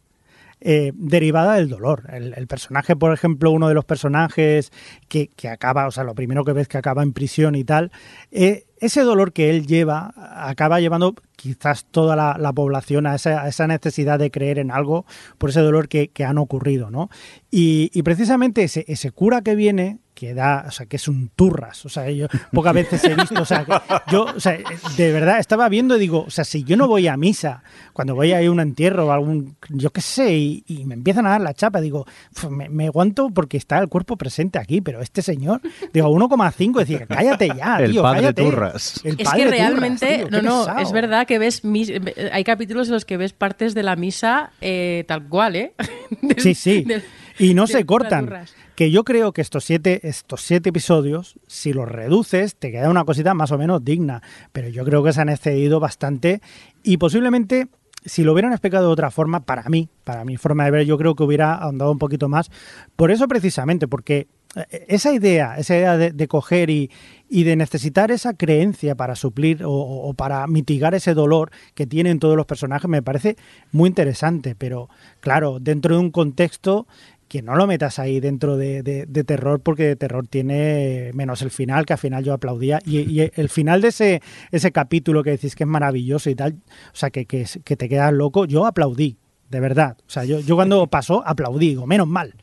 eh, 0.61 0.91
derivada 0.95 1.53
del 1.55 1.69
dolor. 1.69 2.03
El, 2.11 2.45
personaje, 2.47 2.93
por 2.97 3.13
ejemplo, 3.13 3.49
uno 3.49 3.69
de 3.69 3.73
los 3.73 3.85
personajes 3.85 4.73
que, 5.07 5.29
que 5.29 5.47
acaba, 5.47 5.87
o 5.87 5.91
sea, 5.91 6.03
lo 6.03 6.15
primero 6.15 6.43
que 6.43 6.51
ves 6.51 6.67
que 6.67 6.77
acaba 6.77 7.01
en 7.01 7.13
prisión 7.13 7.55
y 7.55 7.63
tal, 7.63 7.93
eh, 8.31 8.65
ese 8.81 9.01
dolor 9.03 9.31
que 9.31 9.49
él 9.49 9.67
lleva 9.67 10.13
acaba 10.17 10.81
llevando 10.81 11.15
quizás 11.37 11.85
toda 11.85 12.17
la, 12.17 12.35
la 12.37 12.51
población 12.51 13.07
a 13.07 13.15
esa, 13.15 13.47
esa 13.47 13.67
necesidad 13.67 14.19
de 14.19 14.31
creer 14.31 14.59
en 14.59 14.69
algo 14.69 15.05
por 15.37 15.51
ese 15.51 15.61
dolor 15.61 15.87
que, 15.87 16.09
que 16.09 16.25
han 16.25 16.37
ocurrido, 16.37 16.91
¿no? 16.91 17.09
Y, 17.49 17.89
y 17.93 18.03
precisamente 18.03 18.63
ese, 18.63 18.83
ese 18.89 19.11
cura 19.11 19.41
que 19.41 19.55
viene, 19.55 19.99
que 20.19 20.33
da, 20.33 20.65
o 20.67 20.71
sea, 20.71 20.85
que 20.85 20.97
es 20.97 21.07
un 21.07 21.29
turras, 21.35 21.85
o 21.85 21.89
sea, 21.89 22.09
yo 22.11 22.27
pocas 22.51 22.73
veces 22.73 23.03
he 23.05 23.15
visto, 23.15 23.41
o 23.41 23.45
sea, 23.45 23.63
que 23.63 23.73
yo, 24.11 24.23
o 24.25 24.39
sea, 24.39 24.57
de 24.97 25.11
verdad 25.13 25.39
estaba 25.39 25.69
viendo 25.69 25.95
y 25.95 25.99
digo, 25.99 26.25
o 26.27 26.29
sea, 26.29 26.43
si 26.43 26.63
yo 26.63 26.75
no 26.75 26.87
voy 26.87 27.07
a 27.07 27.15
misa, 27.15 27.63
cuando 27.93 28.15
voy 28.15 28.33
a 28.33 28.41
ir 28.41 28.49
a 28.49 28.51
un 28.51 28.59
entierro 28.59 29.07
o 29.07 29.11
algún, 29.11 29.55
yo 29.69 29.91
qué 29.91 30.01
sé, 30.01 30.33
y, 30.33 30.63
y 30.67 30.85
me 30.85 30.95
empiezan 30.95 31.25
a 31.25 31.29
dar 31.31 31.41
la 31.41 31.53
chapa, 31.53 31.79
digo, 31.79 32.05
"Uf, 32.35 32.49
me, 32.49 32.67
me 32.69 32.87
aguanto 32.87 33.29
porque 33.29 33.57
está 33.57 33.79
el 33.79 33.87
cuerpo 33.87 34.17
presente 34.17 34.59
aquí, 34.59 34.81
pero 34.81 35.01
este 35.01 35.21
señor, 35.21 35.61
digo, 35.93 36.09
1,5, 36.09 36.79
decía, 36.79 37.05
cállate 37.07 37.47
ya, 37.55 37.77
El 37.79 37.95
padre 37.95 38.19
cállate. 38.21 38.43
Turras. 38.43 39.01
El 39.03 39.15
Es 39.19 39.23
padre 39.25 39.43
que 39.43 39.45
Turras, 39.49 39.59
realmente, 39.69 40.17
tío, 40.17 40.29
no, 40.29 40.41
no, 40.41 40.59
pesado. 40.65 40.79
es 40.79 40.91
verdad 40.91 41.25
que 41.27 41.39
ves, 41.39 41.63
mis- 41.63 41.91
hay 42.31 42.43
capítulos 42.43 42.87
en 42.87 42.93
los 42.95 43.05
que 43.05 43.17
ves 43.17 43.33
partes 43.33 43.73
de 43.73 43.83
la 43.83 43.95
misa 43.95 44.51
eh, 44.61 45.05
tal 45.07 45.27
cual, 45.27 45.55
¿eh? 45.55 45.73
Del- 46.21 46.39
Sí, 46.41 46.53
sí. 46.55 46.81
del- 46.87 47.03
Y 47.37 47.53
no 47.53 47.63
del 47.67 47.71
se 47.77 47.85
cortan. 47.85 48.25
Turras. 48.25 48.53
Que 48.79 48.91
yo 48.91 49.03
creo 49.03 49.33
que 49.33 49.41
estos 49.41 49.65
siete, 49.65 50.07
estos 50.07 50.39
siete 50.39 50.69
episodios, 50.69 51.35
si 51.47 51.73
los 51.73 51.85
reduces, 51.85 52.55
te 52.55 52.71
queda 52.71 52.89
una 52.89 53.03
cosita 53.03 53.33
más 53.33 53.51
o 53.51 53.57
menos 53.57 53.83
digna. 53.83 54.23
Pero 54.53 54.69
yo 54.69 54.85
creo 54.85 55.03
que 55.03 55.11
se 55.11 55.19
han 55.19 55.27
excedido 55.27 55.81
bastante 55.81 56.41
y 56.81 56.95
posiblemente, 56.95 57.67
si 58.05 58.23
lo 58.23 58.31
hubieran 58.31 58.53
explicado 58.53 58.87
de 58.87 58.93
otra 58.93 59.11
forma, 59.11 59.41
para 59.41 59.63
mí, 59.63 59.89
para 60.05 60.23
mi 60.23 60.37
forma 60.37 60.63
de 60.63 60.71
ver, 60.71 60.85
yo 60.85 60.97
creo 60.97 61.13
que 61.13 61.23
hubiera 61.23 61.55
ahondado 61.55 61.91
un 61.91 61.99
poquito 61.99 62.29
más. 62.29 62.51
Por 62.95 63.11
eso 63.11 63.27
precisamente, 63.27 63.89
porque 63.89 64.27
eh, 64.55 64.85
esa 64.87 65.11
idea, 65.11 65.57
esa 65.57 65.75
idea 65.75 65.97
de, 65.97 66.27
coger 66.29 66.69
y, 66.69 66.89
y 67.27 67.43
de 67.43 67.57
necesitar 67.57 68.11
esa 68.11 68.33
creencia 68.33 68.95
para 68.95 69.17
suplir 69.17 69.61
o, 69.65 69.71
o 69.73 70.13
para 70.13 70.47
mitigar 70.47 70.95
ese 70.95 71.13
dolor 71.13 71.51
que 71.73 71.85
tienen 71.85 72.19
todos 72.19 72.37
los 72.37 72.45
personajes 72.45 72.89
me 72.89 73.03
parece 73.03 73.35
muy 73.73 73.89
interesante, 73.89 74.55
pero 74.55 74.87
claro, 75.19 75.59
dentro 75.59 75.95
de 75.95 76.01
un 76.01 76.11
contexto 76.11 76.87
que 77.29 77.43
no 77.43 77.55
lo 77.55 77.67
metas 77.67 77.99
ahí 77.99 78.19
dentro 78.19 78.57
de, 78.57 79.07
terror 79.25 79.61
porque 79.61 79.83
de 79.83 79.95
terror 79.95 80.27
tiene 80.27 81.11
menos 81.13 81.43
el 81.43 81.51
final, 81.51 81.85
que 81.85 81.93
al 81.93 81.99
final 81.99 82.23
yo 82.23 82.33
aplaudía. 82.33 82.79
Y, 82.85 83.21
el 83.21 83.49
final 83.49 83.81
de 83.81 83.89
ese, 83.89 84.21
ese 84.51 84.71
capítulo 84.71 85.23
que 85.23 85.29
decís 85.29 85.55
que 85.55 85.63
es 85.63 85.69
maravilloso 85.69 86.29
y 86.29 86.35
tal, 86.35 86.53
o 86.91 86.95
sea, 86.95 87.11
que, 87.11 87.25
que, 87.25 87.45
que 87.63 87.77
te 87.77 87.87
quedas 87.87 88.11
loco, 88.11 88.45
yo 88.45 88.65
aplaudí, 88.65 89.17
de 89.49 89.59
verdad. 89.59 89.95
O 89.99 90.09
sea, 90.09 90.25
yo, 90.25 90.39
yo 90.39 90.55
cuando 90.55 90.87
pasó 90.87 91.23
aplaudí, 91.25 91.69
digo, 91.69 91.85
menos 91.85 92.07
mal. 92.07 92.33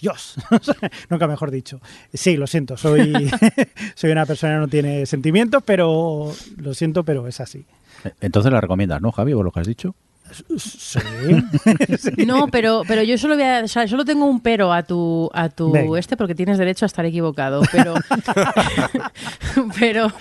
Dios, 0.00 0.36
nunca 1.10 1.26
mejor 1.26 1.50
dicho. 1.50 1.80
Sí, 2.12 2.36
lo 2.36 2.46
siento, 2.46 2.76
soy, 2.76 3.30
soy 3.94 4.10
una 4.12 4.26
persona 4.26 4.54
que 4.54 4.60
no 4.60 4.68
tiene 4.68 5.06
sentimientos, 5.06 5.62
pero 5.64 6.32
lo 6.56 6.74
siento, 6.74 7.02
pero 7.02 7.26
es 7.26 7.40
así. 7.40 7.66
Entonces 8.20 8.52
la 8.52 8.60
recomiendas, 8.60 9.00
¿no, 9.00 9.10
Javi, 9.10 9.34
por 9.34 9.44
lo 9.44 9.50
que 9.50 9.60
has 9.60 9.66
dicho? 9.66 9.96
Sí. 10.58 10.98
No, 12.26 12.48
pero, 12.48 12.82
pero 12.86 13.02
yo 13.02 13.18
solo 13.18 13.34
voy 13.34 13.44
a, 13.44 13.62
o 13.64 13.68
sea, 13.68 13.86
solo 13.86 14.04
tengo 14.04 14.26
un 14.26 14.40
pero 14.40 14.72
a 14.72 14.82
tu, 14.82 15.30
a 15.32 15.48
tu 15.48 15.70
Venga. 15.72 15.98
este 15.98 16.16
porque 16.16 16.34
tienes 16.34 16.58
derecho 16.58 16.84
a 16.84 16.88
estar 16.88 17.04
equivocado, 17.04 17.62
pero, 17.72 17.94
pero, 19.78 20.12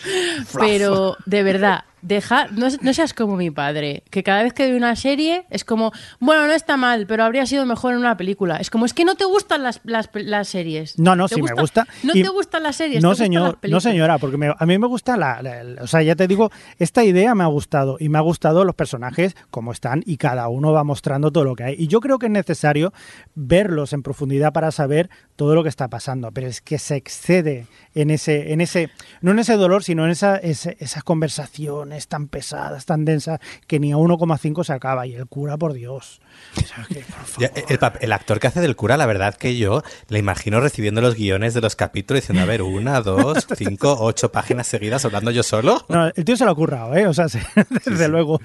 pero 0.53 1.17
de 1.25 1.43
verdad, 1.43 1.83
deja, 2.05 2.47
no, 2.51 2.67
no, 2.81 2.93
seas 2.93 3.13
como 3.13 3.35
mi 3.35 3.49
padre, 3.49 4.03
que 4.11 4.23
cada 4.23 4.43
vez 4.43 4.53
que 4.53 4.69
ve 4.69 4.77
una 4.77 4.95
serie 4.95 5.45
es 5.49 5.65
como, 5.65 5.91
bueno, 6.19 6.45
no 6.45 6.53
está 6.53 6.77
mal, 6.77 7.07
pero 7.07 7.23
habría 7.23 7.45
sido 7.45 7.65
mejor 7.65 7.93
en 7.93 7.99
una 7.99 8.15
película. 8.15 8.57
Es 8.57 8.69
como, 8.69 8.85
es 8.85 8.93
que 8.93 9.05
no 9.05 9.15
te 9.15 9.25
gustan 9.25 9.63
las, 9.63 9.81
las, 9.83 10.09
las 10.13 10.47
series. 10.47 10.99
No, 10.99 11.15
no, 11.15 11.27
sí 11.27 11.41
me 11.41 11.51
gusta. 11.53 11.87
No 12.03 12.13
te 12.13 12.27
gustan 12.27 12.63
las 12.63 12.75
series. 12.75 13.01
No, 13.01 13.15
señor, 13.15 13.57
no 13.63 13.79
señora, 13.79 14.17
porque 14.19 14.37
a 14.57 14.65
mí 14.65 14.77
me 14.77 14.87
gusta 14.87 15.17
la, 15.17 15.41
O 15.81 15.87
sea, 15.87 16.03
ya 16.03 16.15
te 16.15 16.27
digo, 16.27 16.51
esta 16.77 17.03
idea 17.03 17.33
me 17.33 17.43
ha 17.43 17.47
gustado 17.47 17.97
y 17.99 18.09
me 18.09 18.19
ha 18.19 18.21
gustado 18.21 18.63
los 18.65 18.75
personajes 18.75 19.35
como 19.49 19.71
están 19.71 20.03
y 20.05 20.17
cada 20.17 20.47
uno 20.47 20.71
va 20.71 20.83
mostrando 20.83 21.31
todo 21.31 21.43
lo 21.43 21.55
que 21.55 21.63
hay. 21.63 21.75
Y 21.77 21.87
yo 21.87 22.01
creo 22.01 22.19
que 22.19 22.27
es 22.27 22.31
necesario 22.31 22.93
verlos 23.33 23.93
en 23.93 24.03
profundidad 24.03 24.53
para 24.53 24.71
saber 24.71 25.09
todo 25.35 25.55
lo 25.55 25.63
que 25.63 25.69
está 25.69 25.87
pasando, 25.87 26.31
pero 26.31 26.47
es 26.47 26.61
que 26.61 26.77
se 26.77 26.95
excede 26.95 27.67
en 27.93 28.11
ese, 28.11 28.53
en 28.53 28.61
ese, 28.61 28.89
no 29.21 29.31
en 29.31 29.39
ese 29.39 29.55
dolor, 29.55 29.83
sino 29.83 30.05
en 30.05 30.11
esa, 30.11 30.37
esas 30.37 31.03
conversaciones 31.03 31.94
tan 32.07 32.27
pesadas, 32.27 32.85
tan 32.85 33.05
densas, 33.05 33.39
que 33.67 33.79
ni 33.79 33.91
a 33.91 33.95
1,5 33.95 34.63
se 34.63 34.73
acaba. 34.73 35.07
Y 35.07 35.15
el 35.15 35.25
cura, 35.27 35.57
por 35.57 35.73
Dios. 35.73 36.21
el, 38.01 38.13
actor 38.13 38.39
que 38.39 38.47
hace 38.47 38.61
del 38.61 38.75
cura, 38.75 38.97
la 38.97 39.05
verdad 39.05 39.35
que 39.35 39.57
yo 39.57 39.83
le 40.09 40.19
imagino 40.19 40.59
recibiendo 40.59 41.01
los 41.01 41.15
guiones 41.15 41.53
de 41.53 41.61
los 41.61 41.75
capítulos 41.75 42.23
diciendo, 42.23 42.43
a 42.43 42.45
ver, 42.45 42.61
una, 42.61 43.01
dos, 43.01 43.47
cinco, 43.55 43.97
ocho 43.99 44.31
páginas 44.31 44.67
seguidas 44.67 45.05
hablando 45.05 45.31
yo 45.31 45.43
solo. 45.43 45.85
No, 45.89 46.07
el 46.07 46.25
tío 46.25 46.37
se 46.37 46.45
lo 46.45 46.51
ha 46.51 46.55
currado, 46.55 46.95
¿eh? 46.95 47.07
O 47.07 47.13
sea, 47.13 47.27
desde 47.85 48.07
luego. 48.07 48.39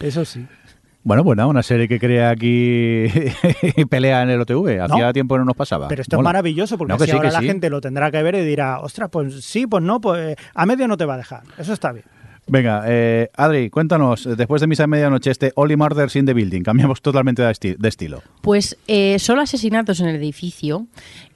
Eso 0.00 0.24
sí. 0.24 0.46
Bueno, 1.04 1.24
pues 1.24 1.36
nada, 1.38 1.46
una 1.46 1.62
serie 1.62 1.88
que 1.88 1.98
crea 1.98 2.28
aquí 2.28 3.06
pelea 3.88 4.22
en 4.22 4.30
el 4.30 4.42
OTV. 4.42 4.82
Hacía 4.82 5.12
tiempo 5.14 5.38
no 5.38 5.44
nos 5.46 5.56
pasaba. 5.56 5.88
Pero 5.88 6.02
esto 6.02 6.16
es 6.16 6.22
maravilloso 6.22 6.76
porque 6.76 6.92
así 6.92 7.10
ahora 7.12 7.30
la 7.30 7.40
gente 7.40 7.70
lo 7.70 7.80
tendrá 7.80 8.10
que 8.10 8.22
ver 8.22 8.34
y 8.34 8.44
dirá, 8.44 8.80
ostras, 8.80 9.08
pues 9.10 9.42
sí, 9.42 9.66
pues 9.66 9.82
no, 9.82 10.02
pues 10.02 10.36
a 10.54 10.66
medio 10.66 10.86
no 10.86 10.98
te 10.98 11.06
va 11.06 11.14
a 11.14 11.16
dejar. 11.18 11.44
Eso 11.56 11.72
está 11.72 11.92
bien. 11.92 12.04
Venga, 12.48 12.84
eh, 12.86 13.28
Adri, 13.36 13.70
cuéntanos, 13.70 14.28
después 14.36 14.60
de 14.60 14.66
misa 14.66 14.84
de 14.84 14.86
medianoche, 14.88 15.30
este 15.30 15.52
Only 15.54 15.76
Murders 15.76 16.16
in 16.16 16.26
the 16.26 16.34
Building, 16.34 16.62
cambiamos 16.62 17.02
totalmente 17.02 17.42
de, 17.42 17.88
estilo. 17.88 18.22
Pues 18.40 18.76
eh, 18.86 19.18
solo 19.18 19.42
asesinatos 19.42 20.00
en 20.00 20.08
el 20.08 20.16
edificio 20.16 20.86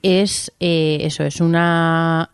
es 0.03 0.53
eh, 0.61 0.99
eso, 1.03 1.25
es 1.25 1.41
una 1.41 2.31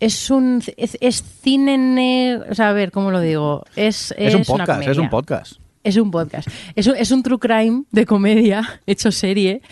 es 0.00 0.30
un 0.30 0.62
es, 0.76 1.24
cine 1.42 2.40
o 2.50 2.54
sea 2.54 2.70
a 2.70 2.72
ver 2.72 2.90
cómo 2.90 3.10
lo 3.10 3.20
digo 3.20 3.66
es 3.76 4.14
es, 4.16 4.34
un 4.34 4.44
podcast 4.44 4.88
es 4.88 4.96
un 4.96 5.10
podcast 5.10 5.60
es 5.82 5.96
un 5.96 6.10
podcast. 6.10 6.48
Es 6.74 6.86
un, 6.86 6.96
es 6.96 7.10
un 7.10 7.22
true 7.22 7.38
crime 7.38 7.84
de 7.90 8.04
comedia 8.04 8.80
hecho 8.86 9.10
serie. 9.10 9.62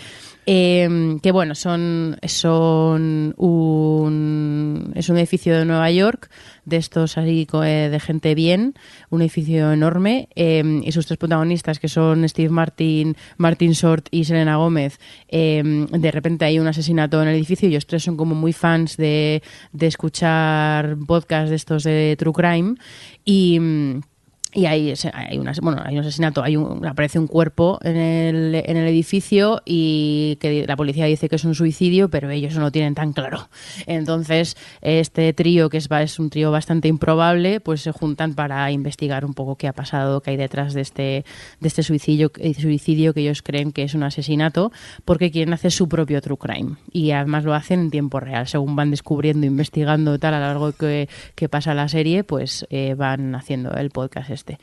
Em, 0.51 1.21
que 1.21 1.31
bueno, 1.31 1.55
son, 1.55 2.17
son 2.27 3.35
un, 3.37 4.93
es 4.95 5.11
un 5.11 5.19
edificio 5.19 5.59
de 5.59 5.67
Nueva 5.67 5.91
York, 5.91 6.31
de 6.65 6.79
estos 6.79 7.19
así 7.19 7.47
eh, 7.53 7.89
de 7.91 8.01
gente 8.01 8.35
bien, 8.35 8.73
un 9.11 9.21
edificio 9.21 9.71
enorme, 9.71 10.31
em, 10.37 10.83
y 10.83 10.91
sus 10.93 11.05
tres 11.05 11.19
protagonistas, 11.19 11.79
que 11.79 11.89
son 11.89 12.27
Steve 12.27 12.49
Martin, 12.49 13.15
Martin 13.37 13.73
Short 13.73 14.09
y 14.11 14.25
Selena 14.25 14.57
Gómez, 14.57 14.99
em, 15.29 15.87
de 15.87 16.11
repente 16.11 16.47
hay 16.47 16.59
un 16.59 16.67
asesinato 16.67 17.21
en 17.21 17.29
el 17.29 17.35
edificio 17.35 17.69
y 17.69 17.73
ellos 17.73 17.87
tres 17.87 18.05
son 18.05 18.17
como 18.17 18.35
muy 18.35 18.55
fans 18.55 18.97
de, 18.97 19.43
de 19.73 19.87
escuchar 19.87 20.97
podcasts 21.07 21.51
de 21.51 21.57
estos 21.57 21.83
de 21.85 22.17
True 22.19 22.33
Crime 22.33 22.75
y 23.23 23.61
y 24.55 24.65
hay, 24.65 24.95
hay, 25.13 25.39
bueno, 25.61 25.83
hay 25.85 25.95
un 25.95 26.01
asesinato, 26.01 26.43
hay 26.43 26.57
un, 26.57 26.87
aparece 26.87 27.19
un 27.19 27.27
cuerpo 27.27 27.79
en 27.83 27.97
el, 27.97 28.55
en 28.55 28.77
el 28.79 28.89
edificio 28.89 29.61
y 29.67 30.39
que 30.41 30.65
la 30.67 30.75
policía 30.75 31.05
dice 31.05 31.29
que 31.29 31.37
es 31.37 31.45
un 31.45 31.55
suicidio, 31.55 32.09
pero 32.09 32.31
ellos 32.31 32.55
no 32.55 32.63
lo 32.63 32.71
tienen 32.71 32.95
tan 32.95 33.13
claro. 33.13 33.49
Entonces, 33.87 34.57
este 34.81 35.35
trío, 35.35 35.69
que 35.69 35.77
es, 35.77 35.89
es 35.91 36.19
un 36.19 36.31
trío 36.31 36.51
bastante 36.51 36.89
improbable, 36.89 37.61
pues 37.61 37.83
se 37.83 37.93
juntan 37.93 38.35
para 38.35 38.71
investigar 38.71 39.27
un 39.27 39.35
poco 39.35 39.57
qué 39.57 39.69
ha 39.69 39.75
pasado, 39.75 40.23
qué 40.23 40.31
hay 40.31 40.37
detrás 40.39 40.73
de 40.73 40.81
este, 40.81 41.25
de 41.61 41.69
este 41.69 41.83
suicidio, 41.83 42.33
eh, 42.39 42.55
suicidio 42.55 43.13
que 43.13 43.21
ellos 43.21 43.43
creen 43.43 43.71
que 43.71 43.83
es 43.83 43.95
un 43.95 44.03
asesinato, 44.03 44.73
porque 45.05 45.31
quieren 45.31 45.53
hacer 45.53 45.73
su 45.73 45.91
propio 45.91 46.23
true 46.23 46.39
crime. 46.39 46.77
Y 46.91 47.11
además 47.11 47.45
lo 47.45 47.53
hacen 47.53 47.81
en 47.81 47.91
tiempo 47.91 48.19
real, 48.19 48.47
según 48.47 48.77
van 48.77 48.91
descubriendo, 48.91 49.47
investigando 49.47 50.19
tal 50.19 50.33
a 50.33 50.41
lo 50.41 50.47
largo 50.47 50.73
que, 50.73 51.11
que 51.35 51.51
pasa 51.51 51.75
la 51.75 51.89
serie, 51.89 52.25
pues 52.25 52.67
eh, 52.71 52.95
van 52.95 53.35
haciendo 53.35 53.73
el 53.75 53.91
podcast 53.91 54.38
este. 54.39 54.59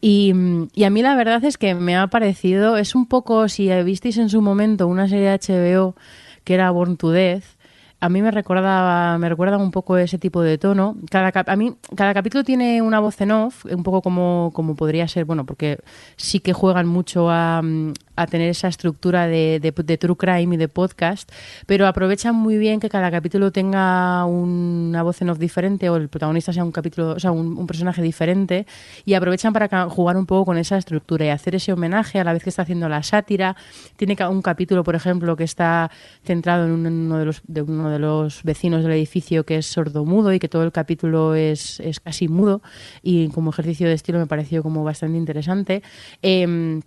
Y, 0.00 0.32
a 0.32 0.90
mí 0.90 1.02
la 1.02 1.14
verdad 1.14 1.44
es 1.44 1.56
que 1.56 1.74
me 1.74 1.96
ha 1.96 2.08
parecido, 2.08 2.76
es 2.76 2.94
un 2.94 3.06
poco, 3.06 3.48
si 3.48 3.68
visteis 3.82 4.18
en 4.18 4.28
su 4.28 4.42
momento 4.42 4.86
una 4.86 5.08
serie 5.08 5.30
de 5.30 5.38
HBO 5.38 5.94
que 6.44 6.54
era 6.54 6.70
Born 6.70 6.96
to 6.96 7.10
Death, 7.10 7.44
a 8.00 8.08
mí 8.08 8.22
me 8.22 8.30
recordaba, 8.30 9.18
me 9.18 9.28
recuerda 9.28 9.58
un 9.58 9.70
poco 9.70 9.98
ese 9.98 10.18
tipo 10.18 10.40
de 10.42 10.56
tono. 10.56 10.96
Cada, 11.10 11.32
a 11.46 11.56
mí, 11.56 11.74
cada 11.94 12.14
capítulo 12.14 12.44
tiene 12.44 12.80
una 12.80 12.98
voz 12.98 13.20
en 13.20 13.30
off, 13.30 13.66
un 13.66 13.82
poco 13.82 14.00
como, 14.00 14.50
como 14.54 14.74
podría 14.74 15.06
ser, 15.06 15.26
bueno, 15.26 15.44
porque 15.44 15.78
sí 16.16 16.40
que 16.40 16.54
juegan 16.54 16.86
mucho 16.86 17.30
a, 17.30 17.62
a 18.20 18.26
tener 18.26 18.50
esa 18.50 18.68
estructura 18.68 19.26
de, 19.26 19.60
de, 19.60 19.98
true 19.98 20.16
crime 20.16 20.54
y 20.54 20.58
de 20.58 20.68
podcast, 20.68 21.30
pero 21.66 21.86
aprovechan 21.86 22.34
muy 22.34 22.58
bien 22.58 22.78
que 22.80 22.88
cada 22.88 23.10
capítulo 23.10 23.50
tenga 23.50 24.24
una 24.26 25.02
voz 25.02 25.22
en 25.22 25.30
off 25.30 25.38
diferente 25.38 25.88
o 25.88 25.96
el 25.96 26.08
protagonista 26.08 26.52
sea 26.52 26.64
un 26.64 26.72
capítulo, 26.72 27.12
o 27.12 27.18
sea, 27.18 27.32
un, 27.32 27.66
personaje 27.66 28.02
diferente 28.02 28.66
y 29.04 29.14
aprovechan 29.14 29.52
para 29.52 29.88
jugar 29.88 30.16
un 30.16 30.26
poco 30.26 30.46
con 30.46 30.58
esa 30.58 30.76
estructura 30.76 31.24
y 31.24 31.28
hacer 31.28 31.54
ese 31.54 31.72
homenaje 31.72 32.18
a 32.18 32.24
la 32.24 32.32
vez 32.32 32.42
que 32.42 32.50
está 32.50 32.62
haciendo 32.62 32.88
la 32.88 33.02
sátira. 33.02 33.56
Tiene 33.96 34.16
un 34.28 34.42
capítulo, 34.42 34.82
por 34.82 34.96
ejemplo, 34.96 35.36
que 35.36 35.44
está 35.44 35.90
centrado 36.24 36.66
en 36.66 36.72
uno 36.72 37.18
de 37.18 37.24
los, 37.24 37.42
de 37.46 37.62
uno 37.62 37.89
de 37.90 37.98
los 37.98 38.42
vecinos 38.42 38.82
del 38.82 38.92
edificio 38.92 39.44
que 39.44 39.56
es 39.58 39.66
sordo-mudo 39.66 40.32
y 40.32 40.38
que 40.38 40.48
todo 40.48 40.62
el 40.62 40.72
capítulo 40.72 41.34
es, 41.34 41.80
es 41.80 42.00
casi 42.00 42.28
mudo 42.28 42.62
y 43.02 43.28
como 43.28 43.50
ejercicio 43.50 43.88
de 43.88 43.94
estilo 43.94 44.18
me 44.18 44.26
pareció 44.26 44.62
como 44.62 44.84
bastante 44.84 45.18
interesante. 45.18 45.82
Eh, 46.22 46.80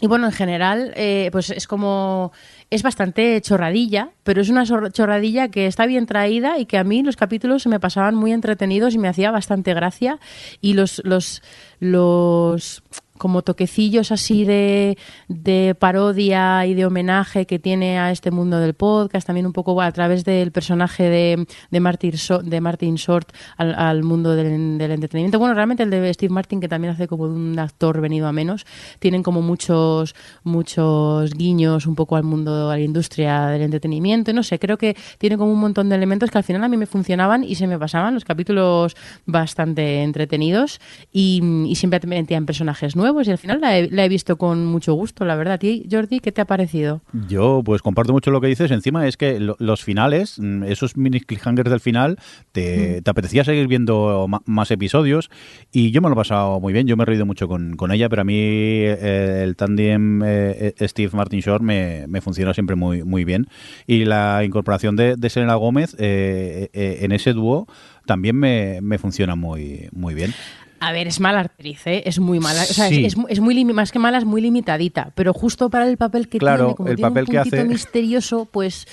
y 0.00 0.08
bueno, 0.08 0.26
en 0.26 0.32
general, 0.32 0.92
eh, 0.94 1.30
pues 1.32 1.48
es 1.50 1.66
como. 1.66 2.32
Es 2.68 2.82
bastante 2.82 3.40
chorradilla, 3.40 4.10
pero 4.24 4.42
es 4.42 4.50
una 4.50 4.64
chorradilla 4.90 5.48
que 5.48 5.66
está 5.66 5.86
bien 5.86 6.04
traída 6.04 6.58
y 6.58 6.66
que 6.66 6.76
a 6.76 6.84
mí 6.84 7.02
los 7.02 7.16
capítulos 7.16 7.62
se 7.62 7.70
me 7.70 7.80
pasaban 7.80 8.14
muy 8.14 8.32
entretenidos 8.32 8.94
y 8.94 8.98
me 8.98 9.08
hacía 9.08 9.30
bastante 9.30 9.72
gracia. 9.72 10.18
Y 10.60 10.74
los. 10.74 11.00
los, 11.04 11.42
los 11.80 12.82
como 13.18 13.42
toquecillos 13.42 14.12
así 14.12 14.44
de, 14.44 14.98
de, 15.28 15.74
parodia 15.78 16.66
y 16.66 16.74
de 16.74 16.86
homenaje 16.86 17.46
que 17.46 17.58
tiene 17.58 17.98
a 17.98 18.10
este 18.10 18.30
mundo 18.30 18.58
del 18.58 18.74
podcast, 18.74 19.26
también 19.26 19.46
un 19.46 19.52
poco 19.52 19.80
a 19.80 19.90
través 19.92 20.24
del 20.24 20.52
personaje 20.52 21.04
de, 21.04 21.46
de, 21.70 21.80
Martin, 21.80 22.12
de 22.44 22.60
Martin 22.60 22.94
Short 22.96 23.32
al, 23.56 24.02
mundo 24.02 24.34
del, 24.34 24.78
del, 24.78 24.90
entretenimiento. 24.90 25.38
Bueno, 25.38 25.54
realmente 25.54 25.82
el 25.82 25.90
de 25.90 26.12
Steve 26.14 26.32
Martin, 26.32 26.60
que 26.60 26.68
también 26.68 26.94
hace 26.94 27.08
como 27.08 27.24
un 27.24 27.58
actor 27.58 28.00
venido 28.00 28.26
a 28.26 28.32
menos, 28.32 28.66
tienen 28.98 29.22
como 29.22 29.42
muchos, 29.42 30.14
muchos 30.44 31.32
guiños 31.34 31.86
un 31.86 31.94
poco 31.94 32.16
al 32.16 32.24
mundo, 32.24 32.70
a 32.70 32.76
la 32.76 32.82
industria 32.82 33.46
del 33.46 33.62
entretenimiento. 33.62 34.32
No 34.32 34.42
sé, 34.42 34.58
creo 34.58 34.78
que 34.78 34.96
tiene 35.18 35.36
como 35.36 35.52
un 35.52 35.60
montón 35.60 35.88
de 35.88 35.96
elementos 35.96 36.30
que 36.30 36.38
al 36.38 36.44
final 36.44 36.62
a 36.64 36.68
mí 36.68 36.76
me 36.76 36.86
funcionaban 36.86 37.44
y 37.44 37.54
se 37.54 37.66
me 37.66 37.78
pasaban 37.78 38.14
los 38.14 38.24
capítulos 38.24 38.96
bastante 39.24 40.02
entretenidos 40.02 40.80
y, 41.12 41.42
y 41.66 41.74
siempre 41.76 42.00
metían 42.06 42.46
personajes 42.46 42.96
nuevos 42.96 43.05
y 43.26 43.30
al 43.30 43.38
final 43.38 43.60
la 43.60 44.04
he, 44.04 44.08
visto 44.08 44.36
con 44.36 44.66
mucho 44.66 44.94
gusto, 44.94 45.24
la 45.24 45.36
verdad. 45.36 45.60
¿Y 45.62 45.86
Jordi, 45.90 46.20
qué 46.20 46.32
te 46.32 46.40
ha 46.40 46.44
parecido? 46.44 47.02
Yo, 47.28 47.62
pues 47.64 47.82
comparto 47.82 48.12
mucho 48.12 48.30
lo 48.30 48.40
que 48.40 48.48
dices. 48.48 48.70
Encima 48.70 49.06
es 49.06 49.16
que 49.16 49.38
los 49.40 49.84
finales, 49.84 50.38
mm, 50.38 50.64
esos 50.64 50.96
mini 50.96 51.20
cliffhangers 51.20 51.70
del 51.70 51.80
final, 51.80 52.18
te, 52.52 53.02
mm. 53.04 53.10
apetecía 53.10 53.44
seguir 53.44 53.68
viendo 53.68 54.26
más 54.44 54.70
episodios 54.70 55.30
y 55.72 55.90
yo 55.90 56.00
me 56.00 56.08
lo 56.08 56.14
he 56.14 56.16
pasado 56.16 56.60
muy 56.60 56.72
bien. 56.72 56.86
Yo 56.86 56.96
me 56.96 57.02
he 57.02 57.06
reído 57.06 57.26
mucho 57.26 57.48
con, 57.48 57.76
ella, 57.90 58.08
pero 58.08 58.22
a 58.22 58.24
mí 58.24 58.36
eh, 58.36 59.42
el 59.44 59.56
tandem 59.56 60.22
eh, 60.24 60.74
eh, 60.78 60.88
Steve 60.88 61.10
Martin 61.14 61.40
Short 61.40 61.62
me, 61.62 62.06
me, 62.08 62.20
funciona 62.20 62.52
siempre 62.54 62.76
muy, 62.76 63.04
muy 63.04 63.24
bien. 63.24 63.46
Y 63.86 64.04
la 64.04 64.42
incorporación 64.44 64.96
de, 64.96 65.16
de 65.16 65.30
Selena 65.30 65.54
Gómez 65.54 65.94
en 65.98 67.12
ese 67.12 67.32
dúo 67.32 67.66
también 68.06 68.36
me, 68.36 68.80
me 68.82 68.98
funciona 68.98 69.34
muy, 69.34 69.88
muy 69.92 70.14
bien. 70.14 70.32
A 70.80 70.92
ver, 70.92 71.06
es 71.08 71.20
mala 71.20 71.40
actriz, 71.40 71.86
¿eh? 71.86 72.02
es 72.06 72.18
muy 72.18 72.38
mala. 72.38 72.62
O 72.62 72.66
sea, 72.66 72.88
es, 72.88 73.16
es, 73.28 73.40
muy 73.40 73.64
más 73.64 73.92
que 73.92 73.98
mala, 73.98 74.18
es 74.18 74.24
muy 74.24 74.42
limitadita. 74.42 75.12
Pero 75.14 75.32
justo 75.32 75.70
para 75.70 75.88
el 75.88 75.96
papel 75.96 76.28
que 76.28 76.38
tiene, 76.38 76.74
como 76.74 76.88
el 76.88 76.96
tiene 76.96 77.08
papel 77.08 77.24
un 77.24 77.30
que 77.30 77.38
hace... 77.38 77.64
misterioso, 77.64 78.46
pues, 78.50 78.86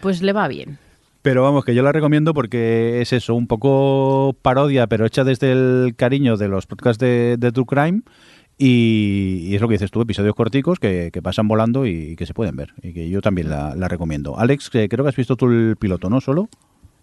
pues 0.00 0.22
le 0.22 0.32
va 0.32 0.48
bien. 0.48 0.78
Pero 1.22 1.42
vamos, 1.42 1.64
que 1.64 1.74
yo 1.74 1.82
la 1.82 1.92
recomiendo 1.92 2.32
porque 2.32 3.00
es 3.02 3.12
eso, 3.12 3.34
un 3.34 3.46
poco 3.46 4.34
parodia, 4.40 4.86
pero 4.86 5.04
hecha 5.04 5.24
desde 5.24 5.52
el 5.52 5.94
cariño 5.96 6.36
de 6.36 6.48
los 6.48 6.66
podcasts 6.66 7.00
de, 7.00 7.50
True 7.52 7.66
Crime. 7.66 8.02
Y, 8.56 9.54
es 9.54 9.60
lo 9.60 9.68
que 9.68 9.74
dices 9.74 9.90
tú, 9.90 10.00
episodios 10.00 10.34
corticos 10.34 10.78
que, 10.80 11.12
pasan 11.22 11.46
volando 11.46 11.86
y, 11.86 12.16
que 12.16 12.24
se 12.24 12.34
pueden 12.34 12.56
ver. 12.56 12.72
Y 12.82 12.92
que 12.92 13.08
yo 13.10 13.20
también 13.20 13.50
la, 13.50 13.74
la 13.74 13.88
recomiendo. 13.88 14.38
Alex, 14.38 14.70
creo 14.70 14.88
que 14.88 15.08
has 15.08 15.16
visto 15.16 15.36
tú 15.36 15.46
el 15.46 15.76
piloto, 15.76 16.08
¿no? 16.08 16.20
¿Solo? 16.20 16.48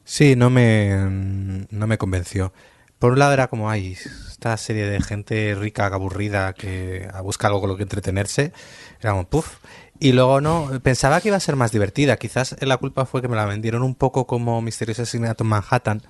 Sí, 0.03 0.35
no 0.35 0.49
me, 0.49 1.65
no 1.69 1.87
me 1.87 1.97
convenció. 1.97 2.53
Por 2.99 3.13
un 3.13 3.19
lado 3.19 3.33
era 3.33 3.47
como, 3.47 3.69
hay 3.69 3.93
esta 3.93 4.55
serie 4.57 4.85
de 4.85 5.01
gente 5.01 5.55
rica, 5.55 5.85
aburrida, 5.87 6.53
que 6.53 7.09
busca 7.23 7.47
algo 7.47 7.61
con 7.61 7.69
lo 7.69 7.77
que 7.77 7.83
entretenerse. 7.83 8.53
Era 8.99 9.11
como, 9.11 9.27
puff. 9.27 9.57
Y 9.99 10.11
luego 10.11 10.41
no, 10.41 10.71
pensaba 10.83 11.21
que 11.21 11.29
iba 11.29 11.37
a 11.37 11.41
ser 11.41 11.55
más 11.55 11.71
divertida. 11.71 12.17
Quizás 12.17 12.55
la 12.61 12.77
culpa 12.77 13.05
fue 13.05 13.21
que 13.21 13.27
me 13.27 13.35
la 13.35 13.45
vendieron 13.45 13.81
un 13.83 13.95
poco 13.95 14.27
como 14.27 14.61
Misterioso 14.61 15.03
Asesinato 15.03 15.43
en 15.43 15.49
Manhattan, 15.49 16.01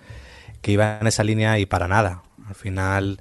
que 0.61 0.71
iba 0.71 0.99
en 0.99 1.07
esa 1.07 1.23
línea 1.23 1.59
y 1.59 1.65
para 1.65 1.87
nada. 1.87 2.23
Al 2.47 2.55
final, 2.55 3.19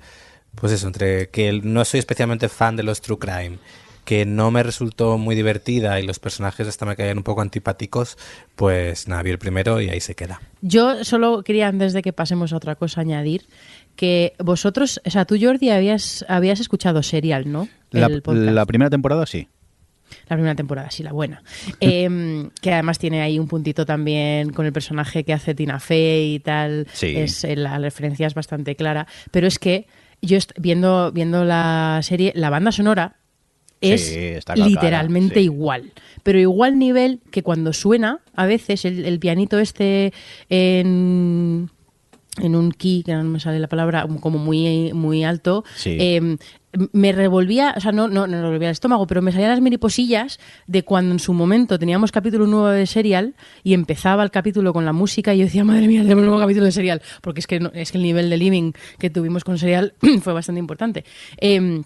pues 0.54 0.72
eso, 0.72 0.86
entre 0.86 1.28
que 1.30 1.52
no 1.62 1.84
soy 1.84 2.00
especialmente 2.00 2.48
fan 2.48 2.76
de 2.76 2.82
los 2.82 3.00
True 3.00 3.18
Crime, 3.18 3.58
que 4.04 4.26
no 4.26 4.50
me 4.50 4.62
resultó 4.62 5.18
muy 5.18 5.34
divertida 5.34 6.00
y 6.00 6.06
los 6.06 6.18
personajes 6.18 6.68
hasta 6.68 6.86
me 6.86 6.96
caían 6.96 7.18
un 7.18 7.24
poco 7.24 7.40
antipáticos, 7.40 8.18
pues 8.56 9.08
nada, 9.08 9.22
vi 9.22 9.30
el 9.30 9.38
primero 9.38 9.80
y 9.80 9.88
ahí 9.88 10.00
se 10.00 10.14
queda. 10.14 10.40
Yo 10.60 11.04
solo 11.04 11.42
quería, 11.42 11.68
antes 11.68 11.92
de 11.92 12.02
que 12.02 12.12
pasemos 12.12 12.52
a 12.52 12.56
otra 12.56 12.74
cosa, 12.76 13.00
añadir 13.00 13.46
que 13.96 14.34
vosotros, 14.38 15.00
o 15.04 15.10
sea, 15.10 15.24
tú 15.24 15.36
Jordi 15.40 15.70
habías, 15.70 16.24
habías 16.28 16.60
escuchado 16.60 17.02
Serial, 17.02 17.50
¿no? 17.50 17.68
La, 17.90 18.06
El 18.06 18.22
podcast. 18.22 18.50
la 18.50 18.66
primera 18.66 18.90
temporada 18.90 19.26
sí. 19.26 19.48
La 20.28 20.36
primera 20.36 20.54
temporada, 20.54 20.90
sí, 20.90 21.02
la 21.02 21.12
buena. 21.12 21.42
Em, 21.80 22.50
que 22.60 22.72
además 22.72 22.98
tiene 22.98 23.22
ahí 23.22 23.38
un 23.38 23.48
puntito 23.48 23.86
también 23.86 24.50
con 24.52 24.66
el 24.66 24.72
personaje 24.72 25.24
que 25.24 25.32
hace 25.32 25.54
Tina 25.54 25.80
Fey 25.80 26.34
y 26.34 26.40
tal. 26.40 26.86
Sí. 26.92 27.14
Es, 27.16 27.44
eh, 27.44 27.56
la 27.56 27.78
referencia 27.78 28.26
es 28.26 28.34
bastante 28.34 28.76
clara. 28.76 29.06
Pero 29.30 29.46
es 29.46 29.58
que 29.58 29.86
yo 30.22 30.38
viendo, 30.56 31.12
viendo 31.12 31.44
la 31.44 32.00
serie, 32.02 32.32
la 32.34 32.50
banda 32.50 32.72
sonora 32.72 33.16
es 33.92 34.06
Sí, 34.06 34.54
literalmente 34.62 35.36
sí. 35.36 35.44
igual. 35.44 35.92
Pero 36.22 36.38
igual 36.38 36.78
nivel 36.78 37.20
que 37.30 37.42
cuando 37.42 37.72
suena, 37.72 38.20
a 38.34 38.46
veces 38.46 38.84
el, 38.84 39.04
el 39.04 39.18
pianito 39.18 39.58
este 39.58 40.12
en 40.48 41.70
en 42.42 42.56
un 42.56 42.72
key, 42.72 43.04
que 43.04 43.14
no 43.14 43.22
me 43.22 43.38
sale 43.38 43.60
la 43.60 43.68
palabra, 43.68 44.08
como 44.20 44.38
muy, 44.40 44.92
muy 44.92 45.22
alto, 45.22 45.62
Sí. 45.76 45.96
eh, 46.00 46.36
me 46.92 47.12
revolvía, 47.12 47.74
o 47.76 47.80
sea, 47.80 47.92
no, 47.92 48.08
no, 48.08 48.26
no 48.26 48.36
me 48.36 48.42
revolvía 48.42 48.70
el 48.70 48.72
estómago, 48.72 49.06
pero 49.06 49.22
me 49.22 49.30
salían 49.30 49.50
las 49.50 49.60
mariposillas 49.60 50.40
de 50.66 50.82
cuando 50.82 51.12
en 51.12 51.20
su 51.20 51.32
momento 51.32 51.78
teníamos 51.78 52.10
capítulo 52.10 52.48
nuevo 52.48 52.66
de 52.66 52.86
Serial 52.88 53.36
y 53.62 53.72
empezaba 53.72 54.24
el 54.24 54.32
capítulo 54.32 54.72
con 54.72 54.84
la 54.84 54.92
música 54.92 55.32
y 55.32 55.38
yo 55.38 55.44
decía, 55.44 55.62
madre 55.62 55.86
mía, 55.86 56.02
tenemos 56.02 56.22
un 56.22 56.30
nuevo 56.30 56.40
capítulo 56.40 56.64
de 56.66 56.72
Serial, 56.72 57.02
porque 57.22 57.38
es 57.38 57.46
que, 57.46 57.60
no- 57.60 57.70
es 57.72 57.92
que 57.92 57.98
el 57.98 58.02
nivel 58.02 58.28
de 58.28 58.36
living 58.36 58.72
que 58.98 59.10
tuvimos 59.10 59.44
con 59.44 59.56
Serial 59.56 59.94
fue 60.20 60.32
bastante 60.32 60.58
importante. 60.58 61.04
Eh, 61.40 61.82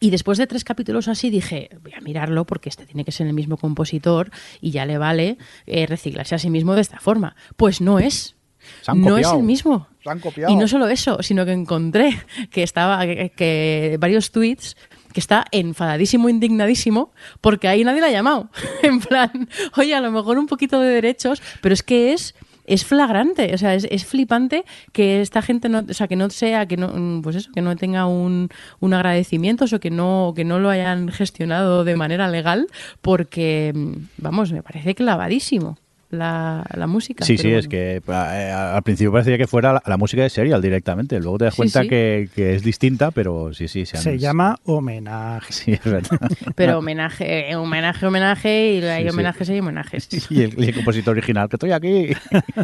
y 0.00 0.10
después 0.10 0.38
de 0.38 0.46
tres 0.46 0.64
capítulos 0.64 1.08
así 1.08 1.30
dije, 1.30 1.70
voy 1.82 1.92
a 1.94 2.00
mirarlo 2.00 2.44
porque 2.44 2.68
este 2.68 2.86
tiene 2.86 3.04
que 3.04 3.12
ser 3.12 3.26
el 3.26 3.32
mismo 3.32 3.56
compositor 3.56 4.30
y 4.60 4.70
ya 4.70 4.86
le 4.86 4.98
vale 4.98 5.38
eh, 5.66 5.86
reciclarse 5.86 6.34
a 6.34 6.38
sí 6.38 6.50
mismo 6.50 6.74
de 6.74 6.82
esta 6.82 7.00
forma. 7.00 7.34
Pues 7.56 7.80
no 7.80 7.98
es. 7.98 8.36
Se 8.82 8.90
han 8.90 9.00
no 9.00 9.18
es 9.18 9.28
el 9.28 9.42
mismo. 9.42 9.88
Se 10.02 10.10
han 10.10 10.20
copiado. 10.20 10.52
Y 10.52 10.56
no 10.56 10.68
solo 10.68 10.88
eso, 10.88 11.22
sino 11.22 11.44
que 11.44 11.52
encontré 11.52 12.10
que 12.50 12.62
estaba 12.62 13.04
que, 13.06 13.32
que 13.34 13.96
varios 14.00 14.30
tweets 14.30 14.76
que 15.12 15.20
está 15.20 15.46
enfadadísimo, 15.52 16.28
indignadísimo, 16.28 17.12
porque 17.40 17.66
ahí 17.66 17.82
nadie 17.82 18.00
la 18.00 18.08
ha 18.08 18.10
llamado. 18.10 18.50
en 18.82 19.00
plan, 19.00 19.48
oye, 19.76 19.94
a 19.94 20.00
lo 20.00 20.10
mejor 20.10 20.38
un 20.38 20.46
poquito 20.46 20.80
de 20.80 20.90
derechos, 20.90 21.42
pero 21.60 21.72
es 21.72 21.82
que 21.82 22.12
es 22.12 22.34
es 22.68 22.84
flagrante, 22.84 23.52
o 23.54 23.58
sea, 23.58 23.74
es, 23.74 23.86
es 23.90 24.04
flipante 24.04 24.64
que 24.92 25.20
esta 25.20 25.42
gente 25.42 25.68
no, 25.68 25.84
o 25.88 25.94
sea, 25.94 26.06
que 26.06 26.16
no 26.16 26.30
sea, 26.30 26.66
que 26.66 26.76
no, 26.76 26.88
mm, 26.88 27.22
pues 27.22 27.36
eso, 27.36 27.50
que 27.52 27.62
no 27.62 27.74
tenga 27.76 28.06
un, 28.06 28.48
un 28.80 28.94
agradecimiento 28.94 29.64
o 29.64 29.80
que 29.80 29.90
no, 29.90 30.32
que 30.36 30.44
no 30.44 30.58
lo 30.58 30.70
hayan 30.70 31.08
gestionado 31.08 31.84
de 31.84 31.96
manera 31.96 32.28
legal, 32.28 32.68
porque, 33.00 33.72
mm, 33.74 33.92
vamos, 34.18 34.52
me 34.52 34.62
parece 34.62 34.94
clavadísimo 34.94 35.78
la, 36.10 36.64
la 36.74 36.86
música. 36.86 37.24
Sí, 37.24 37.36
sí, 37.36 37.44
bueno. 37.48 37.58
es 37.58 37.68
que 37.68 38.02
eh, 38.06 38.50
al 38.52 38.82
principio 38.82 39.12
parecía 39.12 39.36
que 39.36 39.46
fuera 39.46 39.74
la, 39.74 39.82
la 39.86 39.96
música 39.96 40.22
de 40.22 40.30
Serial 40.30 40.62
directamente. 40.62 41.18
Luego 41.20 41.38
te 41.38 41.44
das 41.46 41.54
Sí, 41.54 41.58
cuenta 41.58 41.82
sí. 41.82 41.88
Que, 41.88 42.28
que 42.34 42.54
es 42.54 42.62
distinta, 42.62 43.10
pero 43.10 43.52
sí, 43.52 43.68
sí. 43.68 43.84
han- 43.94 44.02
Se 44.02 44.18
llama 44.18 44.58
homenaje. 44.64 45.52
Sí, 45.52 45.72
es 45.72 45.84
verdad. 45.84 46.18
Pero 46.54 46.78
homenaje, 46.78 47.54
homenaje, 47.56 48.06
homenaje, 48.06 48.72
y 48.74 48.82
hay 48.84 49.04
sí. 49.04 49.10
homenajes 49.10 49.48
y 49.50 49.58
homenajes. 49.60 50.08
y, 50.30 50.42
el, 50.42 50.54
y 50.62 50.68
el 50.68 50.74
compositor 50.74 51.12
original, 51.16 51.48
que 51.48 51.56
estoy 51.56 51.72
aquí. 51.72 52.08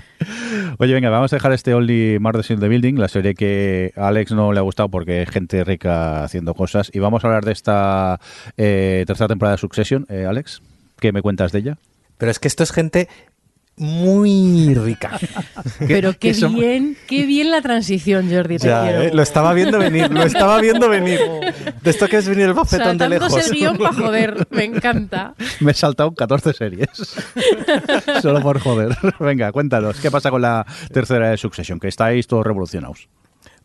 Oye, 0.78 0.94
venga, 0.94 1.10
vamos 1.10 1.32
a 1.32 1.36
dejar 1.36 1.52
este 1.52 1.74
Only 1.74 2.18
Murders 2.20 2.50
in 2.50 2.60
the 2.60 2.68
Building, 2.68 2.94
la 2.94 3.08
serie 3.08 3.34
que 3.34 3.92
a 3.96 4.08
Alex 4.08 4.32
no 4.32 4.52
le 4.52 4.58
ha 4.58 4.62
gustado 4.62 4.88
porque 4.88 5.22
es 5.22 5.30
gente 5.30 5.62
rica 5.64 6.24
haciendo 6.24 6.54
cosas. 6.54 6.90
Y 6.94 6.98
vamos 6.98 7.24
a 7.24 7.28
hablar 7.28 7.44
de 7.44 7.52
esta 7.52 8.20
eh, 8.56 9.04
tercera 9.06 9.28
temporada 9.28 9.56
de 9.56 9.60
Succession. 9.60 10.06
Eh, 10.08 10.24
Alex, 10.28 10.62
¿qué 10.98 11.12
me 11.12 11.22
cuentas 11.22 11.52
de 11.52 11.58
ella? 11.60 11.78
Pero 12.18 12.30
es 12.30 12.38
que 12.38 12.48
esto 12.48 12.62
es 12.62 12.72
gente 12.72 13.08
muy 13.76 14.74
rica. 14.74 15.18
Pero 15.86 16.12
qué 16.12 16.18
que 16.18 16.34
somos- 16.34 16.60
bien, 16.60 16.96
qué 17.08 17.26
bien 17.26 17.50
la 17.50 17.60
transición, 17.60 18.30
Jordi, 18.30 18.58
te 18.58 18.68
Ya, 18.68 18.82
quiero. 18.82 19.02
¿eh? 19.02 19.10
Lo 19.12 19.22
estaba 19.22 19.52
viendo 19.52 19.78
venir, 19.78 20.10
lo 20.12 20.22
estaba 20.22 20.60
viendo 20.60 20.88
venir. 20.88 21.18
De 21.82 21.90
esto 21.90 22.06
que 22.08 22.18
es 22.18 22.28
venir 22.28 22.46
el 22.46 22.54
bofetón 22.54 22.98
de 22.98 23.08
lejos. 23.08 23.34
el 23.36 23.52
guion 23.52 23.76
para 23.78 23.92
joder, 23.92 24.46
me 24.50 24.64
encanta. 24.64 25.34
Me 25.60 25.72
he 25.72 25.74
saltado 25.74 26.14
14 26.14 26.52
series. 26.52 26.88
Solo 28.22 28.40
por 28.42 28.60
joder. 28.60 28.96
Venga, 29.20 29.50
cuéntanos, 29.52 29.98
¿qué 30.00 30.10
pasa 30.10 30.30
con 30.30 30.42
la 30.42 30.64
tercera 30.92 31.30
de 31.30 31.36
Succession? 31.36 31.80
Que 31.80 31.88
estáis 31.88 32.26
todos 32.26 32.46
revolucionados. 32.46 33.08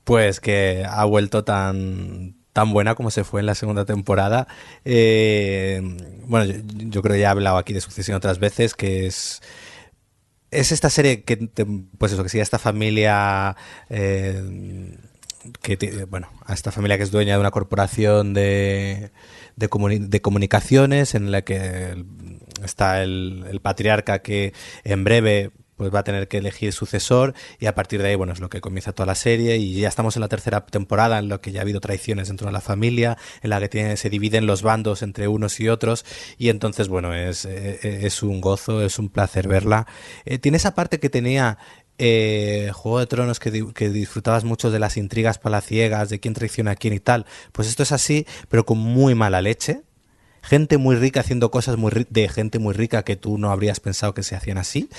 Pues 0.03 0.40
que 0.40 0.86
ha 0.90 1.06
vuelto 1.06 1.44
tan 1.44 2.36
tan 2.52 2.73
buena 2.73 2.95
como 2.95 3.11
se 3.11 3.23
fue 3.23 3.41
en 3.41 3.45
la 3.45 3.53
segunda 3.56 3.86
temporada. 3.86 4.48
Eh, 4.84 5.81
bueno, 6.26 6.45
yo, 6.52 6.56
yo 6.90 7.02
creo 7.03 7.14
que 7.14 7.22
ya 7.22 7.27
he 7.27 7.31
hablado 7.31 7.57
aquí 7.57 7.73
de 7.73 7.80
Sucesión 7.81 8.18
otras 8.18 8.40
veces, 8.40 8.73
que 8.73 9.06
es 9.06 9.41
es 10.51 10.71
esta 10.71 10.89
serie 10.89 11.23
que 11.23 11.38
pues 11.97 12.11
eso 12.11 12.23
que 12.23 12.30
sigue 12.30 12.41
a 12.41 12.43
esta 12.43 12.59
familia 12.59 13.55
eh, 13.89 14.95
que 15.61 16.05
bueno 16.09 16.30
a 16.45 16.53
esta 16.53 16.71
familia 16.71 16.97
que 16.97 17.03
es 17.03 17.11
dueña 17.11 17.34
de 17.35 17.39
una 17.39 17.51
corporación 17.51 18.34
de 18.34 19.11
de, 19.55 19.69
comuni- 19.69 20.07
de 20.07 20.21
comunicaciones 20.21 21.15
en 21.15 21.31
la 21.31 21.41
que 21.43 22.03
está 22.63 23.03
el 23.03 23.59
patriarca 23.61 24.19
que 24.19 24.53
en 24.84 25.03
breve 25.03 25.51
pues 25.80 25.95
va 25.95 25.99
a 25.99 26.03
tener 26.03 26.27
que 26.27 26.38
elegir 26.38 26.73
sucesor 26.73 27.34
y 27.57 27.65
a 27.68 27.73
partir 27.73 28.01
de 28.01 28.10
ahí 28.10 28.15
bueno 28.15 28.34
es 28.34 28.41
lo 28.41 28.49
que 28.49 28.60
comienza 28.60 28.91
toda 28.91 29.07
la 29.07 29.15
serie 29.15 29.56
y 29.57 29.80
ya 29.80 29.88
estamos 29.88 30.15
en 30.18 30.22
la 30.22 30.27
tercera 30.27 30.65
temporada 30.65 31.18
en 31.19 31.30
lo 31.30 31.39
que 31.39 31.53
ya 31.53 31.61
ha 31.61 31.64
habido 31.64 31.80
traiciones 31.80 32.27
dentro 32.27 32.47
de 32.47 32.53
la 32.53 32.60
familia 32.61 33.18
en 33.41 33.49
la 33.49 33.60
que 33.61 33.69
tiene- 33.69 33.95
se 33.97 34.10
dividen 34.10 34.45
los 34.45 34.61
bandos 34.61 35.01
entre 35.01 35.30
unos 35.30 35.60
y 35.61 35.69
otros 35.69 36.06
y 36.38 36.49
entonces 36.49 36.89
bueno 36.89 37.14
es, 37.15 37.45
eh, 37.45 37.80
es 38.06 38.22
un 38.22 38.41
gozo 38.41 38.84
es 38.84 38.99
un 38.99 39.07
placer 39.10 39.47
verla. 39.47 39.88
Eh, 40.26 40.38
tiene 40.38 40.57
esa 40.57 40.76
parte 40.76 40.99
que 40.99 41.10
tenía 41.10 41.57
eh, 41.97 42.72
Juego 42.73 42.99
de 42.99 43.07
Tronos 43.07 43.39
que, 43.39 43.65
que 43.73 43.89
disfrutabas 43.89 44.43
mucho 44.43 44.72
de 44.72 44.80
las 44.80 44.97
intrigas 44.97 45.38
palaciegas 45.38 46.10
de 46.10 46.19
quién 46.19 46.34
traiciona 46.34 46.72
a 46.72 46.76
quién 46.76 46.93
y 46.93 46.99
tal. 46.99 47.26
Pues 47.51 47.68
esto 47.69 47.84
es 47.84 47.91
así 47.93 48.26
pero 48.49 48.65
con 48.65 48.77
muy 48.77 49.15
mala 49.15 49.41
leche 49.41 49.81
gente 50.41 50.78
muy 50.78 50.95
rica 50.95 51.20
haciendo 51.20 51.52
cosas 51.52 51.78
muy 51.78 52.06
de 52.10 52.30
gente 52.30 52.60
muy 52.60 52.74
rica 52.74 53.03
que 53.03 53.16
tú 53.16 53.38
no 53.38 53.52
habrías 53.52 53.80
pensado 53.80 54.14
que 54.14 54.24
se 54.24 54.36
hacían 54.36 54.57
así. 54.57 54.90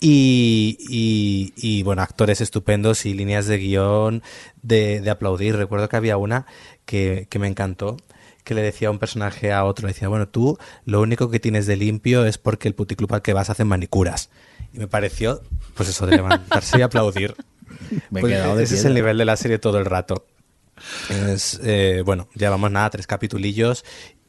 Y, 0.00 0.76
y- 0.88 1.52
y, 1.56 1.82
bueno 1.82 2.02
actores 2.02 2.40
estupendos 2.40 3.06
y 3.06 3.14
líneas 3.14 3.46
de 3.46 3.58
guion 3.58 4.22
de, 4.62 5.00
de 5.00 5.10
aplaudir. 5.10 5.56
Recuerdo 5.56 5.88
que 5.88 5.96
había 5.96 6.16
una 6.16 6.46
que, 6.84 7.26
que 7.30 7.38
me 7.38 7.48
encantó 7.48 7.96
que 8.44 8.54
le 8.54 8.62
decía 8.62 8.88
a 8.88 8.90
un 8.92 9.00
personaje 9.00 9.52
a 9.52 9.64
otro 9.64 9.88
le 9.88 9.92
decía 9.92 10.06
bueno 10.06 10.28
tú 10.28 10.56
lo 10.84 11.00
único 11.00 11.30
que 11.30 11.40
tienes 11.40 11.66
de 11.66 11.74
limpio 11.76 12.24
es 12.26 12.38
porque 12.38 12.68
el 12.68 12.74
puticlub 12.76 13.12
al 13.14 13.22
que 13.22 13.32
vas 13.32 13.50
hacen 13.50 13.66
manicuras 13.66 14.30
y 14.72 14.78
me 14.78 14.86
pareció 14.86 15.40
pues 15.74 15.88
eso 15.88 16.06
de 16.06 16.16
levantarse 16.16 16.78
y 16.78 16.82
aplaudir. 16.82 17.34
Me 18.10 18.20
he 18.20 18.22
Pues 18.22 18.32
quedado 18.32 18.56
de 18.56 18.62
ese 18.64 18.76
es 18.76 18.84
el 18.84 18.94
nivel 18.94 19.18
de 19.18 19.24
la 19.24 19.36
serie 19.36 19.58
todo 19.58 19.78
el 19.78 19.84
rato. 19.84 20.26
Es, 21.08 21.58
eh, 21.64 22.02
bueno, 22.04 22.28
llevamos 22.34 22.70
nada, 22.70 22.90
tres 22.90 23.06
capitulillos 23.06 23.84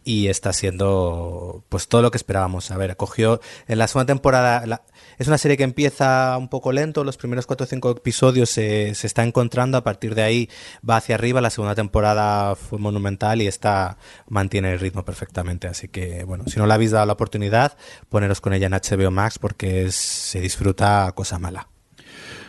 y 0.07 0.29
está 0.29 0.53
siendo 0.53 1.65
pues 1.67 1.89
todo 1.89 2.01
lo 2.01 2.11
que 2.11 2.17
esperábamos. 2.17 2.71
A 2.71 2.77
ver, 2.77 2.95
cogió 2.95 3.41
en 3.67 3.77
la 3.77 3.87
segunda 3.87 4.05
temporada, 4.13 4.81
es 5.17 5.27
una 5.27 5.37
serie 5.37 5.57
que 5.57 5.63
empieza 5.63 6.37
un 6.37 6.47
poco 6.47 6.71
lento, 6.71 7.03
los 7.03 7.17
primeros 7.17 7.45
cuatro 7.45 7.65
o 7.65 7.67
cinco 7.67 7.91
episodios 7.91 8.49
se, 8.49 8.95
se 8.95 9.05
está 9.05 9.23
encontrando, 9.23 9.77
a 9.77 9.83
partir 9.83 10.15
de 10.15 10.23
ahí 10.23 10.49
va 10.87 10.95
hacia 10.95 11.15
arriba, 11.15 11.41
la 11.41 11.49
segunda 11.49 11.75
temporada 11.75 12.55
fue 12.55 12.79
monumental 12.79 13.41
y 13.41 13.47
esta 13.47 13.97
mantiene 14.29 14.71
el 14.71 14.79
ritmo 14.79 15.03
perfectamente. 15.03 15.67
Así 15.67 15.89
que 15.89 16.23
bueno, 16.23 16.45
si 16.47 16.57
no 16.57 16.65
le 16.67 16.73
habéis 16.73 16.91
dado 16.91 17.05
la 17.05 17.13
oportunidad, 17.13 17.77
poneros 18.07 18.39
con 18.39 18.53
ella 18.53 18.67
en 18.67 18.73
HBO 18.73 19.11
Max 19.11 19.37
porque 19.39 19.83
es- 19.85 19.95
se 19.95 20.39
disfruta 20.39 21.11
cosa 21.15 21.37
mala. 21.37 21.67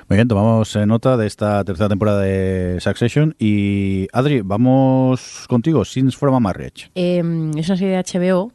Muy 0.08 0.16
bien, 0.16 0.26
tomamos 0.26 0.74
eh, 0.74 0.86
nota 0.86 1.18
de 1.18 1.26
esta 1.26 1.62
tercera 1.64 1.90
temporada 1.90 2.22
de 2.22 2.78
Succession. 2.80 3.36
Y 3.38 4.08
Adri, 4.14 4.40
vamos 4.40 5.44
contigo, 5.48 5.84
Sins 5.84 6.16
from 6.16 6.34
a 6.34 6.40
Marriage. 6.40 6.90
Eh, 6.94 7.18
es 7.18 7.68
una 7.68 7.76
serie 7.76 7.94
de 7.94 8.02
HBO 8.02 8.50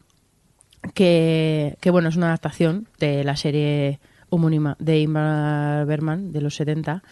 que, 0.96 1.78
que, 1.80 1.92
bueno, 1.92 2.10
es 2.10 2.16
una 2.16 2.28
adaptación 2.28 2.88
de 2.98 3.24
la 3.24 3.36
serie 3.36 4.00
homónima 4.34 4.76
de 4.80 5.02
Ingmar 5.02 5.86
Bergman 5.86 6.32
de 6.32 6.42
los 6.42 6.56
70. 6.56 7.04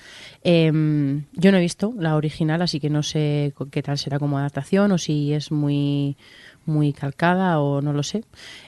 Eh, 0.44 0.72
yo 1.34 1.52
no 1.52 1.58
he 1.58 1.62
visto 1.62 1.94
la 2.00 2.16
original, 2.16 2.64
así 2.64 2.80
que 2.80 2.90
no 2.90 3.04
sé 3.04 3.54
qué 3.70 3.84
tal 3.84 4.00
será 4.00 4.18
como 4.18 4.40
adaptación 4.40 4.92
o 4.92 4.98
si 4.98 5.34
es 5.34 5.52
muy 5.52 6.18
muy 6.66 6.94
calcada 6.94 7.60
o 7.60 7.82
no 7.82 7.94
lo 7.94 8.04
sé. 8.04 8.24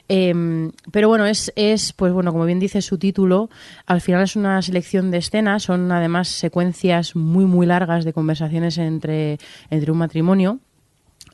Eh, 0.08 0.70
pero 0.90 1.08
bueno, 1.08 1.26
es, 1.26 1.52
es, 1.56 1.92
pues 1.92 2.12
bueno, 2.12 2.32
como 2.32 2.44
bien 2.44 2.60
dice 2.60 2.82
su 2.82 2.98
título, 2.98 3.50
al 3.86 4.00
final 4.00 4.22
es 4.22 4.36
una 4.36 4.60
selección 4.62 5.10
de 5.10 5.18
escenas, 5.18 5.64
son 5.64 5.90
además 5.92 6.28
secuencias 6.28 7.16
muy 7.16 7.44
muy 7.44 7.66
largas 7.66 8.04
de 8.04 8.12
conversaciones 8.12 8.78
entre, 8.78 9.38
entre 9.70 9.92
un 9.92 9.98
matrimonio 9.98 10.60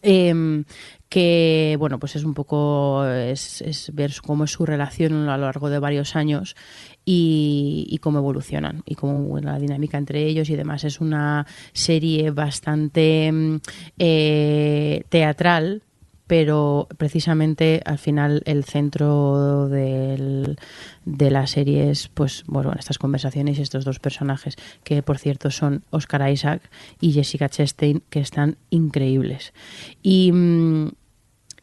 Em, 0.02 0.64
que 1.10 1.76
bueno 1.78 1.98
pues 1.98 2.16
es 2.16 2.24
un 2.24 2.32
poco 2.32 3.04
es, 3.04 3.60
es 3.60 3.94
ver 3.94 4.12
cómo 4.24 4.44
es 4.44 4.52
su 4.52 4.64
relación 4.64 5.28
a 5.28 5.36
lo 5.36 5.44
largo 5.44 5.68
de 5.68 5.78
varios 5.78 6.16
años 6.16 6.56
y, 7.04 7.98
cómo 8.00 8.18
evolucionan 8.18 8.82
y 8.86 8.94
cómo 8.94 9.38
la 9.40 9.58
dinámica 9.58 9.98
entre 9.98 10.24
ellos 10.24 10.48
y 10.48 10.56
demás 10.56 10.84
es 10.84 11.00
una 11.00 11.46
serie 11.72 12.30
bastante 12.30 13.30
mm, 13.30 13.56
eh, 13.98 15.02
teatral 15.08 15.82
pero 16.31 16.86
precisamente 16.97 17.82
al 17.85 17.98
final 17.98 18.43
el 18.44 18.62
centro 18.62 19.69
del, 19.69 20.59
de 21.05 21.28
la 21.28 21.48
serie 21.48 21.90
es 21.90 22.07
pues 22.07 22.44
bueno 22.47 22.73
estas 22.78 22.98
conversaciones 22.98 23.59
y 23.59 23.62
estos 23.62 23.85
dos 23.85 23.98
personajes 23.98 24.55
que 24.85 25.02
por 25.02 25.19
cierto 25.19 25.51
son 25.51 25.82
Oscar 25.90 26.31
Isaac 26.31 26.70
y 27.01 27.11
Jessica 27.11 27.48
Chastain 27.48 28.05
que 28.11 28.20
están 28.20 28.59
increíbles 28.70 29.52
y 30.05 30.31
mm, 30.31 30.90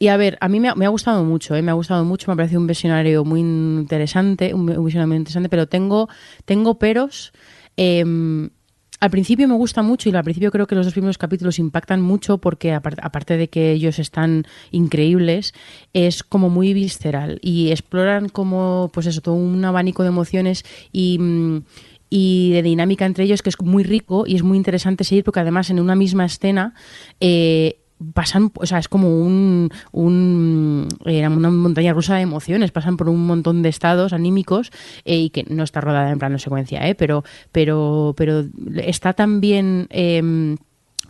y 0.00 0.08
a 0.08 0.16
ver, 0.18 0.36
a 0.42 0.48
mí 0.48 0.60
me 0.60 0.68
ha, 0.68 0.88
gustado 0.90 1.24
mucho, 1.24 1.56
¿eh? 1.56 1.62
me 1.62 1.72
ha 1.72 1.74
gustado 1.74 2.04
mucho, 2.04 2.30
me 2.30 2.36
parece 2.36 2.56
un 2.56 2.68
visionario 2.68 3.24
muy 3.24 3.40
interesante, 3.40 4.54
un, 4.54 4.70
un 4.70 4.84
visionario 4.84 5.08
muy 5.08 5.16
interesante, 5.16 5.48
pero 5.48 5.66
tengo, 5.66 6.08
tengo 6.44 6.78
peros. 6.78 7.32
em, 7.76 8.50
al 9.00 9.10
principio 9.10 9.46
me 9.48 9.54
gusta 9.54 9.82
mucho 9.82 10.08
y 10.08 10.14
al 10.14 10.24
principio 10.24 10.50
creo 10.50 10.66
que 10.66 10.74
los 10.74 10.86
dos 10.86 10.92
primeros 10.92 11.18
capítulos 11.18 11.58
impactan 11.58 12.00
mucho 12.00 12.38
porque 12.38 12.72
apar- 12.74 12.98
aparte 13.02 13.36
de 13.36 13.48
que 13.48 13.72
ellos 13.72 13.98
están 13.98 14.44
increíbles, 14.72 15.54
es 15.92 16.22
como 16.22 16.50
muy 16.50 16.74
visceral 16.74 17.38
y 17.42 17.70
exploran 17.70 18.28
como, 18.28 18.90
pues 18.92 19.06
eso, 19.06 19.20
todo 19.20 19.34
un 19.34 19.64
abanico 19.64 20.02
de 20.02 20.08
emociones 20.08 20.64
y... 20.92 21.18
mm, 21.18 21.62
y 22.10 22.52
de 22.52 22.62
dinámica 22.62 23.04
entre 23.04 23.24
ellos 23.24 23.42
que 23.42 23.50
es 23.50 23.60
muy 23.60 23.82
rico 23.84 24.24
y 24.26 24.34
es 24.34 24.42
muy 24.42 24.56
interesante 24.56 25.04
seguir 25.04 25.24
porque 25.24 25.40
además 25.40 25.68
en 25.68 25.78
una 25.78 25.94
misma 25.94 26.24
escena 26.24 26.72
eh, 27.20 27.80
pasan, 28.14 28.52
o 28.54 28.66
sea, 28.66 28.78
es 28.78 28.88
como 28.88 29.20
un, 29.20 29.70
un 29.92 30.88
eh, 31.04 31.26
una 31.26 31.50
montaña 31.50 31.92
rusa 31.92 32.16
de 32.16 32.22
emociones, 32.22 32.70
pasan 32.70 32.96
por 32.96 33.08
un 33.08 33.26
montón 33.26 33.62
de 33.62 33.68
estados 33.68 34.12
anímicos 34.12 34.70
eh, 35.04 35.16
y 35.16 35.30
que 35.30 35.44
no 35.48 35.62
está 35.64 35.80
rodada 35.80 36.10
en 36.10 36.18
plano 36.18 36.38
secuencia, 36.38 36.86
eh, 36.88 36.94
pero, 36.94 37.24
pero, 37.52 38.14
pero 38.16 38.44
está 38.76 39.12
tan 39.12 39.40
bien 39.40 39.86
eh, 39.90 40.56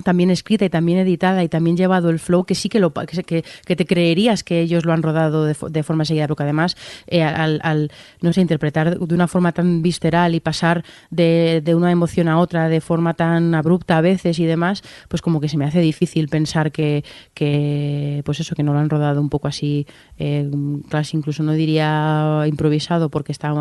también 0.04 0.30
escrita 0.30 0.64
y 0.64 0.70
también 0.70 0.98
editada 0.98 1.42
y 1.42 1.48
también 1.48 1.76
llevado 1.76 2.10
el 2.10 2.18
flow 2.18 2.44
que 2.44 2.54
sí 2.54 2.68
que 2.68 2.80
lo 2.80 2.92
que, 2.92 3.44
te 3.64 3.86
creerías 3.86 4.44
que 4.44 4.60
ellos 4.60 4.84
lo 4.84 4.92
han 4.92 5.02
rodado 5.02 5.44
de 5.44 5.82
forma 5.82 6.04
seguida 6.04 6.28
porque 6.28 6.44
además 6.44 6.76
eh, 7.06 7.22
al, 7.22 7.60
al, 7.62 7.90
no 8.20 8.32
sé 8.32 8.40
interpretar 8.40 8.98
de 8.98 9.14
una 9.14 9.28
forma 9.28 9.52
tan 9.52 9.82
visceral 9.82 10.34
y 10.34 10.40
pasar 10.40 10.84
de, 11.10 11.60
de 11.64 11.74
una 11.74 11.90
emoción 11.90 12.28
a 12.28 12.38
otra 12.38 12.68
de 12.68 12.80
forma 12.80 13.14
tan 13.14 13.54
abrupta 13.54 13.98
a 13.98 14.00
veces 14.00 14.38
y 14.38 14.44
demás 14.44 14.82
pues 15.08 15.22
como 15.22 15.40
que 15.40 15.48
se 15.48 15.56
me 15.56 15.64
hace 15.64 15.80
difícil 15.80 16.28
pensar 16.28 16.72
que, 16.72 17.04
que 17.34 18.22
pues 18.24 18.40
eso 18.40 18.54
que 18.54 18.62
no 18.62 18.72
lo 18.72 18.78
han 18.78 18.90
rodado 18.90 19.20
un 19.20 19.30
poco 19.30 19.48
así 19.48 19.86
eh, 20.18 20.48
casi 20.88 21.16
incluso 21.16 21.42
no 21.42 21.52
diría 21.52 22.44
improvisado 22.46 23.08
porque 23.08 23.32
está, 23.32 23.52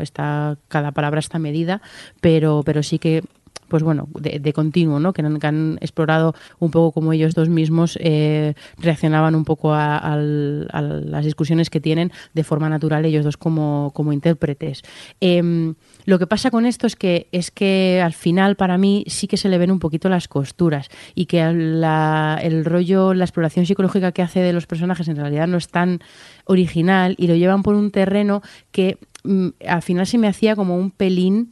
está 0.00 0.58
cada 0.68 0.92
palabra 0.92 1.20
está 1.20 1.38
medida 1.38 1.80
pero 2.20 2.62
pero 2.64 2.82
sí 2.82 2.98
que 2.98 3.22
pues 3.68 3.82
bueno, 3.82 4.08
de, 4.14 4.52
continuo, 4.52 5.00
¿no? 5.00 5.12
Que 5.12 5.22
han, 5.22 5.38
han 5.44 5.78
explorado 5.80 6.34
un 6.58 6.70
poco 6.70 6.92
cómo 6.92 7.12
ellos 7.12 7.34
dos 7.34 7.48
mismos 7.48 7.98
eh, 8.00 8.54
reaccionaban 8.78 9.34
un 9.34 9.44
poco 9.44 9.72
a, 9.74 10.16
las 10.16 11.24
discusiones 11.24 11.70
que 11.70 11.80
tienen 11.80 12.12
de 12.34 12.44
forma 12.44 12.68
natural 12.68 13.04
ellos 13.04 13.24
dos 13.24 13.36
como, 13.36 13.90
como 13.94 14.12
intérpretes. 14.12 14.82
Em, 15.20 15.74
lo 16.04 16.18
que 16.18 16.26
pasa 16.26 16.50
con 16.50 16.66
esto 16.66 16.86
es 16.86 16.96
que, 16.96 17.28
es 17.32 17.50
que 17.50 18.00
al 18.04 18.12
final 18.12 18.56
para 18.56 18.78
mí 18.78 19.04
sí 19.08 19.26
que 19.26 19.36
se 19.36 19.48
le 19.48 19.58
ven 19.58 19.70
un 19.70 19.80
poquito 19.80 20.08
las 20.08 20.28
costuras 20.28 20.88
y 21.14 21.26
que 21.26 21.40
el 21.42 22.64
rollo, 22.64 23.14
la 23.14 23.24
exploración 23.24 23.66
psicológica 23.66 24.12
que 24.12 24.22
hace 24.22 24.40
de 24.40 24.52
los 24.52 24.66
personajes 24.66 25.08
en 25.08 25.16
realidad 25.16 25.48
no 25.48 25.56
es 25.56 25.68
tan 25.68 26.00
original 26.44 27.14
y 27.18 27.26
lo 27.26 27.34
llevan 27.34 27.62
por 27.62 27.74
un 27.74 27.90
terreno 27.90 28.42
que 28.70 28.98
mm, 29.24 29.48
al 29.66 29.82
final 29.82 30.06
se 30.06 30.18
me 30.18 30.28
hacía 30.28 30.54
como 30.54 30.76
un 30.76 30.90
pelín 30.90 31.50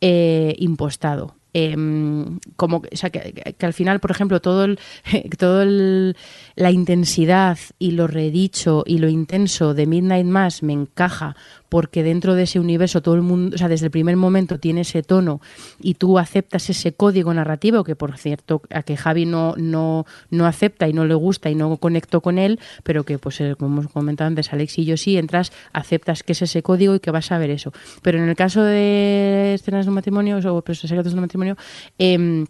eh, 0.00 0.54
impostado. 0.58 1.34
Em, 1.58 2.38
como 2.56 2.82
o 2.92 2.96
sea, 2.96 3.08
que- 3.08 3.54
que 3.56 3.64
al 3.64 3.72
final 3.72 3.98
por 3.98 4.10
ejemplo 4.10 4.40
todo 4.42 4.64
el, 4.64 4.78
todo 5.38 5.62
el- 5.62 6.14
la 6.54 6.70
intensidad 6.70 7.56
y 7.78 7.92
lo 7.92 8.06
redicho 8.06 8.82
y 8.86 8.98
lo 8.98 9.08
intenso 9.08 9.72
de 9.72 9.86
Midnight 9.86 10.26
Mass 10.26 10.62
me 10.62 10.74
encaja 10.74 11.34
porque 11.68 12.02
dentro 12.02 12.34
de 12.34 12.44
ese 12.44 12.60
universo 12.60 13.02
todo 13.02 13.14
el 13.14 13.22
mundo 13.22 13.54
o 13.54 13.58
sea 13.58 13.68
desde 13.68 13.86
el 13.86 13.90
primer 13.90 14.16
momento 14.16 14.58
tiene 14.58 14.82
ese 14.82 15.02
tono 15.02 15.40
y 15.80 15.94
tú 15.94 16.18
aceptas 16.18 16.70
ese 16.70 16.92
código 16.92 17.32
narrativo 17.34 17.84
que 17.84 17.96
por 17.96 18.16
cierto 18.18 18.62
a 18.70 18.82
que 18.82 18.96
Javi 18.96 19.26
no 19.26 19.54
no 19.56 20.06
no 20.30 20.46
acepta 20.46 20.88
y 20.88 20.92
no 20.92 21.04
le 21.04 21.14
gusta 21.14 21.50
y 21.50 21.54
no 21.54 21.76
conectó 21.76 22.20
con 22.20 22.38
él 22.38 22.60
pero 22.82 23.04
que 23.04 23.18
pues 23.18 23.40
eh, 23.40 23.54
como 23.58 23.80
hemos 23.80 23.92
comentado 23.92 24.28
antes 24.28 24.52
Alex 24.52 24.78
y 24.78 24.84
yo 24.84 24.96
sí 24.96 25.16
entras 25.16 25.52
aceptas 25.72 26.22
que 26.22 26.32
es 26.32 26.42
ese 26.42 26.62
código 26.62 26.94
y 26.94 27.00
que 27.00 27.10
vas 27.10 27.30
a 27.32 27.38
ver 27.38 27.50
eso. 27.50 27.72
Pero 28.02 28.18
en 28.18 28.28
el 28.28 28.36
caso 28.36 28.62
de 28.62 29.54
escenas 29.54 29.86
de 29.86 29.92
matrimonio 29.92 30.38
o 30.44 30.62
pues, 30.62 30.78
secretos 30.80 31.14
de 31.14 31.20
matrimonio 31.20 31.56
em, 31.98 32.46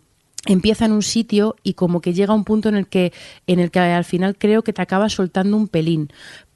empieza 0.46 0.84
en 0.84 0.92
un 0.92 1.02
sitio 1.02 1.56
y 1.62 1.74
como 1.74 2.00
que 2.00 2.14
llega 2.14 2.34
un 2.34 2.44
punto 2.44 2.68
en 2.68 2.76
el 2.76 2.86
que 2.86 3.12
en 3.46 3.60
el 3.60 3.70
que 3.70 3.80
al 3.80 4.04
final 4.04 4.36
creo 4.36 4.62
que 4.62 4.72
te 4.72 4.82
acaba 4.82 5.08
soltando 5.08 5.56
un 5.56 5.68
pelín. 5.68 6.12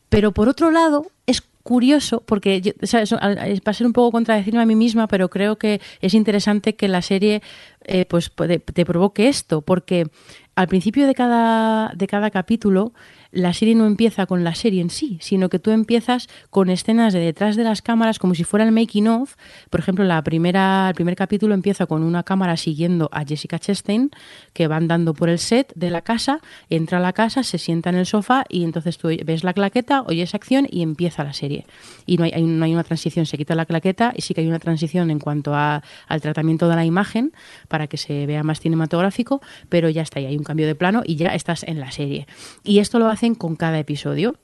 Pero 0.08 0.32
por 0.32 0.48
otro 0.48 0.70
lado 0.70 1.06
es 1.26 1.42
curioso 1.62 2.22
porque 2.26 2.60
yo, 2.60 2.72
o 2.80 2.86
es- 3.02 3.60
va 3.60 3.70
a 3.70 3.74
ser 3.74 3.86
un 3.86 3.92
poco 3.92 4.12
contradecirme 4.12 4.60
a 4.62 4.66
mí 4.66 4.74
misma 4.74 5.06
pero 5.06 5.28
creo 5.28 5.56
que 5.56 5.80
es 6.00 6.14
interesante 6.14 6.74
que 6.74 6.88
la 6.88 7.02
serie 7.02 7.42
eh, 7.84 8.04
pues 8.06 8.30
puede- 8.30 8.58
te 8.58 8.84
provoque 8.84 9.28
esto 9.28 9.60
porque 9.62 10.06
al 10.54 10.68
principio 10.68 11.06
de 11.06 11.14
cada 11.14 11.92
de 11.94 12.06
cada 12.06 12.30
capítulo 12.30 12.92
la 13.32 13.52
serie 13.52 13.74
no 13.74 13.86
empieza 13.86 14.26
con 14.26 14.42
la 14.44 14.54
serie 14.54 14.80
en 14.80 14.90
sí, 14.90 15.18
sino 15.20 15.48
que 15.48 15.58
tú 15.58 15.70
empiezas 15.70 16.28
con 16.50 16.70
escenas 16.70 17.12
de 17.12 17.20
detrás 17.20 17.56
de 17.56 17.64
las 17.64 17.82
cámaras 17.82 18.18
como 18.18 18.34
si 18.34 18.44
fuera 18.44 18.64
el 18.64 18.72
making 18.72 19.08
of. 19.08 19.36
Por 19.70 19.80
ejemplo, 19.80 20.04
la 20.04 20.22
primera, 20.22 20.88
el 20.88 20.94
primer 20.94 21.16
capítulo 21.16 21.54
empieza 21.54 21.86
con 21.86 22.02
una 22.02 22.22
cámara 22.22 22.56
siguiendo 22.56 23.08
a 23.12 23.24
Jessica 23.24 23.58
Chastain, 23.58 24.10
que 24.52 24.66
va 24.66 24.76
andando 24.76 25.14
por 25.14 25.28
el 25.28 25.38
set 25.38 25.72
de 25.76 25.90
la 25.90 26.02
casa, 26.02 26.40
entra 26.68 26.98
a 26.98 27.00
la 27.00 27.12
casa, 27.12 27.42
se 27.42 27.58
sienta 27.58 27.90
en 27.90 27.96
el 27.96 28.06
sofá 28.06 28.44
y 28.48 28.64
entonces 28.64 28.98
tú 28.98 29.08
ves 29.24 29.44
la 29.44 29.52
claqueta, 29.52 30.02
oyes 30.02 30.34
acción 30.34 30.66
y 30.70 30.82
empieza 30.82 31.22
la 31.24 31.32
serie. 31.32 31.66
Y 32.06 32.16
no 32.16 32.24
hay, 32.24 32.42
no 32.42 32.64
hay 32.64 32.72
una 32.72 32.84
transición, 32.84 33.26
se 33.26 33.36
quita 33.38 33.54
la 33.54 33.66
claqueta 33.66 34.12
y 34.16 34.22
sí 34.22 34.34
que 34.34 34.40
hay 34.40 34.48
una 34.48 34.58
transición 34.58 35.10
en 35.10 35.18
cuanto 35.18 35.54
a- 35.54 35.82
al 36.08 36.20
tratamiento 36.20 36.68
de 36.68 36.76
la 36.76 36.84
imagen 36.84 37.32
para 37.68 37.86
que 37.86 37.96
se 37.96 38.26
vea 38.26 38.42
más 38.42 38.60
cinematográfico, 38.60 39.40
pero 39.68 39.88
ya 39.88 40.02
está, 40.02 40.20
y 40.20 40.26
hay 40.26 40.36
un 40.36 40.44
cambio 40.44 40.66
de 40.66 40.74
plano 40.74 41.02
y 41.04 41.16
ya 41.16 41.34
estás 41.34 41.62
en 41.62 41.80
la 41.80 41.90
serie. 41.92 42.26
Y 42.64 42.78
esto 42.80 42.98
lo 42.98 43.08
con 43.34 43.56
cada 43.56 43.78
episodio. 43.78 44.36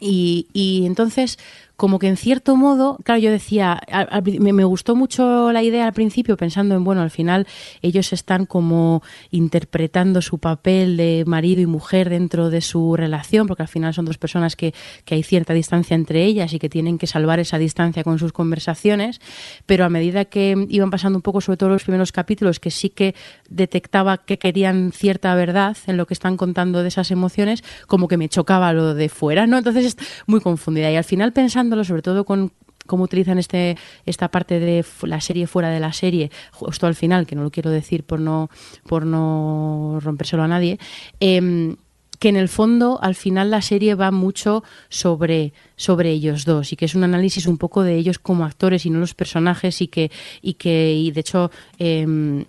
Y, 0.00 0.48
y 0.52 0.84
entonces, 0.86 1.38
como 1.76 1.98
que 1.98 2.08
en 2.08 2.16
cierto 2.16 2.56
modo, 2.56 2.98
claro, 3.04 3.20
yo 3.20 3.30
decía, 3.30 3.72
al- 3.74 4.08
al 4.10 4.22
me, 4.40 4.52
me 4.52 4.64
gustó 4.64 4.96
mucho 4.96 5.52
la 5.52 5.62
idea 5.62 5.86
al 5.86 5.92
principio, 5.92 6.36
pensando 6.36 6.74
en, 6.74 6.84
bueno, 6.84 7.02
al 7.02 7.10
final 7.10 7.46
ellos 7.82 8.12
están 8.12 8.46
como 8.46 9.02
interpretando 9.30 10.22
su 10.22 10.38
papel 10.38 10.96
de 10.96 11.24
marido 11.26 11.60
y 11.60 11.66
mujer 11.66 12.08
dentro 12.10 12.48
de 12.50 12.60
su 12.62 12.96
relación, 12.96 13.46
porque 13.46 13.62
al 13.62 13.68
final 13.68 13.92
son 13.94 14.06
dos 14.06 14.16
personas 14.18 14.56
que, 14.56 14.74
que 15.04 15.14
hay 15.16 15.22
cierta 15.22 15.52
distancia 15.52 15.94
entre 15.94 16.24
ellas 16.24 16.52
y 16.52 16.58
que 16.58 16.68
tienen 16.68 16.96
que 16.98 17.06
salvar 17.06 17.40
esa 17.40 17.58
distancia 17.58 18.02
con 18.04 18.18
sus 18.18 18.32
conversaciones, 18.32 19.20
pero 19.66 19.84
a 19.84 19.88
medida 19.90 20.24
que 20.24 20.66
iban 20.70 20.90
pasando 20.90 21.18
un 21.18 21.22
poco, 21.22 21.40
sobre 21.40 21.58
todo 21.58 21.68
los 21.68 21.82
primeros 21.84 22.10
capítulos, 22.10 22.58
que 22.58 22.70
sí 22.70 22.88
que 22.88 23.14
detectaba 23.50 24.18
que 24.18 24.38
querían 24.38 24.92
cierta 24.92 25.34
verdad 25.34 25.76
en 25.86 25.96
lo 25.96 26.06
que 26.06 26.14
están 26.14 26.36
contando 26.36 26.82
de 26.82 26.88
esas 26.88 27.10
emociones, 27.10 27.62
como 27.86 28.08
que 28.08 28.16
me 28.16 28.28
chocaba 28.28 28.72
lo 28.72 28.94
de 28.94 29.08
fuera, 29.08 29.46
¿no? 29.46 29.58
Entonces 29.58 29.84
es 29.86 29.96
muy 30.26 30.40
confundida. 30.40 30.90
Y 30.90 30.96
al 30.96 31.04
final 31.04 31.32
pensándolo, 31.66 31.84
sobre 31.84 32.02
todo 32.02 32.24
con 32.24 32.52
cómo 32.86 33.04
utilizan 33.04 33.38
este 33.38 33.76
esta 34.04 34.28
parte 34.28 34.60
de 34.60 34.84
la 35.02 35.20
serie 35.20 35.46
fuera 35.46 35.70
de 35.70 35.80
la 35.80 35.92
serie 35.92 36.30
justo 36.52 36.86
al 36.86 36.94
final 36.94 37.26
que 37.26 37.34
no 37.34 37.42
lo 37.42 37.50
quiero 37.50 37.70
decir 37.70 38.04
por 38.04 38.20
no 38.20 38.48
por 38.86 39.04
no 39.04 39.98
rompérselo 40.00 40.44
a 40.44 40.48
nadie 40.48 40.78
em, 41.18 41.76
que 42.20 42.28
en 42.28 42.36
el 42.36 42.48
fondo 42.48 43.00
al 43.02 43.16
final 43.16 43.50
la 43.50 43.60
serie 43.60 43.96
va 43.96 44.12
mucho 44.12 44.62
sobre 44.88 45.52
sobre 45.76 46.10
ellos 46.10 46.44
dos 46.44 46.72
y 46.72 46.76
que 46.76 46.84
es 46.84 46.94
un 46.94 47.02
análisis 47.02 47.46
un 47.46 47.58
poco 47.58 47.82
de 47.82 47.96
ellos 47.96 48.20
como 48.20 48.44
actores 48.44 48.86
y 48.86 48.90
no 48.90 49.00
los 49.00 49.14
personajes 49.14 49.82
y 49.82 49.88
que 49.88 50.12
y 50.40 50.54
que 50.54 50.94
y 50.94 51.10
de 51.10 51.20
hecho 51.20 51.50
em, 51.78 52.44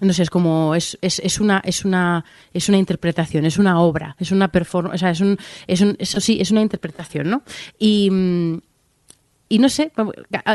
no 0.00 0.12
sé, 0.12 0.22
es 0.22 0.30
como 0.30 0.74
es, 0.74 0.98
es, 1.00 1.20
es 1.20 1.40
una 1.40 1.62
es 1.64 1.84
una 1.84 2.24
es 2.52 2.68
una 2.68 2.78
interpretación, 2.78 3.44
es 3.44 3.58
una 3.58 3.80
obra, 3.80 4.16
es 4.18 4.30
una 4.30 4.48
performance, 4.48 4.96
o 4.96 4.98
sea, 4.98 5.10
es 5.10 5.20
un 5.20 5.38
es 5.66 5.80
un 5.80 5.96
eso 5.98 6.20
sí, 6.20 6.38
es 6.40 6.50
una 6.50 6.62
interpretación, 6.62 7.30
¿no? 7.30 7.42
Y 7.78 8.10
mm, 8.10 8.58
y 9.48 9.58
no 9.58 9.68
sé, 9.68 9.92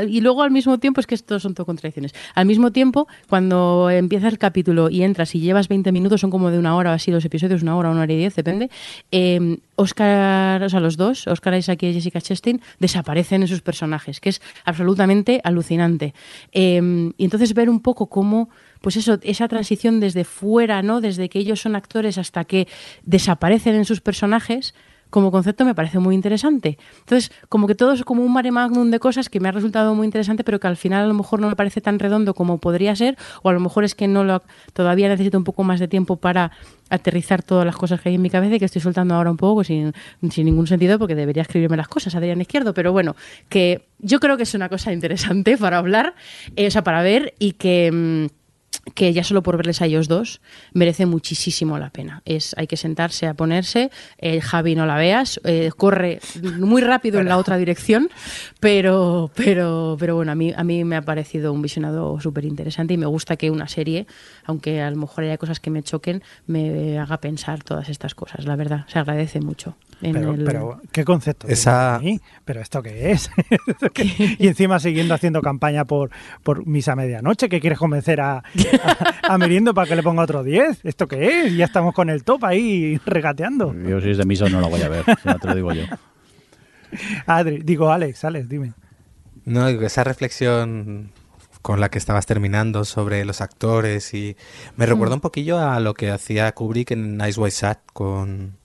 y 0.07 0.21
luego 0.21 0.43
al 0.43 0.51
mismo 0.51 0.77
tiempo, 0.79 0.99
es 0.99 1.07
que 1.07 1.15
estos 1.15 1.43
son 1.43 1.53
todo 1.53 1.65
contradicciones, 1.65 2.13
al 2.35 2.45
mismo 2.45 2.71
tiempo, 2.71 3.07
cuando 3.29 3.89
empieza 3.89 4.27
el 4.27 4.37
capítulo 4.37 4.89
y 4.89 5.03
entras 5.03 5.33
y 5.35 5.39
llevas 5.39 5.67
20 5.67 5.91
minutos, 5.91 6.21
son 6.21 6.29
como 6.29 6.51
de 6.51 6.59
una 6.59 6.75
hora 6.75 6.91
o 6.91 6.93
así 6.93 7.11
los 7.11 7.23
episodios, 7.25 7.61
una 7.61 7.75
hora, 7.75 7.89
una 7.89 8.01
hora 8.01 8.13
y 8.13 8.17
diez, 8.17 8.35
depende, 8.35 8.69
Oscar, 9.75 10.63
o 10.63 10.69
sea, 10.69 10.79
los 10.79 10.97
dos, 10.97 11.27
Oscar 11.27 11.55
Isaac 11.55 11.83
y 11.83 11.93
Jessica 11.93 12.21
Chastain, 12.21 12.61
desaparecen 12.79 13.41
en 13.41 13.47
sus 13.47 13.61
personajes, 13.61 14.19
que 14.19 14.29
es 14.29 14.41
absolutamente 14.65 15.41
alucinante. 15.43 16.13
Eh, 16.51 17.11
y 17.17 17.23
entonces 17.23 17.53
ver 17.53 17.69
un 17.69 17.79
poco 17.79 18.07
cómo 18.07 18.49
pues 18.81 18.97
eso, 18.97 19.19
esa 19.21 19.47
transición 19.47 19.99
desde 19.99 20.23
fuera, 20.23 20.81
¿no? 20.81 21.01
Desde 21.01 21.29
que 21.29 21.39
ellos 21.39 21.61
son 21.61 21.75
actores 21.75 22.17
hasta 22.17 22.43
que 22.45 22.67
desaparecen 23.03 23.75
en 23.75 23.85
sus 23.85 24.01
personajes, 24.01 24.73
como 25.11 25.29
concepto 25.29 25.65
me 25.65 25.75
parece 25.75 25.99
muy 25.99 26.15
interesante. 26.15 26.79
Entonces, 26.99 27.31
como 27.49 27.67
que 27.67 27.75
todo 27.75 27.91
es 27.91 28.03
como 28.03 28.23
un 28.23 28.33
mare 28.33 28.49
magnum 28.49 28.89
de 28.89 28.99
cosas 28.99 29.29
que 29.29 29.39
me 29.39 29.49
ha 29.49 29.51
resultado 29.51 29.93
muy 29.93 30.05
interesante, 30.05 30.43
pero 30.43 30.59
que 30.59 30.67
al 30.67 30.77
final 30.77 31.03
a 31.03 31.07
lo 31.07 31.13
mejor 31.13 31.39
no 31.39 31.49
me 31.49 31.55
parece 31.55 31.81
tan 31.81 31.99
redondo 31.99 32.33
como 32.33 32.57
podría 32.57 32.95
ser, 32.95 33.17
o 33.43 33.49
a 33.49 33.53
lo 33.53 33.59
mejor 33.59 33.83
es 33.83 33.93
que 33.93 34.07
no 34.07 34.23
lo 34.23 34.41
todavía 34.73 35.09
necesito 35.09 35.37
un 35.37 35.43
poco 35.43 35.63
más 35.63 35.79
de 35.79 35.87
tiempo 35.87 36.15
para 36.15 36.51
aterrizar 36.89 37.43
todas 37.43 37.65
las 37.65 37.75
cosas 37.75 38.01
que 38.01 38.09
hay 38.09 38.15
en 38.15 38.21
mi 38.21 38.29
cabeza 38.29 38.55
y 38.55 38.59
que 38.59 38.65
estoy 38.65 38.81
soltando 38.81 39.15
ahora 39.15 39.31
un 39.31 39.37
poco 39.37 39.63
sin, 39.63 39.93
sin 40.29 40.45
ningún 40.45 40.67
sentido 40.67 40.97
porque 40.97 41.15
debería 41.15 41.43
escribirme 41.43 41.77
las 41.77 41.87
cosas, 41.87 42.15
Adrián 42.15 42.41
Izquierdo, 42.41 42.73
pero 42.73 42.91
bueno, 42.91 43.15
que 43.49 43.85
yo 43.99 44.19
creo 44.19 44.37
que 44.37 44.43
es 44.43 44.53
una 44.53 44.69
cosa 44.69 44.91
interesante 44.93 45.57
para 45.57 45.77
hablar, 45.77 46.15
eh, 46.55 46.67
o 46.67 46.71
sea, 46.71 46.83
para 46.83 47.01
ver 47.01 47.33
y 47.37 47.53
que... 47.53 48.29
Que 48.95 49.13
ya 49.13 49.23
solo 49.23 49.43
por 49.43 49.57
verles 49.57 49.81
a 49.81 49.85
ellos 49.85 50.07
dos 50.07 50.41
merece 50.73 51.05
muchísimo 51.05 51.77
la 51.77 51.91
pena. 51.91 52.21
Es 52.25 52.55
hay 52.57 52.67
que 52.67 52.77
sentarse 52.77 53.27
a 53.27 53.35
ponerse. 53.35 53.91
El 54.17 54.41
Javi 54.41 54.75
no 54.75 54.85
la 54.85 54.95
veas, 54.95 55.39
eh, 55.43 55.69
corre 55.77 56.19
muy 56.59 56.81
rápido 56.81 57.19
en 57.19 57.27
la 57.27 57.37
otra 57.37 57.57
dirección, 57.57 58.09
pero 58.59 59.29
pero 59.35 59.97
pero 59.99 60.15
bueno 60.15 60.31
a 60.31 60.35
mí 60.35 60.53
a 60.55 60.63
mí 60.63 60.83
me 60.83 60.95
ha 60.95 61.03
parecido 61.03 61.53
un 61.53 61.61
visionado 61.61 62.19
súper 62.19 62.45
interesante 62.45 62.93
y 62.95 62.97
me 62.97 63.05
gusta 63.05 63.35
que 63.35 63.51
una 63.51 63.67
serie, 63.67 64.07
aunque 64.45 64.81
a 64.81 64.89
lo 64.89 64.97
mejor 64.97 65.25
haya 65.25 65.37
cosas 65.37 65.59
que 65.59 65.69
me 65.69 65.83
choquen, 65.83 66.23
me 66.47 66.97
haga 66.97 67.17
pensar 67.17 67.63
todas 67.63 67.89
estas 67.89 68.15
cosas. 68.15 68.45
La 68.45 68.55
verdad 68.55 68.85
se 68.87 68.99
agradece 68.99 69.39
mucho. 69.39 69.75
Pero, 70.01 70.81
¿qué 70.91 71.05
concepto? 71.05 71.47
Esa... 71.47 72.01
¿Pero 72.43 72.61
esto 72.61 72.81
qué 72.81 73.11
es? 73.11 73.29
y 74.39 74.47
encima 74.47 74.79
siguiendo 74.79 75.13
haciendo 75.13 75.41
campaña 75.41 75.85
por, 75.85 76.09
por 76.43 76.65
misa 76.65 76.95
medianoche, 76.95 77.49
que 77.49 77.59
quieres 77.59 77.77
convencer 77.77 78.19
a, 78.19 78.43
a, 79.23 79.37
Mirindo 79.37 79.73
para 79.73 79.87
que 79.87 79.95
le 79.95 80.03
ponga 80.03 80.23
otro 80.23 80.43
10. 80.43 80.85
¿Esto 80.85 81.07
qué 81.07 81.45
es? 81.45 81.55
Ya 81.55 81.65
estamos 81.65 81.93
con 81.93 82.09
el 82.09 82.23
top 82.23 82.45
ahí 82.45 82.99
regateando. 83.05 83.73
Yo 83.73 84.01
si 84.01 84.11
es 84.11 84.17
de 84.17 84.25
misa 84.25 84.49
no 84.49 84.61
lo 84.61 84.69
voy 84.69 84.81
a 84.81 84.89
ver, 84.89 85.03
ya 85.23 85.35
te 85.35 85.47
lo 85.47 85.55
digo 85.55 85.73
yo. 85.73 85.83
Adri, 87.25 87.61
digo 87.63 87.91
Alex, 87.91 88.23
Alex, 88.25 88.49
dime. 88.49 88.73
No, 89.45 89.67
esa 89.67 90.03
reflexión 90.03 91.11
con 91.61 91.79
la 91.79 91.89
que 91.89 91.97
estabas 91.97 92.25
terminando 92.25 92.85
sobre 92.85 93.23
los 93.23 93.41
actores 93.41 94.13
y 94.13 94.35
me 94.75 94.85
recuerda 94.85 95.15
mm. 95.15 95.17
un 95.17 95.21
poquillo 95.21 95.59
a 95.59 95.79
lo 95.79 95.93
que 95.93 96.09
hacía 96.09 96.51
Kubrick 96.51 96.91
en 96.91 97.17
Nice 97.17 97.39
White 97.39 97.55
Sat 97.55 97.79
con 97.93 98.61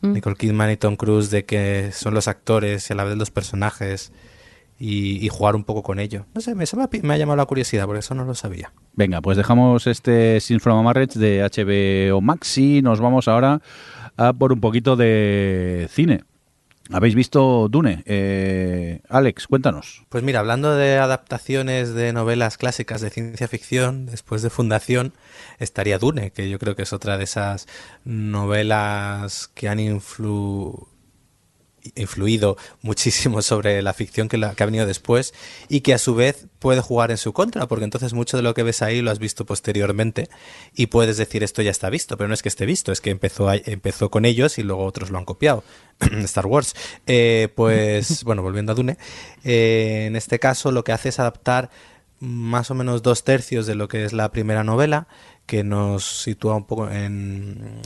Mm. 0.00 0.12
Nicole 0.12 0.36
Kidman 0.36 0.70
y 0.70 0.76
Tom 0.76 0.96
Cruise 0.96 1.30
de 1.30 1.44
que 1.44 1.90
son 1.92 2.14
los 2.14 2.28
actores 2.28 2.88
y 2.88 2.92
a 2.92 2.96
la 2.96 3.04
vez 3.04 3.16
los 3.16 3.30
personajes 3.30 4.12
y, 4.78 5.28
jugar 5.28 5.56
un 5.56 5.64
poco 5.64 5.82
con 5.82 5.98
ello. 5.98 6.26
No 6.34 6.40
sé, 6.40 6.54
me, 6.54 6.64
me, 7.02 7.14
ha 7.14 7.16
llamado 7.16 7.36
la 7.36 7.46
curiosidad 7.46 7.86
porque 7.86 8.00
eso 8.00 8.14
no 8.14 8.24
lo 8.24 8.34
sabía. 8.34 8.72
Venga, 8.94 9.20
pues 9.20 9.36
dejamos 9.36 9.86
este 9.86 10.40
Sin 10.40 10.60
From 10.60 10.84
Marriage 10.84 11.18
de 11.18 11.42
HBO 11.42 12.20
Max 12.20 12.58
y 12.58 12.82
nos 12.82 13.00
vamos 13.00 13.28
ahora 13.28 13.60
a 14.16 14.32
por 14.32 14.52
un 14.52 14.60
poquito 14.60 14.96
de 14.96 15.88
cine. 15.90 16.22
¿Habéis 16.90 17.14
visto 17.14 17.68
Dune? 17.68 18.02
Eh, 18.06 19.02
Alex, 19.10 19.46
cuéntanos. 19.46 20.06
Pues 20.08 20.24
mira, 20.24 20.40
hablando 20.40 20.74
de 20.74 20.96
adaptaciones 20.96 21.92
de 21.92 22.14
novelas 22.14 22.56
clásicas 22.56 23.02
de 23.02 23.10
ciencia 23.10 23.46
ficción, 23.46 24.06
después 24.06 24.40
de 24.40 24.48
Fundación, 24.48 25.12
estaría 25.58 25.98
Dune, 25.98 26.30
que 26.30 26.48
yo 26.48 26.58
creo 26.58 26.76
que 26.76 26.82
es 26.82 26.94
otra 26.94 27.18
de 27.18 27.24
esas 27.24 27.66
novelas 28.04 29.50
que 29.54 29.68
han 29.68 29.80
influido 29.80 30.87
influido 31.94 32.56
muchísimo 32.82 33.42
sobre 33.42 33.82
la 33.82 33.92
ficción 33.92 34.28
que, 34.28 34.38
que, 34.38 34.62
ha 34.62 34.66
venido 34.66 34.86
después 34.86 35.34
y 35.68 35.80
que 35.80 35.94
a 35.94 35.98
su 35.98 36.14
vez 36.14 36.46
puede 36.58 36.80
jugar 36.80 37.10
en 37.10 37.18
su 37.18 37.32
contra, 37.32 37.68
porque 37.68 37.84
entonces 37.84 38.12
mucho 38.12 38.36
de 38.36 38.42
lo 38.42 38.54
que 38.54 38.62
ves 38.62 38.82
ahí 38.82 39.00
lo 39.00 39.10
has 39.10 39.18
visto 39.18 39.46
posteriormente 39.46 40.28
y 40.74 40.86
puedes 40.86 41.16
decir 41.16 41.42
esto 41.42 41.62
ya 41.62 41.70
está 41.70 41.90
visto, 41.90 42.16
pero 42.16 42.28
no 42.28 42.34
es 42.34 42.42
que 42.42 42.48
esté 42.48 42.66
visto, 42.66 42.92
es 42.92 43.00
que 43.00 43.10
empezó, 43.10 43.52
empezó 43.52 44.10
con 44.10 44.24
ellos 44.24 44.58
y 44.58 44.62
luego 44.62 44.84
otros 44.84 45.10
lo 45.10 45.18
han 45.18 45.24
copiado. 45.24 45.64
Star 46.24 46.46
Wars. 46.46 46.74
Eh, 47.06 47.48
pues 47.54 48.24
bueno, 48.24 48.42
volviendo 48.42 48.72
a 48.72 48.74
Dune, 48.74 48.98
eh, 49.44 50.04
en 50.06 50.16
este 50.16 50.38
caso 50.38 50.72
lo 50.72 50.84
que 50.84 50.92
hace 50.92 51.10
es 51.10 51.18
adaptar 51.18 51.70
más 52.20 52.70
o 52.70 52.74
menos 52.74 53.02
dos 53.02 53.22
tercios 53.22 53.66
de 53.66 53.74
lo 53.74 53.88
que 53.88 54.04
es 54.04 54.12
la 54.12 54.32
primera 54.32 54.64
novela, 54.64 55.06
que 55.46 55.62
nos 55.64 56.22
sitúa 56.22 56.56
un 56.56 56.64
poco 56.64 56.90
en 56.90 57.80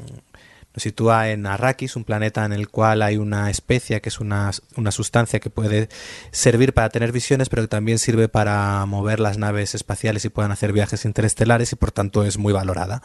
nos 0.74 0.82
sitúa 0.82 1.31
en 1.31 1.47
Arrakis, 1.47 1.97
un 1.97 2.05
planeta 2.05 2.44
en 2.44 2.53
el 2.53 2.69
cual 2.69 3.03
hay 3.03 3.16
una 3.16 3.51
especie 3.51 4.01
que 4.01 4.09
es 4.09 4.20
una, 4.20 4.51
una, 4.77 4.90
sustancia 4.90 5.39
que 5.39 5.51
puede 5.51 5.89
servir 6.31 6.73
para 6.73 6.89
tener 6.89 7.12
visiones, 7.12 7.49
pero 7.49 7.62
que 7.62 7.69
también 7.69 7.99
sirve 7.99 8.28
para 8.28 8.85
mover 8.86 9.20
las 9.20 9.39
naves 9.39 9.74
espaciales 9.74 10.24
y 10.24 10.31
puedan 10.31 10.53
hacer 10.53 10.73
viajes 10.73 11.05
interestelares 11.05 11.73
y 11.73 11.77
por 11.77 11.93
tanto 11.93 12.24
es 12.24 12.39
muy 12.39 12.53
valorada. 12.53 13.03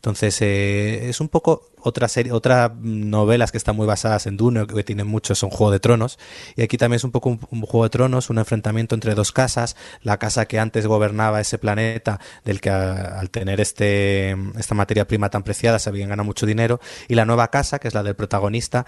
Entonces, 0.00 0.40
eh, 0.40 1.10
es 1.10 1.20
un 1.20 1.28
poco 1.28 1.68
otra 1.82 2.08
serie, 2.08 2.32
otras 2.32 2.72
novelas 2.80 3.52
que 3.52 3.58
están 3.58 3.76
muy 3.76 3.86
basadas 3.86 4.26
en 4.26 4.38
Dune, 4.38 4.66
que 4.66 4.82
tienen 4.82 5.06
mucho, 5.06 5.34
son 5.34 5.50
Juego 5.50 5.70
de 5.70 5.78
Tronos. 5.78 6.18
Y 6.56 6.62
aquí 6.62 6.78
también 6.78 6.96
es 6.96 7.04
un 7.04 7.10
poco 7.10 7.28
un, 7.28 7.38
Juego 7.38 7.84
de 7.84 7.90
Tronos, 7.90 8.30
un 8.30 8.38
enfrentamiento 8.38 8.94
entre 8.94 9.14
dos 9.14 9.30
casas. 9.30 9.76
La 10.02 10.18
casa 10.18 10.46
que 10.46 10.58
antes 10.58 10.86
gobernaba 10.86 11.38
ese 11.38 11.58
planeta, 11.58 12.18
del 12.46 12.62
que 12.62 12.70
al 12.70 13.28
tener 13.28 13.60
este, 13.60 14.34
esta 14.58 14.74
materia 14.74 15.06
prima 15.06 15.28
tan 15.28 15.42
preciada 15.42 15.78
se 15.78 15.90
habían 15.90 16.08
ganado 16.08 16.24
mucho 16.24 16.46
dinero. 16.46 16.80
Y 17.06 17.14
la 17.14 17.26
nueva 17.26 17.48
casa, 17.48 17.78
que 17.78 17.88
es 17.88 17.92
la 17.92 18.02
del 18.02 18.16
protagonista, 18.16 18.86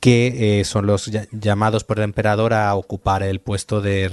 que 0.00 0.60
eh, 0.60 0.64
son 0.64 0.86
los 0.86 1.10
llamados 1.30 1.84
por 1.84 1.98
el 1.98 2.04
emperador 2.04 2.54
a 2.54 2.74
ocupar 2.74 3.22
el 3.22 3.40
puesto 3.40 3.82
de, 3.82 4.08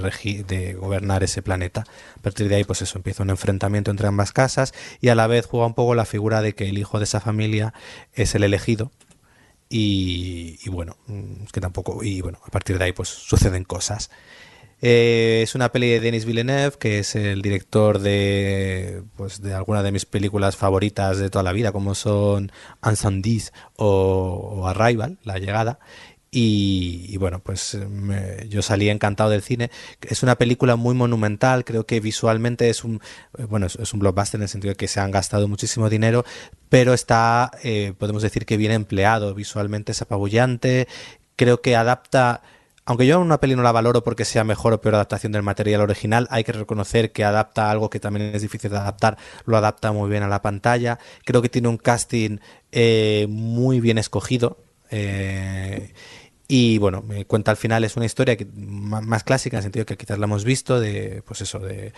gobernar 0.78 1.24
ese 1.24 1.40
planeta. 1.42 1.84
A 2.16 2.22
partir 2.22 2.48
de 2.48 2.56
ahí, 2.56 2.64
pues 2.64 2.82
eso, 2.82 2.98
empieza 2.98 3.22
un 3.22 3.30
enfrentamiento 3.30 3.90
entre 3.90 4.06
ambas 4.06 4.32
casas 4.32 4.74
y 5.00 5.08
a 5.08 5.14
la 5.14 5.26
vez 5.26 5.46
juega 5.46 5.66
un 5.66 5.74
poco 5.74 5.94
la 5.94 6.04
figura 6.04 6.42
de 6.42 6.54
que 6.54 6.68
el 6.68 6.78
hijo 6.78 6.98
de 6.98 7.04
esa 7.04 7.20
familia 7.20 7.72
es 8.12 8.34
el 8.34 8.44
elegido. 8.44 8.92
Y, 9.70 10.66
bueno, 10.70 10.96
mm, 11.06 11.44
que 11.52 11.60
tampoco, 11.60 12.02
y 12.02 12.20
bueno, 12.20 12.38
a 12.44 12.50
partir 12.50 12.78
de 12.78 12.84
ahí 12.84 12.92
pues 12.92 13.08
suceden 13.08 13.64
cosas. 13.64 14.10
Eh, 14.80 15.40
es 15.42 15.54
una 15.54 15.72
peli 15.72 15.88
de 15.88 16.00
Denis 16.00 16.24
Villeneuve, 16.24 16.78
que 16.78 17.00
es 17.00 17.16
el 17.16 17.42
director 17.42 17.98
de, 17.98 19.02
pues, 19.16 19.42
de 19.42 19.54
algunas 19.54 19.82
de 19.82 19.92
mis 19.92 20.06
películas 20.06 20.56
favoritas 20.56 21.18
de 21.18 21.30
toda 21.30 21.42
la 21.42 21.52
vida, 21.52 21.72
como 21.72 21.94
son 21.94 22.52
Unsundis 22.82 23.52
o, 23.76 24.60
o 24.60 24.66
Arrival, 24.68 25.18
La 25.24 25.38
Llegada. 25.38 25.80
Y, 26.30 27.16
bueno, 27.16 27.40
pues 27.40 27.78
yo 28.48 28.60
salí 28.60 28.90
encantado 28.90 29.30
del 29.30 29.42
cine. 29.42 29.70
Es 30.02 30.22
una 30.22 30.36
película 30.36 30.76
muy 30.76 30.94
monumental, 30.94 31.64
creo 31.64 31.86
que 31.86 32.00
visualmente 32.00 32.68
es 32.68 32.84
un, 32.84 33.00
bueno, 33.48 33.66
es, 33.66 33.94
un 33.94 34.00
blockbuster 34.00 34.38
en 34.38 34.42
el 34.42 34.48
sentido 34.48 34.72
de 34.72 34.76
que 34.76 34.88
se 34.88 35.00
han 35.00 35.10
gastado 35.10 35.48
muchísimo 35.48 35.88
dinero, 35.88 36.24
pero 36.68 36.92
está, 36.92 37.50
eh, 37.62 37.94
podemos 37.96 38.22
decir 38.22 38.44
que 38.44 38.58
bien 38.58 38.72
empleado, 38.72 39.34
visualmente 39.34 39.92
es 39.92 40.02
apabullante, 40.02 40.86
creo 41.36 41.62
que 41.62 41.76
adapta 41.76 42.42
aunque 42.88 43.06
yo 43.06 43.20
una 43.20 43.38
peli 43.38 43.54
no 43.54 43.62
la 43.62 43.70
valoro 43.70 44.02
porque 44.02 44.24
sea 44.24 44.44
mejor 44.44 44.72
o 44.72 44.80
peor 44.80 44.94
adaptación 44.94 45.30
del 45.30 45.42
material 45.42 45.82
original, 45.82 46.26
hay 46.30 46.42
que 46.42 46.52
reconocer 46.52 47.12
que 47.12 47.22
adapta 47.22 47.70
algo 47.70 47.90
que 47.90 48.00
también 48.00 48.34
es 48.34 48.40
difícil 48.40 48.70
de 48.70 48.78
adaptar, 48.78 49.18
lo 49.44 49.58
adapta 49.58 49.92
muy 49.92 50.08
bien 50.08 50.22
a 50.22 50.28
la 50.28 50.40
pantalla. 50.40 50.98
Creo 51.26 51.42
que 51.42 51.50
tiene 51.50 51.68
un 51.68 51.76
casting 51.76 52.38
eh, 52.72 53.26
muy 53.28 53.80
bien 53.80 53.98
escogido. 53.98 54.56
Eh, 54.90 55.92
y 56.50 56.78
bueno, 56.78 57.02
me 57.02 57.26
cuenta 57.26 57.50
al 57.50 57.58
final 57.58 57.84
es 57.84 57.96
una 57.98 58.06
historia 58.06 58.34
que, 58.38 58.46
más 58.46 59.22
clásica 59.22 59.56
en 59.56 59.58
el 59.58 59.62
sentido 59.64 59.84
que 59.84 59.98
quizás 59.98 60.18
la 60.18 60.24
hemos 60.24 60.44
visto 60.44 60.80
de 60.80 61.22
pues 61.26 61.42
eso 61.42 61.58
de, 61.58 61.92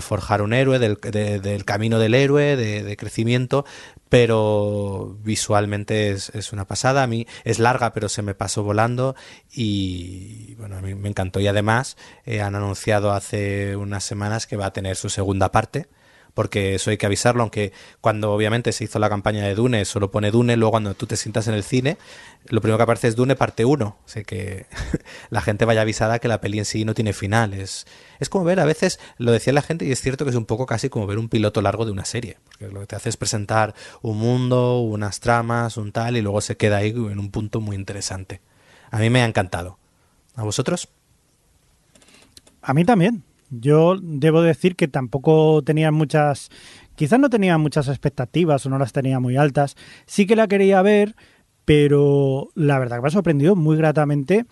forjar 0.00 0.42
un 0.42 0.52
héroe, 0.52 0.78
del, 0.78 0.96
del 1.00 1.64
camino 1.64 1.98
del 1.98 2.14
héroe, 2.14 2.54
de, 2.54 2.96
crecimiento, 2.96 3.64
pero 4.08 5.18
visualmente 5.24 6.10
es, 6.10 6.30
es, 6.36 6.52
una 6.52 6.66
pasada. 6.66 7.02
A 7.02 7.08
mí 7.08 7.26
es 7.42 7.58
larga, 7.58 7.92
pero 7.92 8.08
se 8.08 8.22
me 8.22 8.34
pasó 8.34 8.62
volando 8.62 9.16
y 9.52 10.54
bueno, 10.54 10.76
a 10.76 10.82
mí 10.82 10.94
me 10.94 11.08
encantó. 11.08 11.40
Y 11.40 11.48
además 11.48 11.96
eh, 12.26 12.40
han 12.42 12.54
anunciado 12.54 13.10
hace 13.10 13.74
unas 13.74 14.04
semanas 14.04 14.46
que 14.46 14.56
va 14.56 14.66
a 14.66 14.72
tener 14.72 14.94
su 14.94 15.08
segunda 15.08 15.50
parte 15.50 15.88
porque 16.36 16.74
eso 16.74 16.90
hay 16.90 16.98
que 16.98 17.06
avisarlo, 17.06 17.42
aunque 17.42 17.72
cuando 18.02 18.30
obviamente 18.30 18.70
se 18.72 18.84
hizo 18.84 18.98
la 18.98 19.08
campaña 19.08 19.44
de 19.44 19.54
Dune 19.54 19.86
solo 19.86 20.10
pone 20.10 20.30
Dune, 20.30 20.58
luego 20.58 20.72
cuando 20.72 20.92
tú 20.92 21.06
te 21.06 21.16
sientas 21.16 21.48
en 21.48 21.54
el 21.54 21.64
cine, 21.64 21.96
lo 22.48 22.60
primero 22.60 22.76
que 22.76 22.82
aparece 22.82 23.08
es 23.08 23.16
Dune 23.16 23.36
parte 23.36 23.64
1, 23.64 23.86
o 23.86 23.96
sea 24.04 24.22
que 24.22 24.66
la 25.30 25.40
gente 25.40 25.64
vaya 25.64 25.80
avisada 25.80 26.18
que 26.18 26.28
la 26.28 26.42
peli 26.42 26.58
en 26.58 26.66
sí 26.66 26.84
no 26.84 26.92
tiene 26.92 27.14
final, 27.14 27.54
es, 27.54 27.86
como 28.28 28.44
ver, 28.44 28.60
a 28.60 28.66
veces 28.66 29.00
lo 29.16 29.32
decía 29.32 29.54
la 29.54 29.62
gente 29.62 29.86
y 29.86 29.92
es 29.92 30.02
cierto 30.02 30.26
que 30.26 30.30
es 30.30 30.36
un 30.36 30.44
poco 30.44 30.66
casi 30.66 30.90
como 30.90 31.06
ver 31.06 31.18
un 31.18 31.30
piloto 31.30 31.62
largo 31.62 31.86
de 31.86 31.92
una 31.92 32.04
serie, 32.04 32.36
porque 32.44 32.68
lo 32.68 32.80
que 32.80 32.86
te 32.86 32.96
hace 32.96 33.08
es 33.08 33.16
presentar 33.16 33.74
un 34.02 34.18
mundo, 34.18 34.80
unas 34.80 35.20
tramas, 35.20 35.78
un 35.78 35.90
tal, 35.90 36.18
y 36.18 36.20
luego 36.20 36.42
se 36.42 36.58
queda 36.58 36.76
ahí 36.76 36.90
en 36.90 37.18
un 37.18 37.30
punto 37.30 37.62
muy 37.62 37.76
interesante. 37.76 38.42
A 38.90 38.98
mí 38.98 39.08
me 39.08 39.22
ha 39.22 39.24
encantado. 39.24 39.78
¿A 40.34 40.42
vosotros? 40.42 40.90
A 42.60 42.74
mí 42.74 42.84
también. 42.84 43.24
Yo 43.50 43.96
debo 44.00 44.42
decir 44.42 44.76
que 44.76 44.88
tampoco 44.88 45.62
tenía 45.62 45.92
muchas, 45.92 46.50
quizás 46.94 47.18
no 47.20 47.30
tenía 47.30 47.58
muchas 47.58 47.88
expectativas 47.88 48.66
o 48.66 48.70
no 48.70 48.78
las 48.78 48.92
tenía 48.92 49.20
muy 49.20 49.36
altas. 49.36 49.76
Sí 50.06 50.26
que 50.26 50.36
la 50.36 50.48
quería 50.48 50.82
ver, 50.82 51.14
pero 51.64 52.48
la 52.54 52.78
verdad 52.78 52.96
que 52.96 53.02
me 53.02 53.08
ha 53.08 53.12
sorprendido 53.12 53.56
muy 53.56 53.76
gratamente 53.76 54.46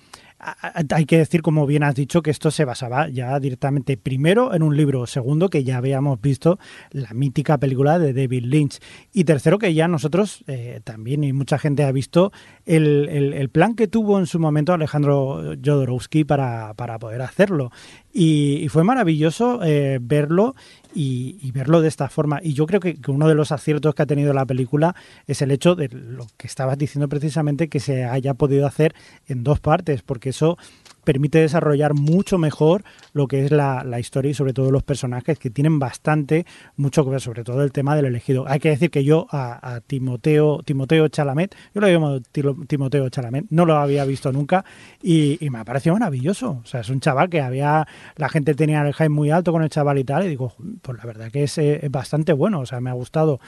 hay 0.90 1.06
que 1.06 1.18
decir, 1.18 1.42
como 1.42 1.66
bien 1.66 1.82
has 1.82 1.94
dicho, 1.94 2.22
que 2.22 2.30
esto 2.30 2.50
se 2.50 2.64
basaba 2.64 3.08
ya 3.08 3.38
directamente 3.40 3.96
primero 3.96 4.54
en 4.54 4.62
un 4.62 4.76
libro, 4.76 5.06
segundo 5.06 5.48
que 5.48 5.64
ya 5.64 5.78
habíamos 5.78 6.20
visto 6.20 6.58
la 6.90 7.10
mítica 7.14 7.58
película 7.58 7.98
de 7.98 8.12
David 8.12 8.44
Lynch 8.44 8.78
y 9.12 9.24
tercero 9.24 9.58
que 9.58 9.72
ya 9.72 9.88
nosotros 9.88 10.44
eh, 10.46 10.80
también 10.84 11.24
y 11.24 11.32
mucha 11.32 11.58
gente 11.58 11.84
ha 11.84 11.92
visto 11.92 12.32
el, 12.66 13.08
el, 13.08 13.48
plan 13.48 13.74
que 13.74 13.88
tuvo 13.88 14.18
en 14.18 14.26
su 14.26 14.38
momento 14.38 14.72
Alejandro 14.72 15.54
Jodorowsky 15.64 16.24
para, 16.24 16.74
para 16.74 16.98
poder 16.98 17.22
hacerlo. 17.22 17.70
Y, 18.12 18.68
fue 18.68 18.84
maravilloso 18.84 19.60
eh, 19.64 19.98
verlo 20.00 20.54
y, 20.94 21.50
verlo 21.52 21.80
de 21.80 21.88
esta 21.88 22.08
forma. 22.08 22.40
Y 22.42 22.54
yo 22.54 22.66
creo 22.66 22.80
que, 22.80 22.98
uno 23.08 23.28
de 23.28 23.34
los 23.34 23.52
aciertos 23.52 23.94
que 23.94 24.02
ha 24.02 24.06
tenido 24.06 24.32
la 24.32 24.46
película 24.46 24.94
es 25.26 25.42
el 25.42 25.50
hecho 25.50 25.74
de 25.74 25.88
lo 25.88 26.26
que 26.36 26.46
estabas 26.46 26.78
diciendo 26.78 27.08
precisamente, 27.08 27.68
que 27.68 27.80
se 27.80 28.04
haya 28.04 28.34
podido 28.34 28.66
hacer 28.66 28.94
en 29.26 29.44
dos 29.44 29.60
partes, 29.60 30.02
porque 30.02 30.30
eso 30.30 30.58
permite 31.04 31.38
desarrollar 31.38 31.94
mucho 31.94 32.38
mejor 32.38 32.84
lo 33.12 33.28
que 33.28 33.44
es 33.44 33.50
la, 33.50 33.84
historia 33.98 34.30
y 34.30 34.34
sobre 34.34 34.52
todo 34.52 34.70
los 34.70 34.82
personajes 34.82 35.38
que 35.38 35.50
tienen 35.50 35.78
bastante, 35.78 36.46
mucho 36.76 37.04
que 37.04 37.10
ver, 37.10 37.20
sobre 37.20 37.44
todo 37.44 37.62
el 37.62 37.72
tema 37.72 37.94
del 37.94 38.06
elegido. 38.06 38.44
Hay 38.48 38.58
que 38.58 38.70
decir 38.70 38.90
que 38.90 39.04
yo 39.04 39.26
a, 39.30 39.80
Timoteo, 39.86 40.60
Timoteo 40.64 41.08
Chalamet, 41.08 41.54
yo 41.74 41.80
lo 41.80 41.86
llamo 41.86 42.20
Timoteo 42.66 43.08
Chalamet, 43.08 43.46
no 43.50 43.64
lo 43.64 43.76
había 43.76 44.04
visto 44.04 44.32
nunca 44.32 44.64
y, 45.02 45.38
me 45.54 45.58
ha 45.58 45.64
parecido 45.64 45.94
maravilloso. 45.94 46.60
O 46.64 46.66
sea, 46.66 46.80
es 46.80 46.88
un 46.88 46.98
chaval 46.98 47.28
que 47.30 47.40
había, 47.40 47.86
la 48.16 48.28
gente 48.28 48.54
tenía 48.54 48.82
el 48.82 48.92
hype 48.92 49.08
muy 49.08 49.30
alto 49.30 49.52
con 49.52 49.62
el 49.62 49.68
chaval 49.68 49.98
y 49.98 50.04
tal, 50.04 50.24
y 50.24 50.28
digo, 50.28 50.54
pues 50.82 50.98
la 50.98 51.04
verdad 51.04 51.30
que 51.30 51.44
es, 51.44 51.56
eh, 51.58 51.86
bastante 51.90 52.32
bueno, 52.32 52.60
o 52.60 52.66
sea, 52.66 52.80
me 52.80 52.90
ha 52.90 52.94
gustado. 52.94 53.38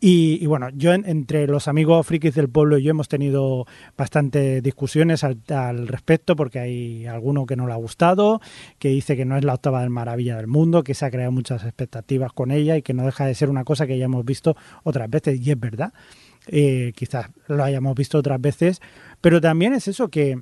Y, 0.00 0.44
bueno, 0.46 0.70
yo 0.74 0.92
entre 0.92 1.46
los 1.46 1.68
amigos 1.68 2.06
frikis 2.06 2.34
del 2.34 2.48
pueblo 2.48 2.78
y 2.78 2.82
yo 2.82 2.90
hemos 2.90 3.08
tenido 3.08 3.66
bastante 3.96 4.60
discusiones 4.60 5.22
al, 5.22 5.38
al 5.48 5.86
respecto 5.86 6.34
porque 6.34 6.58
hay 6.58 7.01
alguno 7.08 7.46
que 7.46 7.56
no 7.56 7.66
le 7.66 7.72
ha 7.72 7.76
gustado, 7.76 8.40
que 8.78 8.88
dice 8.88 9.16
que 9.16 9.24
no 9.24 9.36
es 9.36 9.44
la 9.44 9.54
octava 9.54 9.82
de 9.82 9.88
maravilla 9.88 10.36
del 10.36 10.46
mundo, 10.46 10.82
que 10.82 10.94
se 10.94 11.04
ha 11.04 11.10
creado 11.10 11.32
muchas 11.32 11.64
expectativas 11.64 12.32
con 12.32 12.50
ella 12.50 12.76
y 12.76 12.82
que 12.82 12.94
no 12.94 13.04
deja 13.04 13.26
de 13.26 13.34
ser 13.34 13.50
una 13.50 13.64
cosa 13.64 13.86
que 13.86 13.98
ya 13.98 14.06
hemos 14.06 14.24
visto 14.24 14.56
otras 14.82 15.08
veces, 15.10 15.40
y 15.40 15.50
es 15.50 15.58
verdad. 15.58 15.92
Eh, 16.48 16.92
quizás 16.96 17.26
lo 17.46 17.62
hayamos 17.62 17.94
visto 17.94 18.18
otras 18.18 18.40
veces, 18.40 18.80
pero 19.20 19.40
también 19.40 19.74
es 19.74 19.86
eso 19.86 20.08
que 20.08 20.40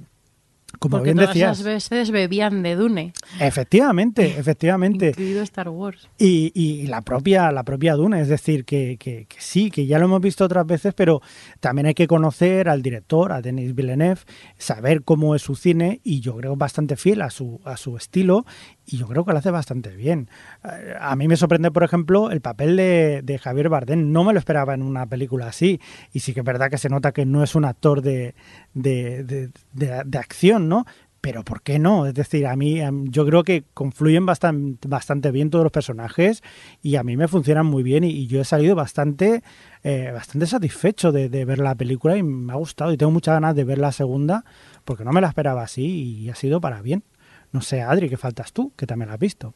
como 0.79 0.99
Porque 0.99 1.13
bien 1.13 1.17
todas 1.17 1.31
decías. 1.31 1.61
esas 1.61 1.65
veces 1.65 2.11
bebían 2.11 2.63
de 2.63 2.77
Dune. 2.77 3.13
Efectivamente, 3.41 4.27
efectivamente. 4.39 5.09
Incluido 5.09 5.43
Star 5.43 5.69
Wars. 5.69 6.09
Y, 6.19 6.53
y, 6.55 6.87
la 6.87 7.03
propia 7.03 7.51
la 7.53 7.65
propia 7.65 7.95
Dune, 7.95 8.21
es 8.21 8.29
decir, 8.29 8.65
que, 8.65 8.97
que, 8.99 9.27
sí, 9.39 9.71
que 9.71 9.87
ya 9.87 9.99
lo 9.99 10.07
hemos 10.07 10.21
visto 10.21 10.45
otras 10.45 10.67
veces, 10.67 10.95
pero 10.95 11.21
también 11.61 11.87
hay 11.87 11.95
que 11.95 12.07
conocer 12.07 12.69
al 12.69 12.83
director, 12.83 13.33
a 13.33 13.43
Denis 13.43 13.75
Villeneuve, 13.75 14.21
saber 14.59 15.03
cómo 15.03 15.35
es 15.35 15.43
su 15.43 15.55
cine 15.55 16.01
y 16.05 16.21
yo 16.21 16.37
creo 16.37 16.57
bastante 16.57 16.97
fiel 16.97 17.23
a 17.23 17.31
su, 17.31 17.61
a 17.65 17.77
su 17.77 17.97
estilo 17.97 18.45
y 18.91 18.97
yo 18.97 19.07
creo 19.07 19.25
que 19.25 19.33
lo 19.33 19.39
hace 19.39 19.51
bastante 19.51 19.95
bien. 19.95 20.29
Eh, 20.65 20.95
a 21.01 21.15
mí 21.17 21.29
me 21.29 21.37
sorprende, 21.37 21.71
por 21.71 21.85
ejemplo, 21.85 22.31
el 22.31 22.41
papel 22.41 22.77
de, 22.77 23.21
de, 23.23 23.39
Javier 23.39 23.69
Bardem. 23.69 24.11
No 24.13 24.25
me 24.25 24.33
lo 24.33 24.39
esperaba 24.39 24.75
en 24.75 24.83
una 24.83 25.07
película 25.07 25.47
así. 25.47 25.81
Y 26.13 26.21
sí 26.21 26.35
que 26.35 26.41
es 26.41 26.47
verdad 26.47 26.71
que 26.71 26.79
se 26.79 26.89
nota 26.89 27.13
que 27.13 27.25
no 27.25 27.43
es 27.43 27.55
un 27.55 27.65
actor 27.65 28.03
de, 28.03 28.35
de, 28.75 29.51
de 29.73 30.19
acción, 30.19 30.69
¿no? 30.69 30.87
Pero 31.21 31.45
¿por 31.45 31.61
qué 31.63 31.79
no? 31.79 32.07
Es 32.07 32.15
decir, 32.15 32.47
a 32.47 32.57
mí 32.57 32.81
yo 33.05 33.27
creo 33.27 33.45
que 33.45 33.65
confluyen 33.75 34.25
bastante, 34.25 34.89
bastante 34.89 35.31
bien 35.31 35.51
todos 35.51 35.65
los 35.65 35.73
personajes 35.73 36.43
y 36.83 36.97
a 36.97 37.03
mí 37.03 37.17
me 37.17 37.29
funcionan 37.29 37.67
muy 37.67 37.83
bien 37.83 38.05
y, 38.05 38.27
yo 38.27 38.41
he 38.41 38.45
salido 38.45 38.75
bastante, 38.75 39.43
eh, 39.83 40.11
bastante 40.15 40.47
satisfecho 40.47 41.13
de, 41.13 41.29
de, 41.29 41.45
ver 41.45 41.59
la 41.59 41.75
película 41.75 42.17
y 42.17 42.23
me 42.23 42.53
ha 42.53 42.57
gustado 42.57 42.93
y 42.93 42.97
tengo 42.97 43.13
muchas 43.13 43.35
ganas 43.35 43.55
de 43.55 43.65
ver 43.65 43.79
la 43.79 43.93
segunda 43.93 44.45
porque 44.87 45.05
no 45.05 45.13
me 45.13 45.21
la 45.21 45.29
esperaba 45.29 45.63
así 45.63 46.23
y 46.23 46.31
ha 46.31 46.35
sido 46.35 46.61
para 46.61 46.81
bien. 46.81 47.03
No 47.53 47.61
sé, 47.61 47.83
Adri, 47.83 48.09
¿qué 48.09 48.17
faltas 48.17 48.53
tú? 48.53 48.73
Que 48.77 48.87
también 48.87 49.09
la 49.09 49.15
has 49.15 49.21
visto. 49.21 49.55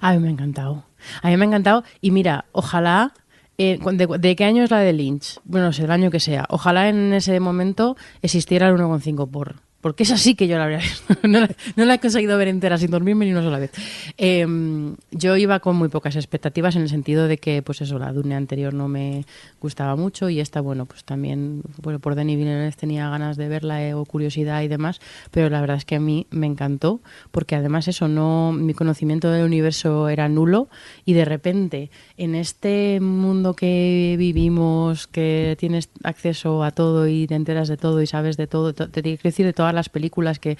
A 0.00 0.12
mí 0.12 0.18
me 0.18 0.28
ha 0.28 0.30
encantado. 0.30 0.84
A 1.22 1.28
mí 1.28 1.36
me 1.36 1.44
ha 1.44 1.48
encantado. 1.48 1.84
Y 2.00 2.10
mira, 2.10 2.46
ojalá. 2.52 3.12
Eh, 3.58 3.78
de, 3.78 4.36
qué 4.36 4.44
año 4.44 4.64
es 4.64 4.70
la 4.70 4.78
de 4.78 4.94
Lynch? 4.94 5.38
Bueno, 5.44 5.66
no 5.66 5.72
sé, 5.74 5.84
el 5.84 5.90
año 5.90 6.10
que 6.10 6.18
sea. 6.18 6.46
Ojalá 6.48 6.88
en 6.88 7.12
ese 7.12 7.38
momento 7.40 7.94
existiera 8.22 8.68
el 8.68 8.76
1,5 8.76 9.30
por, 9.30 9.56
porque 9.80 10.02
es 10.02 10.10
así 10.10 10.34
que 10.34 10.46
yo 10.46 10.58
la 10.58 10.64
habría 10.64 10.78
visto. 10.78 11.14
No 11.76 11.84
la, 11.84 11.94
he 11.94 11.98
conseguido 11.98 12.36
ver 12.36 12.48
entera 12.48 12.76
sin 12.78 12.90
dormirme 12.90 13.24
ni 13.24 13.32
una 13.32 13.42
sola 13.42 13.58
vez. 13.58 13.72
Em, 14.16 14.96
yo 15.10 15.36
iba 15.36 15.60
con 15.60 15.76
muy 15.76 15.88
pocas 15.88 16.16
expectativas 16.16 16.76
en 16.76 16.82
el 16.82 16.88
sentido 16.88 17.28
de 17.28 17.38
que, 17.38 17.62
pues 17.62 17.80
eso, 17.80 17.98
la 17.98 18.12
Dune 18.12 18.34
anterior 18.34 18.74
no 18.74 18.88
me 18.88 19.24
gustaba 19.60 19.96
mucho 19.96 20.28
y 20.28 20.40
esta, 20.40 20.60
bueno, 20.60 20.86
pues 20.86 21.04
también, 21.04 21.62
bueno, 21.82 21.98
por 21.98 22.14
Denis 22.14 22.36
Villeneuve 22.36 22.72
tenía 22.72 23.08
ganas 23.08 23.36
de 23.36 23.48
verla 23.48 23.84
eh, 23.84 23.94
o 23.94 24.04
curiosidad 24.04 24.62
y 24.62 24.68
demás, 24.68 25.00
pero 25.30 25.48
la 25.50 25.60
verdad 25.60 25.76
es 25.76 25.84
que 25.84 25.96
a 25.96 26.00
mí 26.00 26.26
me 26.30 26.46
encantó 26.46 27.00
porque 27.30 27.54
además 27.54 27.88
eso, 27.88 28.08
no, 28.08 28.52
mi 28.52 28.74
conocimiento 28.74 29.30
del 29.30 29.44
universo 29.44 30.08
era 30.08 30.28
nulo 30.28 30.68
y 31.04 31.12
de 31.12 31.24
repente 31.24 31.90
en 32.16 32.34
este 32.34 33.00
mundo 33.00 33.54
que 33.54 34.16
vivimos, 34.18 35.06
que 35.06 35.56
tienes 35.58 35.90
acceso 36.02 36.64
a 36.64 36.70
todo 36.70 37.06
y 37.08 37.26
te 37.26 37.34
enteras 37.34 37.68
de 37.68 37.76
todo 37.76 38.02
y 38.02 38.06
sabes 38.06 38.36
de 38.36 38.46
todo, 38.46 38.74
te 38.74 39.02
tiene 39.02 39.18
que 39.18 39.28
decir 39.28 39.46
de 39.46 39.52
todas 39.52 39.69
las 39.72 39.88
películas 39.88 40.38
que, 40.38 40.58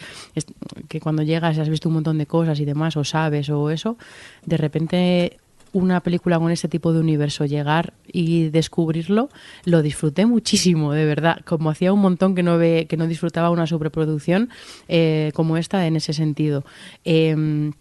que 0.89 1.01
cuando 1.01 1.23
llegas 1.23 1.59
has 1.59 1.69
visto 1.69 1.89
un 1.89 1.95
montón 1.95 2.19
de 2.19 2.27
cosas 2.27 2.61
y 2.61 2.65
demás, 2.65 2.97
o 2.97 3.05
sabes, 3.05 3.51
o 3.51 3.71
eso, 3.71 3.97
de 4.45 4.57
repente 4.57 5.37
una 5.73 6.01
película 6.01 6.39
con 6.39 6.51
este 6.51 6.69
tipo 6.69 6.93
de 6.93 7.01
universo, 7.01 7.45
llegar 7.47 7.93
y 8.07 8.49
descubrirlo, 8.49 9.29
lo 9.65 9.83
disfruté 9.83 10.27
muchísimo, 10.27 10.93
de 10.93 11.05
verdad. 11.05 11.41
Como 11.45 11.71
hacía 11.71 11.93
un 11.93 12.01
montón 12.01 12.35
que 12.35 12.43
no, 12.43 12.59
ve, 12.59 12.87
que 12.89 12.97
no 12.97 13.07
disfrutaba 13.07 13.51
una 13.51 13.67
sobreproducción 13.67 14.51
eh, 14.89 15.31
como 15.35 15.57
esta 15.57 15.87
en 15.87 15.97
ese 15.97 16.13
sentido. 16.13 16.65
Em, 17.05 17.73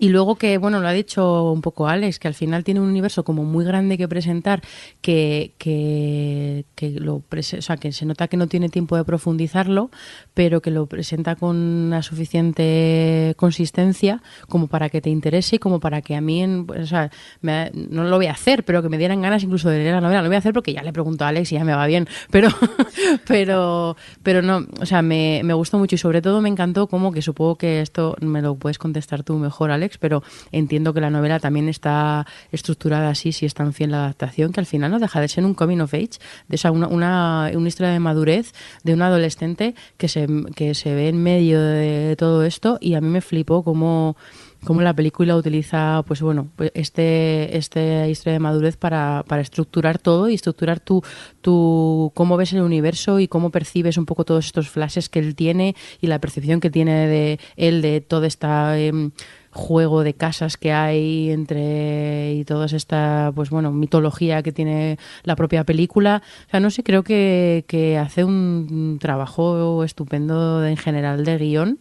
y 0.00 0.10
luego 0.10 0.36
que, 0.36 0.58
bueno, 0.58 0.80
lo 0.80 0.86
ha 0.86 0.92
dicho 0.92 1.50
un 1.50 1.60
poco 1.60 1.88
Alex, 1.88 2.20
que 2.20 2.28
al 2.28 2.34
final 2.34 2.62
tiene 2.62 2.80
un 2.80 2.88
universo 2.88 3.24
como 3.24 3.44
muy 3.44 3.64
grande 3.64 3.98
que 3.98 4.06
presentar, 4.06 4.62
que, 5.00 5.54
que, 5.58 6.64
lo 7.00 7.22
que 7.28 7.92
se 7.92 8.06
nota 8.06 8.28
que 8.28 8.36
no 8.36 8.46
tiene 8.46 8.68
tiempo 8.68 8.96
de 8.96 9.04
profundizarlo, 9.04 9.90
pero 10.34 10.62
que 10.62 10.70
lo 10.70 10.86
presenta 10.86 11.34
con 11.34 11.56
una 11.56 12.02
suficiente 12.02 13.34
consistencia 13.36 14.22
como 14.48 14.68
para 14.68 14.88
que 14.88 15.00
te 15.00 15.10
interese 15.10 15.56
y 15.56 15.58
como 15.58 15.80
para 15.80 16.00
que 16.00 16.14
a 16.14 16.20
mí, 16.20 16.42
en, 16.42 16.66
o 16.70 16.86
sea, 16.86 17.10
no 17.42 18.04
lo 18.04 18.16
voy 18.16 18.26
a 18.26 18.32
hacer, 18.32 18.64
pero 18.64 18.82
que 18.82 18.88
me 18.88 18.98
dieran 18.98 19.20
ganas 19.20 19.42
incluso 19.42 19.68
de 19.68 19.78
leer 19.78 19.94
la 19.94 20.00
novela. 20.00 20.22
Lo 20.22 20.28
voy 20.28 20.36
a 20.36 20.38
hacer 20.38 20.52
porque 20.52 20.72
ya 20.72 20.82
le 20.82 20.92
pregunto 20.92 21.24
a 21.24 21.28
Alex 21.28 21.50
y 21.50 21.56
ya 21.56 21.64
me 21.64 21.74
va 21.74 21.86
bien, 21.88 22.06
pero, 22.30 22.50
pero, 23.26 23.96
pero 24.22 24.42
no, 24.42 24.64
o 24.80 24.86
sea, 24.86 25.02
me, 25.02 25.40
me 25.42 25.54
gustó 25.54 25.76
mucho 25.76 25.96
y 25.96 25.98
sobre 25.98 26.22
todo 26.22 26.40
me 26.40 26.48
encantó 26.48 26.86
como 26.86 27.10
que 27.10 27.20
supongo 27.20 27.56
que 27.56 27.80
esto 27.80 28.16
me 28.20 28.42
lo 28.42 28.54
puedes 28.54 28.78
contestar 28.78 29.24
tú 29.24 29.34
mejor, 29.38 29.72
Alex 29.72 29.87
pero 29.96 30.22
entiendo 30.52 30.92
que 30.92 31.00
la 31.00 31.08
novela 31.08 31.40
también 31.40 31.68
está 31.68 32.26
estructurada 32.52 33.08
así, 33.08 33.32
si 33.32 33.46
es 33.46 33.54
tan 33.54 33.72
fiel 33.72 33.92
la 33.92 34.04
adaptación, 34.04 34.52
que 34.52 34.60
al 34.60 34.66
final 34.66 34.90
no 34.90 34.98
deja 34.98 35.20
de 35.20 35.28
ser 35.28 35.44
un 35.44 35.54
coming 35.54 35.78
of 35.78 35.94
age, 35.94 36.18
de 36.48 36.70
una, 36.70 36.88
una, 36.88 37.50
una 37.54 37.68
historia 37.68 37.92
de 37.92 38.00
madurez 38.00 38.52
de 38.84 38.94
un 38.94 39.02
adolescente 39.02 39.74
que 39.96 40.08
se, 40.08 40.26
que 40.54 40.74
se 40.74 40.94
ve 40.94 41.08
en 41.08 41.22
medio 41.22 41.60
de 41.60 42.16
todo 42.16 42.44
esto 42.44 42.78
y 42.80 42.94
a 42.94 43.00
mí 43.00 43.08
me 43.08 43.20
flipó 43.20 43.62
como 43.62 44.16
cómo 44.64 44.82
la 44.82 44.94
película 44.94 45.36
utiliza, 45.36 46.02
pues 46.06 46.20
bueno, 46.20 46.48
pues 46.56 46.72
este, 46.74 47.56
este 47.56 48.08
historia 48.10 48.34
de 48.34 48.38
madurez 48.40 48.76
para, 48.76 49.24
para 49.26 49.42
estructurar 49.42 49.98
todo 49.98 50.28
y 50.28 50.34
estructurar 50.34 50.80
tu, 50.80 51.02
tu, 51.40 52.12
cómo 52.14 52.36
ves 52.36 52.52
el 52.52 52.62
universo 52.62 53.20
y 53.20 53.28
cómo 53.28 53.50
percibes 53.50 53.96
un 53.98 54.06
poco 54.06 54.24
todos 54.24 54.46
estos 54.46 54.68
flashes 54.68 55.08
que 55.08 55.20
él 55.20 55.34
tiene 55.34 55.76
y 56.00 56.08
la 56.08 56.20
percepción 56.20 56.60
que 56.60 56.70
tiene 56.70 57.06
de 57.06 57.38
él 57.56 57.82
de 57.82 58.00
toda 58.00 58.26
esta 58.26 58.78
em, 58.78 59.12
juego 59.50 60.04
de 60.04 60.14
casas 60.14 60.56
que 60.56 60.72
hay 60.72 61.30
entre 61.30 62.34
y 62.34 62.44
toda 62.44 62.66
esta 62.66 63.32
pues 63.34 63.50
bueno 63.50 63.72
mitología 63.72 64.42
que 64.42 64.52
tiene 64.52 64.98
la 65.24 65.36
propia 65.36 65.64
película. 65.64 66.22
O 66.46 66.50
sea 66.50 66.60
no 66.60 66.70
sé 66.70 66.82
creo 66.82 67.02
que, 67.02 67.64
que 67.68 67.98
hace 67.98 68.24
un 68.24 68.98
trabajo 69.00 69.84
estupendo 69.84 70.64
en 70.66 70.76
general 70.76 71.24
de 71.24 71.38
guion. 71.38 71.78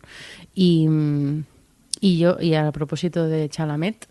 Y, 0.54 0.88
y 2.00 2.18
yo 2.18 2.38
y 2.40 2.54
a 2.56 2.72
propósito 2.72 3.28
de 3.28 3.50
Chalamet 3.50 4.08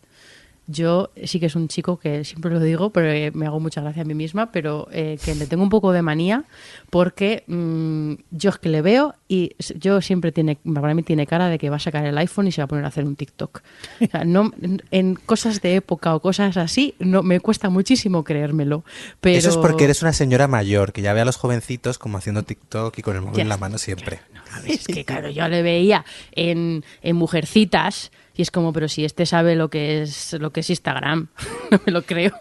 yo 0.67 1.11
sí 1.25 1.39
que 1.39 1.47
es 1.47 1.55
un 1.55 1.69
chico 1.69 1.99
que 1.99 2.25
siempre 2.25 2.51
lo 2.51 2.61
digo, 2.61 2.91
pero 2.91 3.33
me 3.35 3.47
hago 3.47 3.61
mucha 3.61 3.81
gracia 3.81 4.03
a 4.03 4.05
mí 4.05 4.15
misma, 4.15 4.51
pero 4.51 4.89
eh, 4.91 5.19
que 5.25 5.35
le 5.35 5.47
tengo 5.47 5.63
un 5.63 5.69
poco 5.69 5.93
de 5.93 6.03
manía 6.03 6.45
porque 6.91 7.45
mm, 7.47 8.15
yo 8.31 8.51
es 8.51 8.59
que 8.59 8.69
le 8.69 8.83
veo 8.83 9.15
y 9.29 9.53
yo 9.77 10.01
siempre 10.01 10.33
tiene, 10.33 10.57
para 10.57 10.95
mí 10.95 11.03
tiene 11.03 11.27
cara 11.27 11.49
de 11.49 11.59
que 11.59 11.71
va 11.71 11.77
a 11.77 11.81
sacar 11.81 12.05
el 12.05 12.19
iPhone 12.19 12.49
y 12.49 12.53
se 12.53 12.61
va 12.61 12.65
a 12.65 12.69
poner 12.69 12.85
a 12.85 12.89
hacer 12.89 13.05
un 13.05 13.17
TikTok. 13.17 13.63
O 14.01 14.07
sea, 14.07 14.25
no, 14.25 14.53
en 14.91 15.15
cosas 15.15 15.61
de 15.61 15.77
época 15.77 16.15
o 16.15 16.21
cosas 16.21 16.57
así, 16.57 16.95
no 16.99 17.23
me 17.23 17.41
cuesta 17.41 17.71
muchísimo 17.71 18.25
creérmelo. 18.25 18.85
Pero... 19.21 19.39
Eso 19.39 19.51
es 19.51 19.57
porque 19.57 19.85
eres 19.85 20.03
una 20.03 20.13
señora 20.13 20.49
mayor 20.49 20.93
que 20.93 21.03
ya 21.03 21.13
ve 21.13 21.21
a 21.21 21.25
los 21.25 21.37
jovencitos 21.37 21.99
como 21.99 22.19
haciendo 22.19 22.43
TikTok 22.43 22.99
y 22.99 23.03
con 23.03 23.17
el 23.17 23.23
móvil 23.23 23.41
en 23.41 23.49
la 23.49 23.57
mano 23.57 23.79
siempre. 23.79 24.21
es 24.67 24.87
que 24.87 25.05
claro, 25.05 25.31
yo 25.31 25.47
le 25.49 25.63
veía 25.63 26.05
en, 26.33 26.85
en 27.03 27.17
Mujercitas 27.17 28.11
Y 28.37 28.43
es 28.43 28.51
como, 28.51 28.73
pero 28.73 28.89
si 28.89 29.05
este 29.05 29.27
sabe 29.27 29.57
lo 29.57 29.71
que 29.71 30.03
es 30.03 30.35
lo 30.35 30.51
que 30.53 30.61
es 30.61 30.71
Instagram, 30.71 31.29
no 31.71 31.81
me 31.87 31.93
lo 31.93 32.03
creo. 32.03 32.33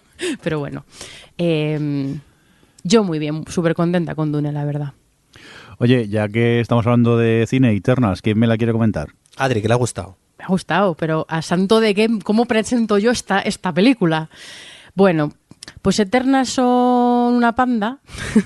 Pero 0.41 0.59
bueno, 0.59 0.85
eh, 1.37 2.15
yo 2.83 3.03
muy 3.03 3.19
bien, 3.19 3.45
súper 3.47 3.75
contenta 3.75 4.15
con 4.15 4.31
Dune, 4.31 4.51
la 4.51 4.65
verdad. 4.65 4.93
Oye, 5.77 6.07
ya 6.07 6.27
que 6.27 6.59
estamos 6.59 6.85
hablando 6.85 7.17
de 7.17 7.45
cine 7.47 7.75
Eternals, 7.75 8.21
¿quién 8.21 8.39
me 8.39 8.47
la 8.47 8.57
quiere 8.57 8.71
comentar? 8.71 9.09
Adri, 9.37 9.61
¿qué 9.61 9.67
le 9.67 9.73
ha 9.73 9.77
gustado? 9.77 10.17
Me 10.37 10.45
ha 10.45 10.47
gustado, 10.47 10.95
pero 10.95 11.25
a 11.29 11.41
santo 11.41 11.79
de 11.79 11.93
qué, 11.93 12.09
¿cómo 12.23 12.45
presento 12.45 12.97
yo 12.97 13.11
esta, 13.11 13.39
esta 13.39 13.73
película? 13.73 14.29
Bueno, 14.93 15.33
pues 15.81 15.99
Eternals 15.99 16.49
son 16.49 17.33
una 17.33 17.55
panda. 17.55 17.99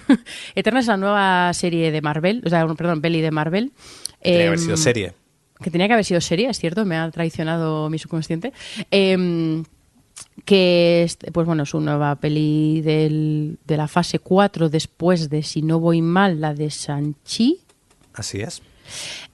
Eternals 0.56 0.86
es 0.86 0.88
la 0.88 0.98
nueva 0.98 1.54
serie 1.54 1.92
de 1.92 2.02
Marvel, 2.02 2.42
o 2.46 2.50
sea, 2.50 2.68
perdón, 2.68 3.02
peli 3.02 3.22
de 3.22 3.32
Marvel. 3.32 3.74
Tiene 4.22 4.38
que 4.38 4.48
haber 4.48 4.60
Em, 4.60 4.66
sido 4.66 4.78
serie. 4.78 5.14
Que 5.62 5.72
tenía 5.72 5.88
que 5.88 5.94
haber 5.94 6.06
sido 6.06 6.22
serie, 6.22 6.50
es 6.50 6.58
cierto, 6.60 6.86
me 6.86 6.96
ha 6.98 7.10
traicionado 7.12 7.90
mi 7.90 8.00
subconsciente. 8.00 8.54
Em, 8.92 9.64
que 10.46 11.04
es, 11.04 11.18
pues 11.34 11.46
bueno, 11.48 11.66
su 11.66 11.80
nueva 11.80 12.16
peli 12.16 12.82
del- 12.82 13.58
de 13.66 13.78
la 13.78 13.88
fase 13.88 14.20
4 14.20 14.70
después 14.70 15.30
de, 15.30 15.44
si 15.44 15.62
no 15.62 15.80
voy 15.80 16.02
mal, 16.02 16.42
la 16.42 16.54
de 16.54 16.70
Sanchi. 16.72 17.60
Así 18.14 18.40
es. 18.40 18.62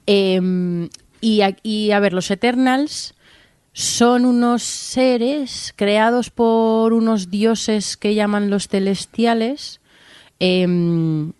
Eh, 0.06 0.88
y, 1.20 1.40
a, 1.40 1.56
y, 1.62 1.90
a 1.92 2.00
ver, 2.00 2.12
los 2.12 2.30
Eternals 2.30 3.14
son 3.72 4.24
unos 4.24 4.62
seres 4.62 5.72
creados 5.76 6.30
por 6.30 6.92
unos 6.92 7.30
dioses 7.30 7.96
que 7.96 8.14
llaman 8.14 8.50
los 8.50 8.68
celestiales. 8.68 9.80
eh, 10.38 10.64
su- 10.66 11.34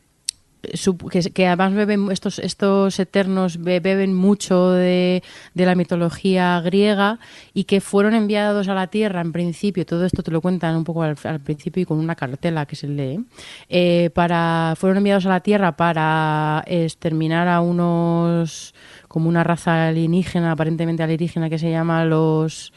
que, 1.35 1.47
además 1.47 1.73
beben 1.75 2.11
estos 2.11 2.39
estos 2.39 2.99
eternos 3.01 3.63
be- 3.63 3.81
beben 3.81 4.15
mucho 4.15 4.71
de, 4.71 5.23
de 5.55 5.67
la 5.67 5.75
mitología 5.75 6.61
griega 6.61 7.19
y 7.55 7.65
que 7.65 7.81
fueron 7.81 8.15
enviados 8.15 8.69
a 8.69 8.75
la 8.75 8.87
tierra 8.89 9.21
en 9.21 9.33
principio 9.33 9.85
todo 9.87 10.05
esto 10.05 10.23
te 10.23 10.31
lo 10.31 10.41
cuentan 10.41 10.77
un 10.77 10.85
poco 10.85 11.03
al, 11.03 11.17
principio 11.41 11.83
y 11.83 11.87
con 11.87 11.99
una 11.99 12.15
cartela 12.15 12.67
que 12.67 12.77
se 12.77 12.89
lee 12.89 13.25
eh, 13.69 14.11
para 14.15 14.75
fueron 14.77 14.99
enviados 14.99 15.27
a 15.27 15.31
la 15.31 15.41
tierra 15.41 15.77
para 15.77 16.65
exterminar 16.67 17.49
a 17.49 17.61
unos 17.61 18.75
como 19.09 19.29
una 19.29 19.45
raza 19.45 19.89
alienígena 19.89 20.53
aparentemente 20.53 21.03
alienígena 21.03 21.49
que 21.51 21.59
se 21.59 21.71
llama 21.71 22.05
los 22.05 22.73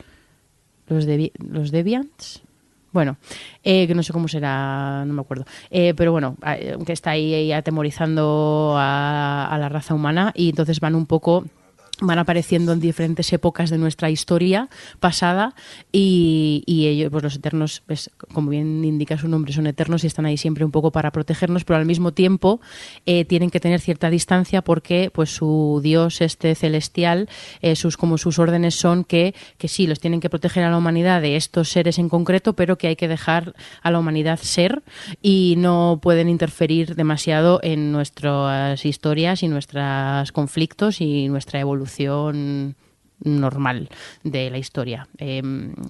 los 0.87 1.07
Devi- 1.07 1.31
los 1.39 1.71
Deviants 1.71 2.41
bueno, 2.91 3.17
eh, 3.63 3.87
que 3.87 3.95
no 3.95 4.03
sé 4.03 4.13
cómo 4.13 4.27
será, 4.27 5.03
no 5.05 5.13
me 5.13 5.21
acuerdo. 5.21 5.45
Eh, 5.69 5.93
pero 5.95 6.11
bueno, 6.11 6.35
que 6.85 6.93
está 6.93 7.11
ahí, 7.11 7.33
ahí 7.33 7.51
atemorizando 7.51 8.75
a, 8.77 9.47
a 9.49 9.57
la 9.57 9.69
raza 9.69 9.93
humana 9.93 10.31
y 10.35 10.49
entonces 10.49 10.79
van 10.79 10.95
un 10.95 11.05
poco 11.05 11.45
van 12.01 12.19
apareciendo 12.19 12.71
en 12.71 12.79
diferentes 12.79 13.31
épocas 13.33 13.69
de 13.69 13.77
nuestra 13.77 14.09
historia 14.09 14.69
pasada 14.99 15.53
y, 15.91 16.63
ellos, 16.67 17.11
pues 17.11 17.23
los 17.23 17.35
eternos, 17.35 17.83
pues, 17.85 18.09
como 18.33 18.49
bien 18.49 18.85
indica 18.85 19.17
su 19.17 19.27
nombre, 19.27 19.51
son 19.51 19.67
eternos 19.67 20.03
y 20.03 20.07
están 20.07 20.25
ahí 20.25 20.37
siempre 20.37 20.63
un 20.63 20.71
poco 20.71 20.91
para 20.91 21.11
protegernos, 21.11 21.65
pero 21.65 21.77
al 21.77 21.85
mismo 21.85 22.13
tiempo 22.13 22.61
eh, 23.05 23.25
tienen 23.25 23.49
que 23.49 23.59
tener 23.59 23.81
cierta 23.81 24.09
distancia 24.09 24.61
porque 24.61 25.11
pues 25.13 25.29
su 25.29 25.81
dios 25.83 26.21
este 26.21 26.55
celestial, 26.55 27.29
eh, 27.61 27.75
sus 27.75 27.97
como 27.97 28.17
sus 28.17 28.39
órdenes 28.39 28.75
son 28.75 29.03
que, 29.03 29.35
que 29.57 29.67
sí, 29.67 29.87
los 29.87 29.99
tienen 29.99 30.21
que 30.21 30.29
proteger 30.29 30.63
a 30.63 30.69
la 30.69 30.77
humanidad 30.77 31.21
de 31.21 31.35
estos 31.35 31.69
seres 31.69 31.99
en 31.99 32.07
concreto, 32.07 32.53
pero 32.53 32.77
que 32.77 32.87
hay 32.87 32.95
que 32.95 33.07
dejar 33.07 33.53
a 33.81 33.91
la 33.91 33.99
humanidad 33.99 34.39
ser 34.41 34.83
y 35.21 35.55
no 35.57 35.99
pueden 36.01 36.29
interferir 36.29 36.95
demasiado 36.95 37.59
en 37.61 37.91
nuestras 37.91 38.85
historias 38.85 39.43
y 39.43 39.47
nuestros 39.47 40.31
conflictos 40.31 41.01
y 41.01 41.27
nuestra 41.27 41.59
evolución 41.59 41.88
producción 41.89 42.75
normal 43.23 43.89
de 44.23 44.49
la 44.49 44.57
historia, 44.57 45.07
eh, 45.17 45.41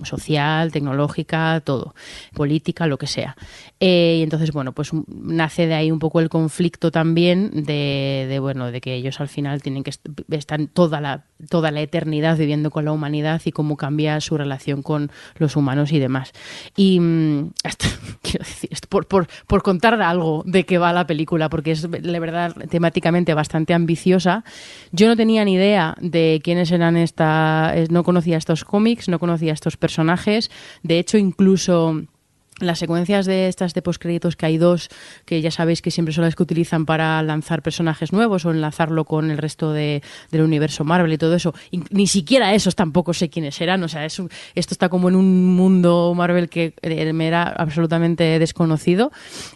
social, 0.04 0.72
tecnológica, 0.72 1.62
todo, 1.64 1.94
política, 2.34 2.88
lo 2.88 2.98
que 2.98 3.08
sea. 3.08 3.36
Eh, 3.80 4.18
y 4.20 4.24
entonces, 4.24 4.52
bueno, 4.52 4.72
pues 4.74 4.92
nace 5.08 5.68
de 5.68 5.74
ahí 5.76 5.92
un 5.92 6.00
poco 6.00 6.20
el 6.20 6.30
conflicto 6.30 6.92
también 6.92 7.52
de, 7.54 8.26
de, 8.30 8.40
bueno, 8.40 8.72
de 8.72 8.82
que 8.82 8.94
ellos 8.96 9.20
al 9.22 9.28
final 9.30 9.62
tienen 9.62 9.84
que 9.84 9.92
est- 9.92 10.08
están 10.30 10.68
toda 10.68 11.02
la 11.02 11.24
toda 11.50 11.72
la 11.72 11.80
eternidad 11.80 12.38
viviendo 12.38 12.70
con 12.70 12.84
la 12.84 12.92
humanidad 12.92 13.42
y 13.46 13.54
cómo 13.54 13.78
cambia 13.78 14.20
su 14.20 14.38
relación 14.38 14.82
con 14.84 15.10
los 15.38 15.56
humanos 15.56 15.94
y 15.94 16.00
demás. 16.00 16.34
Y 16.76 17.00
mm, 17.00 17.52
hasta- 17.64 17.88
quiero 18.22 18.44
decir, 18.46 18.70
por, 18.90 19.08
por, 19.08 19.28
por 19.48 19.64
contar 19.64 20.02
algo 20.02 20.44
de 20.46 20.66
qué 20.66 20.78
va 20.78 20.92
la 20.92 21.08
película, 21.08 21.48
porque 21.50 21.72
es 21.72 21.88
la 21.90 22.20
verdad 22.20 22.54
temáticamente 22.70 23.34
bastante 23.34 23.74
ambiciosa. 23.74 24.44
Yo 24.92 25.08
no 25.08 25.16
tenía 25.16 25.46
ni 25.46 25.54
idea 25.54 25.96
de 26.02 26.42
quiénes 26.44 26.72
eran 26.72 26.98
eh, 27.20 27.88
no 27.90 28.04
conocía 28.04 28.38
estos 28.38 28.64
cómics, 28.64 29.10
no 29.10 29.20
conocía 29.20 29.54
estos 29.54 29.78
personajes. 29.78 30.50
De 30.84 31.00
hecho, 31.00 31.18
incluso 31.18 32.02
las 32.60 32.80
secuencias 32.80 33.26
de 33.26 33.48
estas 33.48 33.74
de 33.74 33.82
postcréditos 33.82 34.36
que 34.36 34.46
hay 34.46 34.58
dos 34.58 34.90
que 35.26 35.42
ya 35.42 35.52
sabéis 35.52 35.82
que 35.82 35.92
siempre 35.92 36.14
son 36.14 36.24
las 36.24 36.36
que 36.36 36.44
utilizan 36.44 36.86
para 36.86 37.22
lanzar 37.24 37.62
personajes 37.62 38.12
nuevos 38.14 38.46
o 38.46 38.52
enlazarlo 38.52 39.06
con 39.06 39.32
el 39.32 39.38
resto 39.38 39.74
de, 39.74 40.02
del 40.32 40.42
universo 40.42 40.84
Marvel 40.84 41.14
y 41.14 41.18
todo 41.18 41.36
eso. 41.36 41.54
Ni 41.92 42.08
siquiera 42.08 42.54
esos 42.54 42.76
tampoco 42.76 43.14
sé 43.14 43.30
quiénes 43.30 43.60
eran 43.62 43.84
o 43.84 43.88
sea 43.88 44.06
es 44.06 44.22
esto 44.56 44.74
está 44.74 44.90
como 44.90 45.10
en 45.10 45.16
un 45.16 45.56
mundo 45.56 46.14
Marvel 46.16 46.50
que 46.50 46.74
eh, 46.82 47.14
me 47.14 47.28
era 47.28 47.44
absolutamente 47.44 48.40
desconocido. 48.40 49.12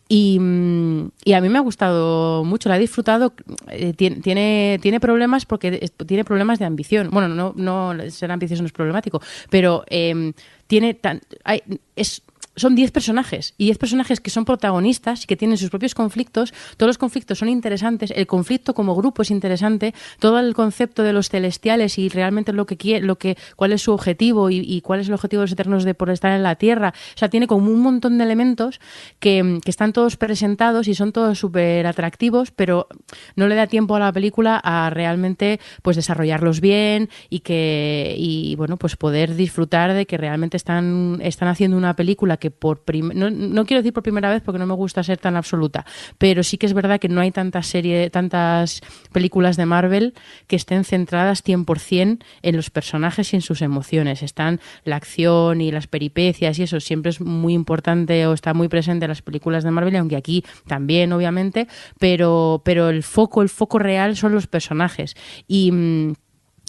Y, 0.07 0.39
mm, 0.39 1.11
y 1.25 1.33
a 1.33 1.41
mí 1.41 1.49
me 1.49 1.57
ha 1.57 1.61
gustado 1.61 2.43
mucho 2.43 2.69
la 2.69 2.77
he 2.77 2.79
disfrutado 2.79 3.33
Eh, 3.69 3.93
tiene, 3.93 4.79
tiene 4.81 4.99
problemas 4.99 5.45
porque 5.45 5.89
tiene 6.05 6.23
problemas 6.23 6.59
de 6.59 6.65
ambición. 6.65 7.09
Bueno 7.11 7.27
no 7.27 7.53
no 7.55 7.93
ser 8.09 8.31
ambicioso 8.31 8.63
no 8.63 8.67
es 8.67 8.73
problemático 8.73 9.21
pero 9.49 9.83
em, 9.87 10.33
tiene 10.67 10.93
tan 10.93 11.21
hay, 11.43 11.61
es 11.95 12.22
son 12.55 12.75
10 12.75 12.91
personajes 12.91 13.53
y 13.57 13.65
10 13.65 13.77
personajes 13.77 14.19
que 14.19 14.29
son 14.29 14.45
protagonistas 14.45 15.23
y 15.23 15.27
que 15.27 15.35
tienen 15.35 15.57
sus 15.57 15.69
propios 15.69 15.95
conflictos. 15.95 16.53
Todos 16.77 16.89
los 16.89 16.97
conflictos 16.97 17.39
son 17.39 17.49
interesantes, 17.49 18.11
el 18.15 18.27
conflicto 18.27 18.73
como 18.73 18.95
grupo 18.95 19.21
es 19.21 19.31
interesante, 19.31 19.93
todo 20.19 20.39
el 20.39 20.53
concepto 20.53 21.03
de 21.03 21.13
los 21.13 21.29
celestiales 21.29 21.97
y 21.97 22.09
realmente 22.09 22.53
lo 22.53 22.65
que 22.65 22.77
quiere, 22.77 23.05
lo 23.05 23.17
que 23.17 23.37
cuál 23.55 23.73
es 23.73 23.81
su 23.81 23.91
objetivo 23.91 24.49
y, 24.49 24.81
cuál 24.81 24.99
es 24.99 25.07
el 25.07 25.13
objetivo 25.13 25.41
de 25.41 25.45
los 25.45 25.51
eternos 25.51 25.83
de 25.83 25.93
por 25.93 26.09
estar 26.09 26.31
en 26.31 26.43
la 26.43 26.55
Tierra. 26.55 26.93
O 27.15 27.17
sea, 27.17 27.29
tiene 27.29 27.47
como 27.47 27.71
un 27.71 27.81
montón 27.81 28.17
de 28.17 28.23
elementos 28.23 28.79
que, 29.19 29.59
que 29.63 29.69
están 29.69 29.93
todos 29.93 30.17
presentados 30.17 30.87
y 30.87 30.95
son 30.95 31.11
todos 31.11 31.39
súper 31.39 31.87
atractivos, 31.87 32.51
pero 32.51 32.87
no 33.35 33.47
le 33.47 33.55
da 33.55 33.67
tiempo 33.67 33.95
a 33.95 33.99
la 33.99 34.11
película 34.11 34.59
a 34.63 34.89
realmente 34.89 35.59
pues 35.81 35.95
desarrollarlos 35.95 36.61
bien 36.61 37.09
y 37.29 37.39
que 37.39 38.15
y 38.17 38.55
bueno 38.55 38.77
pues 38.77 38.95
poder 38.95 39.35
disfrutar 39.35 39.93
de 39.93 40.05
que 40.05 40.17
realmente 40.17 40.57
están 40.57 41.19
están 41.21 41.47
haciendo 41.47 41.77
una 41.77 41.95
película 41.95 42.37
que 42.43 42.51
por 42.51 42.83
no, 43.15 43.29
no 43.29 43.65
quiero 43.65 43.81
decir 43.81 43.93
por 43.93 44.03
primera 44.03 44.29
vez 44.29 44.43
porque 44.43 44.59
no 44.59 44.67
me 44.67 44.73
gusta 44.73 45.01
ser 45.01 45.17
tan 45.17 45.37
absoluta 45.37 45.85
pero 46.17 46.43
sí 46.43 46.57
que 46.57 46.65
es 46.65 46.73
verdad 46.73 46.99
que 46.99 47.07
no 47.07 47.21
hay 47.21 47.31
tantas 47.31 47.67
series 47.67 48.11
tantas 48.11 48.81
películas 49.13 49.55
de 49.55 49.65
Marvel 49.65 50.13
que 50.47 50.57
estén 50.57 50.83
centradas 50.83 51.41
100% 51.45 52.19
en 52.41 52.55
los 52.57 52.69
personajes 52.69 53.31
y 53.31 53.37
en 53.37 53.41
sus 53.41 53.61
emociones. 53.61 54.23
Están 54.23 54.59
la 54.83 54.97
acción 54.97 55.61
y 55.61 55.71
las 55.71 55.87
peripecias 55.87 56.59
y 56.59 56.63
eso 56.63 56.81
siempre 56.81 57.11
es 57.11 57.21
muy 57.21 57.53
importante 57.53 58.27
o 58.27 58.33
está 58.33 58.53
muy 58.53 58.67
presente 58.67 59.05
en 59.05 59.09
las 59.09 59.21
películas 59.21 59.63
de 59.63 59.71
Marvel 59.71 59.95
aunque 59.95 60.17
aquí 60.17 60.43
también 60.67 61.13
obviamente 61.13 61.67
pero 61.97 62.61
pero 62.65 62.89
el 62.89 63.03
foco 63.03 63.41
el 63.41 63.49
foco 63.49 63.79
real 63.79 64.17
son 64.17 64.33
los 64.33 64.47
personajes. 64.47 65.15
Y 65.47 65.71
mm, 65.71 66.13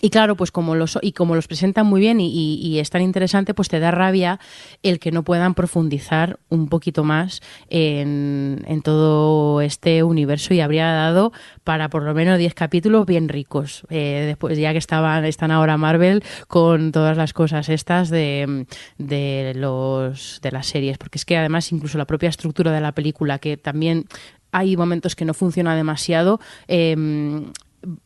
y 0.03 0.11
claro, 0.11 0.37
pues 0.37 0.51
como 0.51 0.75
los 0.75 0.99
y 1.01 1.13
como 1.13 1.35
los 1.35 1.47
presentan 1.47 1.87
muy 1.87 2.01
bien 2.01 2.21
y, 2.21 2.29
y- 2.57 2.79
es 2.79 2.91
tan 2.91 3.01
interesante, 3.01 3.55
pues 3.55 3.69
te 3.69 3.81
da 3.81 3.91
rabia 3.91 4.39
el 4.83 4.99
que 4.99 5.11
no 5.13 5.23
puedan 5.23 5.55
profundizar 5.55 6.39
un 6.51 6.69
poquito 6.69 7.05
más 7.05 7.41
en, 7.71 8.63
en 8.67 8.83
todo 8.83 9.63
este 9.63 10.03
universo 10.03 10.53
y 10.53 10.61
habría 10.61 10.87
dado 10.93 11.33
para 11.63 11.89
por 11.89 12.03
lo 12.03 12.13
menos 12.13 12.39
10 12.39 12.53
capítulos 12.55 13.07
bien 13.07 13.29
ricos. 13.31 13.87
Eh, 13.89 14.25
después, 14.27 14.59
ya 14.59 14.73
que 14.73 14.79
estaban, 14.79 15.25
están 15.25 15.51
ahora 15.51 15.79
Marvel 15.79 16.23
con 16.49 16.93
todas 16.93 17.17
las 17.17 17.33
cosas 17.33 17.69
estas 17.71 18.11
de, 18.11 18.67
de 18.99 19.53
los 19.57 20.41
de 20.43 20.53
las 20.53 20.67
series. 20.67 20.99
Porque 20.99 21.17
es 21.19 21.25
que 21.25 21.39
además 21.39 21.73
incluso 21.73 21.97
la 21.97 22.07
propia 22.07 22.29
estructura 22.29 22.73
de 22.73 22.81
la 22.83 22.93
película, 22.93 23.39
que 23.39 23.57
también 23.57 24.05
hay 24.53 24.77
momentos 24.77 25.17
que 25.17 25.25
no 25.25 25.33
funciona 25.35 25.75
demasiado. 25.77 26.41
eh, 26.69 26.95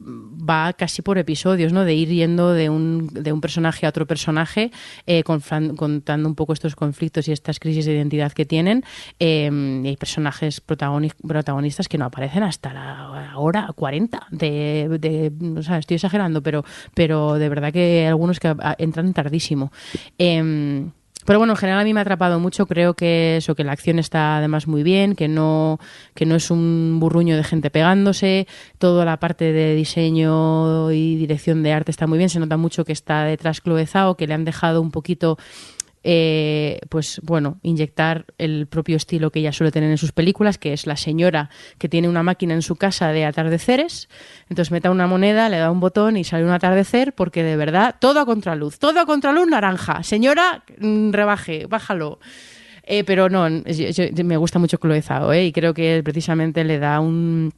va 0.00 0.72
casi 0.72 1.02
por 1.02 1.18
episodios, 1.18 1.72
¿no? 1.72 1.84
De 1.84 1.94
ir 1.94 2.09
yendo 2.09 2.52
de 2.52 2.70
un, 2.70 3.09
de 3.09 3.32
un 3.32 3.40
personaje 3.40 3.86
a 3.86 3.88
otro 3.88 4.06
personaje, 4.06 4.70
eh, 5.06 5.22
contando 5.22 6.28
un 6.28 6.34
poco 6.34 6.52
estos 6.52 6.76
conflictos 6.76 7.28
y 7.28 7.32
estas 7.32 7.59
crisis 7.60 7.86
de 7.86 7.94
identidad 7.94 8.32
que 8.32 8.44
tienen. 8.44 8.84
eh, 9.18 9.50
y 9.84 9.88
hay 9.88 9.96
personajes 9.96 10.64
protagoni- 10.66 11.12
protagonistas 11.26 11.88
que 11.88 11.98
no 11.98 12.05
aparecen 12.06 12.42
hasta 12.42 12.72
la 12.72 13.32
hora 13.36 13.68
40 13.74 14.26
de, 14.30 14.98
de 15.00 15.32
o 15.59 15.74
estoy 15.78 15.94
exagerando, 15.96 16.42
pero, 16.42 16.64
pero 16.94 17.34
de 17.34 17.48
verdad 17.48 17.72
que 17.72 18.06
algunos 18.06 18.40
que 18.40 18.55
entran 18.78 19.12
tardísimo. 19.12 19.72
Em, 20.18 20.90
Pero 21.28 21.40
bueno, 21.40 21.52
en 21.52 21.56
general 21.59 21.82
a 21.82 21.84
mí 21.84 21.92
me 21.92 22.00
ha 22.00 22.05
atrapado 22.05 22.40
mucho. 22.40 22.64
Creo 22.64 22.94
que 22.94 23.36
eso, 23.36 23.55
que 23.55 23.62
la 23.62 23.72
acción 23.72 23.98
está 23.98 24.38
además 24.38 24.66
muy 24.66 24.82
bien, 24.82 25.14
que 25.14 25.28
no, 25.28 25.78
que 26.14 26.24
no 26.24 26.36
es 26.36 26.50
un 26.50 26.96
burruño 27.00 27.36
de 27.36 27.44
gente 27.44 27.68
pegándose. 27.68 28.46
Toda 28.78 29.05
la 29.05 29.18
parte 29.18 29.52
de 29.52 29.74
diseño 29.74 30.90
y 30.90 31.16
dirección 31.16 31.62
de 31.62 31.74
arte 31.74 31.90
está 31.90 32.06
muy 32.06 32.16
bien. 32.16 32.30
Se 32.30 32.40
nota 32.40 32.56
mucho 32.56 32.86
que 32.86 32.92
está 32.92 33.24
detrás 33.24 33.60
Chloe 33.60 33.86
Zhao, 33.86 34.16
que 34.16 34.26
le 34.26 34.32
han 34.32 34.46
dejado 34.46 34.80
un 34.80 34.90
poquito 34.90 35.36
eh, 36.04 36.80
pues 36.88 37.20
bueno, 37.22 37.58
inyectar 37.62 38.26
el 38.38 38.66
propio 38.66 38.96
estilo 38.96 39.30
que 39.30 39.40
ella 39.40 39.52
suele 39.52 39.72
tener 39.72 39.90
en 39.90 39.98
sus 39.98 40.12
películas, 40.12 40.58
que 40.58 40.72
es 40.72 40.86
la 40.86 40.96
señora 40.96 41.50
que 41.78 41.88
tiene 41.88 42.08
una 42.08 42.22
máquina 42.22 42.54
en 42.54 42.62
su 42.62 42.76
casa 42.76 43.12
de 43.12 43.24
atardeceres, 43.24 44.08
entonces 44.48 44.70
meta 44.70 44.90
una 44.90 45.06
moneda, 45.06 45.48
le 45.48 45.58
da 45.58 45.70
un 45.70 45.80
botón 45.80 46.16
y 46.16 46.24
sale 46.24 46.44
un 46.44 46.50
atardecer, 46.50 47.14
porque 47.14 47.42
de 47.42 47.56
verdad, 47.56 47.96
todo 47.98 48.20
a 48.20 48.26
contraluz, 48.26 48.78
todo 48.78 49.00
a 49.00 49.06
contraluz 49.06 49.48
naranja. 49.48 50.02
Señora, 50.02 50.64
mm, 50.78 51.12
rebaje, 51.12 51.66
bájalo. 51.66 52.18
Eh, 52.90 53.04
pero 53.04 53.28
no, 53.28 53.46
me 53.50 54.36
gusta 54.38 54.58
mucho 54.58 54.78
Chloe 54.78 55.02
¿eh? 55.34 55.44
y 55.44 55.52
creo 55.52 55.74
que 55.74 56.00
precisamente 56.02 56.64
le 56.64 56.78
da 56.78 57.00
un 57.00 57.52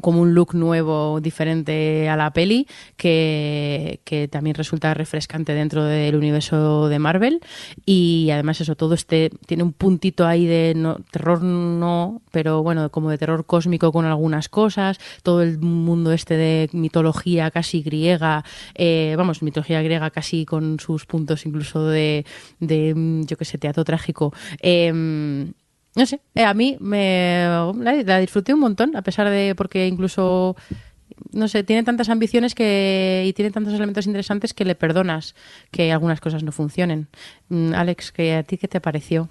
como 0.00 0.20
un 0.20 0.34
look 0.34 0.54
nuevo, 0.54 1.20
diferente 1.20 2.08
a 2.08 2.16
la 2.16 2.32
peli, 2.32 2.66
que, 2.96 4.00
que 4.04 4.28
también 4.28 4.54
resulta 4.54 4.94
refrescante 4.94 5.54
dentro 5.54 5.84
del 5.84 6.16
universo 6.16 6.88
de 6.88 6.98
Marvel. 6.98 7.40
Y 7.84 8.30
además 8.30 8.60
eso, 8.60 8.76
todo 8.76 8.94
este 8.94 9.30
tiene 9.46 9.62
un 9.62 9.72
puntito 9.72 10.26
ahí 10.26 10.46
de 10.46 10.74
no, 10.76 10.96
terror 11.10 11.42
no, 11.42 12.22
pero 12.30 12.62
bueno, 12.62 12.90
como 12.90 13.10
de 13.10 13.18
terror 13.18 13.46
cósmico 13.46 13.92
con 13.92 14.04
algunas 14.04 14.48
cosas, 14.48 14.98
todo 15.22 15.42
el 15.42 15.58
mundo 15.58 16.12
este 16.12 16.36
de 16.36 16.68
mitología 16.72 17.50
casi 17.50 17.82
griega, 17.82 18.44
eh, 18.74 19.14
vamos, 19.16 19.42
mitología 19.42 19.82
griega 19.82 20.10
casi 20.10 20.44
con 20.44 20.78
sus 20.80 21.06
puntos 21.06 21.46
incluso 21.46 21.86
de, 21.86 22.24
de 22.60 23.24
yo 23.26 23.36
qué 23.36 23.44
sé, 23.44 23.58
teatro 23.58 23.84
trágico. 23.84 24.32
Em, 24.60 25.52
no 25.96 26.06
sé, 26.06 26.20
eh, 26.34 26.44
a 26.44 26.54
mí 26.54 26.76
me 26.80 27.46
la, 27.78 27.94
la 28.04 28.18
disfruté 28.20 28.54
un 28.54 28.60
montón, 28.60 28.94
a 28.96 29.02
pesar 29.02 29.28
de 29.30 29.54
porque 29.56 29.86
incluso 29.88 30.54
no 31.32 31.48
sé, 31.48 31.64
tiene 31.64 31.82
tantas 31.82 32.08
ambiciones 32.10 32.54
que 32.54 33.24
y 33.26 33.32
tiene 33.32 33.50
tantos 33.50 33.72
elementos 33.74 34.06
interesantes 34.06 34.52
que 34.54 34.64
le 34.64 34.74
perdonas 34.74 35.34
que 35.70 35.90
algunas 35.90 36.20
cosas 36.20 36.42
no 36.42 36.52
funcionen. 36.52 37.08
Mm, 37.48 37.72
Alex, 37.74 38.12
¿que 38.12 38.34
¿a 38.34 38.42
ti 38.42 38.58
qué 38.58 38.68
te 38.68 38.80
pareció? 38.80 39.28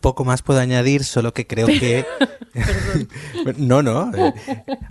Poco 0.00 0.24
más 0.24 0.40
puedo 0.42 0.60
añadir, 0.60 1.04
solo 1.04 1.34
que 1.34 1.46
creo 1.46 1.66
que... 1.66 2.06
no, 3.58 3.82
no. 3.82 4.10
eh, 4.14 4.32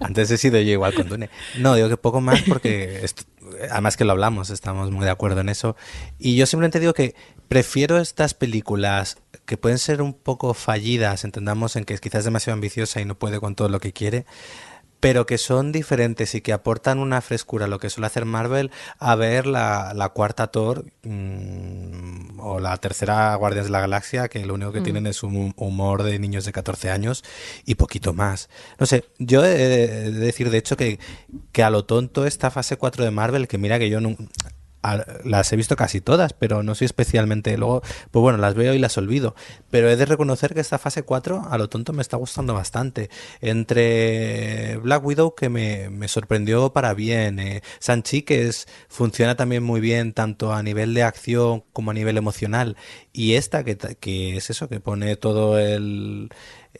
antes 0.01 0.29
he 0.31 0.37
sido 0.37 0.59
yo 0.59 0.71
igual 0.71 0.93
con 0.93 1.09
Dune. 1.09 1.29
No, 1.57 1.75
digo 1.75 1.89
que 1.89 1.97
poco 1.97 2.21
más 2.21 2.41
porque... 2.43 2.99
esto- 3.03 3.23
además 3.71 3.97
que 3.97 4.05
lo 4.05 4.11
hablamos, 4.11 4.49
estamos 4.51 4.91
muy 4.91 5.05
de 5.05 5.11
acuerdo 5.11 5.41
en 5.41 5.49
eso. 5.49 5.75
Y 6.19 6.35
yo 6.35 6.45
simplemente 6.45 6.79
digo 6.79 6.93
que 6.93 7.15
prefiero 7.47 7.97
estas 7.99 8.33
películas 8.33 9.17
que 9.49 9.57
pueden 9.57 9.79
ser 9.79 10.03
un 10.03 10.13
poco 10.13 10.53
fallidas, 10.53 11.23
entendamos 11.23 11.75
en 11.75 11.83
que 11.83 11.97
quizás 11.97 12.19
es 12.19 12.25
demasiado 12.25 12.53
ambiciosa 12.53 13.01
y 13.01 13.05
no 13.05 13.17
puede 13.17 13.39
con 13.39 13.55
todo 13.55 13.67
lo 13.67 13.79
que 13.79 13.93
quiere, 13.93 14.27
pero 14.99 15.25
que 15.25 15.39
son 15.39 15.71
diferentes 15.71 16.35
y 16.35 16.41
que 16.41 16.53
aportan 16.53 16.99
una 16.99 17.19
frescura 17.21 17.65
a 17.65 17.67
lo 17.67 17.79
que 17.79 17.89
suele 17.89 18.05
hacer 18.05 18.25
Marvel 18.25 18.69
a 18.99 19.15
ver 19.15 19.47
la, 19.47 19.93
la 19.95 20.09
cuarta 20.09 20.51
Thor 20.51 20.85
mm, 21.01 22.39
o 22.41 22.59
la 22.59 22.77
tercera 22.77 23.33
Guardianes 23.33 23.65
de 23.65 23.71
la 23.71 23.81
Galaxia 23.81 24.27
que 24.27 24.45
lo 24.45 24.53
único 24.53 24.71
que 24.71 24.81
tienen 24.81 25.07
es 25.07 25.23
un 25.23 25.55
humor 25.57 26.03
de 26.03 26.19
niños 26.19 26.45
de 26.45 26.51
14 26.51 26.91
años 26.91 27.23
y 27.65 27.73
poquito 27.73 28.13
más. 28.13 28.49
No 28.77 28.85
sé, 28.85 29.05
yo 29.17 29.43
he 29.43 29.57
de 29.57 30.11
decir 30.11 30.51
de 30.51 30.59
hecho 30.59 30.77
que, 30.77 30.99
que 31.51 31.63
a 31.63 31.71
lo 31.71 31.85
tonto 31.85 32.27
esta 32.27 32.51
fase 32.51 32.77
4 32.77 33.03
de 33.03 33.09
Marvel, 33.09 33.47
que 33.47 33.57
mira 33.57 33.79
que 33.79 33.89
yo 33.89 33.99
no, 33.99 34.15
las 35.23 35.51
he 35.51 35.55
visto 35.55 35.75
casi 35.75 36.01
todas, 36.01 36.33
pero 36.33 36.63
no 36.63 36.75
soy 36.75 36.85
especialmente. 36.85 37.57
Luego, 37.57 37.81
pues 38.11 38.21
bueno, 38.21 38.37
las 38.37 38.55
veo 38.55 38.73
y 38.73 38.79
las 38.79 38.97
olvido. 38.97 39.35
Pero 39.69 39.89
he 39.89 39.95
de 39.95 40.05
reconocer 40.05 40.53
que 40.53 40.61
esta 40.61 40.77
fase 40.77 41.03
4, 41.03 41.47
a 41.49 41.57
lo 41.57 41.69
tonto, 41.69 41.93
me 41.93 42.01
está 42.01 42.17
gustando 42.17 42.53
bastante. 42.53 43.09
Entre 43.41 44.77
Black 44.77 45.03
Widow, 45.05 45.35
que 45.35 45.49
me, 45.49 45.89
me 45.89 46.07
sorprendió 46.07 46.73
para 46.73 46.93
bien, 46.93 47.39
eh, 47.39 47.61
Sanchi, 47.79 48.21
que 48.23 48.47
es, 48.47 48.67
funciona 48.87 49.35
también 49.35 49.63
muy 49.63 49.81
bien, 49.81 50.13
tanto 50.13 50.53
a 50.53 50.63
nivel 50.63 50.93
de 50.93 51.03
acción 51.03 51.63
como 51.73 51.91
a 51.91 51.93
nivel 51.93 52.17
emocional. 52.17 52.77
Y 53.13 53.33
esta, 53.33 53.63
que, 53.63 53.77
que 53.77 54.37
es 54.37 54.49
eso, 54.49 54.69
que 54.69 54.79
pone 54.79 55.15
todo 55.15 55.59
el. 55.59 56.29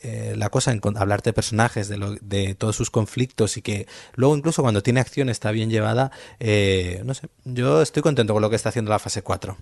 Eh, 0.01 0.33
la 0.37 0.49
cosa 0.49 0.71
en 0.71 0.81
hablarte 0.97 1.29
de 1.29 1.33
personajes, 1.33 1.87
de, 1.89 1.97
lo- 1.97 2.15
de 2.21 2.55
todos 2.55 2.75
sus 2.75 2.89
conflictos 2.91 3.57
y 3.57 3.61
que 3.61 3.87
luego 4.15 4.35
incluso 4.37 4.61
cuando 4.61 4.81
tiene 4.83 4.99
acción 4.99 5.29
está 5.29 5.51
bien 5.51 5.69
llevada, 5.69 6.11
eh, 6.39 7.01
no 7.05 7.13
sé, 7.13 7.27
yo 7.45 7.81
estoy 7.81 8.01
contento 8.03 8.33
con 8.33 8.41
lo 8.41 8.49
que 8.49 8.55
está 8.55 8.69
haciendo 8.69 8.89
la 8.91 8.99
fase 8.99 9.21
4. 9.21 9.57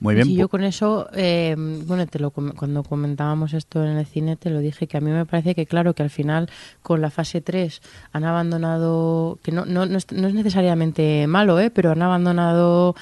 Muy 0.00 0.14
bien. 0.14 0.28
Sí, 0.28 0.36
yo 0.36 0.48
con 0.48 0.62
eso, 0.62 1.08
eh, 1.12 1.56
bueno, 1.58 2.06
te 2.06 2.20
lo, 2.20 2.30
com- 2.30 2.52
cuando 2.52 2.84
comentábamos 2.84 3.52
esto 3.52 3.82
en 3.84 3.96
el 3.96 4.06
cine, 4.06 4.36
te 4.36 4.48
lo 4.48 4.60
dije, 4.60 4.86
que 4.86 4.96
a 4.96 5.00
mí 5.00 5.10
me 5.10 5.26
parece 5.26 5.56
que, 5.56 5.66
claro, 5.66 5.92
que 5.92 6.04
al 6.04 6.10
final 6.10 6.48
con 6.84 7.00
la 7.00 7.10
fase 7.10 7.40
3 7.40 7.82
han 8.12 8.22
abandonado, 8.22 9.40
que 9.42 9.50
no, 9.50 9.64
no, 9.64 9.86
no, 9.86 9.98
es, 9.98 10.12
no 10.12 10.28
es 10.28 10.34
necesariamente 10.34 11.26
malo, 11.26 11.58
¿eh? 11.58 11.70
pero 11.70 11.90
han 11.90 12.00
abandonado 12.02 12.94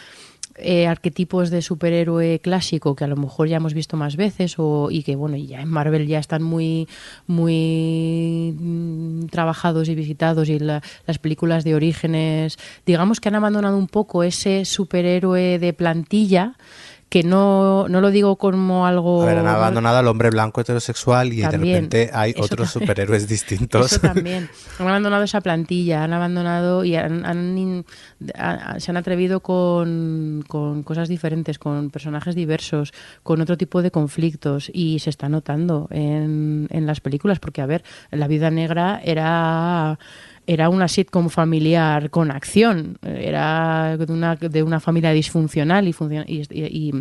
eh, 0.59 0.87
arquetipos 0.87 1.51
de 1.51 1.63
superhéroe 1.63 2.39
clásico 2.41 2.95
que 2.97 3.05
a 3.05 3.07
lo 3.07 3.17
mejor 3.17 3.49
ya 3.49 3.57
hemos 3.59 3.75
visto 3.75 3.97
más 3.97 4.17
veces 4.17 4.55
o, 4.59 4.89
y 4.91 5.03
que, 5.03 5.17
bueno, 5.17 5.37
ya 5.37 5.61
en 5.61 5.69
Marvel 5.69 6.07
ya 6.07 6.19
están 6.19 6.43
muy, 6.43 6.89
muy 7.27 8.55
mm, 8.59 9.27
trabajados 9.27 9.89
y 9.89 9.95
visitados 9.95 10.49
y 10.49 10.59
la- 10.59 10.83
las 11.07 11.19
películas 11.19 11.65
de 11.65 11.75
orígenes, 11.75 12.59
digamos 12.85 13.21
que 13.21 13.29
han 13.29 13.35
abandonado 13.35 13.77
un 13.77 13.89
poco 13.89 14.23
ese 14.23 14.65
superhéroe 14.65 15.59
de 15.59 15.73
plantilla 15.73 16.55
que 17.09 17.23
no, 17.23 17.89
no 17.89 18.01
lo 18.01 18.11
digo 18.11 18.37
como 18.37 18.87
algo... 18.87 19.23
A 19.23 19.27
ver, 19.27 19.39
han 19.39 19.47
abandonado 19.47 19.99
al 19.99 20.09
hombre 20.09 20.31
blanco 20.31 20.61
heterosexual 20.61 21.33
y 21.33 21.37
de 21.37 21.51
repente 21.51 22.11
hay 22.13 22.33
otros 22.33 22.73
también. 22.73 22.89
superhéroes 22.89 23.29
distintos. 23.29 23.93
Eso 23.93 24.01
también. 24.13 24.51
Han 24.81 24.89
abandonado 24.89 25.23
esa 25.23 25.41
plantilla, 25.41 26.03
han 26.03 26.13
abandonado 26.13 26.85
y 26.85 26.97
han, 26.97 27.25
han 27.25 27.85
se 28.79 28.91
han 28.91 28.97
atrevido 28.97 29.41
con, 29.41 30.45
con 30.49 30.83
cosas 30.83 31.09
diferentes, 31.09 31.59
con 31.61 31.91
personajes 31.91 32.35
diversos, 32.35 32.93
con 33.23 33.41
otro 33.41 33.57
tipo 33.57 33.83
de 33.83 33.93
conflictos 33.93 34.69
y 34.73 34.99
se 34.99 35.11
está 35.11 35.29
notando 35.29 35.87
en, 35.91 36.67
en 36.71 36.87
las 36.87 37.01
películas 37.01 37.39
porque, 37.39 37.63
a 37.63 37.67
ver, 37.67 37.85
La 38.11 38.27
Vida 38.27 38.51
Negra 38.51 39.01
era 39.05 39.99
era 40.47 40.69
una 40.69 40.89
sitcom 40.89 41.29
familiar 41.29 42.11
con 42.11 42.31
acción, 42.31 42.99
era 43.03 43.97
de 43.97 44.13
una, 44.13 44.37
de 44.37 44.63
una 44.63 44.81
familia 44.81 45.11
disfuncional 45.13 45.89
y, 45.89 45.93
funciona, 45.93 46.25
y, 46.29 46.93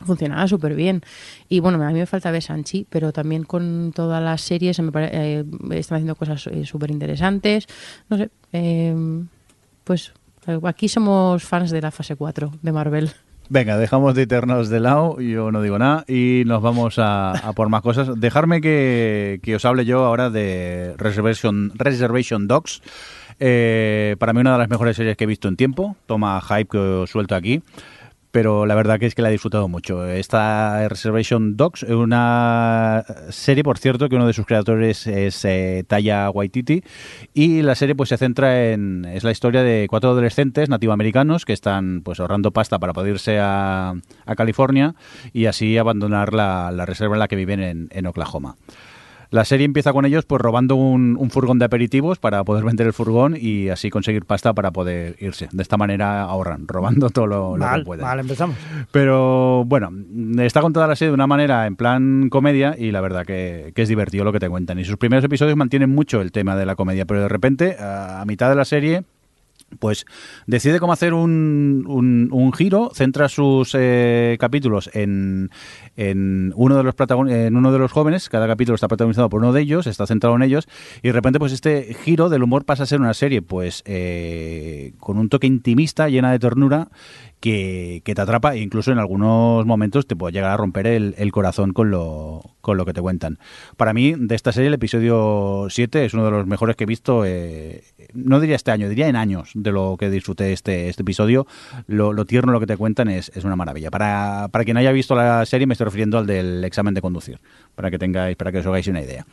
funcionaba 0.00 0.46
súper 0.48 0.74
bien. 0.74 1.02
Y 1.48 1.60
bueno, 1.60 1.82
a 1.82 1.88
mí 1.88 1.98
me 1.98 2.06
falta 2.06 2.30
ver 2.30 2.42
Sanchi, 2.42 2.86
pero 2.88 3.12
también 3.12 3.44
con 3.44 3.92
todas 3.94 4.22
las 4.22 4.40
series 4.42 4.78
eh, 4.78 5.44
están 5.70 5.96
haciendo 5.96 6.16
cosas 6.16 6.46
eh, 6.48 6.66
súper 6.66 6.90
interesantes. 6.90 7.66
No 8.08 8.18
sé, 8.18 8.30
eh, 8.52 8.94
pues 9.84 10.12
eh, 10.46 10.58
aquí 10.64 10.88
somos 10.88 11.44
fans 11.44 11.70
de 11.70 11.80
la 11.80 11.90
fase 11.90 12.16
4 12.16 12.52
de 12.62 12.72
Marvel. 12.72 13.10
Venga, 13.52 13.76
dejamos 13.76 14.14
de 14.14 14.22
Eternos 14.22 14.70
de 14.70 14.80
lado, 14.80 15.20
yo 15.20 15.52
no 15.52 15.60
digo 15.60 15.78
nada, 15.78 16.06
y 16.08 16.42
nos 16.46 16.62
vamos 16.62 16.98
a, 16.98 17.32
a 17.32 17.52
por 17.52 17.68
más 17.68 17.82
cosas. 17.82 18.18
Dejarme 18.18 18.62
que, 18.62 19.40
que 19.42 19.54
os 19.56 19.66
hable 19.66 19.84
yo 19.84 20.06
ahora 20.06 20.30
de 20.30 20.94
Reservation, 20.96 21.70
Reservation 21.74 22.48
Dogs. 22.48 22.80
Eh, 23.40 24.16
para 24.18 24.32
mí 24.32 24.40
una 24.40 24.52
de 24.52 24.58
las 24.58 24.70
mejores 24.70 24.96
series 24.96 25.18
que 25.18 25.24
he 25.24 25.26
visto 25.26 25.48
en 25.48 25.56
tiempo. 25.56 25.96
Toma 26.06 26.40
hype 26.40 26.64
que 26.70 26.78
os 26.78 27.10
suelto 27.10 27.34
aquí. 27.34 27.62
Pero 28.32 28.64
la 28.64 28.74
verdad 28.74 28.98
que 28.98 29.04
es 29.06 29.14
que 29.14 29.20
la 29.20 29.28
he 29.28 29.32
disfrutado 29.32 29.68
mucho. 29.68 30.06
Esta 30.06 30.88
Reservation 30.88 31.56
Dogs 31.56 31.82
una 31.82 33.04
serie, 33.28 33.62
por 33.62 33.78
cierto, 33.78 34.08
que 34.08 34.16
uno 34.16 34.26
de 34.26 34.32
sus 34.32 34.46
creadores 34.46 35.06
es 35.06 35.44
eh, 35.44 35.84
Taya 35.86 36.30
Waititi. 36.30 36.82
Y 37.34 37.60
la 37.60 37.74
serie 37.74 37.94
pues 37.94 38.08
se 38.08 38.16
centra 38.16 38.70
en... 38.70 39.04
Es 39.04 39.22
la 39.22 39.30
historia 39.30 39.62
de 39.62 39.86
cuatro 39.88 40.10
adolescentes 40.10 40.70
nativoamericanos 40.70 41.44
que 41.44 41.52
están 41.52 42.00
pues 42.02 42.20
ahorrando 42.20 42.52
pasta 42.52 42.78
para 42.78 42.94
poder 42.94 43.12
irse 43.12 43.38
a, 43.38 43.94
a 44.24 44.34
California 44.34 44.94
y 45.34 45.44
así 45.44 45.76
abandonar 45.76 46.32
la, 46.32 46.70
la 46.72 46.86
reserva 46.86 47.16
en 47.16 47.20
la 47.20 47.28
que 47.28 47.36
viven 47.36 47.60
en, 47.60 47.88
en 47.90 48.06
Oklahoma. 48.06 48.56
La 49.32 49.46
serie 49.46 49.64
empieza 49.64 49.94
con 49.94 50.04
ellos 50.04 50.26
pues 50.26 50.42
robando 50.42 50.76
un, 50.76 51.16
un 51.18 51.30
furgón 51.30 51.58
de 51.58 51.64
aperitivos 51.64 52.18
para 52.18 52.44
poder 52.44 52.64
vender 52.64 52.86
el 52.86 52.92
furgón 52.92 53.34
y 53.34 53.70
así 53.70 53.88
conseguir 53.88 54.26
pasta 54.26 54.52
para 54.52 54.72
poder 54.72 55.16
irse. 55.20 55.48
De 55.52 55.62
esta 55.62 55.78
manera 55.78 56.20
ahorran, 56.20 56.68
robando 56.68 57.08
todo 57.08 57.26
lo, 57.26 57.54
que 57.54 57.82
pueden. 57.82 58.04
mal, 58.04 58.20
empezamos. 58.20 58.58
Pero 58.90 59.64
bueno, 59.64 59.90
está 60.42 60.60
contada 60.60 60.86
la 60.86 60.96
serie 60.96 61.12
de 61.12 61.14
una 61.14 61.26
manera 61.26 61.66
en 61.66 61.76
plan 61.76 62.28
comedia 62.28 62.76
y 62.78 62.90
la 62.90 63.00
verdad 63.00 63.24
que, 63.24 63.72
que 63.74 63.80
es 63.80 63.88
divertido 63.88 64.22
lo 64.24 64.34
que 64.34 64.38
te 64.38 64.50
cuentan. 64.50 64.78
Y 64.78 64.84
sus 64.84 64.98
primeros 64.98 65.24
episodios 65.24 65.56
mantienen 65.56 65.88
mucho 65.88 66.20
el 66.20 66.30
tema 66.30 66.54
de 66.54 66.66
la 66.66 66.76
comedia, 66.76 67.06
pero 67.06 67.22
de 67.22 67.28
repente, 67.28 67.76
a, 67.78 68.20
a 68.20 68.24
mitad 68.26 68.50
de 68.50 68.54
la 68.54 68.66
serie, 68.66 69.02
pues 69.78 70.06
decide 70.46 70.80
cómo 70.80 70.92
hacer 70.92 71.14
un, 71.14 71.84
un, 71.86 72.28
un 72.30 72.52
giro, 72.52 72.90
centra 72.94 73.28
sus 73.28 73.74
eh, 73.78 74.36
capítulos 74.38 74.90
en, 74.92 75.50
en 75.96 76.52
uno 76.56 76.76
de 76.76 76.82
los 76.82 76.94
en 77.28 77.56
uno 77.56 77.72
de 77.72 77.78
los 77.78 77.92
jóvenes, 77.92 78.28
cada 78.28 78.46
capítulo 78.46 78.74
está 78.74 78.88
protagonizado 78.88 79.28
por 79.28 79.40
uno 79.40 79.52
de 79.52 79.62
ellos, 79.62 79.86
está 79.86 80.06
centrado 80.06 80.36
en 80.36 80.42
ellos, 80.42 80.68
y 81.02 81.08
de 81.08 81.12
repente 81.12 81.38
pues 81.38 81.52
este 81.52 81.94
giro 81.94 82.28
del 82.28 82.42
humor 82.42 82.64
pasa 82.64 82.84
a 82.84 82.86
ser 82.86 83.00
una 83.00 83.14
serie 83.14 83.42
pues 83.42 83.82
eh, 83.86 84.94
con 84.98 85.18
un 85.18 85.28
toque 85.28 85.46
intimista, 85.46 86.08
llena 86.08 86.32
de 86.32 86.38
ternura, 86.38 86.88
que, 87.42 88.02
que 88.04 88.14
te 88.14 88.20
atrapa 88.20 88.54
e 88.54 88.60
incluso 88.60 88.92
en 88.92 88.98
algunos 88.98 89.66
momentos 89.66 90.06
te 90.06 90.14
puede 90.14 90.32
llegar 90.32 90.52
a 90.52 90.56
romper 90.56 90.86
el, 90.86 91.14
el 91.18 91.32
corazón 91.32 91.72
con 91.72 91.90
lo, 91.90 92.54
con 92.62 92.76
lo 92.78 92.86
que 92.86 92.94
te 92.94 93.02
cuentan. 93.02 93.38
Para 93.76 93.92
mí, 93.92 94.14
de 94.16 94.34
esta 94.34 94.52
serie, 94.52 94.68
el 94.68 94.74
episodio 94.74 95.66
7 95.68 96.04
es 96.04 96.14
uno 96.14 96.24
de 96.24 96.30
los 96.30 96.46
mejores 96.46 96.76
que 96.76 96.84
he 96.84 96.86
visto, 96.86 97.24
eh, 97.26 97.82
no 98.14 98.40
diría 98.40 98.56
este 98.56 98.70
año, 98.70 98.88
diría 98.88 99.08
en 99.08 99.16
años 99.16 99.50
de 99.54 99.72
lo 99.72 99.96
que 99.98 100.08
disfruté 100.08 100.52
este, 100.52 100.88
este 100.88 101.02
episodio. 101.02 101.46
Lo, 101.88 102.12
lo 102.12 102.24
tierno, 102.24 102.52
lo 102.52 102.60
que 102.60 102.66
te 102.66 102.76
cuentan 102.76 103.08
es, 103.08 103.32
es 103.34 103.44
una 103.44 103.56
maravilla. 103.56 103.90
Para, 103.90 104.48
para 104.52 104.64
quien 104.64 104.76
haya 104.76 104.92
visto 104.92 105.16
la 105.16 105.44
serie, 105.44 105.66
me 105.66 105.74
refiriendo 105.84 106.18
al 106.18 106.26
del 106.26 106.64
examen 106.64 106.94
de 106.94 107.00
conducir, 107.00 107.38
para 107.74 107.90
que 107.90 107.98
tengáis, 107.98 108.36
para 108.36 108.52
que 108.52 108.58
os 108.58 108.66
hagáis 108.66 108.86
una 108.88 109.02
idea. 109.02 109.26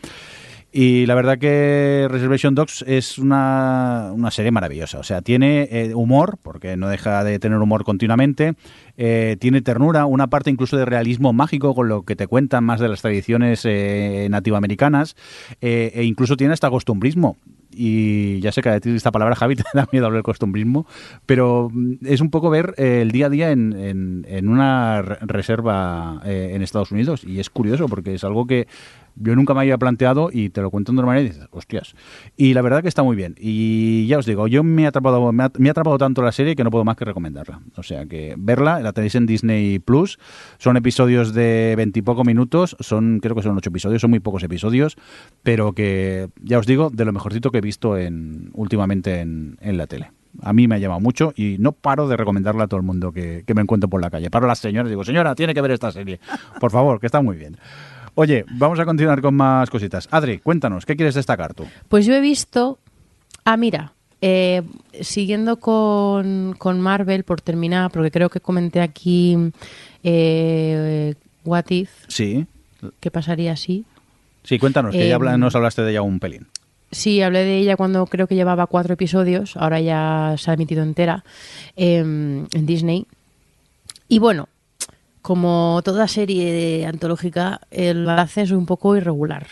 Y 0.71 1.07
la 1.07 1.15
verdad 1.15 1.39
que 1.39 2.07
Reservation 2.11 2.53
Dogs 2.53 2.83
es 2.87 3.17
una, 3.17 4.11
una 4.13 4.29
serie 4.29 4.51
maravillosa. 4.51 4.99
O 4.99 5.03
sea, 5.03 5.23
tiene 5.23 5.67
eh, 5.71 5.95
humor, 5.95 6.37
porque 6.43 6.77
no 6.77 6.89
deja 6.89 7.23
de 7.23 7.39
tener 7.39 7.57
humor 7.57 7.83
continuamente. 7.83 8.53
eh, 8.95 9.37
tiene 9.39 9.61
ternura, 9.61 10.05
una 10.05 10.27
parte 10.27 10.51
incluso 10.51 10.77
de 10.77 10.85
realismo 10.85 11.33
mágico 11.33 11.73
con 11.73 11.89
lo 11.89 12.03
que 12.03 12.15
te 12.15 12.27
cuentan 12.27 12.65
más 12.65 12.79
de 12.79 12.89
las 12.89 13.01
tradiciones 13.01 13.61
eh, 13.65 14.27
nativoamericanas. 14.29 15.15
e 15.61 16.03
incluso 16.03 16.37
tiene 16.37 16.53
hasta 16.53 16.69
costumbrismo. 16.69 17.37
Y 17.81 18.41
ya 18.41 18.51
sé 18.51 18.61
que 18.61 18.67
a 18.67 18.79
ti 18.81 18.89
esta 18.89 19.11
palabra, 19.11 19.35
Javi, 19.35 19.55
te 19.55 19.63
da 19.73 19.87
miedo 19.91 20.05
hablar 20.05 20.21
costumbrismo, 20.21 20.85
pero 21.25 21.69
mm, 21.71 21.93
es 22.05 22.19
un 22.19 22.29
poco 22.29 22.49
ver 22.49 22.73
eh, 22.77 22.99
el 23.03 23.11
día 23.11 23.27
a 23.27 23.29
día 23.29 23.51
en, 23.51 23.71
en- 23.71 24.25
en 24.27 24.49
una 24.49 25.01
re- 25.01 25.17
reserva 25.21 26.21
eh, 26.25 26.51
en 26.53 26.61
Estados 26.61 26.91
Unidos. 26.91 27.23
Y 27.23 27.39
es 27.39 27.49
curioso 27.49 27.87
porque 27.87 28.13
es 28.15 28.23
algo 28.25 28.45
que 28.45 28.67
yo 29.15 29.35
nunca 29.35 29.53
me 29.53 29.61
había 29.61 29.77
planteado 29.77 30.29
y 30.31 30.49
te 30.49 30.61
lo 30.61 30.71
cuento 30.71 30.91
de 30.91 30.99
una 30.99 31.07
manera 31.07 31.25
y 31.25 31.29
dices, 31.29 31.47
hostias. 31.51 31.95
Y 32.37 32.53
la 32.53 32.61
verdad 32.61 32.81
que 32.81 32.87
está 32.87 33.03
muy 33.03 33.15
bien. 33.15 33.35
Y 33.39 34.07
ya 34.07 34.17
os 34.17 34.25
digo, 34.25 34.47
yo 34.47 34.63
me 34.63 34.85
ha 34.85 34.89
atrapado, 34.89 35.31
me 35.31 35.43
ha 35.43 35.71
atrapado 35.71 35.97
tanto 35.97 36.21
la 36.21 36.31
serie 36.31 36.55
que 36.55 36.63
no 36.63 36.71
puedo 36.71 36.83
más 36.85 36.95
que 36.95 37.05
recomendarla. 37.05 37.61
O 37.75 37.83
sea 37.83 38.05
que 38.05 38.35
verla, 38.37 38.79
la 38.79 38.93
tenéis 38.93 39.15
en 39.15 39.25
Disney 39.25 39.79
Plus. 39.79 40.19
Son 40.57 40.77
episodios 40.77 41.33
de 41.33 41.73
veintipoco 41.77 42.23
minutos, 42.23 42.75
son, 42.79 43.19
creo 43.21 43.35
que 43.35 43.41
son 43.41 43.57
ocho 43.57 43.69
episodios, 43.69 44.01
son 44.01 44.09
muy 44.09 44.19
pocos 44.19 44.43
episodios, 44.43 44.97
pero 45.43 45.73
que 45.73 46.29
ya 46.41 46.59
os 46.59 46.65
digo, 46.65 46.89
de 46.89 47.05
lo 47.05 47.11
mejorcito 47.11 47.51
que 47.51 47.59
he 47.59 47.61
visto 47.61 47.97
en, 47.97 48.49
últimamente 48.53 49.19
en, 49.19 49.57
en 49.61 49.77
la 49.77 49.87
tele. 49.87 50.11
A 50.43 50.53
mí 50.53 50.67
me 50.67 50.75
ha 50.75 50.77
llamado 50.77 50.99
mucho 50.99 51.33
y 51.35 51.57
no 51.59 51.71
paro 51.71 52.07
de 52.07 52.15
recomendarla 52.15 52.65
a 52.65 52.67
todo 52.67 52.79
el 52.79 52.85
mundo 52.85 53.11
que, 53.11 53.43
que 53.47 53.55
me 53.55 53.61
encuentro 53.61 53.89
por 53.89 53.99
la 53.99 54.11
calle. 54.11 54.29
Paro 54.29 54.45
a 54.45 54.49
las 54.49 54.59
señoras 54.59 54.87
y 54.87 54.91
digo, 54.91 55.03
señora, 55.03 55.33
tiene 55.33 55.55
que 55.55 55.61
ver 55.61 55.71
esta 55.71 55.91
serie. 55.91 56.19
Por 56.59 56.69
favor, 56.69 56.99
que 56.99 57.07
está 57.07 57.19
muy 57.21 57.35
bien. 57.35 57.57
Oye, 58.21 58.43
vamos 58.51 58.77
a 58.81 58.85
continuar 58.85 59.21
con 59.21 59.33
más 59.33 59.69
cositas. 59.69 60.09
Adri, 60.11 60.39
cuéntanos, 60.39 60.85
¿qué 60.85 60.97
quieres 60.97 61.15
destacar 61.15 61.53
tú? 61.53 61.65
Pues 61.87 62.05
yo 62.05 62.13
he 62.13 62.19
visto. 62.19 62.77
Ah, 63.45 63.55
mira. 63.55 63.93
eh, 64.21 64.61
siguiendo 64.99 65.61
con, 65.61 66.53
con 66.57 66.81
Marvel, 66.81 67.23
por 67.23 67.39
terminar, 67.39 67.89
porque 67.91 68.11
creo 68.11 68.29
que 68.29 68.41
comenté 68.41 68.81
aquí 68.81 69.37
eh, 70.03 71.13
What 71.45 71.69
If, 71.69 71.89
Sí, 72.09 72.45
¿qué 72.99 73.09
pasaría 73.11 73.55
si? 73.55 73.85
sí, 74.43 74.59
cuéntanos, 74.59 74.91
que 74.93 75.05
Eh, 75.05 75.09
ya 75.09 75.15
habla- 75.15 75.37
nos 75.37 75.55
hablaste 75.55 75.83
de 75.83 75.91
ella 75.91 76.01
un 76.01 76.19
pelín. 76.19 76.47
Sí, 76.91 77.21
hablé 77.21 77.45
de 77.45 77.59
ella 77.59 77.77
cuando 77.77 78.05
creo 78.07 78.27
que 78.27 78.35
llevaba 78.35 78.67
cuatro 78.67 78.95
episodios, 78.95 79.55
ahora 79.55 79.79
ya 79.79 80.35
se 80.37 80.51
ha 80.51 80.55
emitido 80.55 80.83
entera 80.83 81.23
eh, 81.77 81.99
en 81.99 82.65
Disney. 82.65 83.05
Y 84.09 84.19
bueno, 84.19 84.49
como 85.21 85.81
toda 85.83 86.07
serie 86.07 86.85
antológica, 86.85 87.61
el 87.71 88.05
balance 88.05 88.41
es 88.41 88.51
un 88.51 88.65
poco 88.65 88.95
irregular, 88.95 89.47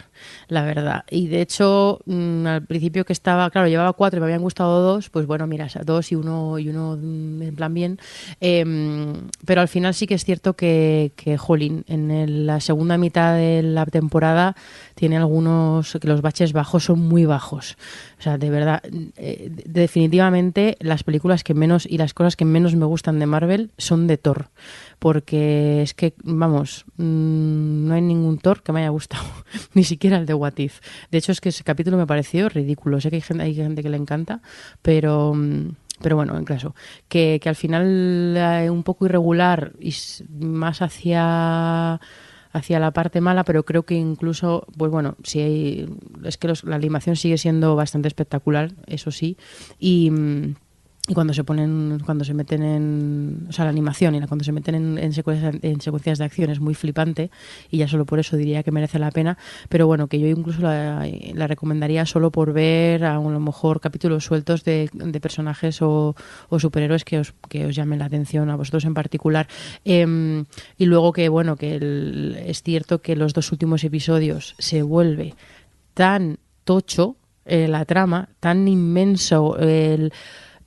la 0.48 0.64
verdad. 0.64 1.04
Y 1.10 1.28
de 1.28 1.42
hecho, 1.42 2.00
mm, 2.06 2.46
al 2.48 2.66
principio 2.66 3.06
que 3.06 3.14
estaba, 3.14 3.50
claro, 3.50 3.68
llevaba 3.68 3.94
cuatro 3.94 4.18
y 4.18 4.22
me 4.22 4.26
habían 4.26 4.42
gustado 4.42 4.82
dos, 4.82 5.10
pues 5.10 5.26
bueno, 5.26 5.48
mira, 5.48 5.68
dos 5.86 6.12
y 6.12 6.16
uno, 6.16 6.60
y 6.60 6.70
uno 6.70 6.98
mm, 7.00 7.42
en 7.42 7.56
plan 7.56 7.74
bien. 7.74 8.00
Eh, 8.42 8.64
pero 9.46 9.62
al 9.62 9.68
final 9.68 9.94
sí 9.94 10.08
que 10.08 10.16
es 10.16 10.26
cierto 10.26 10.54
que, 10.54 11.12
que 11.16 11.38
Jolín, 11.38 11.84
en 11.88 12.46
la 12.46 12.60
segunda 12.60 12.98
mitad 12.98 13.36
de 13.36 13.64
la 13.64 13.86
temporada 13.86 14.56
tiene 14.96 15.18
algunos, 15.18 15.98
que 16.02 16.08
los 16.08 16.22
baches 16.22 16.54
bajos 16.54 16.86
son 16.86 17.00
muy 17.08 17.26
bajos. 17.26 17.78
O 18.20 18.22
sea, 18.22 18.38
de 18.38 18.50
verdad, 18.50 18.82
eh, 19.18 19.52
definitivamente 19.66 20.78
las 20.80 21.04
películas 21.04 21.44
que 21.44 21.54
menos 21.54 21.86
y 21.86 21.98
las 21.98 22.14
cosas 22.14 22.36
que 22.36 22.46
menos 22.46 22.76
me 22.76 22.86
gustan 22.86 23.20
de 23.20 23.26
Marvel 23.26 23.72
son 23.78 24.08
de 24.08 24.18
Thor. 24.18 24.50
Porque 25.00 25.84
es 25.84 25.94
que, 25.94 26.14
vamos, 26.24 26.86
mm, 26.98 27.88
no 27.88 27.94
hay 27.94 28.02
ningún 28.02 28.40
Thor 28.40 28.64
que 28.64 28.72
me 28.72 28.80
haya 28.80 28.90
gustado, 28.90 29.24
ni 29.74 29.84
siquiera 29.84 30.07
el 30.14 30.26
de 30.26 30.34
What 30.34 30.58
If. 30.58 30.80
De 31.12 31.18
hecho, 31.18 31.32
es 31.32 31.42
que 31.42 31.50
ese 31.50 31.64
capítulo 31.64 31.98
me 31.98 32.08
pareció 32.08 32.50
ridículo. 32.50 33.02
Sé 33.02 33.10
que 33.10 33.18
hay 33.18 33.22
gente, 33.22 33.44
hay 33.44 33.56
gente 33.56 33.84
que 33.84 33.90
le 33.90 33.98
encanta, 33.98 34.42
pero... 34.82 35.34
mm, 35.34 35.70
pero 36.00 36.16
bueno, 36.16 36.38
en 36.38 36.46
caso, 36.46 36.76
que, 37.08 37.40
que 37.42 37.50
al 37.50 37.56
final 37.56 38.36
eh, 38.38 38.70
un 38.70 38.84
poco 38.84 39.08
irregular 39.08 39.74
y 39.80 39.96
más 40.30 40.84
hacia 40.84 42.00
hacia 42.52 42.80
la 42.80 42.92
parte 42.92 43.22
mala, 43.22 43.44
pero 43.44 43.64
creo 43.64 43.84
que 43.84 43.96
incluso, 43.96 44.66
pues 44.78 44.92
bueno, 44.92 45.16
si 45.24 45.40
hay, 45.40 45.90
es 46.24 46.38
que 46.38 46.52
la 46.64 46.76
animación 46.76 47.16
sigue 47.16 47.38
siendo 47.38 47.76
bastante 47.76 48.08
espectacular, 48.08 48.72
eso 48.88 49.12
sí, 49.12 49.38
y, 49.80 50.10
mm, 50.12 50.56
y 51.10 51.14
cuando 51.14 51.34
se 51.34 51.46
ponen, 51.46 52.00
cuando 52.06 52.26
se 52.26 52.34
meten 52.34 52.64
en, 52.64 53.46
o 53.48 53.52
sea, 53.54 53.64
la 53.64 53.72
animación 53.72 54.16
y 54.16 54.22
cuando 54.28 54.44
se 54.44 54.52
meten 54.52 54.76
en, 54.76 54.98
en 54.98 55.14
secuencias, 55.14 55.56
en 55.62 55.80
secuencias 55.80 56.18
de 56.18 56.26
acción 56.26 56.50
es 56.50 56.60
muy 56.60 56.76
flipante 56.76 57.32
y 57.72 57.78
ya 57.78 57.88
solo 57.88 58.06
por 58.06 58.20
eso 58.20 58.36
diría 58.36 58.62
que 58.62 58.72
merece 58.72 59.00
la 59.00 59.12
pena, 59.12 59.38
pero 59.70 59.88
bueno, 59.88 60.08
que 60.08 60.20
yo 60.20 60.28
incluso 60.28 60.62
la, 60.62 61.08
recomendaría 61.48 62.06
solo 62.06 62.30
por 62.30 62.52
ver 62.52 63.06
a 63.06 63.16
lo 63.16 63.40
mejor 63.40 63.80
capítulos 63.80 64.26
sueltos 64.26 64.66
de, 64.66 64.90
de 64.94 65.20
personajes 65.22 65.82
o, 65.82 66.14
o 66.50 66.60
superhéroes 66.60 67.06
que 67.06 67.20
os, 67.20 67.34
que 67.48 67.66
os 67.66 67.76
llamen 67.76 68.00
la 68.00 68.06
atención 68.06 68.50
a 68.50 68.58
vosotros 68.58 68.84
en 68.84 68.94
particular. 68.94 69.48
Em, 69.86 70.44
y 70.78 70.86
luego 70.88 71.14
que, 71.14 71.30
bueno, 71.30 71.56
que 71.56 71.76
el- 71.76 72.38
es 72.46 72.64
cierto 72.64 73.02
que 73.02 73.16
los 73.16 73.34
dos 73.34 73.52
últimos 73.54 73.84
episodios 73.86 74.56
se 74.60 74.82
vuelve 74.82 75.36
tan 75.94 76.38
tocho 76.66 77.16
eh, 77.46 77.70
la 77.70 77.86
trama, 77.86 78.28
tan 78.42 78.68
inmenso 78.68 79.58
el 79.58 80.08
eh, 80.08 80.12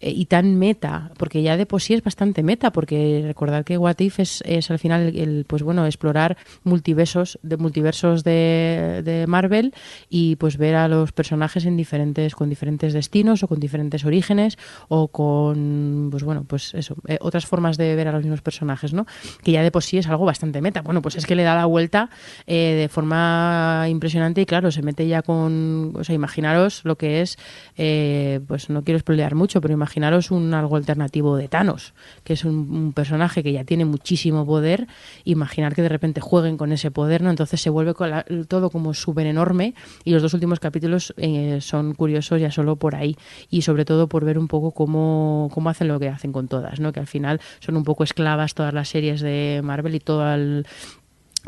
y 0.01 0.27
tan 0.27 0.59
meta, 0.59 1.13
porque 1.19 1.43
ya 1.43 1.57
de 1.57 1.67
por 1.67 1.83
sí 1.83 1.93
es 1.93 2.03
bastante 2.03 2.43
meta, 2.43 2.73
porque 2.73 3.23
recordad 3.27 3.65
que 3.65 3.77
What 3.77 3.99
If 3.99 4.21
es, 4.21 4.43
es 4.47 4.71
al 4.71 4.79
final 4.79 5.15
el, 5.15 5.45
pues 5.47 5.63
bueno, 5.63 5.85
explorar 5.85 6.39
multiversos 6.65 7.39
de 7.43 7.59
multiversos 7.59 8.25
de, 8.25 9.03
de 9.05 9.27
Marvel 9.27 9.75
y 10.09 10.37
pues 10.37 10.57
ver 10.57 10.75
a 10.77 10.89
los 10.89 11.13
personajes 11.13 11.67
en 11.67 11.77
diferentes 11.77 12.35
con 12.35 12.49
diferentes 12.49 12.95
destinos 12.95 13.43
o 13.43 13.49
con 13.49 13.61
diferentes 13.61 14.05
orígenes 14.07 14.57
o 14.89 15.09
con 15.09 16.09
pues 16.11 16.25
bueno, 16.25 16.45
pues 16.49 16.73
eso, 16.75 16.97
eh, 17.07 17.19
otras 17.21 17.45
formas 17.45 17.77
de 17.77 17.95
ver 17.95 18.09
a 18.09 18.13
los 18.13 18.23
mismos 18.23 18.41
personajes, 18.41 18.95
¿no? 18.95 19.07
Que 19.43 19.53
ya 19.53 19.63
de 19.63 19.71
por 19.71 19.83
sí 19.83 19.99
es 19.99 20.09
algo 20.09 20.25
bastante 20.25 20.63
meta. 20.63 20.81
Bueno, 20.81 21.03
pues 21.03 21.17
es 21.17 21.27
que 21.27 21.35
le 21.35 21.43
da 21.43 21.55
la 21.55 21.67
vuelta 21.67 22.09
eh, 22.47 22.75
de 22.81 22.89
forma 22.89 23.87
impresionante 23.89 24.41
y 24.41 24.47
claro, 24.47 24.71
se 24.71 24.83
mete 24.83 25.07
ya 25.07 25.21
con, 25.21 25.93
o 25.95 26.05
sea, 26.05 26.15
imaginaros 26.15 26.81
lo 26.85 26.97
que 26.97 27.21
es 27.21 27.37
eh, 27.77 28.41
pues 28.49 28.71
no 28.71 28.83
quiero 28.83 28.99
spoilear 28.99 29.35
mucho, 29.35 29.61
pero 29.61 29.75
imaginaros 29.75 29.90
un 30.31 30.55
algo 30.55 30.77
alternativo 30.77 31.37
de 31.37 31.49
Thanos, 31.49 31.95
que 32.25 32.35
es 32.35 32.45
un, 32.45 32.93
personaje 32.93 33.43
que 33.43 33.53
ya 33.53 33.65
tiene 33.65 33.85
muchísimo 33.85 34.45
poder, 34.47 34.87
imaginar 35.25 35.75
que 35.75 35.83
de 35.83 35.89
repente 35.89 36.21
jueguen 36.21 36.57
con 36.57 36.73
ese 36.73 36.91
poder, 36.91 37.23
¿no? 37.23 37.31
Entonces 37.31 37.61
se 37.61 37.71
vuelve 37.71 37.95
todo 38.49 38.71
como 38.71 38.95
súper 38.95 39.27
enorme 39.27 39.75
y 40.05 40.13
los 40.13 40.23
dos 40.23 40.35
últimos 40.35 40.61
capítulos 40.61 41.15
eh, 41.17 41.59
son 41.61 41.95
curiosos 41.95 42.41
ya 42.41 42.51
solo 42.51 42.77
por 42.77 42.95
ahí 42.95 43.17
y 43.49 43.63
sobre 43.63 43.85
todo 43.85 44.09
por 44.09 44.25
ver 44.25 44.39
un 44.39 44.49
poco 44.49 44.73
cómo, 44.73 45.49
cómo 45.53 45.71
hacen 45.71 45.89
lo 45.89 45.99
que 45.99 46.09
hacen 46.09 46.33
con 46.33 46.49
todas, 46.49 46.81
¿no? 46.81 46.93
Que 46.93 47.01
al 47.01 47.07
final 47.07 47.41
son 47.61 47.77
un 47.77 47.85
poco 47.85 48.05
esclavas 48.05 48.55
todas 48.55 48.75
las 48.75 48.89
series 48.89 49.21
de 49.21 49.61
Marvel 49.63 49.95
y 49.95 50.01
todo 50.01 50.35
el, 50.35 50.67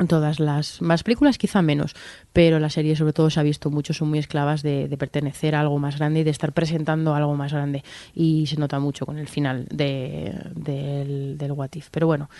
todas 0.09 0.41
las 0.41 0.81
más 0.81 1.03
películas 1.03 1.37
quizá 1.37 1.61
menos 1.61 1.95
pero 2.33 2.59
la 2.59 2.71
serie 2.71 2.97
sobre 2.97 3.13
todo 3.13 3.29
se 3.31 3.41
ha 3.41 3.43
visto 3.43 3.71
mucho 3.71 3.93
son 3.93 4.09
muy 4.09 4.19
esclavas 4.19 4.63
de, 4.63 4.89
de 4.89 4.97
pertenecer 4.97 5.55
a 5.55 5.61
algo 5.61 5.79
más 5.79 5.99
grande 5.99 6.21
y 6.21 6.25
de 6.25 6.31
estar 6.31 6.53
presentando 6.53 7.15
algo 7.15 7.35
más 7.35 7.53
grande. 7.53 7.85
Y 8.15 8.47
se 8.47 8.57
nota 8.57 8.79
mucho 8.79 9.05
con 9.05 9.19
el 9.19 9.29
final 9.29 9.67
de, 9.71 10.35
del, 10.55 11.37
del 11.39 11.53
What 11.53 11.71
If. 11.75 11.89
Pero 11.91 12.07
bueno 12.07 12.31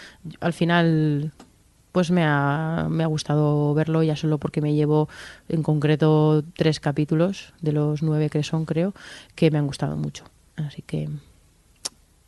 al 0.41 0.53
final 0.53 1.33
pues 1.93 2.11
me 2.11 2.25
ha, 2.25 2.87
me 2.91 3.05
ha 3.05 3.07
gustado 3.07 3.75
verlo 3.75 4.03
ya 4.03 4.17
solo 4.17 4.39
porque 4.39 4.63
me 4.63 4.75
llevo 4.75 5.11
en 5.49 5.63
concreto 5.63 6.43
tres 6.57 6.81
capítulos 6.81 7.53
de 7.61 7.73
los 7.73 8.03
nueve 8.03 8.31
que 8.31 8.43
son 8.43 8.65
creo 8.65 8.95
que 9.35 9.51
me 9.51 9.59
han 9.59 9.67
gustado 9.67 9.97
mucho. 9.97 10.25
Así 10.57 10.81
que 10.81 11.11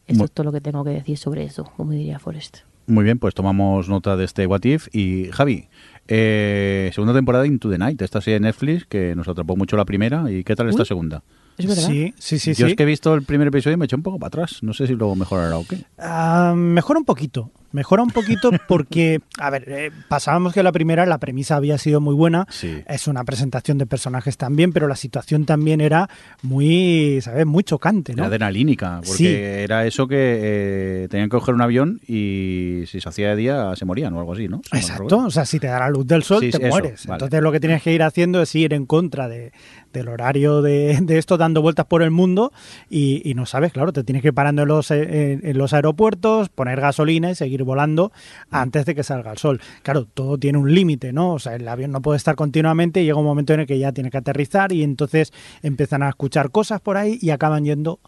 esto 0.06 0.24
es 0.24 0.32
todo 0.32 0.44
lo 0.44 0.52
que 0.52 0.60
tengo 0.60 0.84
que 0.84 0.90
decir 0.90 1.16
sobre 1.16 1.44
eso 1.44 1.64
como 1.76 1.92
diría 1.92 2.18
Forrest 2.18 2.58
Muy 2.86 3.04
bien, 3.04 3.18
pues 3.18 3.34
tomamos 3.34 3.88
nota 3.88 4.16
de 4.16 4.24
este 4.24 4.46
What 4.46 4.64
If. 4.64 4.88
Y 4.92 5.30
Javi, 5.32 5.68
eh, 6.08 6.90
segunda 6.94 7.14
temporada 7.14 7.42
de 7.42 7.48
Into 7.48 7.70
the 7.70 7.78
Night, 7.78 8.00
esta 8.02 8.20
serie 8.20 8.34
de 8.34 8.40
Netflix 8.40 8.84
que 8.84 9.14
nos 9.14 9.26
atrapó 9.26 9.56
mucho 9.56 9.76
la 9.76 9.84
primera. 9.84 10.30
¿Y 10.30 10.44
qué 10.44 10.54
tal 10.54 10.68
esta 10.68 10.82
Uy. 10.82 10.86
segunda? 10.86 11.22
Es 11.56 11.66
verdad. 11.66 11.86
Sí, 11.88 12.14
sí, 12.18 12.38
sí. 12.38 12.50
Yo 12.54 12.66
sí. 12.66 12.72
es 12.72 12.76
que 12.76 12.82
he 12.82 12.86
visto 12.86 13.14
el 13.14 13.22
primer 13.22 13.48
episodio 13.48 13.74
y 13.74 13.76
me 13.78 13.84
eché 13.84 13.96
un 13.96 14.02
poco 14.02 14.18
para 14.18 14.28
atrás. 14.28 14.58
No 14.62 14.72
sé 14.72 14.86
si 14.86 14.94
luego 14.94 15.14
mejorará 15.16 15.56
o 15.56 15.64
qué. 15.66 15.78
Ah, 15.98 16.52
mejora 16.56 16.98
un 16.98 17.04
poquito. 17.04 17.50
Mejora 17.72 18.02
un 18.04 18.10
poquito 18.10 18.50
porque, 18.68 19.20
a 19.38 19.50
ver, 19.50 19.64
eh, 19.68 19.90
pasábamos 20.08 20.52
que 20.52 20.62
la 20.62 20.70
primera, 20.70 21.06
la 21.06 21.18
premisa 21.18 21.56
había 21.56 21.76
sido 21.78 22.00
muy 22.00 22.14
buena. 22.14 22.46
Sí. 22.50 22.82
Es 22.86 23.08
una 23.08 23.24
presentación 23.24 23.78
de 23.78 23.86
personajes 23.86 24.36
también, 24.36 24.72
pero 24.72 24.86
la 24.86 24.94
situación 24.96 25.44
también 25.44 25.80
era 25.80 26.08
muy, 26.42 27.18
¿sabes? 27.20 27.46
Muy 27.46 27.64
chocante, 27.64 28.12
¿no? 28.14 28.18
Era 28.22 28.26
adrenalínica, 28.28 29.00
porque 29.04 29.16
Sí. 29.16 29.26
era 29.26 29.86
eso 29.86 30.06
que 30.06 30.16
eh, 30.18 31.08
tenían 31.10 31.28
que 31.28 31.36
coger 31.36 31.54
un 31.54 31.62
avión 31.62 32.00
y 32.06 32.84
si 32.86 33.00
se 33.00 33.08
hacía 33.08 33.30
de 33.30 33.36
día 33.36 33.74
se 33.76 33.84
morían 33.84 34.12
o 34.14 34.20
algo 34.20 34.34
así, 34.34 34.46
¿no? 34.48 34.60
Exacto, 34.72 35.18
o 35.18 35.30
sea, 35.30 35.44
si 35.44 35.58
te 35.58 35.66
da 35.66 35.80
la 35.80 35.90
luz 35.90 36.06
del 36.06 36.22
sol, 36.22 36.40
Sí, 36.40 36.50
te 36.50 36.58
eso, 36.58 36.66
mueres. 36.68 37.06
vale. 37.06 37.16
Entonces 37.16 37.42
lo 37.42 37.50
que 37.50 37.60
tienes 37.60 37.82
que 37.82 37.92
ir 37.92 38.02
haciendo 38.02 38.40
es 38.42 38.54
ir 38.54 38.72
en 38.72 38.86
contra 38.86 39.28
de, 39.28 39.52
del 39.94 40.08
horario 40.08 40.60
de, 40.60 40.98
de 41.00 41.16
esto, 41.18 41.38
dando 41.38 41.62
vueltas 41.62 41.86
por 41.86 42.02
el 42.02 42.10
mundo 42.10 42.52
y, 42.90 43.22
y 43.24 43.32
no 43.32 43.46
sabes, 43.46 43.72
claro, 43.72 43.92
te 43.92 44.04
tienes 44.04 44.20
que 44.20 44.28
ir 44.28 44.34
parando 44.34 44.62
en 44.62 44.68
los, 44.68 44.90
en, 44.90 45.40
en 45.42 45.56
los 45.56 45.72
aeropuertos, 45.72 46.50
poner 46.50 46.80
gasolina 46.80 47.30
y 47.30 47.34
seguir 47.34 47.62
volando 47.64 48.12
antes 48.50 48.84
de 48.84 48.94
que 48.94 49.02
salga 49.02 49.32
el 49.32 49.38
sol. 49.38 49.60
Claro, 49.82 50.04
todo 50.04 50.36
tiene 50.36 50.58
un 50.58 50.74
límite, 50.74 51.12
¿no? 51.12 51.32
O 51.32 51.38
sea, 51.38 51.54
el 51.54 51.66
avión 51.66 51.92
no 51.92 52.02
puede 52.02 52.18
estar 52.18 52.34
continuamente 52.34 53.00
y 53.00 53.06
llega 53.06 53.18
un 53.18 53.24
momento 53.24 53.54
en 53.54 53.60
el 53.60 53.66
que 53.66 53.78
ya 53.78 53.92
tiene 53.92 54.10
que 54.10 54.18
aterrizar 54.18 54.72
y 54.72 54.82
entonces 54.82 55.32
empiezan 55.62 56.02
a 56.02 56.10
escuchar 56.10 56.50
cosas 56.50 56.80
por 56.80 56.96
ahí 56.96 57.18
y 57.22 57.30
acaban 57.30 57.64
yendo 57.64 58.00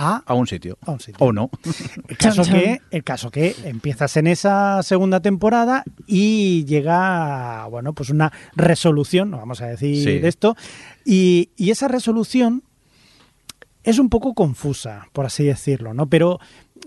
a 0.00 0.22
a 0.24 0.34
un 0.34 0.46
sitio. 0.46 0.78
A 0.86 0.92
un 0.92 1.00
sitio. 1.00 1.16
O 1.26 1.32
no. 1.32 1.50
el 2.08 2.16
caso, 2.16 2.42
que, 2.44 2.80
el 2.92 3.02
caso 3.04 3.30
que 3.30 3.54
empiezas 3.64 4.16
en 4.16 4.28
esa 4.28 4.82
segunda 4.84 5.20
temporada 5.20 5.82
y 6.06 6.64
llega, 6.66 7.66
bueno, 7.66 7.92
pues 7.92 8.10
una 8.10 8.32
resolución, 8.54 9.32
vamos 9.32 9.60
a 9.60 9.66
decir 9.66 9.96
Sí. 10.04 10.18
de 10.20 10.28
esto, 10.28 10.56
y, 11.04 11.50
y 11.56 11.70
esa 11.70 11.88
resolución 11.88 12.62
es 13.82 13.98
un 13.98 14.08
poco 14.08 14.34
confusa, 14.34 15.08
por 15.12 15.26
así 15.26 15.44
decirlo, 15.44 15.94
¿no? 15.94 16.06
Pero 16.08 16.38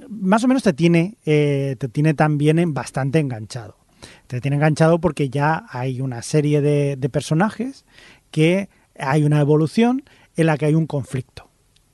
más 0.10 0.44
o 0.44 0.48
menos 0.48 0.64
te 0.64 0.72
tiene, 0.74 1.16
eh, 1.26 1.76
te 1.80 1.88
tiene 1.90 2.14
también 2.14 2.74
bastante 2.74 3.20
enganchado. 3.20 3.76
Te 4.28 4.40
tiene 4.42 4.56
enganchado 4.56 5.00
porque 5.00 5.30
ya 5.30 5.66
hay 5.70 6.00
una 6.02 6.22
serie 6.22 6.62
de, 6.62 6.96
de 6.96 7.10
personajes 7.10 7.86
que 8.32 8.70
hay 8.98 9.24
una 9.24 9.40
evolución 9.42 10.04
en 10.38 10.46
la 10.46 10.58
que 10.58 10.66
hay 10.66 10.76
un 10.76 10.88
conflicto. 10.88 11.50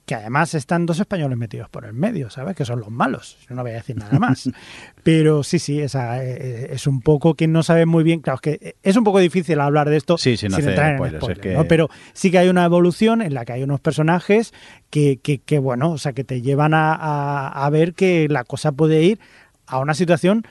Que 0.07 0.15
además 0.15 0.53
están 0.55 0.85
dos 0.85 0.99
españoles 1.01 1.37
metidos 1.37 1.67
por 1.69 1.83
el 1.83 1.91
medio, 1.93 2.29
¿sabes? 2.29 2.55
Que 2.55 2.63
son 2.63 2.79
los 2.79 2.89
malos. 2.89 3.37
Yo 3.47 3.53
no 3.55 3.61
voy 3.61 3.71
a 3.71 3.75
decir 3.75 3.97
nada 3.97 4.17
más. 4.17 4.49
Pero 5.03 5.43
sí, 5.43 5.59
sí, 5.59 5.81
esa, 5.81 6.23
eh, 6.23 6.69
es 6.71 6.87
un 6.87 7.01
poco 7.01 7.35
que 7.35 7.47
no 7.47 7.61
sabe 7.61 7.85
muy 7.85 8.03
bien. 8.05 8.21
Claro, 8.21 8.35
es 8.37 8.41
que 8.41 8.75
es 8.81 8.95
un 8.95 9.03
poco 9.03 9.19
difícil 9.19 9.59
hablar 9.59 9.89
de 9.89 9.97
esto 9.97 10.17
Sí, 10.17 10.37
sin 10.37 10.53
hacer 10.53 10.69
entrar 10.69 10.91
en 10.91 10.97
spoilers, 10.97 11.21
spoilers, 11.23 11.45
es 11.45 11.51
que- 11.51 11.57
¿no? 11.57 11.65
Pero 11.67 11.89
sí 12.13 12.31
que 12.31 12.37
hay 12.37 12.47
una 12.47 12.63
evolución 12.63 13.21
en 13.21 13.33
la 13.33 13.43
que 13.43 13.51
hay 13.51 13.63
unos 13.63 13.81
personajes 13.81 14.53
que, 14.89 15.17
que, 15.21 15.39
que, 15.39 15.59
bueno, 15.59 15.91
o 15.91 15.97
sea, 15.97 16.13
que 16.13 16.23
te 16.23 16.41
llevan 16.41 16.73
a, 16.73 16.93
a- 16.95 17.65
a 17.65 17.69
ver 17.69 17.93
que 17.93 18.27
la 18.29 18.45
cosa 18.45 18.71
puede 18.71 19.03
ir 19.03 19.19
a 19.65 19.79
una 19.79 19.93
situación 19.93 20.43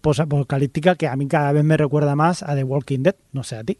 posapocalíptica 0.00 0.94
que 0.96 1.08
a 1.08 1.16
mí 1.16 1.26
cada 1.28 1.52
vez 1.52 1.64
me 1.64 1.76
recuerda 1.76 2.14
más 2.16 2.42
a 2.42 2.54
The 2.54 2.64
Walking 2.64 3.02
Dead, 3.02 3.16
no 3.32 3.42
sé 3.44 3.56
a 3.56 3.64
ti. 3.64 3.78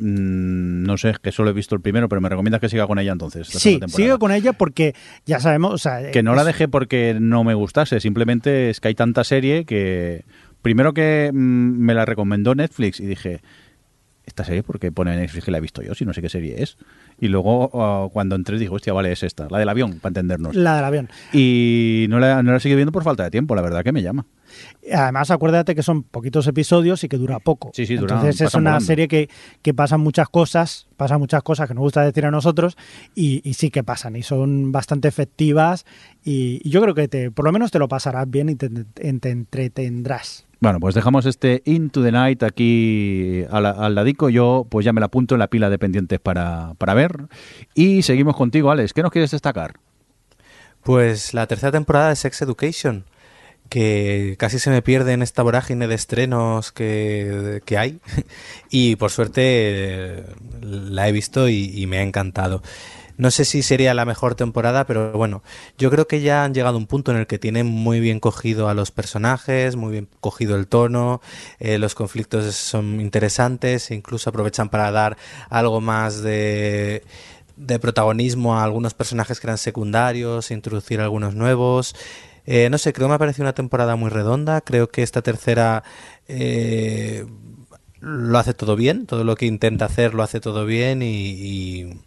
Mm, 0.00 0.84
no 0.84 0.96
sé, 0.96 1.14
que 1.22 1.30
solo 1.30 1.50
he 1.50 1.52
visto 1.52 1.74
el 1.74 1.82
primero, 1.82 2.08
pero 2.08 2.22
me 2.22 2.28
recomiendas 2.30 2.60
que 2.60 2.70
siga 2.70 2.86
con 2.86 2.98
ella 2.98 3.12
entonces. 3.12 3.48
Sí, 3.48 3.78
sigo 3.88 4.18
con 4.18 4.32
ella 4.32 4.54
porque 4.54 4.94
ya 5.26 5.40
sabemos, 5.40 5.74
o 5.74 5.78
sea, 5.78 6.10
Que 6.10 6.22
no 6.22 6.34
la 6.34 6.44
dejé 6.44 6.68
porque 6.68 7.16
no 7.20 7.44
me 7.44 7.52
gustase, 7.54 8.00
simplemente 8.00 8.70
es 8.70 8.80
que 8.80 8.88
hay 8.88 8.94
tanta 8.94 9.24
serie 9.24 9.64
que... 9.64 10.24
Primero 10.62 10.92
que 10.94 11.30
mm, 11.32 11.36
me 11.36 11.94
la 11.94 12.06
recomendó 12.06 12.54
Netflix 12.54 13.00
y 13.00 13.06
dije, 13.06 13.40
esta 14.24 14.44
serie 14.44 14.62
porque 14.62 14.92
pone 14.92 15.14
Netflix 15.16 15.44
que 15.44 15.50
la 15.50 15.58
he 15.58 15.60
visto 15.60 15.82
yo, 15.82 15.94
si 15.94 16.04
no 16.04 16.14
sé 16.14 16.22
qué 16.22 16.28
serie 16.28 16.62
es. 16.62 16.78
Y 17.20 17.28
luego 17.28 17.70
ah, 17.74 18.08
cuando 18.12 18.34
entré 18.34 18.58
dije, 18.58 18.72
hostia, 18.72 18.92
vale, 18.92 19.12
es 19.12 19.22
esta, 19.22 19.46
la 19.50 19.58
del 19.58 19.68
avión, 19.68 19.98
para 20.00 20.10
entendernos. 20.10 20.54
la 20.56 20.76
del 20.76 20.84
avión. 20.84 21.08
Y 21.32 22.06
no 22.08 22.18
la, 22.18 22.42
no 22.42 22.52
la 22.52 22.58
viendo 22.64 22.92
por 22.92 23.04
falta 23.04 23.24
de 23.24 23.30
tiempo, 23.30 23.54
la 23.54 23.62
verdad 23.62 23.84
que 23.84 23.92
me 23.92 24.02
llama. 24.02 24.26
Además, 24.92 25.30
acuérdate 25.30 25.74
que 25.74 25.82
son 25.82 26.02
poquitos 26.02 26.46
episodios 26.46 27.04
y 27.04 27.08
que 27.08 27.16
dura 27.18 27.38
poco. 27.38 27.70
Sí, 27.74 27.86
sí, 27.86 27.96
dura- 27.96 28.16
Entonces 28.16 28.40
es 28.40 28.54
una 28.54 28.70
volando. 28.70 28.86
serie 28.86 29.06
que, 29.06 29.28
que 29.62 29.74
pasan 29.74 30.00
muchas 30.00 30.28
cosas, 30.28 30.88
pasan 30.96 31.20
muchas 31.20 31.42
cosas 31.42 31.68
que 31.68 31.74
nos 31.74 31.82
gusta 31.82 32.02
decir 32.02 32.24
a 32.26 32.30
nosotros 32.30 32.76
y, 33.14 33.48
y 33.48 33.54
sí 33.54 33.70
que 33.70 33.84
pasan 33.84 34.16
y 34.16 34.22
son 34.22 34.72
bastante 34.72 35.06
efectivas 35.08 35.84
y, 36.24 36.60
y 36.64 36.70
yo 36.70 36.80
creo 36.82 36.94
que 36.94 37.06
te, 37.06 37.30
por 37.30 37.44
lo 37.44 37.52
menos 37.52 37.70
te 37.70 37.78
lo 37.78 37.86
pasarás 37.86 38.28
bien 38.28 38.48
y 38.48 38.56
te, 38.56 38.68
te- 38.70 39.12
te 39.12 39.30
entretendrás. 39.30 40.46
Bueno, 40.60 40.78
pues 40.78 40.94
dejamos 40.94 41.24
este 41.24 41.62
Into 41.64 42.02
the 42.02 42.12
Night 42.12 42.42
aquí 42.42 43.44
al, 43.50 43.64
al 43.64 43.94
ladico. 43.94 44.28
Yo 44.28 44.66
pues 44.68 44.84
ya 44.84 44.92
me 44.92 45.00
la 45.00 45.06
apunto 45.06 45.34
en 45.34 45.38
la 45.38 45.48
pila 45.48 45.70
de 45.70 45.78
pendientes 45.78 46.20
para, 46.20 46.74
para 46.76 46.92
ver. 46.92 47.28
Y 47.74 48.02
seguimos 48.02 48.36
contigo, 48.36 48.70
Alex. 48.70 48.92
¿Qué 48.92 49.02
nos 49.02 49.10
quieres 49.10 49.30
destacar? 49.30 49.80
Pues 50.82 51.32
la 51.32 51.46
tercera 51.46 51.72
temporada 51.72 52.10
de 52.10 52.16
Sex 52.16 52.42
Education, 52.42 53.04
que 53.70 54.36
casi 54.38 54.58
se 54.58 54.68
me 54.68 54.82
pierde 54.82 55.14
en 55.14 55.22
esta 55.22 55.42
vorágine 55.42 55.88
de 55.88 55.94
estrenos 55.94 56.72
que, 56.72 57.62
que 57.64 57.78
hay. 57.78 58.00
Y 58.70 58.96
por 58.96 59.10
suerte 59.10 60.24
la 60.60 61.08
he 61.08 61.12
visto 61.12 61.48
y 61.48 61.86
me 61.86 61.98
ha 61.98 62.02
encantado. 62.02 62.62
No 63.20 63.30
sé 63.30 63.44
si 63.44 63.62
sería 63.62 63.92
la 63.92 64.06
mejor 64.06 64.34
temporada, 64.34 64.86
pero 64.86 65.12
bueno, 65.12 65.42
yo 65.76 65.90
creo 65.90 66.08
que 66.08 66.22
ya 66.22 66.42
han 66.42 66.54
llegado 66.54 66.76
a 66.76 66.78
un 66.78 66.86
punto 66.86 67.10
en 67.10 67.18
el 67.18 67.26
que 67.26 67.38
tienen 67.38 67.66
muy 67.66 68.00
bien 68.00 68.18
cogido 68.18 68.70
a 68.70 68.72
los 68.72 68.92
personajes, 68.92 69.76
muy 69.76 69.92
bien 69.92 70.08
cogido 70.20 70.56
el 70.56 70.66
tono, 70.66 71.20
eh, 71.58 71.76
los 71.76 71.94
conflictos 71.94 72.54
son 72.54 72.98
interesantes, 72.98 73.90
e 73.90 73.94
incluso 73.94 74.30
aprovechan 74.30 74.70
para 74.70 74.90
dar 74.90 75.18
algo 75.50 75.82
más 75.82 76.22
de, 76.22 77.04
de 77.56 77.78
protagonismo 77.78 78.56
a 78.58 78.64
algunos 78.64 78.94
personajes 78.94 79.38
que 79.38 79.48
eran 79.48 79.58
secundarios, 79.58 80.50
introducir 80.50 81.02
algunos 81.02 81.34
nuevos. 81.34 81.94
Eh, 82.46 82.70
no 82.70 82.78
sé, 82.78 82.94
creo 82.94 83.06
que 83.06 83.10
me 83.10 83.14
ha 83.16 83.18
parecido 83.18 83.44
una 83.44 83.52
temporada 83.52 83.96
muy 83.96 84.08
redonda. 84.08 84.62
Creo 84.62 84.88
que 84.88 85.02
esta 85.02 85.20
tercera 85.20 85.84
eh, 86.26 87.26
lo 88.00 88.38
hace 88.38 88.54
todo 88.54 88.76
bien. 88.76 89.04
Todo 89.04 89.24
lo 89.24 89.36
que 89.36 89.44
intenta 89.44 89.84
hacer 89.84 90.14
lo 90.14 90.22
hace 90.22 90.40
todo 90.40 90.64
bien. 90.64 91.02
Y, 91.02 91.06
y, 91.06 92.00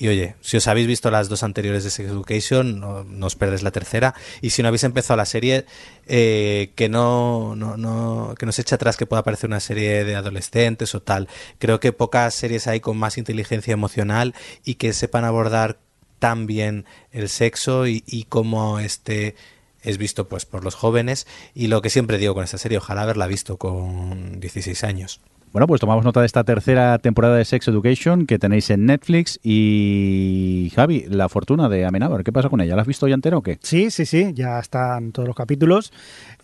y, 0.00 0.08
oye, 0.08 0.34
si 0.40 0.56
os 0.56 0.66
habéis 0.66 0.86
visto 0.86 1.10
las 1.10 1.28
dos 1.28 1.42
anteriores 1.42 1.84
de 1.84 1.90
Sex 1.90 2.08
Education, 2.08 2.80
no, 2.80 3.04
no 3.04 3.26
os 3.26 3.36
perdés 3.36 3.62
la 3.62 3.70
tercera. 3.70 4.14
Y 4.40 4.48
si 4.48 4.62
no 4.62 4.68
habéis 4.68 4.84
empezado 4.84 5.18
la 5.18 5.26
serie, 5.26 5.66
eh, 6.06 6.72
que 6.74 6.88
no, 6.88 7.54
no, 7.54 7.76
no, 7.76 8.34
que 8.38 8.46
no 8.46 8.52
se 8.52 8.62
eche 8.62 8.74
atrás 8.74 8.96
que 8.96 9.04
pueda 9.04 9.22
parecer 9.22 9.50
una 9.50 9.60
serie 9.60 10.04
de 10.04 10.16
adolescentes 10.16 10.94
o 10.94 11.02
tal. 11.02 11.28
Creo 11.58 11.80
que 11.80 11.92
pocas 11.92 12.32
series 12.34 12.66
hay 12.66 12.80
con 12.80 12.96
más 12.96 13.18
inteligencia 13.18 13.74
emocional 13.74 14.34
y 14.64 14.76
que 14.76 14.94
sepan 14.94 15.26
abordar 15.26 15.76
tan 16.18 16.46
bien 16.46 16.86
el 17.12 17.28
sexo 17.28 17.86
y, 17.86 18.02
y 18.06 18.24
cómo 18.24 18.78
este 18.78 19.34
es 19.82 19.98
visto 19.98 20.28
pues 20.28 20.46
por 20.46 20.64
los 20.64 20.76
jóvenes 20.76 21.26
y 21.54 21.66
lo 21.66 21.82
que 21.82 21.90
siempre 21.90 22.16
digo 22.16 22.32
con 22.32 22.44
esta 22.44 22.56
serie, 22.56 22.78
ojalá 22.78 23.02
haberla 23.02 23.26
visto 23.26 23.58
con 23.58 24.40
16 24.40 24.82
años. 24.82 25.20
Bueno, 25.52 25.66
pues 25.66 25.80
tomamos 25.80 26.04
nota 26.04 26.20
de 26.20 26.26
esta 26.26 26.44
tercera 26.44 26.96
temporada 27.00 27.36
de 27.36 27.44
Sex 27.44 27.66
Education 27.66 28.26
que 28.26 28.38
tenéis 28.38 28.70
en 28.70 28.86
Netflix. 28.86 29.40
Y 29.42 30.70
Javi, 30.76 31.06
La 31.08 31.28
Fortuna 31.28 31.68
de 31.68 31.84
Amenábar, 31.84 32.22
¿qué 32.22 32.30
pasa 32.30 32.48
con 32.48 32.60
ella? 32.60 32.76
¿La 32.76 32.82
has 32.82 32.86
visto 32.86 33.08
ya 33.08 33.14
entera 33.14 33.36
o 33.36 33.42
qué? 33.42 33.58
Sí, 33.60 33.90
sí, 33.90 34.06
sí, 34.06 34.30
ya 34.32 34.60
están 34.60 35.10
todos 35.10 35.26
los 35.26 35.34
capítulos. 35.34 35.92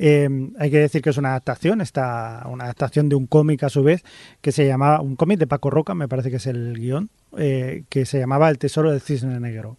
Eh, 0.01 0.29
hay 0.59 0.71
que 0.73 0.79
decir 0.79 1.03
que 1.03 1.11
es 1.11 1.19
una 1.19 1.29
adaptación, 1.31 1.81
está 1.83 2.49
una 2.51 2.65
adaptación 2.65 3.09
de 3.09 3.15
un 3.15 3.29
cómic 3.29 3.63
a 3.63 3.69
su 3.69 3.85
vez, 3.85 4.03
que 4.41 4.51
se 4.51 4.67
llamaba, 4.67 5.01
un 5.01 5.15
cómic 5.15 5.39
de 5.39 5.47
Paco 5.47 5.71
Roca, 5.71 5.95
me 5.95 6.09
parece 6.09 6.29
que 6.31 6.39
es 6.39 6.47
el 6.49 6.77
guion, 6.77 7.09
eh, 7.39 7.85
que 7.89 8.07
se 8.07 8.19
llamaba 8.19 8.51
El 8.51 8.59
Tesoro 8.59 8.91
del 8.91 9.01
Cisne 9.01 9.39
Negro 9.39 9.77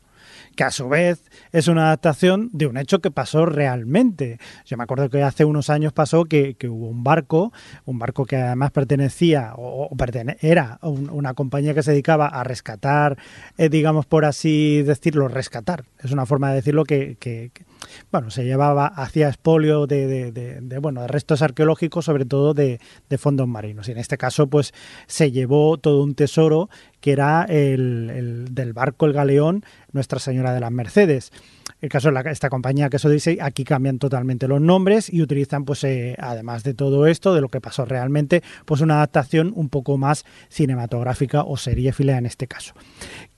que 0.57 0.63
a 0.63 0.71
su 0.71 0.89
vez 0.89 1.23
es 1.53 1.69
una 1.69 1.85
adaptación 1.85 2.49
de 2.51 2.65
un 2.65 2.77
hecho 2.77 2.99
que 2.99 3.11
pasó 3.11 3.45
realmente. 3.45 4.39
Yo 4.65 4.75
me 4.75 4.83
acuerdo 4.83 5.09
que 5.09 5.21
hace 5.21 5.45
unos 5.45 5.69
años 5.69 5.93
pasó 5.93 6.25
que, 6.25 6.55
que 6.55 6.67
hubo 6.67 6.87
un 6.87 7.03
barco, 7.03 7.53
un 7.85 7.99
barco 7.99 8.25
que 8.25 8.37
además 8.37 8.71
pertenecía 8.71 9.53
o, 9.55 9.95
era 10.41 10.79
un, 10.81 11.09
una 11.11 11.35
compañía 11.35 11.75
que 11.75 11.83
se 11.83 11.91
dedicaba 11.91 12.27
a 12.27 12.43
rescatar, 12.43 13.17
eh, 13.57 13.69
digamos 13.69 14.07
por 14.07 14.25
así 14.25 14.81
decirlo, 14.81 15.27
rescatar. 15.27 15.85
Es 16.03 16.11
una 16.11 16.25
forma 16.25 16.49
de 16.49 16.55
decirlo 16.55 16.83
que, 16.85 17.17
que 17.19 17.51
bueno, 18.11 18.29
se 18.29 18.45
llevaba 18.45 18.87
hacia 18.87 19.27
expolio 19.27 19.87
de, 19.87 20.31
de, 20.31 20.77
bueno, 20.79 21.01
de 21.01 21.07
restos 21.07 21.41
arqueológicos, 21.41 22.05
sobre 22.05 22.25
todo 22.25 22.53
de, 22.53 22.79
fondos 23.17 23.47
marinos. 23.47 23.87
Y 23.87 23.91
en 23.91 23.97
este 23.97 24.17
caso, 24.17 24.47
pues 24.47 24.73
se 25.07 25.31
llevó 25.31 25.77
todo 25.77 26.03
un 26.03 26.15
tesoro 26.15 26.69
que 26.99 27.11
era 27.11 27.43
el 27.43 28.47
del 28.51 28.73
barco 28.73 29.05
El 29.05 29.13
Galeón 29.13 29.63
Nuestra 29.91 30.19
Señora 30.19 30.53
de 30.53 30.59
las 30.59 30.71
Mercedes. 30.71 31.31
El 31.79 31.89
caso 31.89 32.11
de 32.11 32.31
esta 32.31 32.49
compañía 32.49 32.89
que 32.89 32.97
eso 32.97 33.07
dice, 33.07 33.37
aquí 33.39 33.63
cambian 33.63 33.99
totalmente 33.99 34.47
los 34.47 34.59
nombres 34.59 35.13
y 35.13 35.21
utilizan, 35.21 35.63
pues, 35.63 35.83
eh, 35.83 36.15
además 36.17 36.63
de 36.63 36.73
todo 36.73 37.05
esto, 37.05 37.35
de 37.35 37.41
lo 37.41 37.49
que 37.49 37.61
pasó 37.61 37.85
realmente, 37.85 38.41
pues 38.65 38.81
una 38.81 38.95
adaptación 38.95 39.53
un 39.55 39.69
poco 39.69 39.97
más 39.97 40.25
cinematográfica 40.49 41.43
o 41.43 41.55
seriéfila 41.55 42.17
en 42.17 42.25
este 42.25 42.47
caso. 42.47 42.73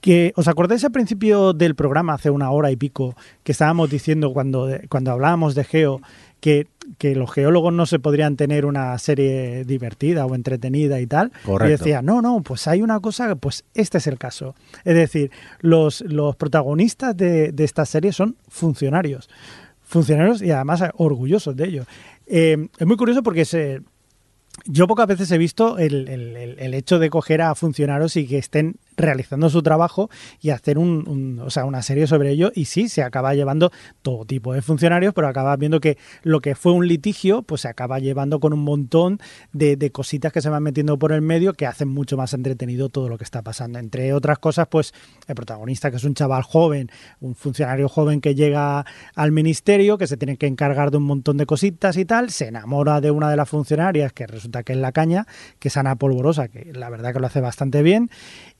Que 0.00 0.32
os 0.36 0.48
acordáis 0.48 0.82
al 0.84 0.92
principio 0.92 1.52
del 1.52 1.74
programa, 1.74 2.14
hace 2.14 2.30
una 2.30 2.50
hora 2.50 2.70
y 2.70 2.76
pico, 2.76 3.14
que 3.44 3.52
estábamos 3.52 3.90
diciendo 3.90 4.32
cuando, 4.32 4.70
cuando 4.88 5.10
hablábamos 5.10 5.54
de 5.54 5.64
Geo, 5.64 6.00
que 6.40 6.66
que 6.98 7.14
los 7.14 7.30
geólogos 7.30 7.72
no 7.72 7.86
se 7.86 7.98
podrían 7.98 8.36
tener 8.36 8.66
una 8.66 8.96
serie 8.98 9.64
divertida 9.64 10.26
o 10.26 10.34
entretenida 10.34 11.00
y 11.00 11.06
tal. 11.06 11.32
Correcto. 11.44 11.66
Y 11.66 11.70
decía, 11.70 12.02
no, 12.02 12.22
no, 12.22 12.42
pues 12.42 12.66
hay 12.68 12.82
una 12.82 13.00
cosa, 13.00 13.34
pues 13.36 13.64
este 13.74 13.98
es 13.98 14.06
el 14.06 14.18
caso. 14.18 14.54
Es 14.84 14.94
decir, 14.94 15.30
los, 15.60 16.00
los 16.02 16.36
protagonistas 16.36 17.16
de, 17.16 17.52
de 17.52 17.64
esta 17.64 17.86
serie 17.86 18.12
son 18.12 18.36
funcionarios. 18.48 19.28
Funcionarios 19.82 20.42
y 20.42 20.50
además 20.50 20.84
orgullosos 20.96 21.56
de 21.56 21.64
ello. 21.64 21.84
Eh, 22.26 22.68
es 22.78 22.86
muy 22.86 22.96
curioso 22.96 23.22
porque 23.22 23.44
se, 23.44 23.82
yo 24.66 24.86
pocas 24.86 25.06
veces 25.06 25.30
he 25.30 25.38
visto 25.38 25.78
el, 25.78 26.08
el- 26.08 26.36
el- 26.58 26.74
hecho 26.74 26.98
de 26.98 27.10
coger 27.10 27.42
a 27.42 27.54
funcionarios 27.54 28.16
y 28.16 28.26
que 28.26 28.38
estén 28.38 28.76
realizando 28.96 29.48
su 29.50 29.62
trabajo 29.62 30.10
y 30.40 30.50
hacer 30.50 30.76
un, 30.78 31.40
o 31.44 31.50
sea, 31.50 31.64
una 31.64 31.82
serie 31.82 32.06
sobre 32.06 32.30
ello 32.30 32.52
y 32.54 32.66
sí, 32.66 32.88
se 32.88 33.02
acaba 33.02 33.34
llevando 33.34 33.70
todo 34.02 34.24
tipo 34.24 34.52
de 34.52 34.60
funcionarios, 34.62 35.14
pero 35.14 35.26
acabas 35.28 35.58
viendo 35.58 35.80
que 35.80 35.96
lo 36.22 36.40
que 36.40 36.54
fue 36.54 36.72
un 36.72 36.86
litigio, 36.86 37.42
pues 37.42 37.62
se 37.62 37.68
acaba 37.68 37.98
llevando 37.98 38.40
con 38.40 38.52
un 38.52 38.62
montón 38.62 39.18
de, 39.52 39.76
de 39.76 39.90
cositas 39.90 40.32
que 40.32 40.42
se 40.42 40.48
van 40.50 40.62
metiendo 40.62 40.98
por 40.98 41.12
el 41.12 41.22
medio 41.22 41.54
que 41.54 41.66
hacen 41.66 41.88
mucho 41.88 42.16
más 42.16 42.34
entretenido 42.34 42.88
todo 42.90 43.08
lo 43.08 43.16
que 43.16 43.24
está 43.24 43.42
pasando. 43.42 43.78
Entre 43.78 44.12
otras 44.12 44.38
cosas, 44.38 44.66
pues 44.68 44.92
el 45.26 45.34
protagonista, 45.34 45.90
que 45.90 45.96
es 45.96 46.04
un 46.04 46.14
chaval 46.14 46.42
joven, 46.42 46.90
un 47.20 47.34
funcionario 47.34 47.88
joven 47.88 48.20
que 48.20 48.34
llega 48.34 48.84
al 49.14 49.32
ministerio, 49.32 49.96
que 49.98 50.06
se 50.06 50.16
tiene 50.16 50.36
que 50.36 50.46
encargar 50.46 50.90
de 50.90 50.98
un 50.98 51.04
montón 51.04 51.36
de 51.38 51.46
cositas 51.46 51.96
y 51.96 52.04
tal, 52.04 52.30
se 52.30 52.48
enamora 52.48 53.00
de 53.00 53.10
una 53.10 53.30
de 53.30 53.36
las 53.36 53.48
funcionarias, 53.48 54.12
que 54.12 54.26
resulta 54.26 54.49
que 54.62 54.72
es 54.72 54.78
la 54.78 54.92
caña, 54.92 55.26
que 55.58 55.68
es 55.68 55.76
Ana 55.76 55.96
Polvorosa, 55.96 56.48
que 56.48 56.72
la 56.74 56.90
verdad 56.90 57.12
que 57.12 57.20
lo 57.20 57.26
hace 57.26 57.40
bastante 57.40 57.82
bien. 57.82 58.10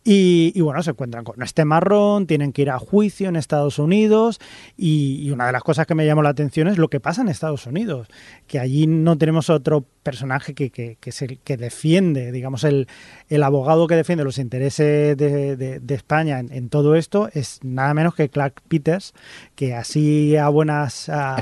Y, 0.02 0.52
y 0.54 0.62
bueno, 0.62 0.82
se 0.82 0.92
encuentran 0.92 1.24
con 1.24 1.42
este 1.42 1.66
marrón, 1.66 2.26
tienen 2.26 2.52
que 2.52 2.62
ir 2.62 2.70
a 2.70 2.78
juicio 2.78 3.28
en 3.28 3.36
Estados 3.36 3.78
Unidos 3.78 4.40
y, 4.74 5.20
y 5.22 5.30
una 5.30 5.44
de 5.46 5.52
las 5.52 5.62
cosas 5.62 5.86
que 5.86 5.94
me 5.94 6.06
llamó 6.06 6.22
la 6.22 6.30
atención 6.30 6.68
es 6.68 6.78
lo 6.78 6.88
que 6.88 7.00
pasa 7.00 7.20
en 7.20 7.28
Estados 7.28 7.66
Unidos, 7.66 8.08
que 8.46 8.58
allí 8.58 8.86
no 8.86 9.18
tenemos 9.18 9.50
otro 9.50 9.84
personaje 10.02 10.54
que, 10.54 10.70
que, 10.70 10.96
que 10.98 11.10
es 11.10 11.20
el 11.20 11.38
que 11.40 11.58
defiende, 11.58 12.32
digamos, 12.32 12.64
el, 12.64 12.88
el 13.28 13.42
abogado 13.42 13.86
que 13.86 13.94
defiende 13.94 14.24
los 14.24 14.38
intereses 14.38 15.18
de, 15.18 15.56
de- 15.56 15.80
de 15.80 15.94
España 15.94 16.38
en, 16.38 16.50
en 16.50 16.70
todo 16.70 16.94
esto 16.94 17.28
es 17.34 17.60
nada 17.62 17.92
menos 17.92 18.14
que 18.14 18.30
Clark 18.30 18.62
Peters, 18.68 19.12
que 19.54 19.74
así 19.74 20.34
a 20.36 20.48
buenas... 20.48 21.10
a- 21.10 21.36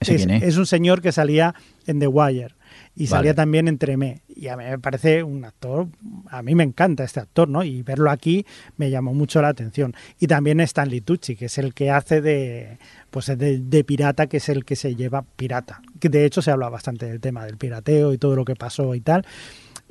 ¿Ese 0.00 0.14
es? 0.14 0.26
es 0.42 0.56
un 0.56 0.66
señor 0.66 1.02
que 1.02 1.12
salía 1.12 1.54
en 1.86 2.00
The 2.00 2.08
Wire 2.08 2.54
y 2.94 3.06
salía 3.06 3.34
también 3.34 3.68
en 3.68 3.78
Tremé. 3.78 4.22
Y 4.28 4.48
a 4.48 4.56
mí 4.56 4.64
me 4.64 4.78
parece 4.78 5.22
un 5.22 5.44
actor, 5.44 5.88
a 6.28 6.42
mí 6.42 6.54
me 6.54 6.62
encanta 6.62 7.04
este 7.04 7.20
actor, 7.20 7.48
¿no? 7.48 7.64
Y 7.64 7.82
verlo 7.82 8.10
aquí 8.10 8.44
me 8.76 8.90
llamó 8.90 9.14
mucho 9.14 9.40
la 9.40 9.48
atención. 9.48 9.94
Y 10.18 10.26
también 10.26 10.60
Stanley 10.60 11.00
Tucci, 11.00 11.36
que 11.36 11.46
es 11.46 11.58
el 11.58 11.74
que 11.74 11.90
hace 11.90 12.20
de, 12.20 12.78
pues 13.10 13.26
de, 13.26 13.58
de 13.58 13.84
pirata, 13.84 14.26
que 14.26 14.38
es 14.38 14.48
el 14.48 14.64
que 14.64 14.76
se 14.76 14.94
lleva 14.94 15.24
pirata. 15.36 15.80
Que 16.00 16.08
de 16.08 16.24
hecho 16.24 16.42
se 16.42 16.50
habla 16.50 16.68
bastante 16.68 17.06
del 17.06 17.20
tema 17.20 17.44
del 17.46 17.56
pirateo 17.56 18.12
y 18.12 18.18
todo 18.18 18.36
lo 18.36 18.44
que 18.44 18.56
pasó 18.56 18.94
y 18.94 19.00
tal. 19.00 19.24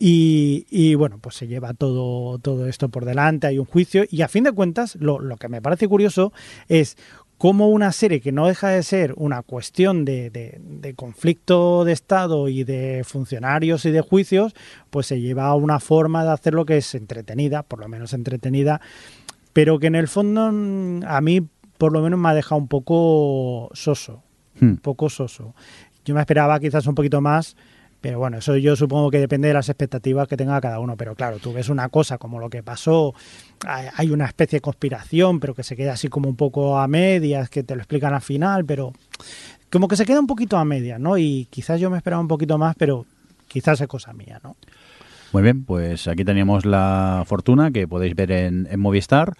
Y, 0.03 0.65
y, 0.71 0.95
bueno, 0.95 1.19
pues 1.19 1.35
se 1.35 1.47
lleva 1.47 1.75
todo, 1.75 2.39
todo 2.39 2.65
esto 2.65 2.89
por 2.89 3.05
delante, 3.05 3.45
hay 3.45 3.59
un 3.59 3.65
juicio 3.65 4.03
y 4.09 4.23
a 4.23 4.27
fin 4.27 4.43
de 4.43 4.51
cuentas 4.51 4.95
lo, 4.95 5.19
lo 5.19 5.37
que 5.37 5.47
me 5.47 5.61
parece 5.61 5.87
curioso 5.87 6.33
es 6.69 6.97
cómo 7.41 7.69
una 7.69 7.91
serie 7.91 8.21
que 8.21 8.31
no 8.31 8.45
deja 8.45 8.69
de 8.69 8.83
ser 8.83 9.15
una 9.17 9.41
cuestión 9.41 10.05
de, 10.05 10.29
de- 10.29 10.59
de 10.61 10.93
conflicto 10.93 11.83
de 11.85 11.91
Estado 11.91 12.47
y 12.49 12.63
de 12.63 13.01
funcionarios 13.03 13.83
y 13.85 13.91
de 13.91 14.01
juicios, 14.01 14.53
pues 14.91 15.07
se 15.07 15.19
lleva 15.19 15.45
a 15.47 15.55
una 15.55 15.79
forma 15.79 16.23
de 16.23 16.29
hacerlo 16.31 16.65
que 16.65 16.77
es 16.77 16.93
entretenida, 16.93 17.63
por 17.63 17.79
lo 17.79 17.87
menos 17.87 18.13
entretenida, 18.13 18.79
pero 19.53 19.79
que 19.79 19.87
en 19.87 19.95
el 19.95 20.07
fondo 20.07 20.51
mm, 20.51 21.03
a 21.07 21.19
mí 21.21 21.41
por 21.79 21.91
lo 21.93 22.01
menos 22.03 22.19
me 22.19 22.29
ha 22.29 22.35
dejado 22.35 22.61
un 22.61 22.67
poco 22.67 23.69
soso, 23.73 24.21
Hmm. 24.59 24.65
un 24.71 24.77
poco 24.77 25.09
soso. 25.09 25.55
Yo 26.05 26.13
me 26.13 26.19
esperaba 26.21 26.59
quizás 26.59 26.85
un 26.85 26.93
poquito 26.93 27.21
más, 27.21 27.55
pero 28.01 28.17
bueno, 28.17 28.39
eso 28.39 28.57
yo 28.57 28.75
supongo 28.75 29.11
que 29.11 29.19
depende 29.19 29.47
de 29.47 29.53
las 29.53 29.69
expectativas 29.69 30.27
que 30.27 30.35
tenga 30.35 30.59
cada 30.59 30.79
uno. 30.79 30.97
Pero 30.97 31.15
claro, 31.15 31.37
tú 31.37 31.53
ves 31.53 31.69
una 31.69 31.87
cosa 31.89 32.17
como 32.17 32.39
lo 32.39 32.49
que 32.49 32.63
pasó, 32.63 33.13
hay 33.65 34.09
una 34.09 34.25
especie 34.25 34.57
de 34.57 34.61
conspiración, 34.61 35.39
pero 35.39 35.53
que 35.53 35.63
se 35.63 35.75
queda 35.75 35.93
así 35.93 36.07
como 36.07 36.27
un 36.27 36.35
poco 36.35 36.79
a 36.79 36.87
medias, 36.87 37.49
que 37.49 37.61
te 37.63 37.75
lo 37.75 37.81
explican 37.81 38.13
al 38.15 38.21
final, 38.21 38.65
pero 38.65 38.91
como 39.71 39.87
que 39.87 39.95
se 39.95 40.05
queda 40.05 40.19
un 40.19 40.27
poquito 40.27 40.57
a 40.57 40.65
medias, 40.65 40.99
¿no? 40.99 41.17
Y 41.17 41.47
quizás 41.51 41.79
yo 41.79 41.91
me 41.91 41.97
esperaba 41.97 42.21
un 42.21 42.27
poquito 42.27 42.57
más, 42.57 42.75
pero 42.75 43.05
quizás 43.47 43.79
es 43.79 43.87
cosa 43.87 44.13
mía, 44.13 44.39
¿no? 44.43 44.55
Muy 45.31 45.43
bien, 45.43 45.63
pues 45.63 46.07
aquí 46.07 46.25
teníamos 46.25 46.65
la 46.65 47.23
fortuna 47.25 47.71
que 47.71 47.87
podéis 47.87 48.15
ver 48.15 48.31
en, 48.31 48.67
en 48.69 48.79
Movistar. 48.79 49.33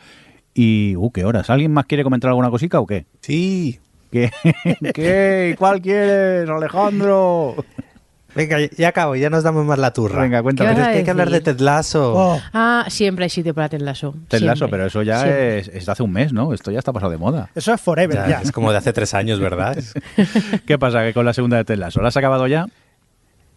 Y, 0.54 0.96
uh, 0.98 1.12
qué 1.12 1.26
horas. 1.26 1.50
¿Alguien 1.50 1.72
más 1.72 1.86
quiere 1.86 2.04
comentar 2.04 2.30
alguna 2.30 2.50
cosica 2.50 2.80
o 2.80 2.86
qué? 2.86 3.06
Sí. 3.22 3.80
¿Qué? 4.12 4.32
¿Qué? 4.94 5.56
¿Cuál 5.58 5.82
quieres, 5.82 6.50
Alejandro? 6.50 7.56
Venga, 8.34 8.58
ya 8.78 8.88
acabo, 8.90 9.16
ya 9.16 9.30
nos 9.30 9.44
damos 9.44 9.66
más 9.66 9.78
la 9.78 9.92
turra. 9.94 10.22
Venga, 10.22 10.42
cuéntame. 10.42 10.70
¿Qué 10.70 10.76
Pero 10.76 10.88
es 10.88 10.92
que 10.94 10.98
hay 11.00 11.04
que 11.04 11.12
hablar 11.12 11.30
de 11.30 11.54
Lasso. 11.64 12.14
Oh, 12.16 12.42
Ah, 12.54 12.86
siempre 12.90 13.24
hay 13.26 13.30
sitio 13.30 13.54
para 13.54 13.70
Ted 13.70 13.82
Lasso. 13.82 14.16
Ted 14.30 14.40
Lasso, 14.42 14.60
siempre. 14.60 14.78
pero 14.78 14.86
eso 14.88 15.02
ya 15.04 15.28
es, 15.28 15.68
es 15.68 15.86
de 15.86 15.92
hace 15.92 16.04
un 16.04 16.12
mes, 16.12 16.32
¿no? 16.34 16.54
Esto 16.54 16.72
ya 16.72 16.80
está 16.80 16.94
pasado 16.94 17.12
de 17.12 17.18
moda. 17.18 17.50
eso 17.56 17.74
es 17.74 17.82
forever, 17.82 18.16
Ya, 18.18 18.28
ya. 18.28 18.42
Es 18.42 18.52
como 18.52 18.72
de 18.72 18.78
hace 18.78 18.94
tres 18.94 19.14
años, 19.14 19.40
¿verdad? 19.40 19.78
¿Qué 20.66 20.80
pasa 20.80 21.04
que 21.04 21.14
con 21.14 21.26
la 21.26 21.34
segunda 21.34 21.58
de 21.58 21.66
Ted 21.66 21.78
Lasso? 21.78 22.02
¿La 22.02 22.08
has 22.08 22.18
acabado 22.18 22.48
ya? 22.48 22.68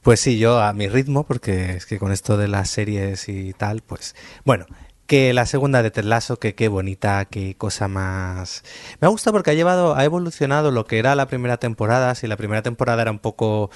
Pues 0.03 0.21
sí, 0.21 0.39
yo 0.39 0.61
a 0.61 0.73
mi 0.75 0.89
ritmo, 0.89 1.25
porque 1.25 1.77
es 1.77 1.87
que 1.87 1.99
con 1.99 2.13
esto 2.13 2.37
de 2.37 2.49
las 2.49 2.69
series 2.69 3.29
y 3.31 3.55
tal, 3.55 3.81
pues 3.81 4.15
bueno, 4.45 4.67
que 5.07 5.33
la 5.33 5.47
segunda 5.47 5.83
de 5.83 5.91
Ted 5.91 6.05
Lasso, 6.05 6.39
que 6.39 6.55
qué 6.55 6.69
bonita, 6.69 7.25
qué 7.27 7.55
cosa 7.57 7.89
más... 7.89 8.65
Me 9.01 9.09
gusta 9.09 9.33
porque 9.33 9.51
ha 9.51 9.55
llevado, 9.55 9.95
ha 9.97 10.05
evolucionado 10.05 10.71
lo 10.71 10.85
que 10.87 10.99
era 10.99 11.15
la 11.15 11.27
primera 11.27 11.57
temporada, 11.59 12.15
si 12.15 12.27
la 12.27 12.37
primera 12.37 12.63
temporada 12.63 13.01
era 13.03 13.11
un 13.11 13.19
poco, 13.19 13.71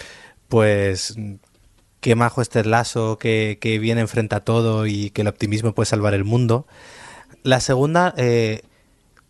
pues, 0.48 1.14
qué 2.00 2.14
majo 2.14 2.42
es 2.42 2.48
Ted 2.48 2.66
Lasso, 2.66 3.18
que, 3.18 3.58
que 3.60 3.78
bien 3.78 3.98
enfrenta 3.98 4.40
todo 4.40 4.86
y 4.86 5.10
que 5.10 5.22
el 5.22 5.28
optimismo 5.28 5.74
puede 5.74 5.86
salvar 5.86 6.14
el 6.14 6.24
mundo. 6.24 6.66
La 7.42 7.60
segunda... 7.60 8.14
eh, 8.16 8.62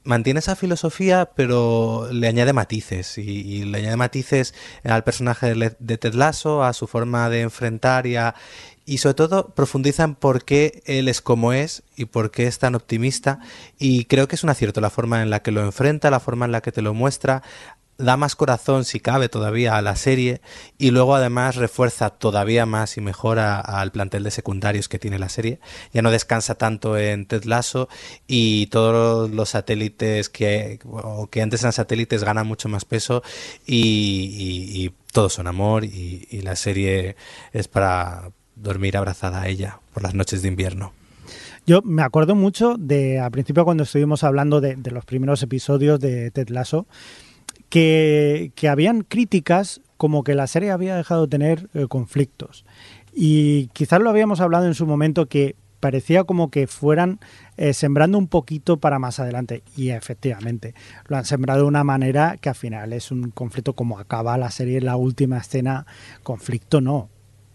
mantiene 0.04 0.40
esa 0.40 0.56
filosofía, 0.56 1.32
pero 1.36 2.08
le 2.10 2.28
añade 2.28 2.54
matices. 2.54 3.18
Y, 3.18 3.64
le 3.64 3.78
añade 3.78 3.96
matices 3.96 4.54
al 4.82 5.04
personaje 5.04 5.54
de 5.54 5.98
Ted 5.98 6.14
Lasso, 6.14 6.64
a 6.64 6.72
su 6.72 6.86
forma 6.86 7.28
de 7.28 7.42
enfrentar 7.42 8.06
y, 8.06 8.16
a- 8.16 8.34
y 8.86 8.98
sobre 8.98 9.14
todo 9.14 9.50
profundiza 9.54 10.04
en 10.04 10.14
por 10.14 10.46
qué 10.46 10.82
él 10.86 11.08
es 11.08 11.20
como 11.20 11.52
es 11.52 11.82
y 11.94 12.06
por 12.06 12.30
qué 12.30 12.46
es 12.46 12.58
tan 12.58 12.74
optimista. 12.74 13.40
Y 13.78 14.06
creo 14.06 14.28
que 14.28 14.36
es 14.36 14.44
un 14.44 14.48
acierto 14.50 14.80
la 14.80 14.88
forma 14.88 15.20
en 15.20 15.28
la 15.28 15.42
que 15.42 15.50
lo 15.50 15.60
enfrenta, 15.62 16.10
la 16.10 16.20
forma 16.20 16.46
en 16.46 16.52
la 16.52 16.62
que 16.62 16.72
te 16.72 16.80
lo 16.80 16.94
muestra. 16.94 17.42
Da 18.00 18.16
más 18.16 18.36
corazón, 18.36 18.84
si 18.84 19.00
cabe, 19.00 19.28
todavía 19.28 19.76
a 19.76 19.82
la 19.82 19.96
serie 19.96 20.40
y 20.78 20.92
luego 20.92 21.16
además 21.16 21.56
refuerza 21.56 22.10
todavía 22.10 22.64
más 22.64 22.96
y 22.96 23.00
mejora 23.00 23.58
al 23.60 23.90
plantel 23.90 24.22
de 24.22 24.30
secundarios 24.30 24.88
que 24.88 25.00
tiene 25.00 25.18
la 25.18 25.28
serie. 25.28 25.58
Ya 25.92 26.00
no 26.00 26.12
descansa 26.12 26.54
tanto 26.54 26.96
en 26.96 27.26
Ted 27.26 27.42
Lasso 27.42 27.88
y 28.28 28.66
todos 28.68 29.28
los 29.32 29.48
satélites 29.48 30.28
que, 30.28 30.78
que 31.32 31.42
antes 31.42 31.60
eran 31.62 31.72
satélites 31.72 32.22
ganan 32.22 32.46
mucho 32.46 32.68
más 32.68 32.84
peso 32.84 33.24
y, 33.66 33.76
y- 33.76 34.84
y 34.86 34.94
todos 35.12 35.32
son 35.32 35.48
amor 35.48 35.84
y, 35.84 36.28
y 36.30 36.42
la 36.42 36.54
serie 36.54 37.16
es 37.52 37.66
para 37.66 38.30
dormir 38.54 38.96
abrazada 38.96 39.42
a 39.42 39.48
ella 39.48 39.80
por 39.92 40.04
las 40.04 40.14
noches 40.14 40.42
de 40.42 40.48
invierno. 40.48 40.92
Yo 41.66 41.82
me 41.82 42.02
acuerdo 42.02 42.36
mucho 42.36 42.76
de 42.78 43.18
al 43.18 43.32
principio 43.32 43.64
cuando 43.64 43.82
estuvimos 43.82 44.22
hablando 44.22 44.60
de, 44.60 44.76
de 44.76 44.90
los 44.92 45.04
primeros 45.04 45.42
episodios 45.42 45.98
de 45.98 46.30
Ted 46.30 46.48
Lasso, 46.50 46.86
que, 47.68 48.52
que 48.54 48.68
habían 48.68 49.02
críticas 49.02 49.80
como 49.96 50.24
que 50.24 50.34
la 50.34 50.46
serie 50.46 50.70
había 50.70 50.96
dejado 50.96 51.22
de 51.22 51.28
tener 51.28 51.68
eh, 51.74 51.86
conflictos. 51.88 52.64
Y 53.12 53.66
quizás 53.68 54.00
lo 54.00 54.10
habíamos 54.10 54.40
hablado 54.40 54.66
en 54.66 54.74
su 54.74 54.86
momento 54.86 55.26
que 55.26 55.56
parecía 55.80 56.24
como 56.24 56.50
que 56.50 56.66
fueran 56.66 57.20
eh, 57.56 57.72
sembrando 57.72 58.18
un 58.18 58.28
poquito 58.28 58.78
para 58.78 58.98
más 58.98 59.18
adelante. 59.18 59.62
Y 59.76 59.90
efectivamente, 59.90 60.74
lo 61.06 61.16
han 61.16 61.24
sembrado 61.24 61.62
de 61.62 61.66
una 61.66 61.84
manera 61.84 62.36
que 62.40 62.48
al 62.48 62.54
final 62.54 62.92
es 62.92 63.10
un 63.10 63.30
conflicto 63.30 63.72
como 63.72 63.98
acaba 63.98 64.38
la 64.38 64.50
serie 64.50 64.78
en 64.78 64.86
la 64.86 64.96
última 64.96 65.38
escena. 65.38 65.86
Conflicto 66.22 66.80
no, 66.80 67.08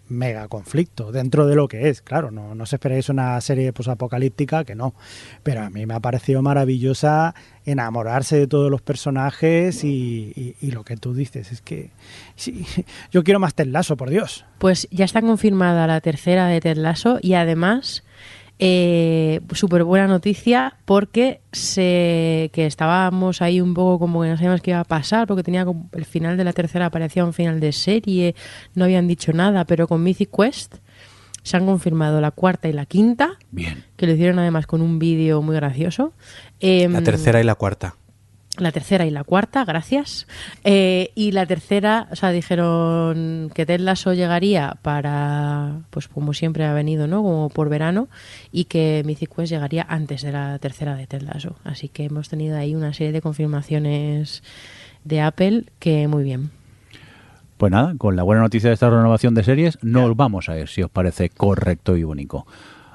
mega 0.09 0.47
conflicto 0.47 1.11
dentro 1.11 1.47
de 1.47 1.55
lo 1.55 1.67
que 1.67 1.89
es. 1.89 2.01
Claro, 2.01 2.29
no, 2.29 2.53
no 2.55 2.63
os 2.63 2.73
esperéis 2.73 3.09
una 3.09 3.39
serie 3.41 3.71
posapocalíptica 3.73 4.63
que 4.63 4.75
no. 4.75 4.93
Pero 5.43 5.61
a 5.61 5.69
mí 5.69 5.85
me 5.85 5.93
ha 5.93 5.99
parecido 5.99 6.41
maravillosa 6.41 7.33
enamorarse 7.65 8.37
de 8.37 8.47
todos 8.47 8.69
los 8.69 8.81
personajes 8.81 9.83
y, 9.83 10.55
y- 10.61 10.71
lo 10.71 10.83
que 10.83 10.97
tú 10.97 11.13
dices 11.13 11.51
es 11.51 11.61
que 11.61 11.91
sí, 12.35 12.65
yo 13.11 13.23
quiero 13.23 13.39
más 13.39 13.53
Ted 13.55 13.67
Lasso, 13.67 13.95
por 13.95 14.09
Dios. 14.09 14.45
Pues 14.57 14.87
ya 14.91 15.05
está 15.05 15.21
confirmada 15.21 15.87
la 15.87 16.01
tercera 16.01 16.47
de 16.47 16.59
Ted 16.61 16.77
Lasso 16.77 17.19
y 17.21 17.35
además 17.35 18.03
eh, 18.59 19.41
súper 19.53 19.83
buena 19.83 20.07
noticia 20.07 20.75
porque 20.85 21.41
se 21.51 22.49
que 22.53 22.65
estábamos 22.65 23.41
ahí 23.41 23.59
un 23.59 23.73
poco 23.73 23.99
como 23.99 24.21
que 24.21 24.29
no 24.29 24.35
sabíamos 24.37 24.61
qué 24.61 24.71
iba 24.71 24.79
a 24.79 24.83
pasar 24.85 25.27
porque 25.27 25.43
tenía 25.43 25.65
como- 25.65 25.89
el 25.93 26.05
final 26.05 26.37
de 26.37 26.43
la 26.43 26.53
tercera 26.53 26.89
parecía 26.89 27.25
un 27.25 27.33
final 27.33 27.59
de 27.59 27.71
serie, 27.71 28.35
no 28.75 28.85
habían 28.85 29.07
dicho 29.07 29.33
nada, 29.33 29.65
pero 29.65 29.87
con 29.87 30.03
Mythic 30.03 30.29
Quest 30.35 30.75
se 31.41 31.57
han 31.57 31.65
confirmado 31.65 32.21
la 32.21 32.31
cuarta 32.31 32.69
y 32.69 32.73
la 32.73 32.85
quinta, 32.85 33.31
Bien. 33.51 33.83
que 33.97 34.07
lo 34.07 34.13
hicieron 34.13 34.39
además 34.39 34.65
con 34.65 34.81
un 34.81 34.97
vídeo 34.97 35.41
muy 35.41 35.55
gracioso. 35.55 36.13
Em, 36.61 36.93
La 36.93 37.01
tercera 37.01 37.41
y 37.41 37.43
la 37.43 37.55
cuarta. 37.55 37.95
La 38.57 38.71
tercera 38.71 39.05
y 39.05 39.09
la 39.09 39.23
cuarta, 39.23 39.65
gracias. 39.65 40.27
Eh, 40.63 41.11
y 41.15 41.31
la 41.31 41.45
tercera, 41.45 42.07
o 42.11 42.15
sea, 42.15 42.31
dijeron 42.31 43.51
que 43.53 43.65
Ted 43.65 43.79
Lasso 43.79 44.13
llegaría 44.13 44.77
para, 44.81 45.81
pues 45.89 46.07
como 46.07 46.33
siempre 46.33 46.65
ha 46.65 46.73
venido, 46.73 47.07
¿no? 47.07 47.23
Como 47.23 47.49
por 47.49 47.69
verano, 47.69 48.09
y 48.51 48.65
que 48.65 49.01
Mythic 49.05 49.35
Quest 49.35 49.51
llegaría 49.51 49.85
antes 49.89 50.21
de 50.21 50.31
la 50.31 50.59
tercera 50.59 50.95
de 50.95 51.07
Ted 51.07 51.23
Lasso. 51.23 51.55
Así 51.63 51.89
que 51.89 52.05
hemos 52.05 52.29
tenido 52.29 52.57
ahí 52.57 52.75
una 52.75 52.93
serie 52.93 53.11
de 53.11 53.21
confirmaciones 53.21 54.43
de 55.03 55.21
Apple 55.21 55.65
que 55.79 56.07
muy 56.07 56.23
bien. 56.23 56.51
Pues 57.57 57.71
nada, 57.71 57.93
con 57.97 58.15
la 58.15 58.23
buena 58.23 58.41
noticia 58.41 58.69
de 58.69 58.73
esta 58.73 58.89
renovación 58.89 59.33
de 59.35 59.43
series, 59.43 59.77
nos 59.81 60.15
vamos 60.15 60.49
a 60.49 60.53
ver 60.53 60.67
si 60.67 60.83
os 60.83 60.91
parece 60.91 61.29
correcto 61.29 61.95
y 61.97 62.03
único. 62.03 62.45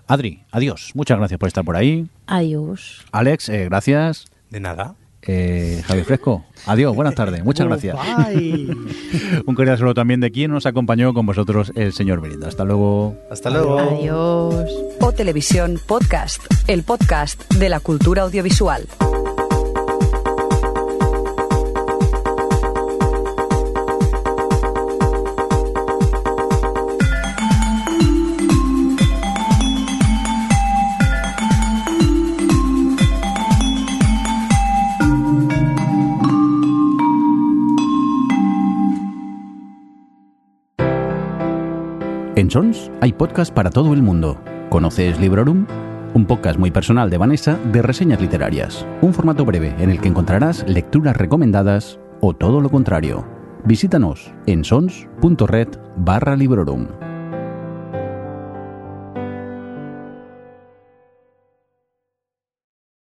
Adri, 0.07 0.43
adiós. 0.53 0.93
Muchas 0.95 1.19
gracias 1.19 1.39
por 1.39 1.49
estar 1.49 1.65
por 1.65 1.77
ahí. 1.77 2.07
Adiós. 2.27 3.05
Alex, 3.13 3.49
eh, 3.49 3.65
gracias. 3.65 4.27
De 4.51 4.61
nada. 4.61 4.95
Eh, 5.23 5.83
Javier 5.87 6.07
Fresco, 6.07 6.45
adiós, 6.67 6.95
buenas 6.95 7.15
tardes, 7.15 7.45
muchas 7.45 7.67
gracias. 7.67 7.97
Un 9.47 9.55
cordial 9.55 9.77
saludo 9.77 9.95
también 9.95 10.21
de 10.21 10.31
quien 10.31 10.51
nos 10.51 10.65
acompañó 10.65 11.13
con 11.13 11.27
vosotros, 11.27 11.73
el 11.75 11.93
señor 11.93 12.21
Belinda. 12.21 12.49
Hasta 12.49 12.65
luego. 12.65 13.17
Hasta 13.31 13.51
luego. 13.51 13.79
Adiós. 13.79 14.71
O 15.01 15.13
Televisión 15.13 15.81
Podcast, 15.87 16.43
el 16.67 16.83
podcast 16.83 17.53
de 17.55 17.69
la 17.69 17.81
cultura 17.81 18.23
audiovisual. 18.23 18.87
En 42.39 42.49
Sons 42.49 42.89
hay 43.01 43.13
podcast 43.13 43.53
para 43.53 43.69
todo 43.69 43.93
el 43.93 44.01
mundo. 44.01 44.41
¿Conoces 44.69 45.19
Librorum? 45.19 45.67
Un 46.15 46.25
podcast 46.25 46.57
muy 46.57 46.71
personal 46.71 47.11
de 47.11 47.19
Vanessa 47.19 47.59
de 47.73 47.83
reseñas 47.83 48.21
literarias. 48.21 48.87
Un 49.03 49.13
formato 49.13 49.45
breve 49.45 49.75
en 49.81 49.91
el 49.91 50.01
que 50.01 50.07
encontrarás 50.07 50.65
lecturas 50.69 51.17
recomendadas 51.17 51.99
o 52.21 52.35
todo 52.35 52.61
lo 52.61 52.71
contrario. 52.71 53.27
Visítanos 53.65 54.33
en 54.47 54.63
sons.red 54.63 55.67
barra 55.97 56.37
Librorum. 56.37 56.87